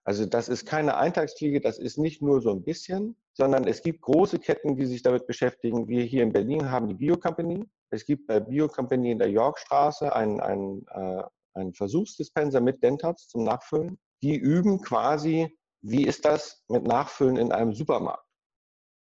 Also 0.07 0.26
das 0.26 0.50
ist 0.50 0.66
keine 0.66 0.98
Eintagsfliege, 0.98 1.62
das 1.62 1.78
ist 1.78 1.96
nicht 1.96 2.20
nur 2.20 2.42
so 2.42 2.50
ein 2.50 2.62
bisschen, 2.62 3.16
sondern 3.32 3.66
es 3.66 3.82
gibt 3.82 4.02
große 4.02 4.38
Ketten, 4.38 4.76
die 4.76 4.84
sich 4.84 5.02
damit 5.02 5.26
beschäftigen. 5.26 5.88
Wir 5.88 6.05
hier 6.05 6.22
in 6.22 6.32
Berlin 6.32 6.70
haben 6.70 6.88
die 6.88 6.94
Bio 6.94 7.16
Company. 7.16 7.64
Es 7.90 8.05
gibt 8.05 8.26
bei 8.26 8.38
Bio 8.38 8.68
Company 8.68 9.12
in 9.12 9.18
der 9.18 9.30
Yorkstraße 9.30 10.14
einen, 10.14 10.40
einen, 10.40 10.86
äh, 10.88 11.22
einen 11.55 11.72
Versuchsdispenser 11.72 12.61
mit 12.61 12.82
Dentats 12.82 13.28
zum 13.28 13.44
Nachfüllen. 13.44 13.98
Die 14.22 14.36
üben 14.36 14.82
quasi, 14.82 15.57
wie 15.80 16.05
ist 16.05 16.26
das 16.26 16.62
mit 16.68 16.84
Nachfüllen 16.84 17.38
in 17.38 17.50
einem 17.50 17.72
Supermarkt. 17.72 18.26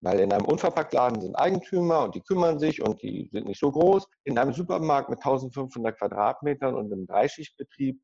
Weil 0.00 0.20
in 0.20 0.32
einem 0.32 0.46
Unverpacktladen 0.46 1.20
sind 1.20 1.34
Eigentümer 1.34 2.04
und 2.04 2.14
die 2.14 2.22
kümmern 2.22 2.58
sich 2.58 2.80
und 2.80 3.02
die 3.02 3.28
sind 3.32 3.46
nicht 3.46 3.60
so 3.60 3.70
groß. 3.70 4.06
In 4.24 4.38
einem 4.38 4.54
Supermarkt 4.54 5.10
mit 5.10 5.18
1500 5.18 5.98
Quadratmetern 5.98 6.74
und 6.74 6.90
einem 6.90 7.06
Dreischichtbetrieb 7.06 8.00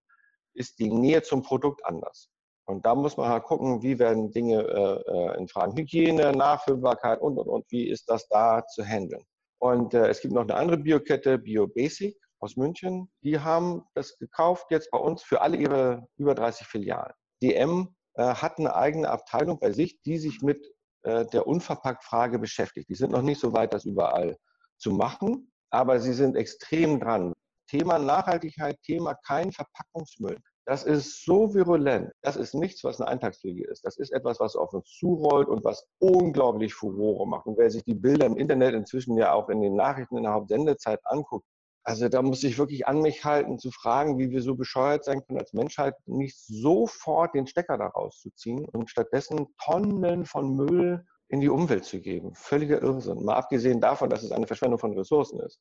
ist 0.55 0.78
die 0.78 0.90
Nähe 0.90 1.22
zum 1.22 1.43
Produkt 1.43 1.84
anders. 1.86 2.28
Und 2.67 2.87
da 2.87 2.95
muss 2.95 3.17
man 3.17 3.29
halt 3.29 3.45
gucken, 3.45 3.83
wie 3.83 3.99
werden 3.99 4.31
Dinge 4.31 4.63
äh, 4.63 5.11
äh, 5.11 5.39
in 5.39 5.49
Fragen 5.49 5.77
Hygiene, 5.77 6.33
Nachfüllbarkeit 6.33 7.21
und, 7.21 7.39
und, 7.39 7.49
und, 7.49 7.65
wie 7.71 7.89
ist 7.89 8.09
das 8.09 8.29
da 8.29 8.65
zu 8.67 8.85
handeln. 8.85 9.25
Und 9.59 9.95
äh, 9.95 10.09
es 10.09 10.21
gibt 10.21 10.35
noch 10.35 10.43
eine 10.43 10.55
andere 10.55 10.79
Biokette, 10.79 11.39
BioBasic 11.39 12.17
aus 12.41 12.57
München. 12.57 13.11
Die 13.23 13.39
haben 13.39 13.85
das 13.95 14.17
gekauft 14.19 14.67
jetzt 14.71 14.91
bei 14.91 14.99
uns 14.99 15.23
für 15.23 15.41
alle 15.41 15.57
ihre 15.57 16.07
über 16.17 16.35
30 16.35 16.67
Filialen. 16.67 17.13
DM 17.43 17.95
äh, 18.15 18.23
hat 18.35 18.59
eine 18.59 18.75
eigene 18.75 19.09
Abteilung 19.09 19.59
bei 19.59 19.73
sich, 19.73 20.01
die 20.03 20.19
sich 20.19 20.43
mit 20.43 20.65
äh, 21.03 21.27
der 21.27 21.47
Unverpackt-Frage 21.47 22.39
beschäftigt. 22.39 22.89
Die 22.89 22.95
sind 22.95 23.13
noch 23.13 23.23
nicht 23.23 23.41
so 23.41 23.53
weit, 23.53 23.75
das 23.75 23.85
überall 23.85 24.37
zu 24.79 24.93
machen, 24.93 25.51
aber 25.71 26.01
sie 26.01 26.13
sind 26.13 26.37
extrem 26.37 27.01
dran. 27.01 27.33
Thema 27.69 27.99
Nachhaltigkeit, 27.99 28.77
Thema 28.83 29.15
kein 29.27 29.51
Verpackungsmüll. 29.51 30.39
Das 30.65 30.85
ist 30.85 31.25
so 31.25 31.55
virulent. 31.55 32.13
Das 32.23 32.37
ist 32.37 32.55
nichts, 32.55 32.85
was 32.85 33.01
eine 33.01 33.11
Eintagsfliege 33.11 33.65
ist. 33.65 33.85
Das 33.85 33.97
ist 33.97 34.13
etwas, 34.13 34.39
was 34.39 34.55
auf 34.55 34.73
uns 34.73 34.89
zurollt 34.91 35.49
und 35.49 35.65
was 35.65 35.89
unglaublich 35.99 36.75
Furore 36.75 37.27
macht. 37.27 37.47
Und 37.47 37.59
wer 37.59 37.71
sich 37.71 37.85
die 37.85 37.95
Bilder 37.95 38.27
im 38.27 38.37
Internet 38.37 38.75
inzwischen 38.75 39.17
ja 39.17 39.33
auch 39.33 39.49
in 39.49 39.61
den 39.61 39.75
Nachrichten 39.75 40.17
in 40.17 40.23
der 40.23 40.33
Hauptsendezeit 40.33 41.01
anguckt, 41.05 41.47
also 41.85 42.09
da 42.09 42.23
muss 42.23 42.45
ich 42.45 42.59
wirklich 42.59 42.87
an 42.87 43.01
mich 43.01 43.25
halten, 43.25 43.59
zu 43.59 43.73
fragen, 43.73 44.19
wie 44.19 44.31
wir 44.31 44.41
so 44.41 44.55
bescheuert 44.55 45.05
sein 45.05 45.25
können 45.27 45.41
als 45.41 45.53
Menschheit, 45.53 45.97
nicht 46.07 46.39
sofort 46.39 47.35
den 47.35 47.49
Stecker 47.49 47.77
daraus 47.77 48.21
zu 48.21 48.31
ziehen 48.31 48.65
und 48.67 48.89
stattdessen 48.89 49.49
Tonnen 49.61 50.25
von 50.25 50.55
Müll 50.55 51.05
in 51.29 51.41
die 51.41 51.49
Umwelt 51.49 51.85
zu 51.85 52.01
geben. 52.01 52.35
Völliger 52.35 52.81
Irrsinn. 52.83 53.25
Mal 53.25 53.35
abgesehen 53.35 53.81
davon, 53.81 54.11
dass 54.11 54.23
es 54.23 54.31
eine 54.31 54.47
Verschwendung 54.47 54.79
von 54.79 54.97
Ressourcen 54.97 55.41
ist. 55.41 55.61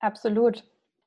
Absolut. 0.00 0.64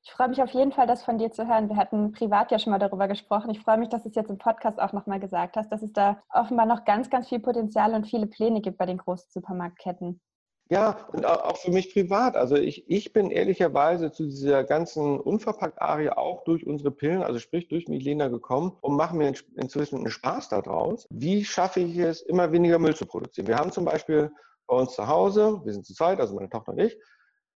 Ich 0.07 0.13
freue 0.13 0.29
mich 0.29 0.41
auf 0.41 0.51
jeden 0.51 0.71
Fall, 0.71 0.87
das 0.87 1.03
von 1.03 1.17
dir 1.17 1.33
zu 1.33 1.49
hören. 1.49 1.67
Wir 1.67 1.75
hatten 1.75 2.13
privat 2.13 2.49
ja 2.49 2.59
schon 2.59 2.71
mal 2.71 2.79
darüber 2.79 3.09
gesprochen. 3.09 3.49
Ich 3.49 3.59
freue 3.59 3.77
mich, 3.77 3.89
dass 3.89 4.03
du 4.03 4.09
es 4.09 4.15
jetzt 4.15 4.29
im 4.29 4.37
Podcast 4.37 4.79
auch 4.79 4.93
nochmal 4.93 5.19
gesagt 5.19 5.57
hast, 5.57 5.69
dass 5.69 5.81
es 5.81 5.91
da 5.91 6.23
offenbar 6.29 6.65
noch 6.65 6.85
ganz, 6.85 7.09
ganz 7.09 7.27
viel 7.27 7.39
Potenzial 7.39 7.93
und 7.93 8.07
viele 8.07 8.25
Pläne 8.25 8.61
gibt 8.61 8.77
bei 8.77 8.85
den 8.85 8.99
großen 8.99 9.29
Supermarktketten. 9.29 10.21
Ja, 10.69 11.09
und 11.11 11.25
auch 11.25 11.57
für 11.57 11.71
mich 11.71 11.91
privat. 11.91 12.37
Also 12.37 12.55
ich, 12.55 12.89
ich 12.89 13.11
bin 13.11 13.31
ehrlicherweise 13.31 14.09
zu 14.13 14.27
dieser 14.27 14.63
ganzen 14.63 15.19
Unverpackt-Arie 15.19 16.11
auch 16.11 16.45
durch 16.45 16.65
unsere 16.65 16.91
Pillen, 16.91 17.21
also 17.21 17.39
sprich 17.39 17.67
durch 17.67 17.89
Milena 17.89 18.29
gekommen 18.29 18.77
und 18.79 18.95
mache 18.95 19.13
mir 19.13 19.33
inzwischen 19.57 19.97
einen 19.97 20.09
Spaß 20.09 20.47
daraus. 20.47 21.05
Wie 21.09 21.43
schaffe 21.43 21.81
ich 21.81 21.97
es, 21.97 22.21
immer 22.21 22.53
weniger 22.53 22.79
Müll 22.79 22.95
zu 22.95 23.05
produzieren? 23.05 23.47
Wir 23.47 23.57
haben 23.57 23.73
zum 23.73 23.83
Beispiel 23.83 24.31
bei 24.67 24.77
uns 24.77 24.93
zu 24.93 25.05
Hause, 25.05 25.59
wir 25.65 25.73
sind 25.73 25.85
zu 25.85 25.93
zweit, 25.93 26.21
also 26.21 26.33
meine 26.33 26.49
Tochter 26.49 26.71
und 26.71 26.79
ich, 26.79 26.97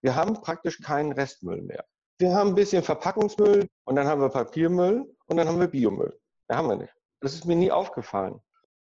wir 0.01 0.15
haben 0.15 0.33
praktisch 0.33 0.81
keinen 0.81 1.13
Restmüll 1.13 1.61
mehr. 1.61 1.85
Wir 2.21 2.35
haben 2.35 2.49
ein 2.49 2.55
bisschen 2.55 2.83
Verpackungsmüll 2.83 3.67
und 3.85 3.95
dann 3.95 4.05
haben 4.05 4.21
wir 4.21 4.29
Papiermüll 4.29 5.11
und 5.25 5.37
dann 5.37 5.47
haben 5.47 5.59
wir 5.59 5.67
Biomüll. 5.67 6.15
Da 6.47 6.57
haben 6.57 6.67
wir 6.67 6.75
nicht. 6.75 6.93
Das 7.19 7.33
ist 7.33 7.45
mir 7.45 7.55
nie 7.55 7.71
aufgefallen. 7.71 8.39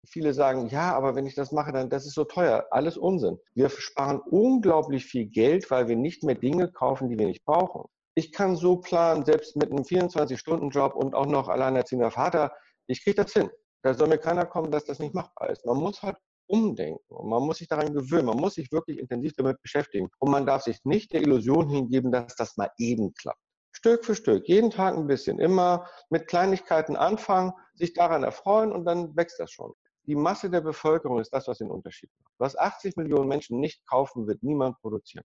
Viele 0.04 0.34
sagen, 0.34 0.66
ja, 0.66 0.92
aber 0.96 1.14
wenn 1.14 1.26
ich 1.26 1.36
das 1.36 1.52
mache, 1.52 1.70
dann 1.70 1.88
das 1.90 2.06
ist 2.06 2.14
so 2.14 2.24
teuer. 2.24 2.66
Alles 2.72 2.96
Unsinn. 2.96 3.38
Wir 3.54 3.70
sparen 3.70 4.18
unglaublich 4.18 5.06
viel 5.06 5.26
Geld, 5.26 5.70
weil 5.70 5.86
wir 5.86 5.94
nicht 5.94 6.24
mehr 6.24 6.34
Dinge 6.34 6.72
kaufen, 6.72 7.08
die 7.08 7.20
wir 7.20 7.26
nicht 7.26 7.44
brauchen. 7.44 7.84
Ich 8.16 8.32
kann 8.32 8.56
so 8.56 8.78
planen, 8.78 9.24
selbst 9.24 9.54
mit 9.54 9.70
einem 9.70 9.84
24-Stunden-Job 9.84 10.96
und 10.96 11.14
auch 11.14 11.26
noch 11.26 11.48
alleinerziehender 11.48 12.10
Vater, 12.10 12.52
ich 12.88 13.04
kriege 13.04 13.22
das 13.22 13.32
hin. 13.32 13.48
Da 13.82 13.94
soll 13.94 14.08
mir 14.08 14.18
keiner 14.18 14.44
kommen, 14.44 14.72
dass 14.72 14.86
das 14.86 14.98
nicht 14.98 15.14
machbar 15.14 15.50
ist. 15.50 15.64
Man 15.64 15.76
muss 15.76 16.02
halt 16.02 16.16
umdenken 16.50 17.14
und 17.14 17.28
man 17.28 17.42
muss 17.42 17.58
sich 17.58 17.68
daran 17.68 17.94
gewöhnen. 17.94 18.26
Man 18.26 18.36
muss 18.36 18.54
sich 18.54 18.70
wirklich 18.72 18.98
intensiv 18.98 19.32
damit 19.36 19.62
beschäftigen. 19.62 20.08
Und 20.18 20.30
man 20.30 20.46
darf 20.46 20.62
sich 20.62 20.84
nicht 20.84 21.12
der 21.12 21.22
Illusion 21.22 21.68
hingeben, 21.68 22.10
dass 22.10 22.34
das 22.34 22.56
mal 22.56 22.70
eben 22.78 23.14
klappt. 23.14 23.40
Stück 23.72 24.04
für 24.04 24.16
Stück, 24.16 24.48
jeden 24.48 24.70
Tag 24.70 24.96
ein 24.96 25.06
bisschen, 25.06 25.38
immer 25.38 25.86
mit 26.10 26.26
Kleinigkeiten 26.26 26.96
anfangen, 26.96 27.52
sich 27.74 27.94
daran 27.94 28.24
erfreuen 28.24 28.72
und 28.72 28.84
dann 28.84 29.16
wächst 29.16 29.38
das 29.38 29.52
schon. 29.52 29.72
Die 30.06 30.16
Masse 30.16 30.50
der 30.50 30.60
Bevölkerung 30.60 31.20
ist 31.20 31.32
das, 31.32 31.46
was 31.46 31.58
den 31.58 31.70
Unterschied 31.70 32.10
macht. 32.18 32.32
Was 32.38 32.58
80 32.58 32.96
Millionen 32.96 33.28
Menschen 33.28 33.60
nicht 33.60 33.86
kaufen, 33.86 34.26
wird 34.26 34.42
niemand 34.42 34.76
produzieren. 34.80 35.24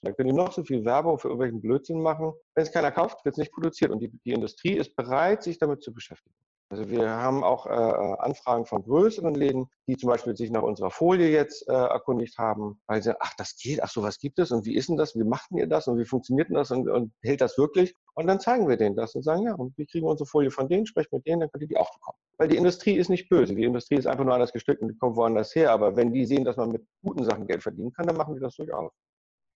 Da 0.00 0.12
können 0.12 0.30
die 0.30 0.34
noch 0.34 0.52
so 0.52 0.64
viel 0.64 0.84
Werbung 0.84 1.18
für 1.18 1.28
irgendwelchen 1.28 1.60
Blödsinn 1.60 2.00
machen. 2.00 2.32
Wenn 2.54 2.64
es 2.64 2.72
keiner 2.72 2.90
kauft, 2.90 3.24
wird 3.24 3.34
es 3.34 3.38
nicht 3.38 3.52
produziert. 3.52 3.90
Und 3.90 4.00
die, 4.00 4.10
die 4.24 4.32
Industrie 4.32 4.72
ist 4.76 4.96
bereit, 4.96 5.42
sich 5.42 5.58
damit 5.58 5.82
zu 5.82 5.92
beschäftigen. 5.92 6.34
Also 6.72 6.88
wir 6.88 7.10
haben 7.10 7.44
auch 7.44 7.66
äh, 7.66 7.70
äh, 7.70 8.16
Anfragen 8.18 8.64
von 8.64 8.82
größeren 8.82 9.34
Läden, 9.34 9.66
die 9.86 9.98
zum 9.98 10.08
Beispiel 10.08 10.34
sich 10.34 10.50
nach 10.50 10.62
unserer 10.62 10.90
Folie 10.90 11.28
jetzt 11.28 11.68
äh, 11.68 11.72
erkundigt 11.74 12.38
haben, 12.38 12.80
weil 12.86 13.02
sie 13.02 13.08
sagen, 13.08 13.18
ach, 13.20 13.34
das 13.36 13.58
geht, 13.58 13.82
ach, 13.82 13.90
sowas 13.90 14.18
gibt 14.18 14.38
es 14.38 14.52
und 14.52 14.64
wie 14.64 14.74
ist 14.74 14.88
denn 14.88 14.96
das, 14.96 15.14
wie 15.14 15.22
macht 15.22 15.50
ihr 15.50 15.66
das 15.66 15.86
und 15.86 15.98
wie 15.98 16.06
funktioniert 16.06 16.48
denn 16.48 16.54
das 16.54 16.70
und, 16.70 16.88
und 16.88 17.12
hält 17.22 17.42
das 17.42 17.58
wirklich? 17.58 17.94
Und 18.14 18.26
dann 18.26 18.40
zeigen 18.40 18.70
wir 18.70 18.78
denen 18.78 18.96
das 18.96 19.14
und 19.14 19.22
sagen, 19.22 19.42
ja, 19.42 19.52
und 19.52 19.76
wir 19.76 19.86
kriegen 19.86 20.06
unsere 20.06 20.26
Folie 20.26 20.50
von 20.50 20.66
denen, 20.66 20.86
sprechen 20.86 21.10
mit 21.12 21.26
denen, 21.26 21.40
dann 21.40 21.50
könnt 21.50 21.60
ihr 21.60 21.68
die 21.68 21.76
auch 21.76 21.92
bekommen. 21.92 22.16
Weil 22.38 22.48
die 22.48 22.56
Industrie 22.56 22.96
ist 22.96 23.10
nicht 23.10 23.28
böse, 23.28 23.54
die 23.54 23.64
Industrie 23.64 23.96
ist 23.96 24.06
einfach 24.06 24.24
nur 24.24 24.32
anders 24.32 24.54
gestrickt 24.54 24.80
und 24.80 24.88
die 24.88 24.96
kommt 24.96 25.18
woanders 25.18 25.54
her, 25.54 25.72
aber 25.72 25.94
wenn 25.94 26.10
die 26.10 26.24
sehen, 26.24 26.46
dass 26.46 26.56
man 26.56 26.70
mit 26.70 26.86
guten 27.02 27.24
Sachen 27.24 27.46
Geld 27.46 27.62
verdienen 27.62 27.92
kann, 27.92 28.06
dann 28.06 28.16
machen 28.16 28.34
die 28.34 28.40
das 28.40 28.56
durchaus. 28.56 28.90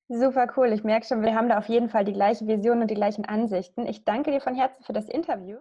Super 0.08 0.52
cool. 0.58 0.70
Ich 0.74 0.84
merke 0.84 1.06
schon, 1.06 1.22
wir 1.22 1.34
haben 1.34 1.48
da 1.48 1.56
auf 1.56 1.68
jeden 1.68 1.88
Fall 1.88 2.04
die 2.04 2.12
gleiche 2.12 2.46
Vision 2.46 2.82
und 2.82 2.90
die 2.90 2.94
gleichen 2.94 3.24
Ansichten. 3.24 3.86
Ich 3.86 4.04
danke 4.04 4.32
dir 4.32 4.42
von 4.42 4.54
Herzen 4.54 4.84
für 4.84 4.92
das 4.92 5.08
Interview. 5.08 5.56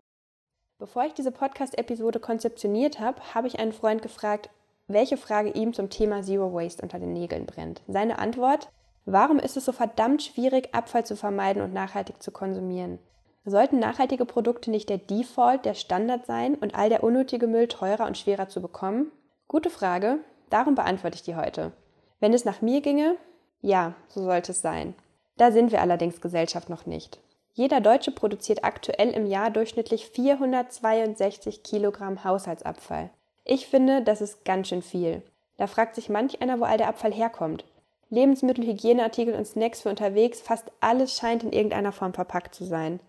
Bevor 0.78 1.06
ich 1.06 1.14
diese 1.14 1.32
Podcast-Episode 1.32 2.20
konzeptioniert 2.20 3.00
habe, 3.00 3.22
habe 3.34 3.48
ich 3.48 3.60
einen 3.60 3.72
Freund 3.72 4.02
gefragt, 4.02 4.50
welche 4.88 5.16
Frage 5.16 5.52
ihm 5.52 5.74
zum 5.74 5.90
Thema 5.90 6.22
Zero 6.22 6.54
Waste 6.54 6.84
unter 6.84 7.00
den 7.00 7.14
Nägeln 7.14 7.46
brennt. 7.46 7.82
Seine 7.88 8.20
Antwort, 8.20 8.70
warum 9.06 9.40
ist 9.40 9.56
es 9.56 9.64
so 9.64 9.72
verdammt 9.72 10.22
schwierig, 10.22 10.76
Abfall 10.76 11.06
zu 11.06 11.16
vermeiden 11.16 11.64
und 11.64 11.74
nachhaltig 11.74 12.22
zu 12.22 12.32
konsumieren? 12.32 13.00
Sollten 13.46 13.80
nachhaltige 13.80 14.26
Produkte 14.26 14.70
nicht 14.70 14.90
der 14.90 14.98
Default, 14.98 15.64
der 15.64 15.76
Standard 15.76 16.26
sein 16.26 16.56
und 16.56 16.76
all 16.76 16.90
der 16.90 17.06
unnötige 17.06 17.48
Müll 17.48 17.70
teurer 17.70 18.06
und 18.06 18.18
schwerer 18.18 18.50
zu 18.50 18.62
bekommen? 18.62 19.14
Gute 19.48 19.70
Frage, 19.70 20.20
darum 20.50 20.76
beantworte 20.76 21.16
ich 21.16 21.24
die 21.24 21.38
heute. 21.38 21.72
Wenn 22.20 22.34
es 22.34 22.44
nach 22.44 22.62
mir 22.62 22.82
ginge, 22.82 23.16
ja, 23.62 23.94
so 24.10 24.22
sollte 24.24 24.52
es 24.52 24.62
sein. 24.62 24.94
Da 25.38 25.52
sind 25.52 25.72
wir 25.72 25.82
allerdings 25.82 26.20
Gesellschaft 26.20 26.70
noch 26.70 26.86
nicht. 26.86 27.22
Jeder 27.58 27.80
Deutsche 27.80 28.12
produziert 28.12 28.66
aktuell 28.66 29.12
im 29.12 29.28
Jahr 29.28 29.50
durchschnittlich 29.50 30.08
462 30.08 31.64
Kilogramm 31.64 32.26
Haushaltsabfall. 32.26 33.12
Ich 33.46 33.68
finde, 33.68 34.02
das 34.02 34.20
ist 34.20 34.44
ganz 34.44 34.68
schön 34.68 34.82
viel. 34.82 35.22
Da 35.56 35.68
fragt 35.68 35.96
sich 35.96 36.10
manch 36.10 36.42
einer, 36.42 36.60
wo 36.60 36.66
all 36.66 36.78
der 36.78 36.90
Abfall 36.90 37.14
herkommt. 37.14 37.64
Lebensmittel, 38.10 38.66
Hygieneartikel 38.66 39.34
und 39.34 39.48
Snacks 39.48 39.82
für 39.82 39.90
unterwegs, 39.90 40.42
fast 40.42 40.70
alles 40.82 41.16
scheint 41.16 41.44
in 41.44 41.54
irgendeiner 41.54 41.94
Form 41.94 42.14
verpackt 42.14 42.54
zu 42.54 42.66
sein. 42.66 43.00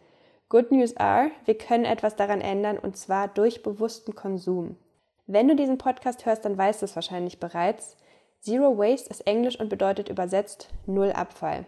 Good 0.49 0.71
News 0.71 0.97
are, 0.97 1.33
wir 1.45 1.59
können 1.59 1.85
etwas 1.85 2.15
daran 2.15 2.41
ändern 2.41 2.79
und 2.79 2.97
zwar 2.97 3.27
durch 3.27 3.65
bewussten 3.65 4.15
Konsum. 4.15 4.77
Wenn 5.27 5.49
du 5.49 5.57
diesen 5.57 5.77
Podcast 5.77 6.25
hörst, 6.25 6.45
dann 6.45 6.57
weißt 6.57 6.83
du 6.83 6.85
es 6.85 6.95
wahrscheinlich 6.95 7.41
bereits. 7.41 7.97
Zero 8.39 8.79
Waste 8.79 9.11
ist 9.11 9.27
Englisch 9.27 9.59
und 9.59 9.71
bedeutet 9.71 10.09
übersetzt 10.09 10.69
Null 10.87 11.11
Abfall. 11.11 11.67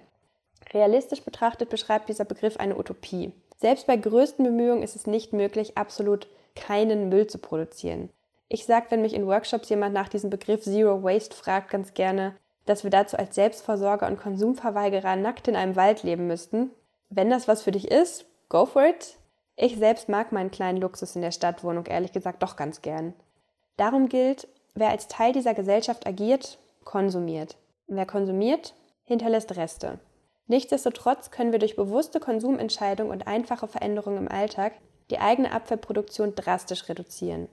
Realistisch 0.73 1.23
betrachtet 1.23 1.71
beschreibt 1.71 2.09
dieser 2.09 2.25
Begriff 2.25 2.57
eine 2.59 2.77
Utopie. 2.77 3.33
Selbst 3.57 3.87
bei 3.87 3.97
größten 3.97 4.45
Bemühungen 4.45 4.83
ist 4.83 4.97
es 4.97 5.07
nicht 5.07 5.33
möglich, 5.33 5.77
absolut 5.77 6.29
keinen 6.55 7.09
Müll 7.09 7.27
zu 7.27 7.39
produzieren. 7.39 8.11
Ich 8.49 8.65
sage, 8.65 8.87
wenn 8.91 9.03
mich 9.03 9.15
in 9.15 9.27
Workshops 9.27 9.69
jemand 9.69 9.95
nach 9.95 10.09
diesem 10.09 10.31
Begriff 10.31 10.63
Zero 10.63 11.03
Waste 11.03 11.37
fragt, 11.37 11.71
ganz 11.71 11.95
gerne, 11.95 12.35
dass 12.67 12.85
wir 12.85 12.91
dazu 12.91 13.17
als 13.17 13.35
Selbstversorger 13.35 14.07
und 14.07 14.19
Konsumverweigerer 14.19 15.17
nackt 15.17 15.49
in 15.49 15.57
einem 15.57 15.77
Wald 15.77 16.03
leben 16.03 16.27
müssten. 16.27 16.71
Wenn 17.11 17.31
das 17.31 17.49
was 17.49 17.63
für 17.63 17.73
dich 17.73 17.91
ist, 17.91 18.27
go 18.49 18.67
for 18.67 18.85
it. 18.85 19.17
Ich 19.57 19.77
selbst 19.77 20.09
mag 20.09 20.33
meinen 20.33 20.51
kleinen 20.51 20.81
Luxus 20.81 21.17
in 21.17 21.23
der 21.23 21.33
Stadtwohnung 21.33 21.87
ehrlich 21.87 22.13
gesagt 22.13 22.43
doch 22.43 22.57
ganz 22.57 22.81
gern. 22.83 23.15
Darum 23.77 24.09
gilt, 24.09 24.49
wer 24.75 24.91
als 24.91 25.09
Teil 25.09 25.33
dieser 25.33 25.55
Gesellschaft 25.55 26.07
agiert, 26.07 26.59
konsumiert. 26.85 27.57
wer 27.87 28.07
konsumiert, 28.07 28.75
hinterlässt 29.05 29.57
Reste. 29.57 29.99
Nichtsdestotrotz 30.49 31.31
können 31.31 31.53
wir 31.53 31.59
durch 31.59 31.77
bewusste 31.77 32.21
Konsumentscheidungen 32.21 33.13
und 33.13 33.27
einfache 33.27 33.69
Veränderungen 33.69 34.17
im 34.19 34.29
Alltag 34.29 34.73
die 35.11 35.19
eigene 35.19 35.53
Abfallproduktion 35.53 36.35
drastisch 36.35 36.89
reduzieren. 36.89 37.49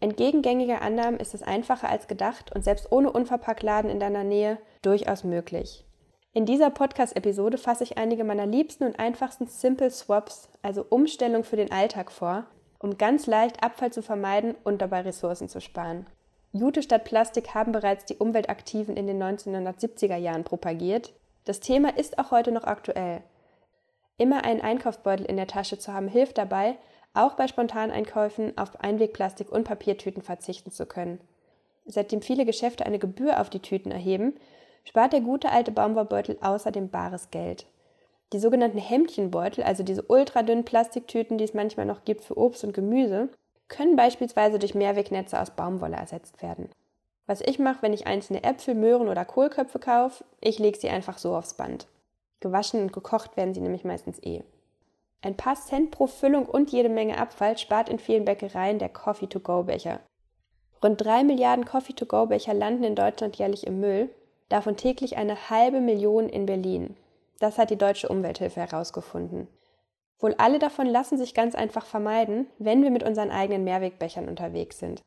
Entgegen 0.00 0.42
gängiger 0.42 0.80
Annahmen 0.80 1.20
ist 1.20 1.34
es 1.34 1.42
einfacher 1.42 1.88
als 1.88 2.08
gedacht 2.08 2.54
und 2.54 2.64
selbst 2.64 2.90
ohne 2.90 3.12
Unverpacktladen 3.12 3.90
in 3.90 4.00
deiner 4.00 4.24
Nähe 4.24 4.58
durchaus 4.80 5.24
möglich. 5.24 5.84
In 6.32 6.46
dieser 6.46 6.70
Podcast-Episode 6.70 7.58
fasse 7.58 7.84
ich 7.84 7.98
einige 7.98 8.24
meiner 8.24 8.46
liebsten 8.46 8.84
und 8.84 8.98
einfachsten 8.98 9.46
Simple 9.46 9.90
Swaps, 9.90 10.48
also 10.62 10.86
Umstellung 10.88 11.44
für 11.44 11.56
den 11.56 11.72
Alltag 11.72 12.12
vor, 12.12 12.46
um 12.78 12.96
ganz 12.96 13.26
leicht 13.26 13.62
Abfall 13.62 13.92
zu 13.92 14.02
vermeiden 14.02 14.54
und 14.64 14.80
dabei 14.80 15.02
Ressourcen 15.02 15.48
zu 15.48 15.60
sparen. 15.60 16.06
Jute 16.52 16.82
statt 16.82 17.04
Plastik 17.04 17.54
haben 17.54 17.72
bereits 17.72 18.04
die 18.04 18.16
Umweltaktiven 18.16 18.96
in 18.96 19.06
den 19.06 19.22
1970er 19.22 20.16
Jahren 20.16 20.44
propagiert 20.44 21.12
das 21.48 21.60
Thema 21.60 21.96
ist 21.96 22.18
auch 22.18 22.30
heute 22.30 22.52
noch 22.52 22.64
aktuell. 22.64 23.22
Immer 24.18 24.44
einen 24.44 24.60
Einkaufsbeutel 24.60 25.24
in 25.24 25.38
der 25.38 25.46
Tasche 25.46 25.78
zu 25.78 25.94
haben, 25.94 26.06
hilft 26.06 26.36
dabei, 26.36 26.76
auch 27.14 27.34
bei 27.34 27.48
Spontaneinkäufen 27.48 28.58
auf 28.58 28.78
Einwegplastik 28.80 29.50
und 29.50 29.64
Papiertüten 29.64 30.22
verzichten 30.22 30.70
zu 30.70 30.84
können. 30.84 31.20
Seitdem 31.86 32.20
viele 32.20 32.44
Geschäfte 32.44 32.84
eine 32.84 32.98
Gebühr 32.98 33.40
auf 33.40 33.48
die 33.48 33.60
Tüten 33.60 33.90
erheben, 33.90 34.34
spart 34.84 35.14
der 35.14 35.22
gute 35.22 35.50
alte 35.50 35.70
Baumwollbeutel 35.70 36.36
außerdem 36.42 36.90
bares 36.90 37.30
Geld. 37.30 37.64
Die 38.34 38.40
sogenannten 38.40 38.76
Hemdchenbeutel, 38.78 39.64
also 39.64 39.82
diese 39.82 40.02
ultradünnen 40.02 40.66
Plastiktüten, 40.66 41.38
die 41.38 41.44
es 41.44 41.54
manchmal 41.54 41.86
noch 41.86 42.04
gibt 42.04 42.24
für 42.24 42.36
Obst 42.36 42.62
und 42.62 42.74
Gemüse, 42.74 43.30
können 43.68 43.96
beispielsweise 43.96 44.58
durch 44.58 44.74
Mehrwegnetze 44.74 45.40
aus 45.40 45.50
Baumwolle 45.50 45.96
ersetzt 45.96 46.42
werden. 46.42 46.68
Was 47.28 47.42
ich 47.42 47.58
mache, 47.58 47.82
wenn 47.82 47.92
ich 47.92 48.06
einzelne 48.06 48.42
Äpfel, 48.42 48.74
Möhren 48.74 49.06
oder 49.06 49.26
Kohlköpfe 49.26 49.78
kaufe, 49.78 50.24
ich 50.40 50.58
lege 50.58 50.78
sie 50.78 50.88
einfach 50.88 51.18
so 51.18 51.36
aufs 51.36 51.54
Band. 51.54 51.86
Gewaschen 52.40 52.80
und 52.80 52.92
gekocht 52.94 53.36
werden 53.36 53.52
sie 53.52 53.60
nämlich 53.60 53.84
meistens 53.84 54.18
eh. 54.22 54.42
Ein 55.20 55.36
paar 55.36 55.56
Cent 55.56 55.90
pro 55.90 56.06
Füllung 56.06 56.46
und 56.46 56.70
jede 56.70 56.88
Menge 56.88 57.18
Abfall 57.18 57.58
spart 57.58 57.90
in 57.90 57.98
vielen 57.98 58.24
Bäckereien 58.24 58.78
der 58.78 58.88
Coffee-to-go-Becher. 58.88 60.00
Rund 60.82 61.04
drei 61.04 61.22
Milliarden 61.22 61.66
Coffee-to-go-Becher 61.66 62.54
landen 62.54 62.84
in 62.84 62.94
Deutschland 62.94 63.36
jährlich 63.36 63.66
im 63.66 63.78
Müll, 63.78 64.08
davon 64.48 64.78
täglich 64.78 65.18
eine 65.18 65.50
halbe 65.50 65.82
Million 65.82 66.30
in 66.30 66.46
Berlin. 66.46 66.96
Das 67.40 67.58
hat 67.58 67.68
die 67.68 67.76
Deutsche 67.76 68.08
Umwelthilfe 68.08 68.60
herausgefunden. 68.60 69.48
Wohl 70.18 70.34
alle 70.38 70.58
davon 70.58 70.86
lassen 70.86 71.18
sich 71.18 71.34
ganz 71.34 71.54
einfach 71.54 71.84
vermeiden, 71.84 72.46
wenn 72.58 72.82
wir 72.82 72.90
mit 72.90 73.02
unseren 73.02 73.30
eigenen 73.30 73.64
Mehrwegbechern 73.64 74.30
unterwegs 74.30 74.78
sind. 74.78 75.02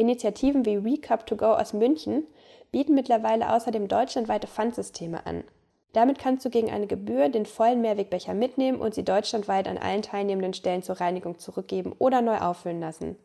Initiativen 0.00 0.64
wie 0.64 0.78
WeCup2Go 0.78 1.60
aus 1.60 1.74
München 1.74 2.26
bieten 2.72 2.94
mittlerweile 2.94 3.52
außerdem 3.52 3.86
deutschlandweite 3.86 4.46
Pfandsysteme 4.46 5.26
an. 5.26 5.44
Damit 5.92 6.18
kannst 6.18 6.44
du 6.44 6.50
gegen 6.50 6.70
eine 6.70 6.86
Gebühr 6.86 7.28
den 7.28 7.44
vollen 7.44 7.80
Mehrwegbecher 7.82 8.32
mitnehmen 8.32 8.80
und 8.80 8.94
sie 8.94 9.04
deutschlandweit 9.04 9.68
an 9.68 9.76
allen 9.76 10.02
teilnehmenden 10.02 10.54
Stellen 10.54 10.82
zur 10.82 11.00
Reinigung 11.00 11.38
zurückgeben 11.38 11.94
oder 11.98 12.22
neu 12.22 12.38
auffüllen 12.38 12.80
lassen. 12.80 13.16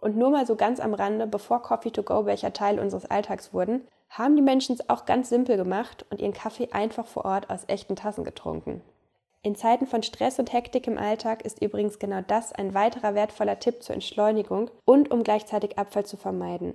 Und 0.00 0.16
nur 0.16 0.30
mal 0.30 0.46
so 0.46 0.56
ganz 0.56 0.80
am 0.80 0.94
Rande, 0.94 1.26
bevor 1.26 1.62
Coffee-to-Go-Becher 1.62 2.52
Teil 2.52 2.80
unseres 2.80 3.06
Alltags 3.06 3.54
wurden, 3.54 3.86
haben 4.08 4.34
die 4.34 4.42
Menschen 4.42 4.74
es 4.74 4.88
auch 4.90 5.04
ganz 5.04 5.28
simpel 5.28 5.56
gemacht 5.56 6.06
und 6.10 6.20
ihren 6.20 6.32
Kaffee 6.32 6.68
einfach 6.72 7.06
vor 7.06 7.24
Ort 7.24 7.50
aus 7.50 7.64
echten 7.68 7.96
Tassen 7.96 8.24
getrunken. 8.24 8.82
In 9.46 9.54
Zeiten 9.54 9.86
von 9.86 10.02
Stress 10.02 10.40
und 10.40 10.52
Hektik 10.52 10.88
im 10.88 10.98
Alltag 10.98 11.44
ist 11.44 11.62
übrigens 11.62 12.00
genau 12.00 12.20
das 12.20 12.52
ein 12.52 12.74
weiterer 12.74 13.14
wertvoller 13.14 13.60
Tipp 13.60 13.80
zur 13.80 13.94
Entschleunigung 13.94 14.72
und 14.84 15.12
um 15.12 15.22
gleichzeitig 15.22 15.78
Abfall 15.78 16.04
zu 16.04 16.16
vermeiden. 16.16 16.74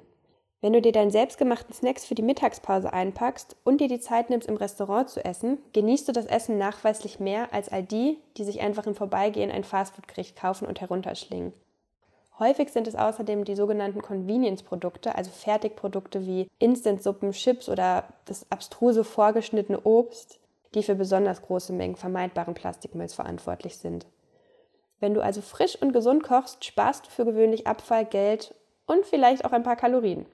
Wenn 0.62 0.72
du 0.72 0.82
dir 0.82 0.94
deinen 0.94 1.12
selbstgemachten 1.12 1.74
Snacks 1.74 2.06
für 2.06 2.16
die 2.16 2.22
Mittagspause 2.22 2.94
einpackst 2.94 3.58
und 3.66 3.82
dir 3.82 3.90
die 3.90 4.00
Zeit 4.00 4.30
nimmst, 4.30 4.48
im 4.48 4.56
Restaurant 4.56 5.10
zu 5.10 5.26
essen, 5.26 5.58
genießt 5.74 6.08
du 6.08 6.14
das 6.14 6.28
Essen 6.28 6.58
nachweislich 6.58 7.20
mehr 7.20 7.54
als 7.54 7.68
all 7.68 7.84
die, 7.84 8.20
die 8.38 8.46
sich 8.46 8.62
einfach 8.62 8.88
im 8.88 8.96
Vorbeigehen 8.96 9.52
ein 9.52 9.66
Fastfood-Gericht 9.66 10.38
kaufen 10.38 10.66
und 10.66 10.80
herunterschlingen. 10.80 11.52
Häufig 12.40 12.70
sind 12.70 12.88
es 12.88 12.96
außerdem 12.96 13.44
die 13.44 13.58
sogenannten 13.58 14.02
Convenience-Produkte, 14.02 15.14
also 15.14 15.30
Fertigprodukte 15.30 16.26
wie 16.26 16.48
Instant-Suppen, 16.60 17.34
Chips 17.34 17.68
oder 17.68 18.06
das 18.24 18.50
abstruse 18.50 19.04
vorgeschnittene 19.04 19.82
Obst, 19.82 20.40
die 20.74 20.84
für 20.84 20.96
besonders 20.96 21.42
große 21.42 21.74
Mengen 21.74 21.96
vermeidbaren 21.96 22.54
Plastikmülls 22.54 23.14
verantwortlich 23.14 23.78
sind. 23.78 24.06
Wenn 25.00 25.14
du 25.14 25.22
also 25.22 25.42
frisch 25.42 25.76
und 25.82 25.94
gesund 25.94 26.24
kochst, 26.24 26.64
sparst 26.64 27.08
du 27.08 27.10
für 27.10 27.26
gewöhnlich 27.26 27.68
Abfall, 27.68 28.06
Geld 28.06 28.56
und 28.86 29.06
vielleicht 29.06 29.46
auch 29.46 29.52
ein 29.52 29.64
paar 29.64 29.76
Kalorien. 29.76 30.26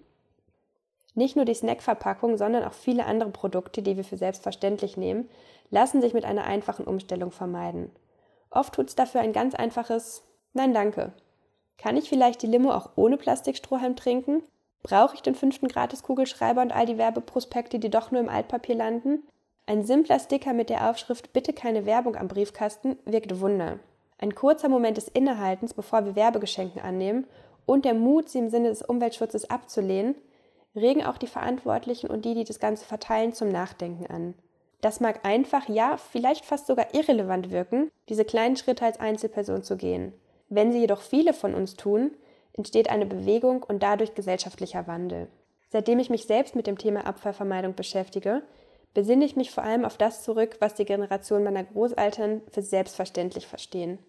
Nicht 1.15 1.35
nur 1.35 1.45
die 1.45 1.55
Snackverpackung, 1.55 2.37
sondern 2.37 2.63
auch 2.63 2.73
viele 2.73 3.05
andere 3.05 3.31
Produkte, 3.31 3.81
die 3.81 3.97
wir 3.97 4.03
für 4.03 4.17
selbstverständlich 4.17 4.97
nehmen, 4.97 5.29
lassen 5.71 6.01
sich 6.01 6.13
mit 6.13 6.25
einer 6.25 6.43
einfachen 6.43 6.85
Umstellung 6.85 7.31
vermeiden. 7.31 7.89
Oft 8.51 8.75
tut 8.75 8.89
es 8.89 8.95
dafür 8.95 9.21
ein 9.21 9.33
ganz 9.33 9.55
einfaches 9.55 10.23
Nein 10.53 10.73
danke. 10.73 11.13
Kann 11.77 11.97
ich 11.97 12.09
vielleicht 12.09 12.41
die 12.41 12.47
Limo 12.47 12.71
auch 12.71 12.91
ohne 12.95 13.17
Plastikstrohhalm 13.17 13.95
trinken? 13.95 14.41
Brauche 14.81 15.15
ich 15.15 15.21
den 15.21 15.35
fünften 15.35 15.67
Gratis-Kugelschreiber 15.67 16.61
und 16.61 16.71
all 16.71 16.85
die 16.85 16.97
Werbeprospekte, 16.97 17.77
die 17.77 17.89
doch 17.89 18.11
nur 18.11 18.21
im 18.21 18.29
Altpapier 18.29 18.75
landen? 18.75 19.23
Ein 19.69 19.83
simpler 19.83 20.17
Sticker 20.17 20.53
mit 20.53 20.69
der 20.69 20.89
Aufschrift 20.89 21.33
Bitte 21.33 21.51
keine 21.51 21.85
Werbung 21.85 22.15
am 22.15 22.29
Briefkasten 22.29 22.97
wirkt 23.03 23.41
Wunder. 23.41 23.79
Ein 24.17 24.33
kurzer 24.33 24.69
Moment 24.69 24.95
des 24.95 25.09
Innehaltens, 25.09 25.73
bevor 25.73 26.05
wir 26.05 26.15
Werbegeschenken 26.15 26.81
annehmen 26.81 27.27
und 27.65 27.83
der 27.83 27.93
Mut, 27.93 28.29
sie 28.29 28.39
im 28.39 28.49
Sinne 28.49 28.69
des 28.69 28.81
Umweltschutzes 28.81 29.49
abzulehnen, 29.49 30.15
regen 30.73 31.03
auch 31.03 31.17
die 31.17 31.27
Verantwortlichen 31.27 32.09
und 32.09 32.23
die, 32.23 32.33
die 32.33 32.45
das 32.45 32.61
Ganze 32.61 32.85
verteilen, 32.85 33.33
zum 33.33 33.49
Nachdenken 33.49 34.07
an. 34.07 34.35
Das 34.79 35.01
mag 35.01 35.25
einfach, 35.25 35.67
ja, 35.67 35.97
vielleicht 35.97 36.45
fast 36.45 36.67
sogar 36.67 36.93
irrelevant 36.93 37.51
wirken, 37.51 37.91
diese 38.07 38.23
kleinen 38.23 38.55
Schritte 38.55 38.85
als 38.85 39.01
Einzelperson 39.01 39.63
zu 39.63 39.75
gehen. 39.75 40.13
Wenn 40.47 40.71
sie 40.71 40.79
jedoch 40.79 41.01
viele 41.01 41.33
von 41.33 41.53
uns 41.53 41.75
tun, 41.75 42.11
entsteht 42.53 42.89
eine 42.89 43.05
Bewegung 43.05 43.63
und 43.63 43.83
dadurch 43.83 44.15
gesellschaftlicher 44.15 44.87
Wandel. 44.87 45.27
Seitdem 45.69 45.99
ich 45.99 46.09
mich 46.09 46.25
selbst 46.25 46.55
mit 46.55 46.67
dem 46.67 46.77
Thema 46.77 47.05
Abfallvermeidung 47.05 47.75
beschäftige, 47.75 48.43
besinne 48.97 49.25
ich 49.25 49.35
mich 49.35 49.51
vor 49.51 49.63
allem 49.63 49.85
auf 49.85 49.95
das 49.95 50.23
zurück, 50.23 50.57
was 50.59 50.73
die 50.73 50.83
Generation 50.83 51.43
meiner 51.43 51.63
Großeltern 51.63 52.41
für 52.49 52.63
selbstverständlich 52.63 53.45
verstehen. 53.45 53.99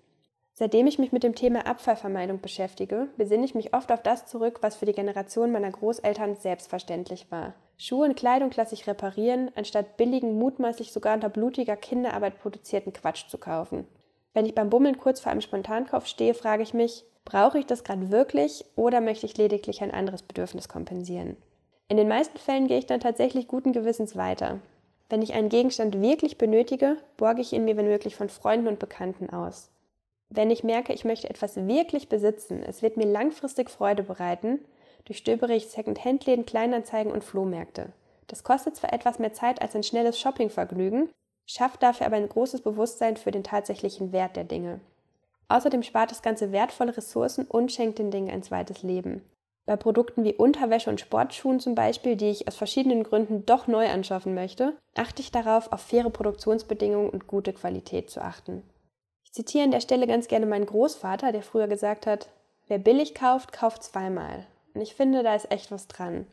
Seitdem 0.55 0.86
ich 0.86 0.98
mich 0.98 1.12
mit 1.12 1.24
dem 1.24 1.35
Thema 1.35 1.66
Abfallvermeidung 1.66 2.40
beschäftige, 2.40 3.09
besinne 3.19 3.44
ich 3.44 3.55
mich 3.55 3.74
oft 3.74 3.93
auf 3.93 4.02
das 4.02 4.24
zurück, 4.24 4.60
was 4.62 4.77
für 4.77 4.86
die 4.86 4.94
Generation 4.94 5.52
meiner 5.52 5.70
Großeltern 5.70 6.36
selbstverständlich 6.36 7.31
war. 7.31 7.52
Schuhe 7.77 8.09
und 8.09 8.16
Kleidung 8.16 8.51
lasse 8.56 8.73
ich 8.73 8.86
reparieren, 8.86 9.51
anstatt 9.56 9.98
billigen, 9.98 10.39
mutmaßlich 10.39 10.90
sogar 10.90 11.15
unter 11.15 11.28
blutiger 11.28 11.77
Kinderarbeit 11.77 12.40
produzierten 12.40 12.94
Quatsch 12.94 13.28
zu 13.28 13.36
kaufen. 13.36 13.86
Wenn 14.32 14.47
ich 14.47 14.55
beim 14.55 14.70
Bummeln 14.70 14.97
kurz 14.97 15.20
vor 15.20 15.31
einem 15.31 15.43
Spontankauf 15.43 16.06
stehe, 16.06 16.32
frage 16.32 16.62
ich 16.62 16.73
mich, 16.73 17.05
brauche 17.27 17.59
ich 17.59 17.66
das 17.66 17.85
gerade 17.85 18.10
wirklich 18.10 18.65
oder 18.74 19.02
möchte 19.02 19.27
ich 19.27 19.36
lediglich 19.36 19.82
ein 19.82 19.90
anderes 19.90 20.23
Bedürfnis 20.23 20.66
kompensieren? 20.66 21.36
In 21.89 21.98
den 21.98 22.09
meisten 22.09 22.39
Fällen 22.39 22.69
gehe 22.69 22.78
ich 22.78 22.86
dann 22.86 23.01
tatsächlich 23.01 23.48
guten 23.48 23.73
Gewissens 23.73 24.16
weiter. 24.16 24.60
Wenn 25.09 25.22
ich 25.22 25.32
einen 25.32 25.48
Gegenstand 25.48 26.01
wirklich 26.01 26.36
benötige, 26.36 26.98
borge 27.16 27.40
ich 27.40 27.52
ihn 27.52 27.64
mir 27.64 27.76
wenn 27.76 27.89
möglich 27.89 28.14
von 28.14 28.28
Freunden 28.28 28.68
und 28.68 28.78
Bekannten 28.78 29.30
aus. 29.30 29.70
Wenn 30.30 30.51
ich 30.51 30.64
merke, 30.64 30.93
ich 30.93 31.05
möchte 31.05 31.30
etwas 31.30 31.56
wirklich 31.56 32.09
besitzen, 32.09 32.62
es 32.62 32.82
wird 32.82 32.98
mir 32.98 33.06
langfristig 33.06 33.70
Freude 33.70 34.02
bereiten, 34.02 34.59
durchstöbere 35.06 35.55
ich 35.55 35.68
Second-Hand-Läden, 35.68 36.44
Kleinanzeigen 36.44 37.10
und 37.10 37.24
Flohmärkte. 37.24 37.93
Das 38.26 38.44
kostet 38.44 38.76
zwar 38.76 38.93
etwas 38.93 39.18
mehr 39.18 39.32
Zeit 39.32 39.62
als 39.62 39.74
ein 39.74 39.82
schnelles 39.82 40.20
Shoppingvergnügen, 40.20 41.09
schafft 41.47 41.82
dafür 41.82 42.06
aber 42.06 42.16
ein 42.16 42.28
großes 42.28 42.60
Bewusstsein 42.60 43.16
für 43.16 43.30
den 43.30 43.43
tatsächlichen 43.43 44.12
Wert 44.12 44.36
der 44.36 44.44
Dinge. 44.44 44.80
Außerdem 45.48 45.82
spart 45.82 46.10
das 46.10 46.20
Ganze 46.20 46.52
wertvolle 46.52 46.94
Ressourcen 46.94 47.47
und 47.47 47.72
schenkt 47.72 47.98
den 47.98 48.10
Dingen 48.10 48.30
ein 48.30 48.43
zweites 48.43 48.82
Leben. 48.82 49.22
Bei 49.69 49.77
Produkten 49.77 50.24
wie 50.24 50.32
Unterwäsche 50.32 50.89
und 50.89 50.99
Sportschuhen 50.99 51.61
zum 51.61 51.74
Beispiel, 51.74 52.16
die 52.16 52.31
ich 52.31 52.49
aus 52.49 52.57
verschiedenen 52.57 53.03
Gründen 53.03 53.45
doch 53.45 53.66
neu 53.66 53.86
anschaffen 53.86 54.35
möchte, 54.35 54.73
achte 54.95 55.20
ich 55.20 55.31
darauf, 55.31 55.73
auf 55.73 55.82
faire 55.82 56.09
Produktionsbedingungen 56.09 57.11
und 57.11 57.27
gute 57.27 57.53
Qualität 57.53 58.09
zu 58.09 58.23
achten. 58.23 58.62
Ich 59.24 59.35
zitiere 59.35 59.65
an 59.65 59.70
der 59.70 59.82
Stelle 59.82 60.07
ganz 60.07 60.27
gerne 60.27 60.47
meinen 60.47 60.65
Großvater, 60.65 61.32
der 61.32 61.43
früher 61.43 61.69
gesagt 61.69 62.07
hat, 62.07 62.31
wer 62.69 62.78
billig 62.78 63.15
kauft, 63.15 63.53
kauft 63.53 63.82
zweimal. 63.82 64.47
Und 64.73 64.81
ich 64.81 64.95
finde, 64.95 65.23
da 65.23 65.35
ist 65.35 65.53
echt 65.53 65.70
was 65.70 65.86
dran. 65.86 66.27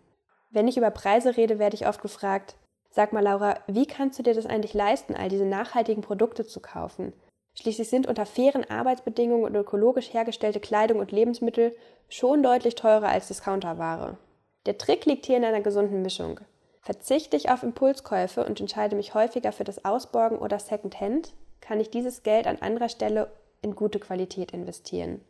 Wenn 0.49 0.69
ich 0.69 0.77
über 0.77 0.89
Preise 0.89 1.35
rede, 1.35 1.59
werde 1.59 1.75
ich 1.75 1.89
oft 1.89 2.01
gefragt, 2.01 2.55
sag 2.89 3.11
mal 3.11 3.21
Laura, 3.21 3.55
wie 3.67 3.85
kannst 3.85 4.17
du 4.17 4.23
dir 4.23 4.33
das 4.33 4.45
eigentlich 4.45 4.73
leisten, 4.73 5.13
all 5.13 5.27
diese 5.27 5.45
nachhaltigen 5.45 6.03
Produkte 6.03 6.45
zu 6.45 6.61
kaufen? 6.61 7.11
Schließlich 7.55 7.89
sind 7.89 8.07
unter 8.07 8.25
fairen 8.25 8.69
Arbeitsbedingungen 8.69 9.45
und 9.45 9.55
ökologisch 9.55 10.13
hergestellte 10.13 10.59
Kleidung 10.59 10.99
und 10.99 11.11
Lebensmittel 11.11 11.75
schon 12.09 12.43
deutlich 12.43 12.75
teurer 12.75 13.07
als 13.07 13.27
Discounterware. 13.27 14.17
Der 14.65 14.77
Trick 14.77 15.05
liegt 15.05 15.25
hier 15.25 15.37
in 15.37 15.45
einer 15.45 15.61
gesunden 15.61 16.01
Mischung. 16.01 16.39
Verzichte 16.81 17.37
ich 17.37 17.49
auf 17.49 17.63
Impulskäufe 17.63 18.45
und 18.45 18.59
entscheide 18.59 18.95
mich 18.95 19.13
häufiger 19.13 19.51
für 19.51 19.63
das 19.63 19.85
Ausborgen 19.85 20.37
oder 20.37 20.59
Secondhand, 20.59 21.33
kann 21.61 21.79
ich 21.79 21.89
dieses 21.89 22.23
Geld 22.23 22.45
an 22.45 22.59
anderer 22.59 22.89
Stelle 22.89 23.31
in 23.61 23.75
gute 23.75 23.99
Qualität 23.99 24.51
investieren. 24.51 25.21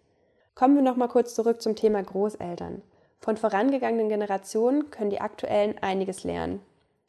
Kommen 0.53 0.76
wir 0.76 0.81
nochmal 0.81 1.07
kurz 1.07 1.35
zurück 1.35 1.61
zum 1.61 1.76
Thema 1.76 2.02
Großeltern. 2.02 2.81
Von 3.19 3.38
vorangegangenen 3.38 4.10
Generationen 4.10 4.89
können 4.89 5.10
die 5.10 5.22
aktuellen 5.22 5.77
einiges 5.80 6.23
lernen. 6.23 6.61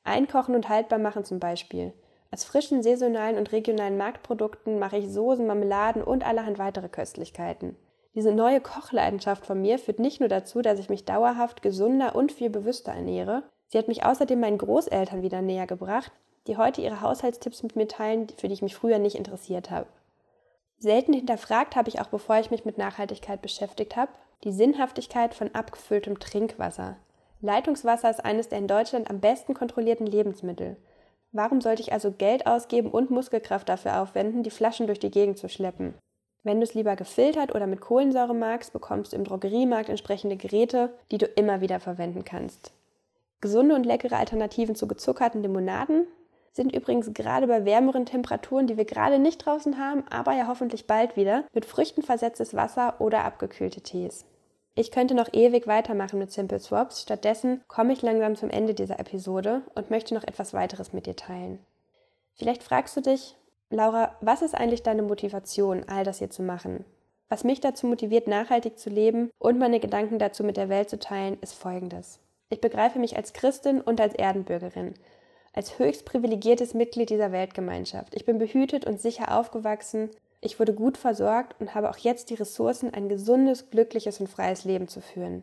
Einkochen 0.05 0.55
und 0.55 0.68
haltbar 0.68 0.98
machen 0.98 1.24
zum 1.24 1.40
Beispiel. 1.40 1.93
Aus 2.31 2.44
frischen, 2.44 2.82
saisonalen 2.82 3.39
und 3.39 3.53
regionalen 3.53 3.97
Marktprodukten 3.97 4.78
mache 4.78 4.98
ich 4.98 5.12
Soßen, 5.12 5.47
Marmeladen 5.47 6.03
und 6.03 6.27
allerhand 6.27 6.59
weitere 6.59 6.89
Köstlichkeiten. 6.89 7.77
Diese 8.15 8.32
neue 8.32 8.61
Kochleidenschaft 8.61 9.44
von 9.44 9.61
mir 9.61 9.78
führt 9.78 9.98
nicht 9.98 10.20
nur 10.20 10.28
dazu, 10.28 10.62
dass 10.62 10.78
ich 10.78 10.89
mich 10.89 11.05
dauerhaft 11.05 11.62
gesunder 11.62 12.16
und 12.16 12.32
viel 12.32 12.51
bewusster 12.51 12.93
ernähre, 12.93 13.43
sie 13.69 13.78
hat 13.78 13.89
mich 13.89 14.05
außerdem 14.05 14.40
meinen 14.40 14.59
Großeltern 14.59 15.23
wieder 15.23 15.43
näher 15.43 15.66
gebracht, 15.66 16.12
die 16.47 16.57
heute 16.57 16.81
ihre 16.81 17.01
Haushaltstipps 17.01 17.62
mit 17.62 17.77
mir 17.77 17.89
teilen, 17.89 18.28
für 18.36 18.48
die 18.48 18.55
ich 18.55 18.62
mich 18.62 18.74
früher 18.74 18.98
nicht 18.98 19.16
interessiert 19.16 19.70
habe. 19.70 19.89
Selten 20.78 21.12
hinterfragt 21.12 21.74
habe 21.77 21.89
ich 21.89 22.01
auch, 22.01 22.09
bevor 22.09 22.39
ich 22.39 22.51
mich 22.51 22.65
mit 22.65 22.78
Nachhaltigkeit 22.78 23.40
beschäftigt 23.43 23.97
habe, 23.97 24.12
die 24.44 24.53
Sinnhaftigkeit 24.53 25.35
von 25.35 25.55
abgefülltem 25.55 26.19
Trinkwasser. 26.19 26.97
Leitungswasser 27.40 28.11
ist 28.11 28.24
eines 28.24 28.48
der 28.48 28.59
in 28.59 28.69
Deutschland 28.69 29.11
am 29.11 29.20
besten 29.20 29.55
kontrollierten 29.55 30.07
Lebensmittel. 30.07 30.77
Warum 31.36 31.60
sollte 31.60 31.82
ich 31.82 31.92
also 31.92 32.12
Geld 32.12 32.46
ausgeben 32.46 32.90
und 32.90 33.10
Muskelkraft 33.10 33.68
dafür 33.68 34.00
aufwenden, 34.00 34.42
die 34.42 34.48
Flaschen 34.48 34.86
durch 34.86 35.00
die 35.00 35.10
Gegend 35.10 35.36
zu 35.36 35.50
schleppen? 35.50 35.92
Wenn 36.44 36.60
du 36.60 36.64
es 36.64 36.72
lieber 36.72 36.96
gefiltert 36.96 37.54
oder 37.54 37.66
mit 37.66 37.82
Kohlensäure 37.82 38.34
magst, 38.34 38.72
bekommst 38.72 39.12
du 39.12 39.16
im 39.16 39.24
Drogeriemarkt 39.24 39.90
entsprechende 39.90 40.38
Geräte, 40.38 40.94
die 41.10 41.18
du 41.18 41.26
immer 41.26 41.60
wieder 41.60 41.78
verwenden 41.78 42.24
kannst. 42.24 42.72
Gesunde 43.42 43.74
und 43.74 43.84
leckere 43.84 44.16
Alternativen 44.16 44.76
zu 44.76 44.88
gezuckerten 44.88 45.42
Limonaden 45.42 46.06
sind 46.52 46.74
übrigens 46.74 47.12
gerade 47.12 47.46
bei 47.46 47.66
wärmeren 47.66 48.06
Temperaturen, 48.06 48.66
die 48.66 48.78
wir 48.78 48.86
gerade 48.86 49.18
nicht 49.18 49.44
draußen 49.44 49.76
haben, 49.76 50.04
aber 50.08 50.32
ja 50.32 50.46
hoffentlich 50.48 50.86
bald 50.86 51.18
wieder, 51.18 51.44
mit 51.52 51.66
Früchten 51.66 52.00
versetztes 52.00 52.54
Wasser 52.54 52.98
oder 52.98 53.26
abgekühlte 53.26 53.82
Tees. 53.82 54.24
Ich 54.77 54.93
könnte 54.93 55.15
noch 55.15 55.32
ewig 55.32 55.66
weitermachen 55.66 56.20
mit 56.20 56.31
Simple 56.31 56.61
Swaps, 56.61 57.03
stattdessen 57.03 57.65
komme 57.66 57.93
ich 57.93 58.03
langsam 58.03 58.36
zum 58.36 58.51
Ende 58.51 58.74
dieser 58.74 59.01
Episode 59.01 59.62
und 59.74 59.90
möchte 59.90 60.15
noch 60.15 60.23
etwas 60.23 60.55
weiteres 60.55 60.93
mit 60.93 61.07
dir 61.07 61.16
teilen. 61.16 61.59
Vielleicht 62.35 62.62
fragst 62.62 62.97
du 62.97 63.01
dich, 63.01 63.35
Laura, 63.70 64.15
was 64.20 64.43
ist 64.43 64.55
eigentlich 64.55 64.85
deine 64.85 65.03
Motivation, 65.03 65.85
all 65.89 66.05
das 66.05 66.19
hier 66.19 66.31
zu 66.31 66.43
machen? 66.43 66.85
Was 67.28 67.43
mich 67.43 67.61
dazu 67.61 67.89
motiviert, 67.89 68.28
nachhaltig 68.28 68.78
zu 68.78 68.90
leben 68.90 69.31
und 69.39 69.59
meine 69.59 69.81
Gedanken 69.81 70.20
dazu 70.20 70.44
mit 70.44 70.57
der 70.57 70.69
Welt 70.69 70.89
zu 70.89 71.01
teilen, 71.01 71.39
ist 71.40 71.55
folgendes. 71.55 72.20
Ich 72.51 72.61
begreife 72.61 73.01
mich 73.01 73.16
als 73.16 73.32
Christin 73.32 73.81
und 73.81 74.01
als 74.01 74.15
Erdenbürgerin 74.15 74.94
als 75.57 75.78
höchst 75.78 76.05
privilegiertes 76.05 76.74
Mitglied 76.74 77.11
dieser 77.11 77.32
Weltgemeinschaft. 77.32 78.15
Ich 78.15 78.27
bin 78.27 78.39
behütet 78.39 78.85
und 78.85 79.01
sicher 79.01 79.36
aufgewachsen. 79.36 80.11
Ich 80.40 80.60
wurde 80.60 80.74
gut 80.74 80.96
versorgt 80.96 81.56
und 81.60 81.74
habe 81.74 81.90
auch 81.90 81.98
jetzt 81.98 82.30
die 82.30 82.34
Ressourcen, 82.34 82.92
ein 82.92 83.08
gesundes, 83.08 83.70
glückliches 83.70 84.20
und 84.20 84.28
freies 84.28 84.64
Leben 84.64 84.88
zu 84.88 85.00
führen. 85.00 85.42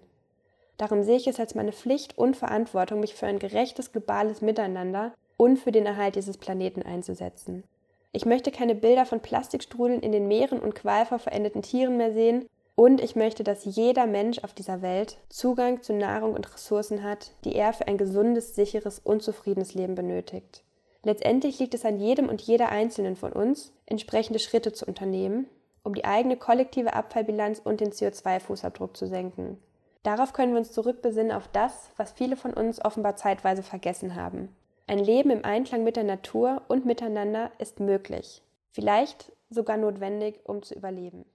Darum 0.78 1.04
sehe 1.04 1.18
ich 1.18 1.28
es 1.28 1.40
als 1.40 1.56
meine 1.56 1.72
Pflicht 1.72 2.18
und 2.18 2.36
Verantwortung, 2.36 3.00
mich 3.00 3.16
für 3.16 3.28
ein 3.28 3.40
gerechtes 3.40 3.92
globales 3.92 4.42
Miteinander 4.42 5.14
und 5.38 5.58
für 5.58 5.72
den 5.72 5.86
Erhalt 5.86 6.16
dieses 6.16 6.38
Planeten 6.38 6.82
einzusetzen. 6.82 7.64
Ich 8.12 8.26
möchte 8.26 8.52
keine 8.52 8.76
Bilder 8.76 9.06
von 9.06 9.22
Plastikstrudeln 9.22 10.00
in 10.02 10.12
den 10.12 10.28
Meeren 10.28 10.60
und 10.60 10.76
qualvoll 10.76 11.20
verendeten 11.20 11.64
Tieren 11.64 11.98
mehr 11.98 12.14
sehen 12.14 12.48
und 12.76 13.02
ich 13.02 13.16
möchte, 13.16 13.44
dass 13.44 13.66
jeder 13.66 14.08
Mensch 14.08 14.40
auf 14.40 14.54
dieser 14.54 14.82
Welt 14.82 15.18
Zugang 15.30 15.82
zu 15.82 15.94
Nahrung 15.94 16.34
und 16.34 16.52
Ressourcen 16.54 17.04
hat, 17.04 17.32
die 17.44 17.56
er 17.56 17.74
für 17.74 17.88
ein 17.88 17.98
gesundes, 17.98 18.56
sicheres 18.56 19.00
und 19.00 19.22
zufriedenes 19.22 19.74
Leben 19.74 19.96
benötigt. 19.96 20.64
Letztendlich 21.04 21.60
liegt 21.60 21.74
es 21.74 21.86
an 21.86 22.00
jedem 22.00 22.30
und 22.30 22.42
jeder 22.42 22.70
Einzelnen 22.70 23.16
von 23.16 23.34
uns, 23.34 23.74
entsprechende 23.86 24.40
Schritte 24.40 24.72
zu 24.72 24.86
unternehmen, 24.86 25.48
um 25.84 25.94
die 25.94 26.06
eigene 26.06 26.38
kollektive 26.38 26.94
Abfallbilanz 26.94 27.60
und 27.60 27.82
den 27.82 27.92
CO2-Fußabdruck 27.92 28.96
zu 28.96 29.08
senken. 29.08 29.58
Darauf 30.04 30.34
können 30.34 30.54
wir 30.54 30.60
uns 30.60 30.72
zurückbesinnen 30.72 31.32
auf 31.32 31.48
das, 31.50 31.92
was 31.98 32.14
viele 32.14 32.38
von 32.38 32.54
uns 32.54 32.84
offenbar 32.84 33.16
zeitweise 33.18 33.64
vergessen 33.64 34.16
haben. 34.16 34.56
Ein 34.88 35.00
Leben 35.00 35.30
im 35.30 35.46
Einklang 35.46 35.84
mit 35.84 35.96
der 35.96 36.04
Natur 36.04 36.62
und 36.68 36.86
miteinander 36.86 37.52
ist 37.58 37.80
möglich, 37.80 38.42
vielleicht 38.72 39.32
sogar 39.50 39.78
notwendig, 39.78 40.42
um 40.44 40.62
zu 40.62 40.74
überleben. 40.74 41.26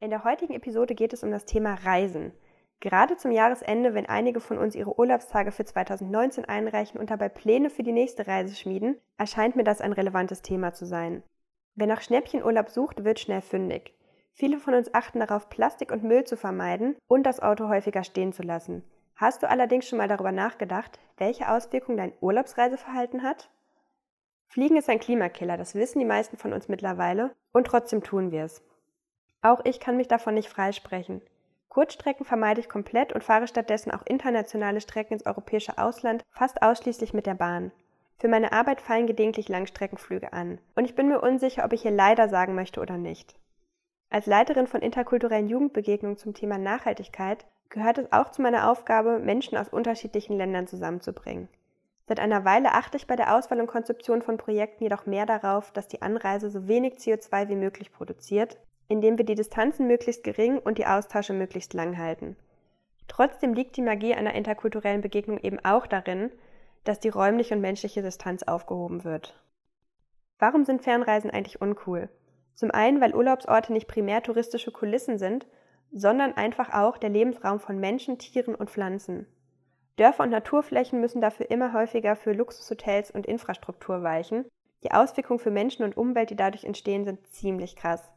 In 0.00 0.10
der 0.10 0.24
heutigen 0.24 0.54
Episode 0.54 0.94
geht 0.94 1.12
es 1.12 1.22
um 1.22 1.30
das 1.30 1.46
Thema 1.46 1.74
Reisen. 1.74 2.32
Gerade 2.84 3.16
zum 3.16 3.30
Jahresende, 3.30 3.94
wenn 3.94 4.04
einige 4.04 4.40
von 4.40 4.58
uns 4.58 4.74
ihre 4.74 4.98
Urlaubstage 4.98 5.52
für 5.52 5.64
2019 5.64 6.44
einreichen 6.44 7.00
und 7.00 7.08
dabei 7.08 7.30
Pläne 7.30 7.70
für 7.70 7.82
die 7.82 7.92
nächste 7.92 8.26
Reise 8.26 8.54
schmieden, 8.54 9.00
erscheint 9.16 9.56
mir 9.56 9.64
das 9.64 9.80
ein 9.80 9.94
relevantes 9.94 10.42
Thema 10.42 10.74
zu 10.74 10.84
sein. 10.84 11.22
Wer 11.76 11.86
nach 11.86 12.02
Schnäppchenurlaub 12.02 12.68
sucht, 12.68 13.02
wird 13.02 13.18
schnell 13.18 13.40
fündig. 13.40 13.94
Viele 14.34 14.58
von 14.58 14.74
uns 14.74 14.92
achten 14.92 15.20
darauf, 15.20 15.48
Plastik 15.48 15.92
und 15.92 16.04
Müll 16.04 16.24
zu 16.24 16.36
vermeiden 16.36 16.94
und 17.06 17.22
das 17.22 17.40
Auto 17.40 17.70
häufiger 17.70 18.04
stehen 18.04 18.34
zu 18.34 18.42
lassen. 18.42 18.84
Hast 19.16 19.42
du 19.42 19.48
allerdings 19.48 19.88
schon 19.88 19.96
mal 19.96 20.08
darüber 20.08 20.32
nachgedacht, 20.32 21.00
welche 21.16 21.48
Auswirkungen 21.48 21.96
dein 21.96 22.12
Urlaubsreiseverhalten 22.20 23.22
hat? 23.22 23.48
Fliegen 24.46 24.76
ist 24.76 24.90
ein 24.90 25.00
Klimakiller, 25.00 25.56
das 25.56 25.74
wissen 25.74 26.00
die 26.00 26.04
meisten 26.04 26.36
von 26.36 26.52
uns 26.52 26.68
mittlerweile, 26.68 27.34
und 27.50 27.66
trotzdem 27.66 28.02
tun 28.02 28.30
wir 28.30 28.44
es. 28.44 28.62
Auch 29.40 29.64
ich 29.64 29.80
kann 29.80 29.96
mich 29.96 30.08
davon 30.08 30.34
nicht 30.34 30.50
freisprechen. 30.50 31.22
Kurzstrecken 31.74 32.24
vermeide 32.24 32.60
ich 32.60 32.68
komplett 32.68 33.12
und 33.12 33.24
fahre 33.24 33.48
stattdessen 33.48 33.90
auch 33.90 34.06
internationale 34.06 34.80
Strecken 34.80 35.14
ins 35.14 35.26
europäische 35.26 35.76
Ausland 35.76 36.22
fast 36.30 36.62
ausschließlich 36.62 37.12
mit 37.14 37.26
der 37.26 37.34
Bahn. 37.34 37.72
Für 38.20 38.28
meine 38.28 38.52
Arbeit 38.52 38.80
fallen 38.80 39.08
gelegentlich 39.08 39.48
Langstreckenflüge 39.48 40.32
an. 40.32 40.60
Und 40.76 40.84
ich 40.84 40.94
bin 40.94 41.08
mir 41.08 41.20
unsicher, 41.20 41.64
ob 41.64 41.72
ich 41.72 41.82
hier 41.82 41.90
leider 41.90 42.28
sagen 42.28 42.54
möchte 42.54 42.80
oder 42.80 42.96
nicht. 42.96 43.34
Als 44.08 44.26
Leiterin 44.26 44.68
von 44.68 44.82
interkulturellen 44.82 45.48
Jugendbegegnungen 45.48 46.16
zum 46.16 46.32
Thema 46.32 46.58
Nachhaltigkeit 46.58 47.44
gehört 47.70 47.98
es 47.98 48.12
auch 48.12 48.30
zu 48.30 48.40
meiner 48.40 48.70
Aufgabe, 48.70 49.18
Menschen 49.18 49.58
aus 49.58 49.68
unterschiedlichen 49.68 50.36
Ländern 50.36 50.68
zusammenzubringen. 50.68 51.48
Seit 52.06 52.20
einer 52.20 52.44
Weile 52.44 52.72
achte 52.72 52.98
ich 52.98 53.08
bei 53.08 53.16
der 53.16 53.34
Auswahl 53.34 53.60
und 53.60 53.66
Konzeption 53.66 54.22
von 54.22 54.36
Projekten 54.36 54.84
jedoch 54.84 55.06
mehr 55.06 55.26
darauf, 55.26 55.72
dass 55.72 55.88
die 55.88 56.02
Anreise 56.02 56.50
so 56.50 56.68
wenig 56.68 56.98
CO2 56.98 57.48
wie 57.48 57.56
möglich 57.56 57.90
produziert 57.90 58.58
indem 58.88 59.18
wir 59.18 59.24
die 59.24 59.34
Distanzen 59.34 59.86
möglichst 59.86 60.24
gering 60.24 60.58
und 60.58 60.78
die 60.78 60.86
Austausche 60.86 61.32
möglichst 61.32 61.74
lang 61.74 61.98
halten. 61.98 62.36
Trotzdem 63.08 63.54
liegt 63.54 63.76
die 63.76 63.82
Magie 63.82 64.14
einer 64.14 64.34
interkulturellen 64.34 65.00
Begegnung 65.00 65.38
eben 65.38 65.58
auch 65.64 65.86
darin, 65.86 66.30
dass 66.84 67.00
die 67.00 67.08
räumliche 67.08 67.54
und 67.54 67.60
menschliche 67.60 68.02
Distanz 68.02 68.42
aufgehoben 68.42 69.04
wird. 69.04 69.40
Warum 70.38 70.64
sind 70.64 70.82
Fernreisen 70.82 71.30
eigentlich 71.30 71.60
uncool? 71.60 72.08
Zum 72.54 72.70
einen, 72.70 73.00
weil 73.00 73.14
Urlaubsorte 73.14 73.72
nicht 73.72 73.88
primär 73.88 74.22
touristische 74.22 74.70
Kulissen 74.70 75.18
sind, 75.18 75.46
sondern 75.92 76.34
einfach 76.34 76.72
auch 76.72 76.98
der 76.98 77.10
Lebensraum 77.10 77.60
von 77.60 77.78
Menschen, 77.78 78.18
Tieren 78.18 78.54
und 78.54 78.70
Pflanzen. 78.70 79.26
Dörfer 79.96 80.24
und 80.24 80.30
Naturflächen 80.30 81.00
müssen 81.00 81.20
dafür 81.20 81.50
immer 81.50 81.72
häufiger 81.72 82.16
für 82.16 82.32
Luxushotels 82.32 83.10
und 83.12 83.26
Infrastruktur 83.26 84.02
weichen. 84.02 84.44
Die 84.82 84.90
Auswirkungen 84.90 85.38
für 85.38 85.52
Menschen 85.52 85.84
und 85.84 85.96
Umwelt, 85.96 86.30
die 86.30 86.36
dadurch 86.36 86.64
entstehen, 86.64 87.04
sind 87.04 87.26
ziemlich 87.28 87.76
krass. 87.76 88.10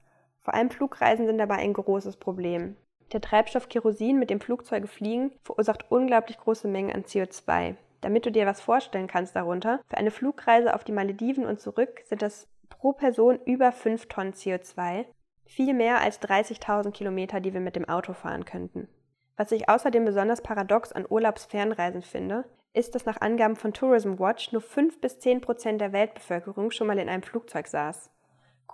Vor 0.48 0.53
allem 0.53 0.69
Flugreisen 0.69 1.26
sind 1.26 1.40
dabei 1.40 1.56
ein 1.56 1.74
großes 1.74 2.15
Problem. 2.15 2.78
Der 3.11 3.19
Treibstoff 3.19 3.68
Kerosin, 3.68 4.18
mit 4.18 4.30
dem 4.30 4.40
Flugzeuge 4.40 4.88
fliegen, 4.88 5.34
verursacht 5.44 5.91
unglaublich 5.91 6.38
große 6.38 6.69
Mengen 6.69 6.94
an 6.94 7.03
CO2. 7.03 7.76
Damit 7.99 8.26
du 8.26 8.32
dir 8.32 8.45
was 8.45 8.61
vorstellen 8.61 9.07
kannst 9.07 9.36
darunter, 9.36 9.82
für 9.88 9.98
eine 9.98 10.10
Flugreise 10.10 10.74
auf 10.74 10.86
die 10.86 10.94
Malediven 10.94 11.45
und 11.45 11.60
zurück 11.60 12.02
sind 12.06 12.22
das 12.22 12.48
pro 12.69 12.94
Person 12.94 13.41
über 13.44 13.74
5 13.74 14.06
Tonnen 14.06 14.32
CO2, 14.32 15.03
viel 15.44 15.74
mehr 15.74 15.99
als 15.99 16.22
30.000 16.22 16.91
Kilometer, 16.91 17.41
die 17.41 17.53
wir 17.53 17.60
mit 17.60 17.76
dem 17.76 17.90
Auto 17.90 18.14
fahren 18.14 18.45
könnten. 18.45 18.88
Was 19.36 19.52
ich 19.52 19.68
außerdem 19.68 20.06
besonders 20.06 20.40
paradox 20.40 20.94
an 20.94 21.06
Urlaubsfernreisen 21.10 22.03
finde, 22.03 22.45
ist, 22.72 22.95
dass 22.95 23.06
nach 23.06 23.19
Angaben 23.19 23.57
von 23.57 23.74
Tourism 23.74 24.18
Watch 24.18 24.53
nur 24.53 24.61
5 24.61 25.02
bis 25.02 25.19
10 25.19 25.41
Prozent 25.41 25.82
der 25.82 25.91
Weltbevölkerung 25.91 26.72
schon 26.72 26.88
mal 26.88 26.99
in 26.99 27.10
einem 27.10 27.24
Flugzeug 27.24 27.68
saß. 27.68 28.11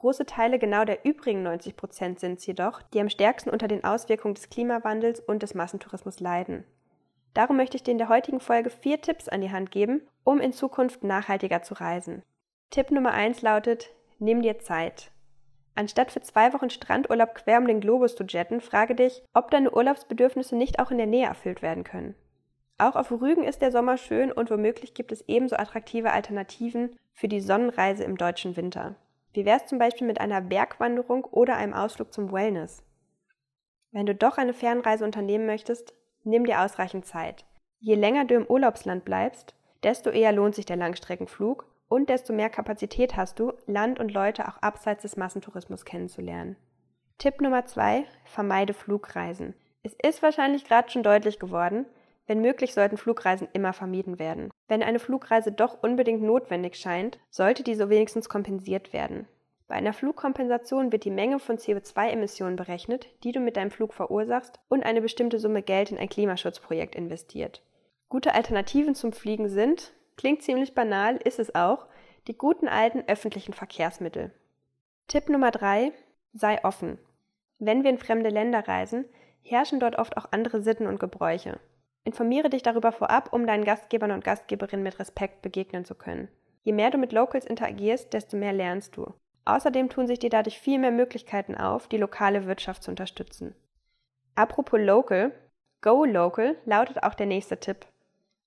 Große 0.04 0.26
Teile 0.26 0.60
genau 0.60 0.84
der 0.84 1.06
übrigen 1.06 1.44
90 1.44 1.78
Prozent 1.78 2.20
sind 2.20 2.38
es 2.38 2.46
jedoch, 2.46 2.82
die 2.82 3.00
am 3.00 3.08
stärksten 3.08 3.50
unter 3.50 3.70
den 3.70 3.86
Auswirkungen 3.86 4.34
des 4.34 4.50
Klimawandels 4.50 5.22
und 5.22 5.42
des 5.42 5.54
Massentourismus 5.54 6.20
leiden. 6.20 6.66
Darum 7.34 7.56
möchte 7.56 7.78
ich 7.78 7.84
dir 7.84 7.92
in 7.92 8.00
der 8.00 8.10
heutigen 8.10 8.42
Folge 8.42 8.70
vier 8.70 9.00
Tipps 9.00 9.30
an 9.30 9.40
die 9.40 9.52
Hand 9.52 9.72
geben, 9.72 10.02
um 10.26 10.42
in 10.42 10.52
Zukunft 10.52 11.06
nachhaltiger 11.06 11.62
zu 11.62 11.76
reisen. 11.76 12.22
Tipp 12.70 12.92
Nummer 12.92 13.14
eins 13.14 13.42
lautet, 13.42 13.92
nimm 14.20 14.42
dir 14.42 14.60
Zeit. 14.60 15.10
Anstatt 15.74 16.12
für 16.12 16.20
zwei 16.20 16.52
Wochen 16.52 16.70
Strandurlaub 16.70 17.34
quer 17.36 17.60
um 17.60 17.68
den 17.68 17.80
Globus 17.80 18.18
zu 18.18 18.26
jetten, 18.26 18.60
frage 18.60 18.96
dich, 18.96 19.24
ob 19.34 19.52
deine 19.52 19.72
Urlaubsbedürfnisse 19.72 20.58
nicht 20.58 20.80
auch 20.80 20.92
in 20.92 20.98
der 20.98 21.08
Nähe 21.08 21.28
erfüllt 21.28 21.62
werden 21.62 21.86
können. 21.86 22.14
Auch 22.78 22.98
auf 22.98 23.10
Rügen 23.10 23.46
ist 23.46 23.62
der 23.62 23.72
Sommer 23.72 23.96
schön 23.96 24.34
und 24.34 24.52
womöglich 24.52 24.96
gibt 24.96 25.14
es 25.14 25.24
ebenso 25.30 25.56
attraktive 25.56 26.12
Alternativen 26.12 26.94
für 27.14 27.30
die 27.30 27.40
Sonnenreise 27.40 28.04
im 28.04 28.18
deutschen 28.18 28.58
Winter. 28.58 28.98
Wie 29.34 29.46
wär's 29.46 29.66
zum 29.66 29.80
Beispiel 29.80 30.08
mit 30.08 30.22
einer 30.22 30.42
Bergwanderung 30.42 31.26
oder 31.26 31.58
einem 31.58 31.74
Ausflug 31.74 32.14
zum 32.14 32.32
Wellness? 32.32 32.84
Wenn 33.92 34.06
du 34.06 34.16
doch 34.16 34.38
eine 34.38 34.54
Fernreise 34.54 35.06
unternehmen 35.06 35.46
möchtest, 35.46 35.94
nimm 36.24 36.46
dir 36.46 36.62
ausreichend 36.62 37.06
Zeit. 37.06 37.46
Je 37.80 37.96
länger 37.96 38.26
du 38.26 38.36
im 38.36 38.46
Urlaubsland 38.46 39.06
bleibst, 39.06 39.56
desto 39.84 40.10
eher 40.10 40.32
lohnt 40.32 40.56
sich 40.56 40.66
der 40.66 40.78
Langstreckenflug 40.78 41.66
und 41.90 42.10
desto 42.10 42.34
mehr 42.34 42.50
Kapazität 42.50 43.18
hast 43.18 43.40
du, 43.40 43.54
Land 43.68 44.00
und 44.00 44.14
Leute 44.14 44.48
auch 44.48 44.58
abseits 44.62 45.02
des 45.02 45.18
Massentourismus 45.18 45.86
kennenzulernen. 45.86 46.56
Tipp 47.18 47.42
Nummer 47.42 47.66
zwei: 47.66 48.06
Vermeide 48.26 48.74
Flugreisen. 48.74 49.54
Es 49.84 49.94
ist 50.02 50.24
wahrscheinlich 50.24 50.66
gerade 50.66 50.90
schon 50.90 51.04
deutlich 51.04 51.40
geworden, 51.40 51.86
wenn 52.28 52.42
möglich 52.42 52.74
sollten 52.74 52.98
Flugreisen 52.98 53.48
immer 53.54 53.74
vermieden 53.74 54.20
werden. 54.20 54.50
Wenn 54.68 54.84
eine 54.84 55.00
Flugreise 55.00 55.52
doch 55.52 55.82
unbedingt 55.82 56.22
notwendig 56.22 56.76
scheint, 56.76 57.20
sollte 57.30 57.64
diese 57.64 57.90
wenigstens 57.90 58.30
kompensiert 58.30 58.94
werden. 58.94 59.28
Bei 59.68 59.76
einer 59.76 59.94
Flugkompensation 59.94 60.92
wird 60.92 61.06
die 61.06 61.12
Menge 61.12 61.40
von 61.40 61.58
CO2-Emissionen 61.58 62.56
berechnet, 62.56 63.08
die 63.24 63.32
du 63.32 63.40
mit 63.40 63.58
deinem 63.58 63.72
Flug 63.72 63.94
verursachst, 63.94 64.60
und 64.68 64.84
eine 64.84 65.02
bestimmte 65.02 65.40
Summe 65.40 65.62
Geld 65.62 65.92
in 65.92 65.98
ein 65.98 66.10
Klimaschutzprojekt 66.10 66.96
investiert. 66.96 67.64
Gute 68.10 68.36
Alternativen 68.36 68.94
zum 68.94 69.14
Fliegen 69.14 69.50
sind, 69.50 69.94
klingt 70.18 70.44
ziemlich 70.44 70.76
banal, 70.76 71.18
ist 71.24 71.40
es 71.40 71.56
auch, 71.56 71.88
die 72.28 72.38
guten 72.38 72.68
alten 72.68 73.04
öffentlichen 73.08 73.54
Verkehrsmittel. 73.54 74.32
Tipp 75.08 75.30
Nummer 75.30 75.52
drei: 75.52 75.92
Sei 76.34 76.64
offen. 76.64 77.00
Wenn 77.60 77.84
wir 77.84 77.90
in 77.90 77.98
fremde 77.98 78.30
Länder 78.30 78.68
reisen, 78.68 79.06
herrschen 79.42 79.80
dort 79.80 79.98
oft 79.98 80.18
auch 80.18 80.32
andere 80.32 80.62
Sitten 80.62 80.88
und 80.88 81.00
Gebräuche. 81.00 81.60
Informiere 82.06 82.50
dich 82.50 82.64
darüber 82.64 82.92
vorab, 82.92 83.32
um 83.32 83.48
deinen 83.48 83.64
Gastgebern 83.64 84.12
und 84.12 84.24
Gastgeberinnen 84.24 84.84
mit 84.84 85.00
Respekt 85.00 85.42
begegnen 85.42 85.86
zu 85.86 85.96
können. 85.96 86.28
Je 86.64 86.74
mehr 86.74 86.92
du 86.92 86.98
mit 86.98 87.12
Locals 87.12 87.46
interagierst, 87.46 88.14
desto 88.14 88.38
mehr 88.38 88.54
lernst 88.54 88.98
du. 88.98 89.14
Außerdem 89.46 89.90
tun 89.90 90.08
sich 90.08 90.20
dir 90.20 90.30
dadurch 90.30 90.60
viel 90.60 90.80
mehr 90.80 90.92
Möglichkeiten 90.92 91.56
auf, 91.56 91.88
die 91.88 91.98
lokale 91.98 92.46
Wirtschaft 92.46 92.84
zu 92.84 92.92
unterstützen. 92.92 93.56
Apropos 94.36 94.80
Local, 94.80 95.32
Go 95.82 96.06
Local 96.06 96.56
lautet 96.66 97.04
auch 97.04 97.14
der 97.14 97.26
nächste 97.26 97.60
Tipp. 97.60 97.86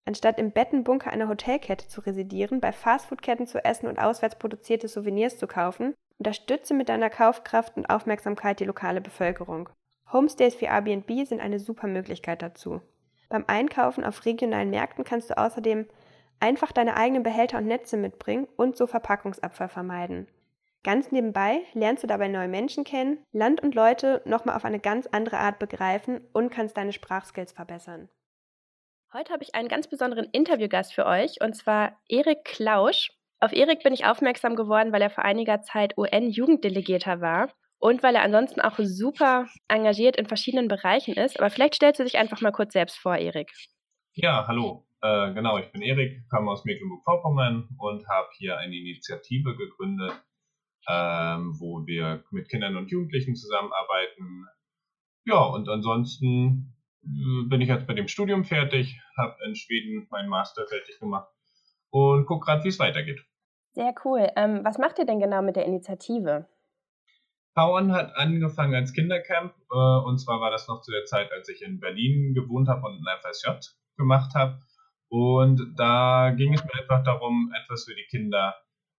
Anstatt 0.06 0.38
im 0.38 0.52
Bettenbunker 0.52 1.10
einer 1.10 1.28
Hotelkette 1.28 1.88
zu 1.88 2.00
residieren, 2.00 2.60
bei 2.60 2.72
Fastfoodketten 2.72 3.46
zu 3.46 3.62
essen 3.64 3.88
und 3.88 3.98
auswärts 3.98 4.38
produzierte 4.38 4.88
Souvenirs 4.88 5.36
zu 5.36 5.46
kaufen, 5.46 5.94
unterstütze 6.18 6.74
mit 6.74 6.88
deiner 6.88 7.10
Kaufkraft 7.10 7.76
und 7.76 7.90
Aufmerksamkeit 7.90 8.60
die 8.60 8.64
lokale 8.64 9.00
Bevölkerung. 9.00 9.68
Homestays 10.12 10.60
wie 10.60 10.66
Airbnb 10.66 11.26
sind 11.26 11.40
eine 11.40 11.58
super 11.58 11.88
Möglichkeit 11.88 12.40
dazu. 12.40 12.80
Beim 13.28 13.44
Einkaufen 13.46 14.04
auf 14.04 14.24
regionalen 14.24 14.70
Märkten 14.70 15.04
kannst 15.04 15.30
du 15.30 15.38
außerdem 15.38 15.86
einfach 16.40 16.72
deine 16.72 16.96
eigenen 16.96 17.22
Behälter 17.22 17.58
und 17.58 17.66
Netze 17.66 17.96
mitbringen 17.96 18.46
und 18.56 18.76
so 18.76 18.86
Verpackungsabfall 18.86 19.68
vermeiden. 19.68 20.28
Ganz 20.84 21.10
nebenbei 21.10 21.62
lernst 21.72 22.04
du 22.04 22.06
dabei 22.06 22.28
neue 22.28 22.46
Menschen 22.46 22.84
kennen, 22.84 23.18
Land 23.32 23.60
und 23.60 23.74
Leute 23.74 24.22
nochmal 24.24 24.54
auf 24.54 24.64
eine 24.64 24.78
ganz 24.78 25.08
andere 25.08 25.38
Art 25.38 25.58
begreifen 25.58 26.20
und 26.32 26.50
kannst 26.50 26.76
deine 26.76 26.92
Sprachskills 26.92 27.52
verbessern. 27.52 28.08
Heute 29.12 29.32
habe 29.32 29.42
ich 29.42 29.54
einen 29.54 29.68
ganz 29.68 29.88
besonderen 29.88 30.28
Interviewgast 30.30 30.94
für 30.94 31.06
euch 31.06 31.40
und 31.40 31.56
zwar 31.56 31.98
Erik 32.08 32.44
Klausch. 32.44 33.10
Auf 33.40 33.52
Erik 33.52 33.82
bin 33.82 33.94
ich 33.94 34.04
aufmerksam 34.04 34.54
geworden, 34.54 34.92
weil 34.92 35.02
er 35.02 35.10
vor 35.10 35.24
einiger 35.24 35.62
Zeit 35.62 35.98
UN-Jugenddelegierter 35.98 37.20
war 37.20 37.48
und 37.78 38.02
weil 38.02 38.14
er 38.14 38.22
ansonsten 38.22 38.60
auch 38.60 38.78
super 38.78 39.46
engagiert 39.68 40.16
in 40.16 40.26
verschiedenen 40.26 40.68
Bereichen 40.68 41.14
ist. 41.14 41.38
Aber 41.38 41.50
vielleicht 41.50 41.74
stellst 41.74 42.00
du 42.00 42.04
dich 42.04 42.18
einfach 42.18 42.40
mal 42.40 42.52
kurz 42.52 42.72
selbst 42.72 42.98
vor, 42.98 43.16
Erik. 43.16 43.50
Ja, 44.14 44.46
hallo. 44.46 44.86
Äh, 45.02 45.34
genau, 45.34 45.58
ich 45.58 45.70
bin 45.72 45.82
Erik, 45.82 46.26
komme 46.30 46.50
aus 46.50 46.64
Mecklenburg-Vorpommern 46.64 47.68
und 47.78 48.08
habe 48.08 48.28
hier 48.38 48.56
eine 48.58 48.74
Initiative 48.74 49.54
gegründet, 49.56 50.12
ähm, 50.88 51.54
wo 51.58 51.86
wir 51.86 52.24
mit 52.30 52.48
Kindern 52.48 52.76
und 52.76 52.90
Jugendlichen 52.90 53.36
zusammenarbeiten. 53.36 54.46
Ja, 55.26 55.42
und 55.44 55.68
ansonsten 55.68 56.74
äh, 57.04 57.48
bin 57.48 57.60
ich 57.60 57.68
jetzt 57.68 57.86
bei 57.86 57.94
dem 57.94 58.08
Studium 58.08 58.44
fertig, 58.44 58.98
habe 59.18 59.36
in 59.46 59.54
Schweden 59.54 60.06
meinen 60.10 60.30
Master 60.30 60.66
fertig 60.66 60.98
gemacht 60.98 61.28
und 61.90 62.24
gucke 62.26 62.46
gerade, 62.46 62.64
wie 62.64 62.68
es 62.68 62.78
weitergeht. 62.78 63.20
Sehr 63.72 63.94
cool. 64.04 64.28
Ähm, 64.36 64.64
was 64.64 64.78
macht 64.78 64.98
ihr 64.98 65.04
denn 65.04 65.20
genau 65.20 65.42
mit 65.42 65.56
der 65.56 65.66
Initiative? 65.66 66.48
Powern 67.56 67.90
hat 67.92 68.14
angefangen 68.16 68.74
als 68.74 68.92
Kindercamp 68.92 69.54
äh, 69.72 69.74
und 69.74 70.18
zwar 70.18 70.40
war 70.40 70.50
das 70.50 70.68
noch 70.68 70.82
zu 70.82 70.92
der 70.92 71.06
Zeit, 71.06 71.32
als 71.32 71.48
ich 71.48 71.62
in 71.62 71.80
Berlin 71.80 72.34
gewohnt 72.34 72.68
habe 72.68 72.86
und 72.86 72.98
ein 72.98 73.18
FSJ 73.20 73.48
gemacht 73.96 74.34
habe. 74.34 74.60
Und 75.08 75.74
da 75.76 76.34
ging 76.36 76.52
es 76.52 76.62
mir 76.62 76.74
einfach 76.74 77.02
darum, 77.02 77.52
etwas 77.62 77.84
für 77.84 77.94
die 77.94 78.06
Kinder 78.10 78.54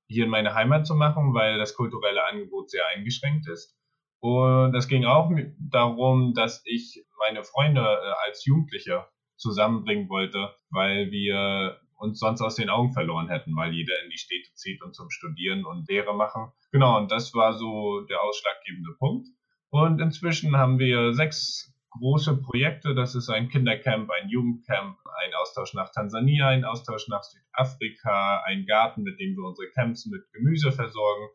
hier 0.08 0.26
in 0.26 0.32
meine 0.32 0.56
Heimat 0.56 0.88
zu 0.88 0.96
machen, 0.96 1.36
weil 1.36 1.60
das 1.60 1.76
kulturelle 1.76 2.26
Angebot 2.26 2.72
sehr 2.72 2.84
eingeschränkt 2.96 3.48
ist. 3.48 3.78
Und 4.20 4.74
es 4.74 4.88
ging 4.88 5.06
auch 5.06 5.30
darum, 5.60 6.34
dass 6.34 6.64
ich 6.66 7.06
meine 7.20 7.44
Freunde 7.44 7.82
äh, 7.82 8.28
als 8.28 8.44
Jugendliche 8.44 9.06
zusammenbringen 9.36 10.10
wollte, 10.10 10.56
weil 10.72 11.12
wir 11.12 11.80
uns 11.98 12.19
sonst 12.19 12.41
aus 12.41 12.56
den 12.56 12.69
Augen 12.69 12.94
verloren 12.94 13.30
hätten, 13.30 13.56
weil 13.56 13.74
jeder 13.74 13.94
in 14.03 14.10
die 14.10 14.18
Städte 14.18 14.53
zieht 14.53 14.82
und 14.84 14.95
zum 14.95 15.10
Studieren 15.10 15.65
und 15.65 15.88
Lehre 15.90 16.15
machen. 16.15 16.52
Genau, 16.72 16.98
und 16.98 17.11
das 17.11 17.34
war 17.34 17.53
so 17.53 18.02
der 18.02 18.22
ausschlaggebende 18.22 18.94
Punkt. 18.98 19.28
Und 19.69 19.99
inzwischen 19.99 20.56
haben 20.57 20.80
wir 20.80 21.14
sechs 21.14 21.74
große 21.91 22.38
Projekte. 22.38 22.95
Das 22.95 23.15
ist 23.15 23.30
ein 23.30 23.49
Kindercamp, 23.49 24.10
ein 24.11 24.30
Jugendcamp, 24.30 24.98
ein 25.26 25.34
Austausch 25.41 25.74
nach 25.74 25.91
Tansania, 25.91 26.48
ein 26.48 26.64
Austausch 26.64 27.07
nach 27.07 27.24
Südafrika, 27.24 28.44
ein 28.45 28.65
Garten, 28.65 29.03
mit 29.03 29.19
dem 29.19 29.36
wir 29.36 29.44
unsere 29.44 29.69
Camps 29.72 30.06
mit 30.06 30.22
Gemüse 30.34 30.72
versorgen 30.72 31.28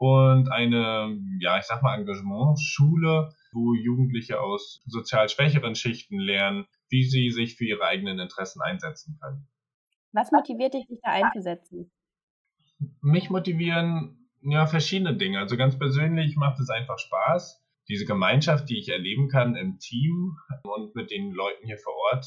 und 0.00 0.50
eine, 0.50 1.14
ja, 1.40 1.58
ich 1.58 1.64
sag 1.64 1.82
mal, 1.82 1.98
Engagement-Schule, 1.98 3.34
wo 3.52 3.74
Jugendliche 3.74 4.40
aus 4.40 4.82
sozial 4.86 5.28
schwächeren 5.28 5.74
Schichten 5.74 6.18
lernen, 6.18 6.66
wie 6.88 7.04
sie 7.04 7.30
sich 7.30 7.56
für 7.56 7.66
ihre 7.66 7.84
eigenen 7.84 8.18
Interessen 8.18 8.62
einsetzen 8.62 9.18
können. 9.20 9.46
Was 10.12 10.32
motiviert 10.32 10.74
dich, 10.74 10.86
dich 10.86 11.00
da 11.02 11.12
einzusetzen? 11.12 11.90
Mich 13.00 13.30
motivieren 13.30 14.28
ja 14.40 14.66
verschiedene 14.66 15.16
Dinge. 15.16 15.38
Also 15.38 15.56
ganz 15.56 15.78
persönlich 15.78 16.36
macht 16.36 16.58
es 16.60 16.70
einfach 16.70 16.98
Spaß. 16.98 17.62
Diese 17.88 18.06
Gemeinschaft, 18.06 18.68
die 18.68 18.78
ich 18.78 18.88
erleben 18.88 19.28
kann 19.28 19.56
im 19.56 19.78
Team 19.78 20.36
und 20.62 20.94
mit 20.94 21.10
den 21.10 21.32
Leuten 21.32 21.66
hier 21.66 21.78
vor 21.78 21.94
Ort, 22.12 22.26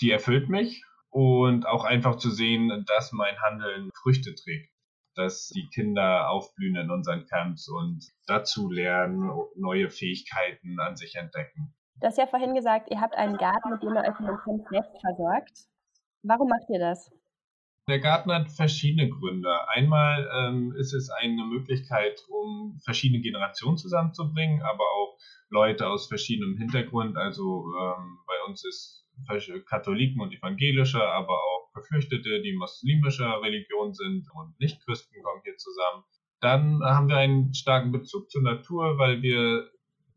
die 0.00 0.10
erfüllt 0.10 0.48
mich. 0.48 0.82
Und 1.10 1.66
auch 1.66 1.84
einfach 1.84 2.16
zu 2.16 2.30
sehen, 2.30 2.84
dass 2.88 3.12
mein 3.12 3.40
Handeln 3.40 3.90
Früchte 4.02 4.34
trägt. 4.34 4.74
dass 5.14 5.48
die 5.48 5.68
Kinder 5.68 6.28
aufblühen 6.30 6.76
in 6.76 6.90
unseren 6.90 7.26
Camps 7.26 7.68
und 7.68 8.04
dazu 8.26 8.70
lernen, 8.70 9.30
neue 9.56 9.90
Fähigkeiten 9.90 10.78
an 10.80 10.96
sich 10.96 11.14
entdecken. 11.14 11.74
Du 12.00 12.06
hast 12.08 12.18
ja 12.18 12.26
vorhin 12.26 12.54
gesagt, 12.54 12.90
ihr 12.90 13.00
habt 13.00 13.14
einen 13.14 13.36
Garten, 13.36 13.70
mit 13.70 13.82
dem 13.82 13.94
ihr 13.94 14.00
euch 14.00 14.18
in 14.18 14.26
den 14.26 14.38
Camp 14.38 14.68
selbst 14.68 15.00
versorgt. 15.00 15.58
Warum 16.24 16.48
macht 16.48 16.68
ihr 16.70 16.78
das? 16.78 17.10
Der 17.86 18.00
Garten 18.00 18.32
hat 18.32 18.50
verschiedene 18.50 19.10
Gründe. 19.10 19.68
Einmal 19.68 20.26
ähm, 20.34 20.74
ist 20.74 20.94
es 20.94 21.10
eine 21.10 21.44
Möglichkeit, 21.44 22.18
um 22.28 22.78
verschiedene 22.82 23.20
Generationen 23.20 23.76
zusammenzubringen, 23.76 24.62
aber 24.62 24.84
auch 24.84 25.18
Leute 25.50 25.86
aus 25.86 26.08
verschiedenem 26.08 26.56
Hintergrund. 26.56 27.18
Also 27.18 27.66
ähm, 27.78 28.18
bei 28.26 28.34
uns 28.48 28.64
ist 28.64 29.04
Katholiken 29.68 30.22
und 30.22 30.32
Evangelische, 30.32 31.02
aber 31.02 31.34
auch 31.34 31.72
Geflüchtete, 31.74 32.40
die 32.40 32.56
muslimischer 32.56 33.42
Religion 33.42 33.92
sind 33.92 34.26
und 34.32 34.58
Nicht-Christen 34.58 35.22
kommen 35.22 35.42
hier 35.44 35.56
zusammen. 35.58 36.04
Dann 36.40 36.82
haben 36.82 37.08
wir 37.08 37.16
einen 37.16 37.52
starken 37.52 37.92
Bezug 37.92 38.30
zur 38.30 38.42
Natur, 38.42 38.96
weil 38.96 39.20
wir 39.20 39.70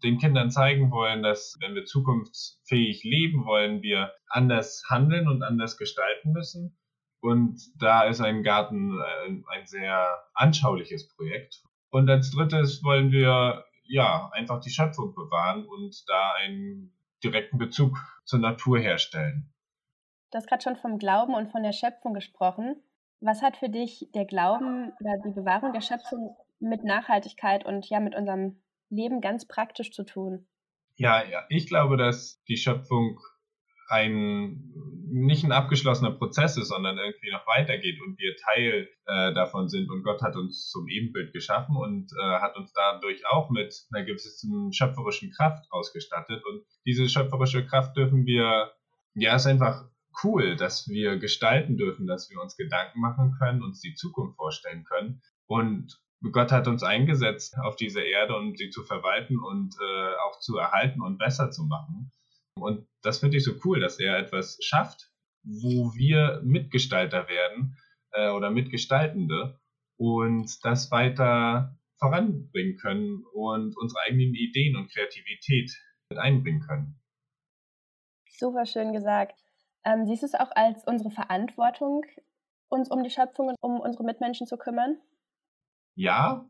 den 0.03 0.17
Kindern 0.17 0.51
zeigen 0.51 0.91
wollen, 0.91 1.23
dass 1.23 1.57
wenn 1.59 1.75
wir 1.75 1.85
zukunftsfähig 1.85 3.03
leben 3.03 3.45
wollen, 3.45 3.81
wir 3.81 4.13
anders 4.27 4.83
handeln 4.89 5.27
und 5.27 5.43
anders 5.43 5.77
gestalten 5.77 6.31
müssen. 6.31 6.77
Und 7.19 7.59
da 7.79 8.03
ist 8.03 8.21
ein 8.21 8.43
Garten 8.43 9.01
ein, 9.25 9.43
ein 9.47 9.65
sehr 9.65 10.07
anschauliches 10.33 11.07
Projekt. 11.15 11.63
Und 11.89 12.09
als 12.09 12.31
drittes 12.31 12.83
wollen 12.83 13.11
wir 13.11 13.65
ja 13.85 14.29
einfach 14.33 14.59
die 14.59 14.69
Schöpfung 14.69 15.15
bewahren 15.15 15.65
und 15.65 16.03
da 16.07 16.33
einen 16.33 16.93
direkten 17.23 17.57
Bezug 17.57 17.97
zur 18.25 18.39
Natur 18.39 18.79
herstellen. 18.79 19.51
Du 20.31 20.37
hast 20.37 20.47
gerade 20.47 20.61
schon 20.61 20.75
vom 20.75 20.99
Glauben 20.99 21.33
und 21.33 21.51
von 21.51 21.63
der 21.63 21.71
Schöpfung 21.71 22.13
gesprochen. 22.13 22.75
Was 23.21 23.41
hat 23.41 23.57
für 23.57 23.69
dich 23.69 24.09
der 24.13 24.25
Glauben 24.25 24.91
oder 24.99 25.17
die 25.25 25.33
Bewahrung 25.33 25.73
der 25.73 25.81
Schöpfung 25.81 26.35
mit 26.59 26.83
Nachhaltigkeit 26.83 27.65
und 27.65 27.89
ja 27.89 27.99
mit 27.99 28.13
unserem 28.13 28.61
Leben 28.89 29.21
ganz 29.21 29.47
praktisch 29.47 29.91
zu 29.91 30.03
tun? 30.03 30.47
Ja, 30.95 31.23
ja, 31.23 31.45
ich 31.49 31.67
glaube, 31.67 31.97
dass 31.97 32.41
die 32.47 32.57
Schöpfung 32.57 33.19
ein 33.89 34.73
nicht 35.09 35.45
ein 35.45 35.53
abgeschlossener 35.53 36.11
Prozess 36.11 36.57
ist, 36.57 36.67
sondern 36.67 36.97
irgendwie 36.97 37.31
noch 37.31 37.47
weitergeht 37.47 37.99
und 38.05 38.19
wir 38.19 38.35
Teil 38.35 38.89
äh, 39.05 39.33
davon 39.33 39.69
sind 39.69 39.89
und 39.89 40.03
Gott 40.03 40.21
hat 40.21 40.35
uns 40.35 40.69
zum 40.69 40.87
Ebenbild 40.89 41.31
geschaffen 41.31 41.77
und 41.77 42.11
äh, 42.11 42.39
hat 42.39 42.57
uns 42.57 42.73
dadurch 42.73 43.25
auch 43.27 43.49
mit 43.49 43.85
einer 43.91 44.05
gewissen 44.05 44.73
schöpferischen 44.73 45.31
Kraft 45.31 45.65
ausgestattet 45.71 46.43
und 46.45 46.63
diese 46.85 47.07
schöpferische 47.07 47.65
Kraft 47.65 47.95
dürfen 47.95 48.25
wir, 48.25 48.73
ja, 49.15 49.35
ist 49.35 49.47
einfach 49.47 49.85
cool, 50.23 50.55
dass 50.57 50.89
wir 50.89 51.17
gestalten 51.17 51.77
dürfen, 51.77 52.07
dass 52.07 52.29
wir 52.29 52.41
uns 52.41 52.57
Gedanken 52.57 52.99
machen 52.99 53.35
können, 53.39 53.63
uns 53.63 53.79
die 53.79 53.93
Zukunft 53.93 54.35
vorstellen 54.35 54.83
können 54.83 55.21
und 55.45 55.99
Gott 56.31 56.51
hat 56.51 56.67
uns 56.67 56.83
eingesetzt 56.83 57.57
auf 57.59 57.75
diese 57.75 58.01
Erde, 58.01 58.35
um 58.35 58.55
sie 58.55 58.69
zu 58.69 58.83
verwalten 58.83 59.39
und 59.39 59.75
äh, 59.79 60.15
auch 60.25 60.39
zu 60.39 60.57
erhalten 60.57 61.01
und 61.01 61.17
besser 61.17 61.51
zu 61.51 61.63
machen. 61.63 62.11
Und 62.55 62.87
das 63.01 63.19
finde 63.19 63.37
ich 63.37 63.43
so 63.43 63.53
cool, 63.63 63.79
dass 63.79 63.99
er 63.99 64.17
etwas 64.17 64.57
schafft, 64.61 65.11
wo 65.43 65.93
wir 65.93 66.41
Mitgestalter 66.43 67.27
werden 67.27 67.77
äh, 68.11 68.29
oder 68.29 68.49
Mitgestaltende 68.49 69.59
und 69.97 70.63
das 70.63 70.91
weiter 70.91 71.77
voranbringen 71.99 72.77
können 72.77 73.23
und 73.33 73.77
unsere 73.77 74.01
eigenen 74.07 74.33
Ideen 74.33 74.75
und 74.75 74.91
Kreativität 74.91 75.71
mit 76.09 76.19
einbringen 76.19 76.61
können. 76.61 76.99
Super 78.29 78.65
schön 78.65 78.93
gesagt. 78.93 79.39
Ähm, 79.83 80.05
siehst 80.05 80.21
du 80.21 80.27
es 80.27 80.35
auch 80.35 80.51
als 80.55 80.83
unsere 80.85 81.11
Verantwortung, 81.11 82.05
uns 82.69 82.89
um 82.89 83.03
die 83.03 83.09
Schöpfung 83.09 83.47
und 83.49 83.55
um 83.61 83.79
unsere 83.79 84.03
Mitmenschen 84.03 84.45
zu 84.45 84.57
kümmern? 84.57 84.97
Ja, 85.97 86.45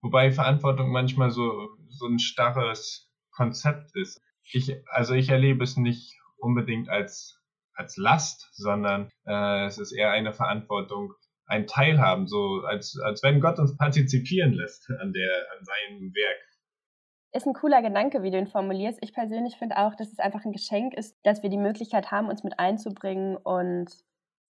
wobei 0.00 0.32
Verantwortung 0.32 0.90
manchmal 0.90 1.30
so, 1.30 1.68
so 1.90 2.06
ein 2.06 2.18
starres 2.18 3.10
Konzept 3.30 3.94
ist 3.94 4.22
ich, 4.52 4.74
also 4.88 5.14
ich 5.14 5.28
erlebe 5.28 5.62
es 5.62 5.76
nicht 5.76 6.18
unbedingt 6.38 6.88
als, 6.88 7.38
als 7.74 7.98
Last, 7.98 8.48
sondern 8.52 9.10
äh, 9.26 9.66
es 9.66 9.78
ist 9.78 9.92
eher 9.92 10.10
eine 10.10 10.32
Verantwortung, 10.32 11.12
ein 11.46 11.66
Teilhaben, 11.66 12.26
so 12.26 12.62
als, 12.66 12.98
als 13.04 13.22
wenn 13.22 13.40
Gott 13.40 13.58
uns 13.58 13.76
partizipieren 13.76 14.54
lässt 14.54 14.88
an, 14.90 15.12
der, 15.12 15.46
an 15.58 15.64
seinem 15.64 16.14
Werk. 16.14 16.38
Ist 17.32 17.46
ein 17.46 17.54
cooler 17.54 17.82
Gedanke, 17.82 18.22
wie 18.22 18.30
du 18.30 18.38
ihn 18.38 18.48
formulierst. 18.48 18.98
Ich 19.02 19.12
persönlich 19.12 19.56
finde 19.56 19.76
auch, 19.76 19.94
dass 19.94 20.10
es 20.10 20.18
einfach 20.18 20.44
ein 20.44 20.52
Geschenk 20.52 20.94
ist, 20.94 21.16
dass 21.22 21.42
wir 21.42 21.50
die 21.50 21.58
Möglichkeit 21.58 22.10
haben, 22.10 22.28
uns 22.28 22.42
mit 22.42 22.58
einzubringen 22.58 23.36
und 23.36 23.90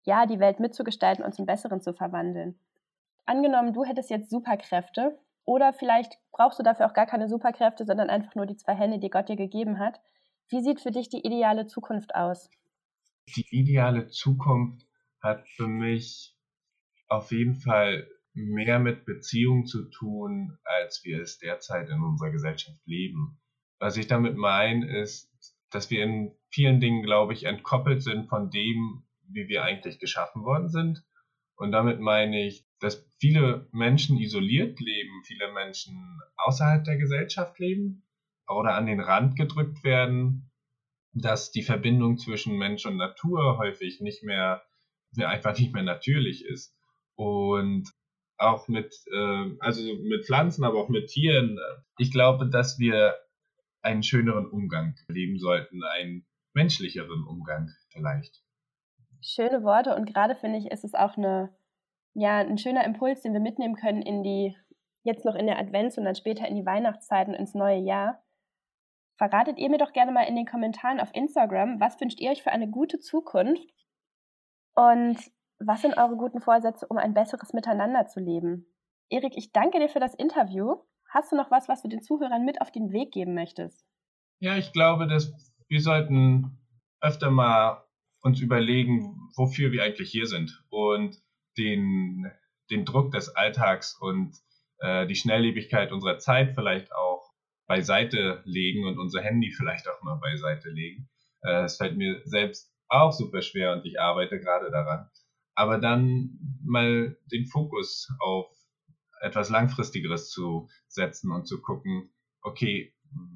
ja, 0.03 0.25
die 0.25 0.39
Welt 0.39 0.59
mitzugestalten 0.59 1.23
und 1.23 1.33
zum 1.33 1.45
Besseren 1.45 1.81
zu 1.81 1.93
verwandeln. 1.93 2.59
Angenommen, 3.27 3.73
du 3.73 3.83
hättest 3.83 4.09
jetzt 4.09 4.29
Superkräfte 4.29 5.19
oder 5.43 5.73
vielleicht 5.73 6.17
brauchst 6.31 6.59
du 6.59 6.63
dafür 6.63 6.87
auch 6.87 6.93
gar 6.93 7.05
keine 7.05 7.27
Superkräfte, 7.27 7.85
sondern 7.85 8.09
einfach 8.09 8.35
nur 8.35 8.45
die 8.45 8.55
zwei 8.55 8.73
Hände, 8.73 8.99
die 8.99 9.09
Gott 9.09 9.27
dir 9.27 9.35
gegeben 9.35 9.79
hat. 9.79 9.99
Wie 10.49 10.61
sieht 10.61 10.79
für 10.79 10.91
dich 10.91 11.09
die 11.09 11.25
ideale 11.25 11.67
Zukunft 11.67 12.15
aus? 12.15 12.49
Die 13.35 13.45
ideale 13.51 14.07
Zukunft 14.07 14.87
hat 15.21 15.45
für 15.49 15.67
mich 15.67 16.37
auf 17.09 17.31
jeden 17.33 17.55
Fall 17.55 18.07
mehr 18.33 18.79
mit 18.79 19.03
Beziehung 19.05 19.65
zu 19.65 19.89
tun, 19.89 20.57
als 20.63 21.03
wir 21.03 21.21
es 21.21 21.37
derzeit 21.37 21.89
in 21.89 22.01
unserer 22.01 22.31
Gesellschaft 22.31 22.79
leben. 22.85 23.41
Was 23.77 23.97
ich 23.97 24.07
damit 24.07 24.37
meine, 24.37 24.89
ist, 25.01 25.29
dass 25.69 25.89
wir 25.89 26.01
in 26.01 26.33
vielen 26.49 26.79
Dingen, 26.79 27.03
glaube 27.03 27.33
ich, 27.33 27.43
entkoppelt 27.43 28.01
sind 28.01 28.29
von 28.29 28.49
dem, 28.49 29.03
wie 29.27 29.49
wir 29.49 29.63
eigentlich 29.63 29.99
geschaffen 29.99 30.43
worden 30.43 30.69
sind. 30.69 31.03
Und 31.57 31.71
damit 31.71 31.99
meine 31.99 32.45
ich, 32.45 32.65
dass 32.79 33.05
viele 33.19 33.67
Menschen 33.71 34.17
isoliert 34.17 34.79
leben, 34.79 35.23
viele 35.23 35.51
Menschen 35.51 36.21
außerhalb 36.37 36.83
der 36.83 36.97
Gesellschaft 36.97 37.57
leben 37.59 38.03
oder 38.47 38.75
an 38.75 38.85
den 38.85 38.99
Rand 38.99 39.35
gedrückt 39.35 39.83
werden, 39.83 40.51
dass 41.13 41.51
die 41.51 41.63
Verbindung 41.63 42.19
zwischen 42.19 42.57
Mensch 42.57 42.85
und 42.85 42.97
Natur 42.97 43.57
häufig 43.57 44.01
nicht 44.01 44.23
mehr, 44.23 44.63
einfach 45.17 45.57
nicht 45.57 45.73
mehr 45.73 45.83
natürlich 45.83 46.45
ist. 46.45 46.75
Und 47.15 47.91
auch 48.37 48.67
mit, 48.67 48.93
äh, 49.11 49.57
also 49.59 49.81
mit 49.95 50.27
Pflanzen, 50.27 50.63
aber 50.63 50.79
auch 50.79 50.89
mit 50.89 51.07
Tieren. 51.09 51.57
Ich 51.97 52.11
glaube, 52.11 52.47
dass 52.47 52.77
wir 52.77 53.15
einen 53.81 54.03
schöneren 54.03 54.45
Umgang 54.45 54.95
leben 55.07 55.39
sollten, 55.39 55.83
einen 55.83 56.27
menschlicheren 56.53 57.23
Umgang 57.23 57.71
vielleicht. 57.89 58.43
Schöne 59.21 59.63
Worte 59.63 59.95
und 59.95 60.11
gerade 60.11 60.35
finde 60.35 60.59
ich, 60.59 60.71
ist 60.71 60.83
es 60.83 60.93
auch 60.93 61.17
eine 61.17 61.55
ja, 62.19 62.39
ein 62.39 62.57
schöner 62.57 62.83
Impuls, 62.83 63.21
den 63.21 63.33
wir 63.33 63.39
mitnehmen 63.39 63.75
können 63.75 64.01
in 64.01 64.23
die, 64.23 64.57
jetzt 65.03 65.23
noch 65.23 65.35
in 65.35 65.45
der 65.45 65.59
Advents- 65.59 65.99
und 65.99 66.05
dann 66.05 66.15
später 66.15 66.47
in 66.47 66.55
die 66.55 66.65
Weihnachtszeiten, 66.65 67.35
ins 67.35 67.53
neue 67.53 67.77
Jahr. 67.77 68.23
Verratet 69.19 69.59
ihr 69.59 69.69
mir 69.69 69.77
doch 69.77 69.93
gerne 69.93 70.11
mal 70.11 70.23
in 70.23 70.35
den 70.35 70.47
Kommentaren 70.47 70.99
auf 70.99 71.13
Instagram, 71.13 71.79
was 71.79 72.01
wünscht 72.01 72.19
ihr 72.19 72.31
euch 72.31 72.41
für 72.41 72.51
eine 72.51 72.69
gute 72.69 72.99
Zukunft? 72.99 73.69
Und 74.73 75.19
was 75.59 75.83
sind 75.83 75.95
eure 75.95 76.17
guten 76.17 76.41
Vorsätze, 76.41 76.87
um 76.87 76.97
ein 76.97 77.13
besseres 77.13 77.53
Miteinander 77.53 78.07
zu 78.07 78.19
leben? 78.19 78.65
Erik, 79.09 79.37
ich 79.37 79.51
danke 79.51 79.79
dir 79.79 79.89
für 79.89 79.99
das 79.99 80.15
Interview. 80.15 80.77
Hast 81.09 81.31
du 81.31 81.35
noch 81.35 81.51
was, 81.51 81.69
was 81.69 81.83
du 81.83 81.87
den 81.87 82.01
Zuhörern 82.01 82.45
mit 82.45 82.61
auf 82.61 82.71
den 82.71 82.91
Weg 82.91 83.11
geben 83.11 83.35
möchtest? 83.35 83.85
Ja, 84.39 84.57
ich 84.57 84.73
glaube, 84.73 85.07
dass 85.07 85.31
wir 85.67 85.81
sollten 85.81 86.57
öfter 86.99 87.29
mal 87.29 87.86
uns 88.27 88.41
überlegen, 88.41 89.29
wofür 89.35 89.71
wir 89.71 89.83
eigentlich 89.83 90.11
hier 90.11 90.27
sind 90.27 90.63
und 90.69 91.17
den, 91.57 92.29
den 92.69 92.85
Druck 92.85 93.11
des 93.11 93.29
Alltags 93.29 93.97
und 93.99 94.35
äh, 94.79 95.07
die 95.07 95.15
Schnelllebigkeit 95.15 95.91
unserer 95.91 96.19
Zeit 96.19 96.53
vielleicht 96.53 96.93
auch 96.93 97.31
beiseite 97.67 98.41
legen 98.45 98.85
und 98.85 98.99
unser 98.99 99.21
Handy 99.21 99.51
vielleicht 99.51 99.87
auch 99.87 100.01
mal 100.03 100.19
beiseite 100.19 100.69
legen. 100.69 101.09
Äh, 101.41 101.63
es 101.63 101.77
fällt 101.77 101.97
mir 101.97 102.21
selbst 102.25 102.71
auch 102.89 103.11
super 103.11 103.41
schwer 103.41 103.73
und 103.73 103.85
ich 103.85 103.99
arbeite 103.99 104.39
gerade 104.39 104.71
daran. 104.71 105.09
Aber 105.55 105.79
dann 105.79 106.37
mal 106.63 107.17
den 107.31 107.47
Fokus 107.47 108.09
auf 108.19 108.47
etwas 109.21 109.49
Langfristigeres 109.49 110.29
zu 110.29 110.69
setzen 110.87 111.31
und 111.31 111.47
zu 111.47 111.61
gucken, 111.61 112.11
okay, 112.41 112.93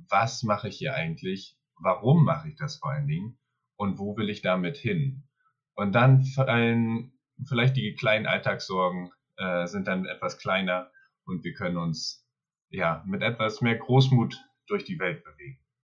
was 0.09 0.43
mache 0.43 0.67
ich 0.67 0.77
hier 0.77 0.93
eigentlich? 0.93 1.57
Warum 1.79 2.23
mache 2.25 2.49
ich 2.49 2.55
das 2.55 2.77
vor 2.77 2.91
allen 2.91 3.07
Dingen? 3.07 3.40
Und 3.81 3.97
wo 3.97 4.15
will 4.15 4.29
ich 4.29 4.43
damit 4.43 4.77
hin? 4.77 5.23
Und 5.73 5.93
dann 5.93 6.21
fallen 6.21 7.13
vielleicht 7.49 7.75
die 7.75 7.95
kleinen 7.95 8.27
Alltagssorgen 8.27 9.11
äh, 9.37 9.65
sind 9.65 9.87
dann 9.87 10.05
etwas 10.05 10.37
kleiner 10.37 10.91
und 11.25 11.43
wir 11.43 11.53
können 11.53 11.77
uns 11.77 12.23
ja 12.69 13.03
mit 13.07 13.23
etwas 13.23 13.59
mehr 13.59 13.75
Großmut 13.75 14.37
durch 14.67 14.83
die 14.83 14.99
Welt 14.99 15.23
bewegen. 15.23 15.59